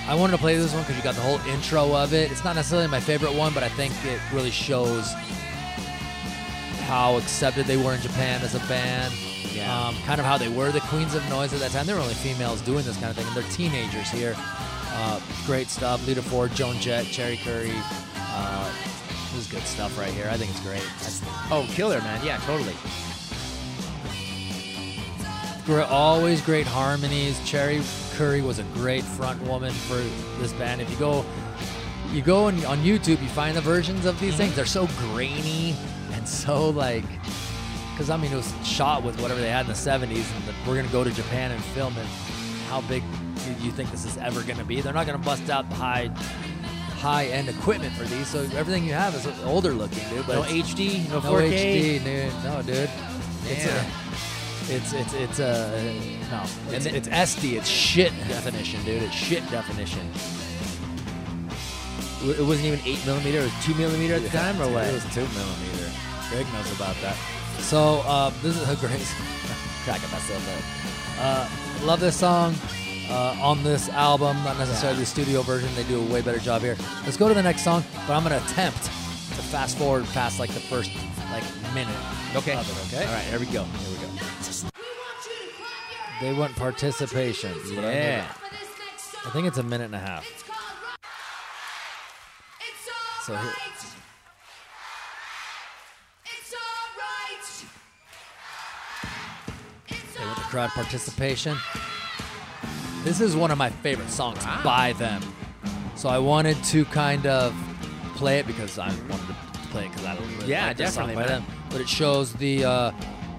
I 0.08 0.14
wanted 0.14 0.32
to 0.32 0.38
play 0.38 0.56
this 0.56 0.72
one 0.72 0.82
because 0.82 0.96
you 0.96 1.02
got 1.02 1.14
the 1.14 1.20
whole 1.20 1.38
intro 1.52 1.94
of 1.94 2.12
it. 2.14 2.30
It's 2.32 2.42
not 2.44 2.56
necessarily 2.56 2.88
my 2.88 3.00
favorite 3.00 3.34
one, 3.34 3.52
but 3.54 3.62
I 3.62 3.68
think 3.68 3.92
it 4.04 4.18
really 4.32 4.50
shows 4.50 5.12
how 6.86 7.16
accepted 7.16 7.66
they 7.66 7.76
were 7.76 7.94
in 7.94 8.00
Japan 8.00 8.42
as 8.42 8.54
a 8.54 8.60
band. 8.68 9.12
Yeah. 9.52 9.86
Um, 9.88 9.94
kind 10.04 10.20
of 10.20 10.26
how 10.26 10.36
they 10.36 10.48
were 10.48 10.72
the 10.72 10.80
Queens 10.80 11.14
of 11.14 11.26
Noise 11.30 11.52
at 11.54 11.60
that 11.60 11.70
time. 11.70 11.86
They 11.86 11.94
were 11.94 12.00
only 12.00 12.14
females 12.14 12.60
doing 12.60 12.84
this 12.84 12.96
kind 12.96 13.10
of 13.10 13.16
thing, 13.16 13.26
and 13.26 13.36
they're 13.36 13.50
teenagers 13.52 14.10
here. 14.10 14.34
Uh, 14.94 15.20
great 15.44 15.68
stuff. 15.68 16.06
Lita 16.06 16.22
Ford, 16.22 16.52
Joan 16.54 16.78
Jett, 16.78 17.04
Cherie 17.06 17.36
Currie. 17.36 17.72
Uh, 18.16 18.72
this 19.32 19.46
is 19.46 19.46
good 19.48 19.62
stuff 19.62 19.98
right 19.98 20.12
here. 20.12 20.28
I 20.30 20.36
think 20.36 20.50
it's 20.52 20.60
great. 20.60 20.86
That's 21.00 21.20
oh, 21.50 21.68
killer, 21.72 22.00
man. 22.00 22.24
Yeah, 22.24 22.38
totally. 22.38 22.74
Gr- 25.66 25.82
always 25.82 26.40
great 26.40 26.66
harmonies. 26.66 27.40
Cherie 27.44 27.82
Currie 28.12 28.42
was 28.42 28.58
a 28.60 28.64
great 28.74 29.02
front 29.02 29.42
woman 29.42 29.72
for 29.72 29.96
this 30.40 30.52
band. 30.52 30.80
If 30.80 30.90
you 30.90 30.96
go, 30.96 31.24
you 32.12 32.22
go 32.22 32.44
on, 32.44 32.64
on 32.64 32.78
YouTube, 32.78 33.20
you 33.20 33.28
find 33.28 33.56
the 33.56 33.60
versions 33.60 34.06
of 34.06 34.18
these 34.20 34.36
things. 34.36 34.54
They're 34.54 34.66
so 34.66 34.86
grainy 34.98 35.74
and 36.12 36.28
so 36.28 36.70
like, 36.70 37.04
because 37.92 38.10
I 38.10 38.16
mean 38.16 38.32
it 38.32 38.36
was 38.36 38.52
shot 38.64 39.02
with 39.02 39.20
whatever 39.20 39.40
they 39.40 39.50
had 39.50 39.62
in 39.62 39.68
the 39.68 39.72
'70s, 39.72 40.36
and 40.36 40.44
the, 40.44 40.54
we're 40.66 40.76
gonna 40.76 40.88
go 40.88 41.02
to 41.02 41.10
Japan 41.10 41.50
and 41.50 41.62
film 41.62 41.96
it. 41.96 42.06
How 42.68 42.80
big 42.82 43.02
you 43.60 43.70
think 43.70 43.90
this 43.90 44.04
is 44.04 44.16
ever 44.18 44.42
gonna 44.42 44.64
be? 44.64 44.80
They're 44.80 44.92
not 44.92 45.06
gonna 45.06 45.18
bust 45.18 45.48
out 45.50 45.68
the 45.68 45.76
high, 45.76 46.08
high 46.98 47.26
end 47.26 47.48
equipment 47.48 47.92
for 47.94 48.04
these, 48.04 48.26
so 48.28 48.40
everything 48.56 48.84
you 48.84 48.92
have 48.94 49.14
is 49.14 49.26
older 49.44 49.72
looking, 49.72 50.08
dude. 50.08 50.26
But 50.26 50.34
No 50.36 50.42
HD, 50.42 51.08
no 51.08 51.20
no 51.20 51.30
4K. 51.32 52.00
HD, 52.00 52.04
dude. 52.04 52.44
No, 52.44 52.62
dude. 52.62 52.90
It's 53.46 53.66
Yeah. 53.66 53.84
it's 54.68 54.92
it's 54.92 55.12
it's 55.14 55.38
a 55.38 56.00
no. 56.30 56.42
It's, 56.74 56.86
it's 56.86 57.08
SD. 57.08 57.56
It's 57.58 57.68
shit 57.68 58.12
definition, 58.28 58.82
dude. 58.84 59.02
It's 59.02 59.14
shit 59.14 59.48
definition. 59.50 60.10
It 62.26 62.40
wasn't 62.40 62.66
even 62.68 62.80
8 62.86 63.04
millimeter, 63.04 63.40
it 63.40 63.42
was 63.52 63.64
2 63.66 63.74
millimeter 63.74 64.14
at 64.14 64.22
the 64.22 64.30
time, 64.30 64.58
or 64.62 64.68
what? 64.72 64.86
It 64.86 64.94
was 64.94 65.04
two 65.12 65.20
millimeter. 65.20 65.90
Gregg 66.30 66.46
knows 66.54 66.72
about 66.74 66.96
that. 67.02 67.16
So 67.58 68.00
uh, 68.06 68.30
this 68.42 68.56
is 68.56 68.66
a 68.66 68.76
great 68.76 68.90
cracking 69.84 70.10
myself 70.10 70.42
up. 70.48 71.20
Uh, 71.20 71.86
love 71.86 72.00
this 72.00 72.16
song. 72.16 72.54
Uh, 73.10 73.36
on 73.42 73.62
this 73.62 73.88
album, 73.90 74.36
not 74.44 74.58
necessarily 74.58 74.98
the 74.98 75.06
studio 75.06 75.42
version. 75.42 75.68
They 75.74 75.84
do 75.84 76.00
a 76.00 76.06
way 76.12 76.22
better 76.22 76.38
job 76.38 76.62
here. 76.62 76.76
Let's 77.04 77.16
go 77.16 77.28
to 77.28 77.34
the 77.34 77.42
next 77.42 77.62
song, 77.62 77.84
but 78.06 78.14
I'm 78.14 78.22
gonna 78.22 78.38
attempt 78.38 78.82
to 78.84 79.42
fast 79.52 79.76
forward 79.76 80.04
past 80.06 80.40
like 80.40 80.50
the 80.50 80.60
first 80.60 80.90
like 81.30 81.44
minute. 81.74 81.94
Okay. 82.34 82.54
Of 82.56 82.68
it, 82.68 82.94
okay. 82.96 83.06
All 83.06 83.12
right, 83.12 83.24
here 83.24 83.38
we 83.38 83.46
go. 83.46 83.64
Here 83.64 83.90
we 83.90 84.06
go. 84.06 84.70
They 86.20 86.32
want 86.32 86.56
participation. 86.56 87.52
is 87.52 87.72
I 87.72 87.82
Yeah. 87.82 88.26
I 89.26 89.30
think 89.30 89.46
it's 89.46 89.58
a 89.58 89.62
minute 89.62 89.84
and 89.86 89.94
a 89.94 89.98
half. 89.98 90.24
So 93.26 93.34
here- 93.36 93.54
They 100.16 100.24
want 100.24 100.36
the 100.36 100.42
crowd 100.44 100.70
participation. 100.70 101.56
This 103.04 103.20
is 103.20 103.36
one 103.36 103.50
of 103.50 103.58
my 103.58 103.68
favorite 103.68 104.08
songs 104.08 104.42
by 104.64 104.94
them. 104.94 105.22
So 105.94 106.08
I 106.08 106.18
wanted 106.18 106.62
to 106.64 106.86
kind 106.86 107.26
of 107.26 107.54
play 108.16 108.38
it 108.38 108.46
because 108.46 108.78
I 108.78 108.88
wanted 108.88 109.26
to 109.26 109.36
play 109.70 109.84
it 109.84 109.90
because 109.90 110.06
I 110.06 110.16
really 110.16 110.46
Yeah, 110.46 110.68
like 110.68 110.78
definitely, 110.78 111.14
by 111.14 111.26
them. 111.26 111.44
But 111.68 111.82
it 111.82 111.88
shows 111.88 112.32
the 112.32 112.64
uh, 112.64 112.90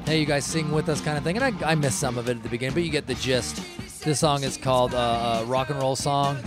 hey, 0.05 0.19
you 0.19 0.27
guys 0.27 0.45
sing 0.45 0.71
with 0.71 0.87
us 0.87 1.01
kind 1.01 1.17
of 1.17 1.23
thing. 1.23 1.37
And 1.37 1.63
I, 1.63 1.71
I 1.71 1.75
missed 1.75 1.99
some 1.99 2.19
of 2.19 2.29
it 2.29 2.37
at 2.37 2.43
the 2.43 2.49
beginning, 2.49 2.75
but 2.75 2.83
you 2.83 2.91
get 2.91 3.07
the 3.07 3.15
gist. 3.15 3.59
This 4.03 4.19
song 4.19 4.43
is 4.43 4.55
called 4.55 4.93
uh, 4.93 4.97
uh, 5.41 5.45
Rock 5.47 5.71
and 5.71 5.79
Roll 5.79 5.95
Song. 5.95 6.37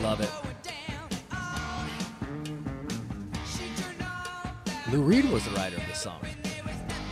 Love 0.00 0.20
it. 0.20 0.30
Lou 4.90 5.00
Reed 5.00 5.30
was 5.30 5.44
the 5.44 5.50
writer 5.52 5.76
of 5.76 5.86
this 5.86 6.00
song. 6.00 6.20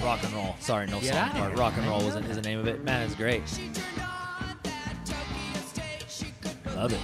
Rock 0.03 0.25
and 0.25 0.33
roll. 0.33 0.57
Sorry, 0.59 0.87
no 0.89 0.99
Get 0.99 1.15
song 1.15 1.31
part. 1.31 1.57
Rock 1.57 1.75
and 1.77 1.87
roll 1.87 2.05
was, 2.05 2.17
is 2.17 2.35
the 2.37 2.43
name 2.43 2.59
of 2.59 2.67
it. 2.67 2.83
Man, 2.83 3.03
it's 3.03 3.15
great. 3.15 3.43
Love 6.83 6.93
it. 6.95 7.01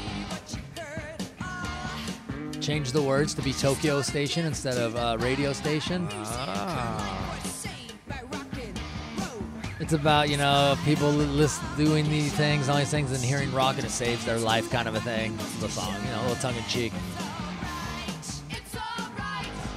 Change 2.61 2.91
the 2.91 3.01
words 3.01 3.33
to 3.35 3.43
be 3.43 3.53
Tokyo 3.53 4.03
Station 4.03 4.45
instead 4.45 4.77
of 4.77 4.97
uh, 4.97 5.17
Radio 5.21 5.53
Station. 5.53 6.09
It's 9.79 9.93
about 9.93 10.29
you 10.31 10.37
know 10.37 10.77
people 10.85 11.11
list 11.11 11.61
doing 11.77 12.11
these 12.11 12.33
things, 12.33 12.69
all 12.69 12.77
these 12.77 12.91
things, 12.91 13.13
and 13.13 13.21
hearing 13.23 13.53
rock 13.53 13.77
and 13.77 13.85
it 13.85 13.91
saves 13.93 14.25
their 14.25 14.39
life, 14.39 14.69
kind 14.69 14.89
of 14.89 14.97
a 14.97 15.01
thing. 15.01 15.37
The 15.61 15.69
song, 15.69 15.95
you 16.05 16.11
know, 16.11 16.23
a 16.23 16.23
little 16.23 16.37
tongue 16.43 16.57
in 16.57 16.65
cheek. 16.65 16.93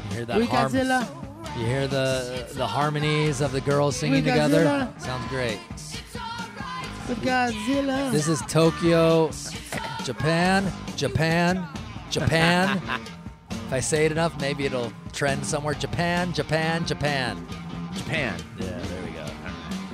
You 0.09 0.15
hear 0.15 0.25
that 0.25 0.37
We 0.37 0.45
harm- 0.47 0.73
You 1.59 1.65
hear 1.67 1.87
the 1.87 2.47
the 2.55 2.65
harmonies 2.65 3.39
of 3.39 3.51
the 3.51 3.61
girls 3.61 3.97
singing 3.97 4.23
together. 4.23 4.89
Sounds 4.97 5.27
great. 5.29 5.59
With 7.07 7.21
Godzilla. 7.21 8.11
This 8.11 8.27
is 8.27 8.41
Tokyo, 8.47 9.29
Japan, 10.03 10.71
Japan, 10.95 11.67
Japan, 12.09 12.81
If 13.71 13.75
I 13.75 13.79
say 13.79 14.05
it 14.05 14.11
enough, 14.11 14.37
maybe 14.41 14.65
it'll 14.65 14.91
trend 15.13 15.45
somewhere. 15.45 15.73
Japan, 15.73 16.33
Japan, 16.33 16.85
Japan. 16.85 17.47
Japan. 17.93 18.37
Yeah, 18.59 18.65
there 18.65 19.03
we 19.03 19.11
go. 19.11 19.25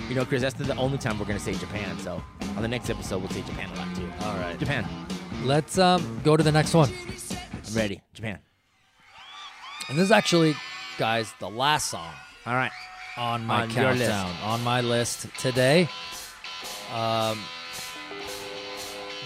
You 0.10 0.16
know, 0.16 0.26
Chris, 0.26 0.42
that's 0.42 0.56
the 0.56 0.76
only 0.78 0.98
time 0.98 1.20
we're 1.20 1.26
gonna 1.26 1.40
say 1.40 1.54
Japan. 1.54 1.96
So 2.00 2.24
on 2.56 2.64
the 2.64 2.68
next 2.68 2.90
episode, 2.90 3.20
we'll 3.20 3.30
say 3.30 3.44
Japan 3.44 3.70
a 3.70 3.76
lot 3.76 3.96
too. 3.96 4.10
All 4.22 4.36
right. 4.38 4.58
Japan. 4.58 4.88
Let's 5.44 5.78
um, 5.78 6.20
go 6.24 6.36
to 6.36 6.42
the 6.42 6.52
next 6.52 6.74
one. 6.74 6.92
I'm 7.68 7.76
ready. 7.76 8.02
Japan. 8.16 8.40
And 9.90 9.98
this 9.98 10.06
is 10.06 10.12
actually, 10.12 10.56
guys, 10.98 11.32
the 11.40 11.50
last 11.50 11.92
song 11.92 12.12
All 12.48 12.56
right. 12.56 12.72
on 13.16 13.46
my 13.46 13.62
On 13.64 13.70
countdown, 13.70 14.32
on 14.44 14.64
my 14.64 14.82
list 14.82 15.28
today. 15.38 15.88
Um, 16.92 17.40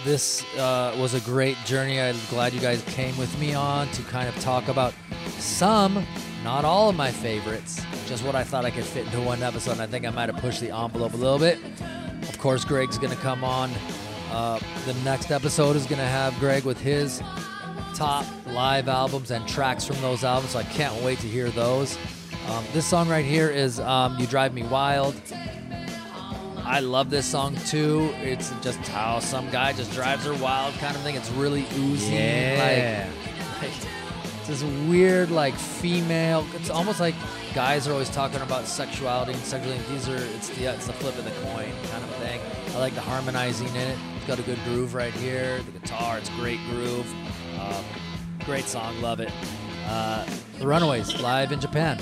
this 0.04 0.44
uh, 0.56 0.96
was 0.98 1.14
a 1.14 1.20
great 1.20 1.56
journey. 1.64 2.00
I'm 2.00 2.16
glad 2.30 2.52
you 2.52 2.60
guys 2.60 2.82
came 2.88 3.16
with 3.16 3.36
me 3.38 3.54
on 3.54 3.88
to 3.88 4.02
kind 4.04 4.28
of 4.28 4.34
talk 4.40 4.68
about 4.68 4.94
some, 5.38 6.04
not 6.42 6.64
all 6.64 6.88
of 6.88 6.96
my 6.96 7.10
favorites, 7.10 7.80
just 8.06 8.24
what 8.24 8.34
I 8.34 8.42
thought 8.42 8.64
I 8.64 8.70
could 8.70 8.84
fit 8.84 9.06
into 9.06 9.20
one 9.20 9.42
episode. 9.42 9.72
And 9.72 9.82
I 9.82 9.86
think 9.86 10.06
I 10.06 10.10
might 10.10 10.28
have 10.28 10.40
pushed 10.40 10.60
the 10.60 10.70
envelope 10.70 11.14
a 11.14 11.16
little 11.16 11.38
bit. 11.38 11.58
Of 12.28 12.38
course, 12.38 12.64
Gregg's 12.64 12.98
going 12.98 13.12
to 13.12 13.18
come 13.18 13.44
on. 13.44 13.70
Uh, 14.30 14.58
the 14.86 14.94
next 15.04 15.30
episode 15.30 15.76
is 15.76 15.86
going 15.86 16.00
to 16.00 16.06
have 16.06 16.38
Gregg 16.38 16.64
with 16.64 16.80
his 16.80 17.22
top 17.94 18.26
live 18.46 18.88
albums 18.88 19.30
and 19.30 19.46
tracks 19.46 19.84
from 19.84 20.00
those 20.00 20.24
albums. 20.24 20.52
So 20.52 20.58
I 20.58 20.64
can't 20.64 21.00
wait 21.02 21.18
to 21.20 21.28
hear 21.28 21.50
those. 21.50 21.96
Um, 22.48 22.64
this 22.72 22.86
song 22.86 23.08
right 23.08 23.24
here 23.24 23.50
is 23.50 23.78
um, 23.78 24.18
"You 24.18 24.26
Drive 24.26 24.52
Me 24.52 24.64
Wild." 24.64 25.14
I 26.64 26.80
love 26.80 27.10
this 27.10 27.26
song 27.26 27.56
too. 27.66 28.14
It's 28.22 28.52
just 28.62 28.78
how 28.88 29.18
some 29.20 29.50
guy 29.50 29.72
just 29.72 29.92
drives 29.92 30.24
her 30.24 30.34
wild 30.34 30.74
kind 30.74 30.94
of 30.96 31.02
thing. 31.02 31.16
It's 31.16 31.30
really 31.30 31.66
oozy, 31.76 32.14
Yeah. 32.14 33.08
like, 33.60 33.62
like 33.62 33.72
it's 34.38 34.48
this 34.48 34.62
weird 34.88 35.30
like 35.30 35.54
female. 35.54 36.46
It's 36.54 36.70
almost 36.70 37.00
like 37.00 37.14
guys 37.54 37.86
are 37.88 37.92
always 37.92 38.08
talking 38.10 38.40
about 38.40 38.66
sexuality 38.66 39.32
and 39.32 39.42
sexuality. 39.42 39.82
These 39.92 40.08
are 40.08 40.16
it's 40.16 40.48
the 40.50 40.64
it's 40.66 40.86
the 40.86 40.92
flip 40.94 41.16
of 41.18 41.24
the 41.24 41.30
coin 41.52 41.70
kind 41.90 42.04
of 42.04 42.10
thing. 42.16 42.40
I 42.74 42.78
like 42.78 42.94
the 42.94 43.00
harmonizing 43.00 43.68
in 43.68 43.76
it. 43.76 43.98
It's 44.16 44.26
got 44.26 44.38
a 44.38 44.42
good 44.42 44.58
groove 44.64 44.94
right 44.94 45.12
here. 45.14 45.60
The 45.62 45.78
guitar, 45.80 46.18
it's 46.18 46.28
great 46.30 46.60
groove. 46.70 47.12
Um, 47.60 47.84
great 48.44 48.64
song, 48.64 49.00
love 49.02 49.20
it. 49.20 49.30
Uh, 49.88 50.24
the 50.58 50.66
Runaways 50.66 51.20
live 51.20 51.52
in 51.52 51.60
Japan. 51.60 51.98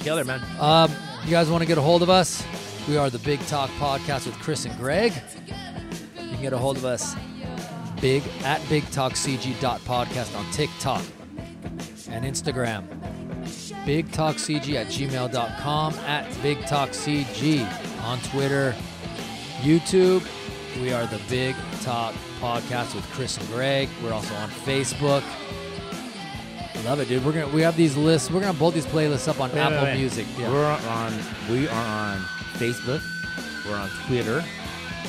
Killer, 0.00 0.24
man. 0.24 0.40
Um, 0.60 0.90
you 1.24 1.30
guys 1.30 1.50
want 1.50 1.62
to 1.62 1.66
get 1.66 1.76
a 1.78 1.82
hold 1.82 2.02
of 2.02 2.08
us? 2.10 2.42
We 2.88 2.96
are 2.96 3.10
the 3.10 3.18
Big 3.20 3.40
Talk 3.46 3.70
Podcast 3.70 4.26
with 4.26 4.38
Chris 4.40 4.64
and 4.64 4.76
Gregg. 4.76 5.12
You 5.46 6.28
can 6.30 6.42
get 6.42 6.52
a 6.52 6.58
hold 6.58 6.76
of 6.76 6.84
us 6.84 7.14
big 8.00 8.22
at 8.42 8.60
bigtalkcg.podcast 8.62 10.36
on 10.36 10.50
TikTok 10.50 11.02
and 12.10 12.24
Instagram. 12.24 12.86
BigTalkCG 13.84 14.74
at 14.74 14.86
gmail.com 14.88 15.94
at 15.94 16.26
BigTalkCG 16.42 18.02
on 18.02 18.18
Twitter, 18.20 18.74
YouTube. 19.60 20.26
We 20.80 20.92
are 20.92 21.06
the 21.06 21.20
Big 21.28 21.54
Talk 21.82 22.14
Podcast 22.40 22.94
with 22.94 23.04
Chris 23.12 23.36
and 23.38 23.46
Gregg. 23.48 23.88
We're 24.02 24.12
also 24.12 24.34
on 24.36 24.48
Facebook. 24.48 25.22
I 26.80 26.84
love 26.84 27.00
it, 27.00 27.08
dude. 27.08 27.24
We're 27.24 27.32
gonna 27.32 27.48
we 27.48 27.62
have 27.62 27.76
these 27.76 27.96
lists. 27.96 28.30
We're 28.30 28.40
gonna 28.40 28.58
both 28.58 28.74
these 28.74 28.86
playlists 28.86 29.28
up 29.28 29.40
on 29.40 29.50
Wait, 29.52 29.58
Apple 29.60 29.78
wait, 29.78 29.84
wait. 29.92 29.98
Music. 29.98 30.26
Yeah. 30.38 30.50
We're 30.50 30.64
on. 30.64 31.12
We 31.50 31.68
are 31.68 31.86
on 31.86 32.18
Facebook. 32.54 33.02
We're 33.66 33.76
on 33.76 33.90
Twitter. 34.06 34.42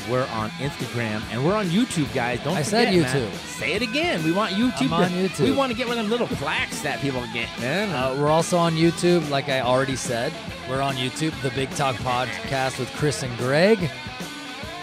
We're 0.09 0.25
on 0.27 0.49
Instagram, 0.51 1.21
and 1.31 1.45
we're 1.45 1.53
on 1.53 1.67
YouTube, 1.67 2.11
guys. 2.13 2.39
Don't 2.43 2.57
I 2.57 2.63
forget, 2.63 2.87
said 2.87 2.93
man. 2.93 3.05
YouTube. 3.31 3.33
Say 3.59 3.73
it 3.73 3.81
again. 3.83 4.23
We 4.23 4.31
want 4.31 4.53
YouTube. 4.53 4.87
I'm 4.87 4.93
on 4.93 5.09
to- 5.09 5.15
YouTube. 5.15 5.43
We 5.45 5.51
want 5.51 5.71
to 5.71 5.77
get 5.77 5.87
one 5.87 5.97
of 5.97 6.03
them 6.03 6.11
little 6.11 6.27
plaques 6.37 6.81
that 6.81 6.99
people 7.01 7.21
get, 7.33 7.47
man. 7.59 7.89
Uh, 7.89 8.15
we're 8.19 8.29
also 8.29 8.57
on 8.57 8.73
YouTube, 8.73 9.29
like 9.29 9.47
I 9.47 9.61
already 9.61 9.95
said. 9.95 10.33
We're 10.67 10.81
on 10.81 10.95
YouTube, 10.95 11.39
the 11.43 11.51
Big 11.51 11.69
Talk 11.71 11.95
Podcast 11.97 12.79
with 12.79 12.89
Chris 12.95 13.21
and 13.21 13.37
Gregg. 13.37 13.91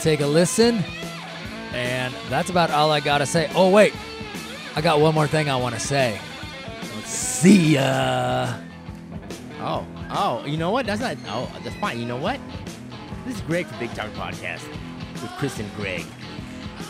Take 0.01 0.21
a 0.21 0.27
listen. 0.27 0.85
And 1.73 2.15
that's 2.29 2.49
about 2.51 2.71
all 2.71 2.91
I 2.93 3.01
got 3.01 3.19
to 3.19 3.27
say. 3.27 3.51
Oh, 3.55 3.71
wait. 3.71 3.95
I 4.77 4.81
got 4.81 5.01
one 5.01 5.15
more 5.15 5.27
thing 5.27 5.51
I 5.51 5.57
want 5.57 5.75
to 5.75 5.81
say. 5.81 6.21
See 7.09 7.75
ya. 7.75 8.53
oh, 9.61 9.87
oh, 10.11 10.45
you 10.47 10.57
know 10.59 10.71
what? 10.71 10.87
That's 10.87 11.01
not. 11.01 11.17
Oh, 11.29 11.51
that's 11.65 11.75
fine. 11.77 11.99
You 11.99 12.05
know 12.07 12.17
what? 12.17 12.39
This 13.27 13.37
is 13.37 13.41
Gregg 13.43 13.67
from 13.67 13.79
Big 13.79 13.93
Talk 13.95 14.11
Podcast 14.13 14.63
with 15.23 15.31
Chris 15.39 15.59
and 15.59 15.75
Gregg. 15.75 16.05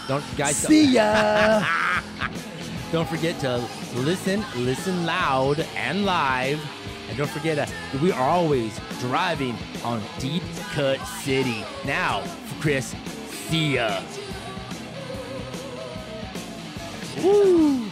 Don't 0.08 0.24
guys. 0.36 0.60
don't- 0.62 0.70
See 0.70 0.86
ya. 0.94 1.64
Don't 2.90 3.06
forget 3.06 3.38
to 3.40 3.58
listen, 3.96 4.42
listen 4.56 5.04
loud 5.04 5.60
and 5.76 6.06
live. 6.06 6.58
And 7.10 7.18
don't 7.18 7.28
forget 7.28 7.56
that 7.56 7.70
we 8.00 8.12
are 8.12 8.28
always 8.30 8.80
driving 9.00 9.54
on 9.84 10.00
Deep 10.18 10.42
Cut 10.72 10.96
City. 11.22 11.64
Now, 11.84 12.20
for 12.22 12.62
Chris, 12.62 12.94
see 13.50 13.74
ya. 13.74 14.00
Woo! 17.22 17.90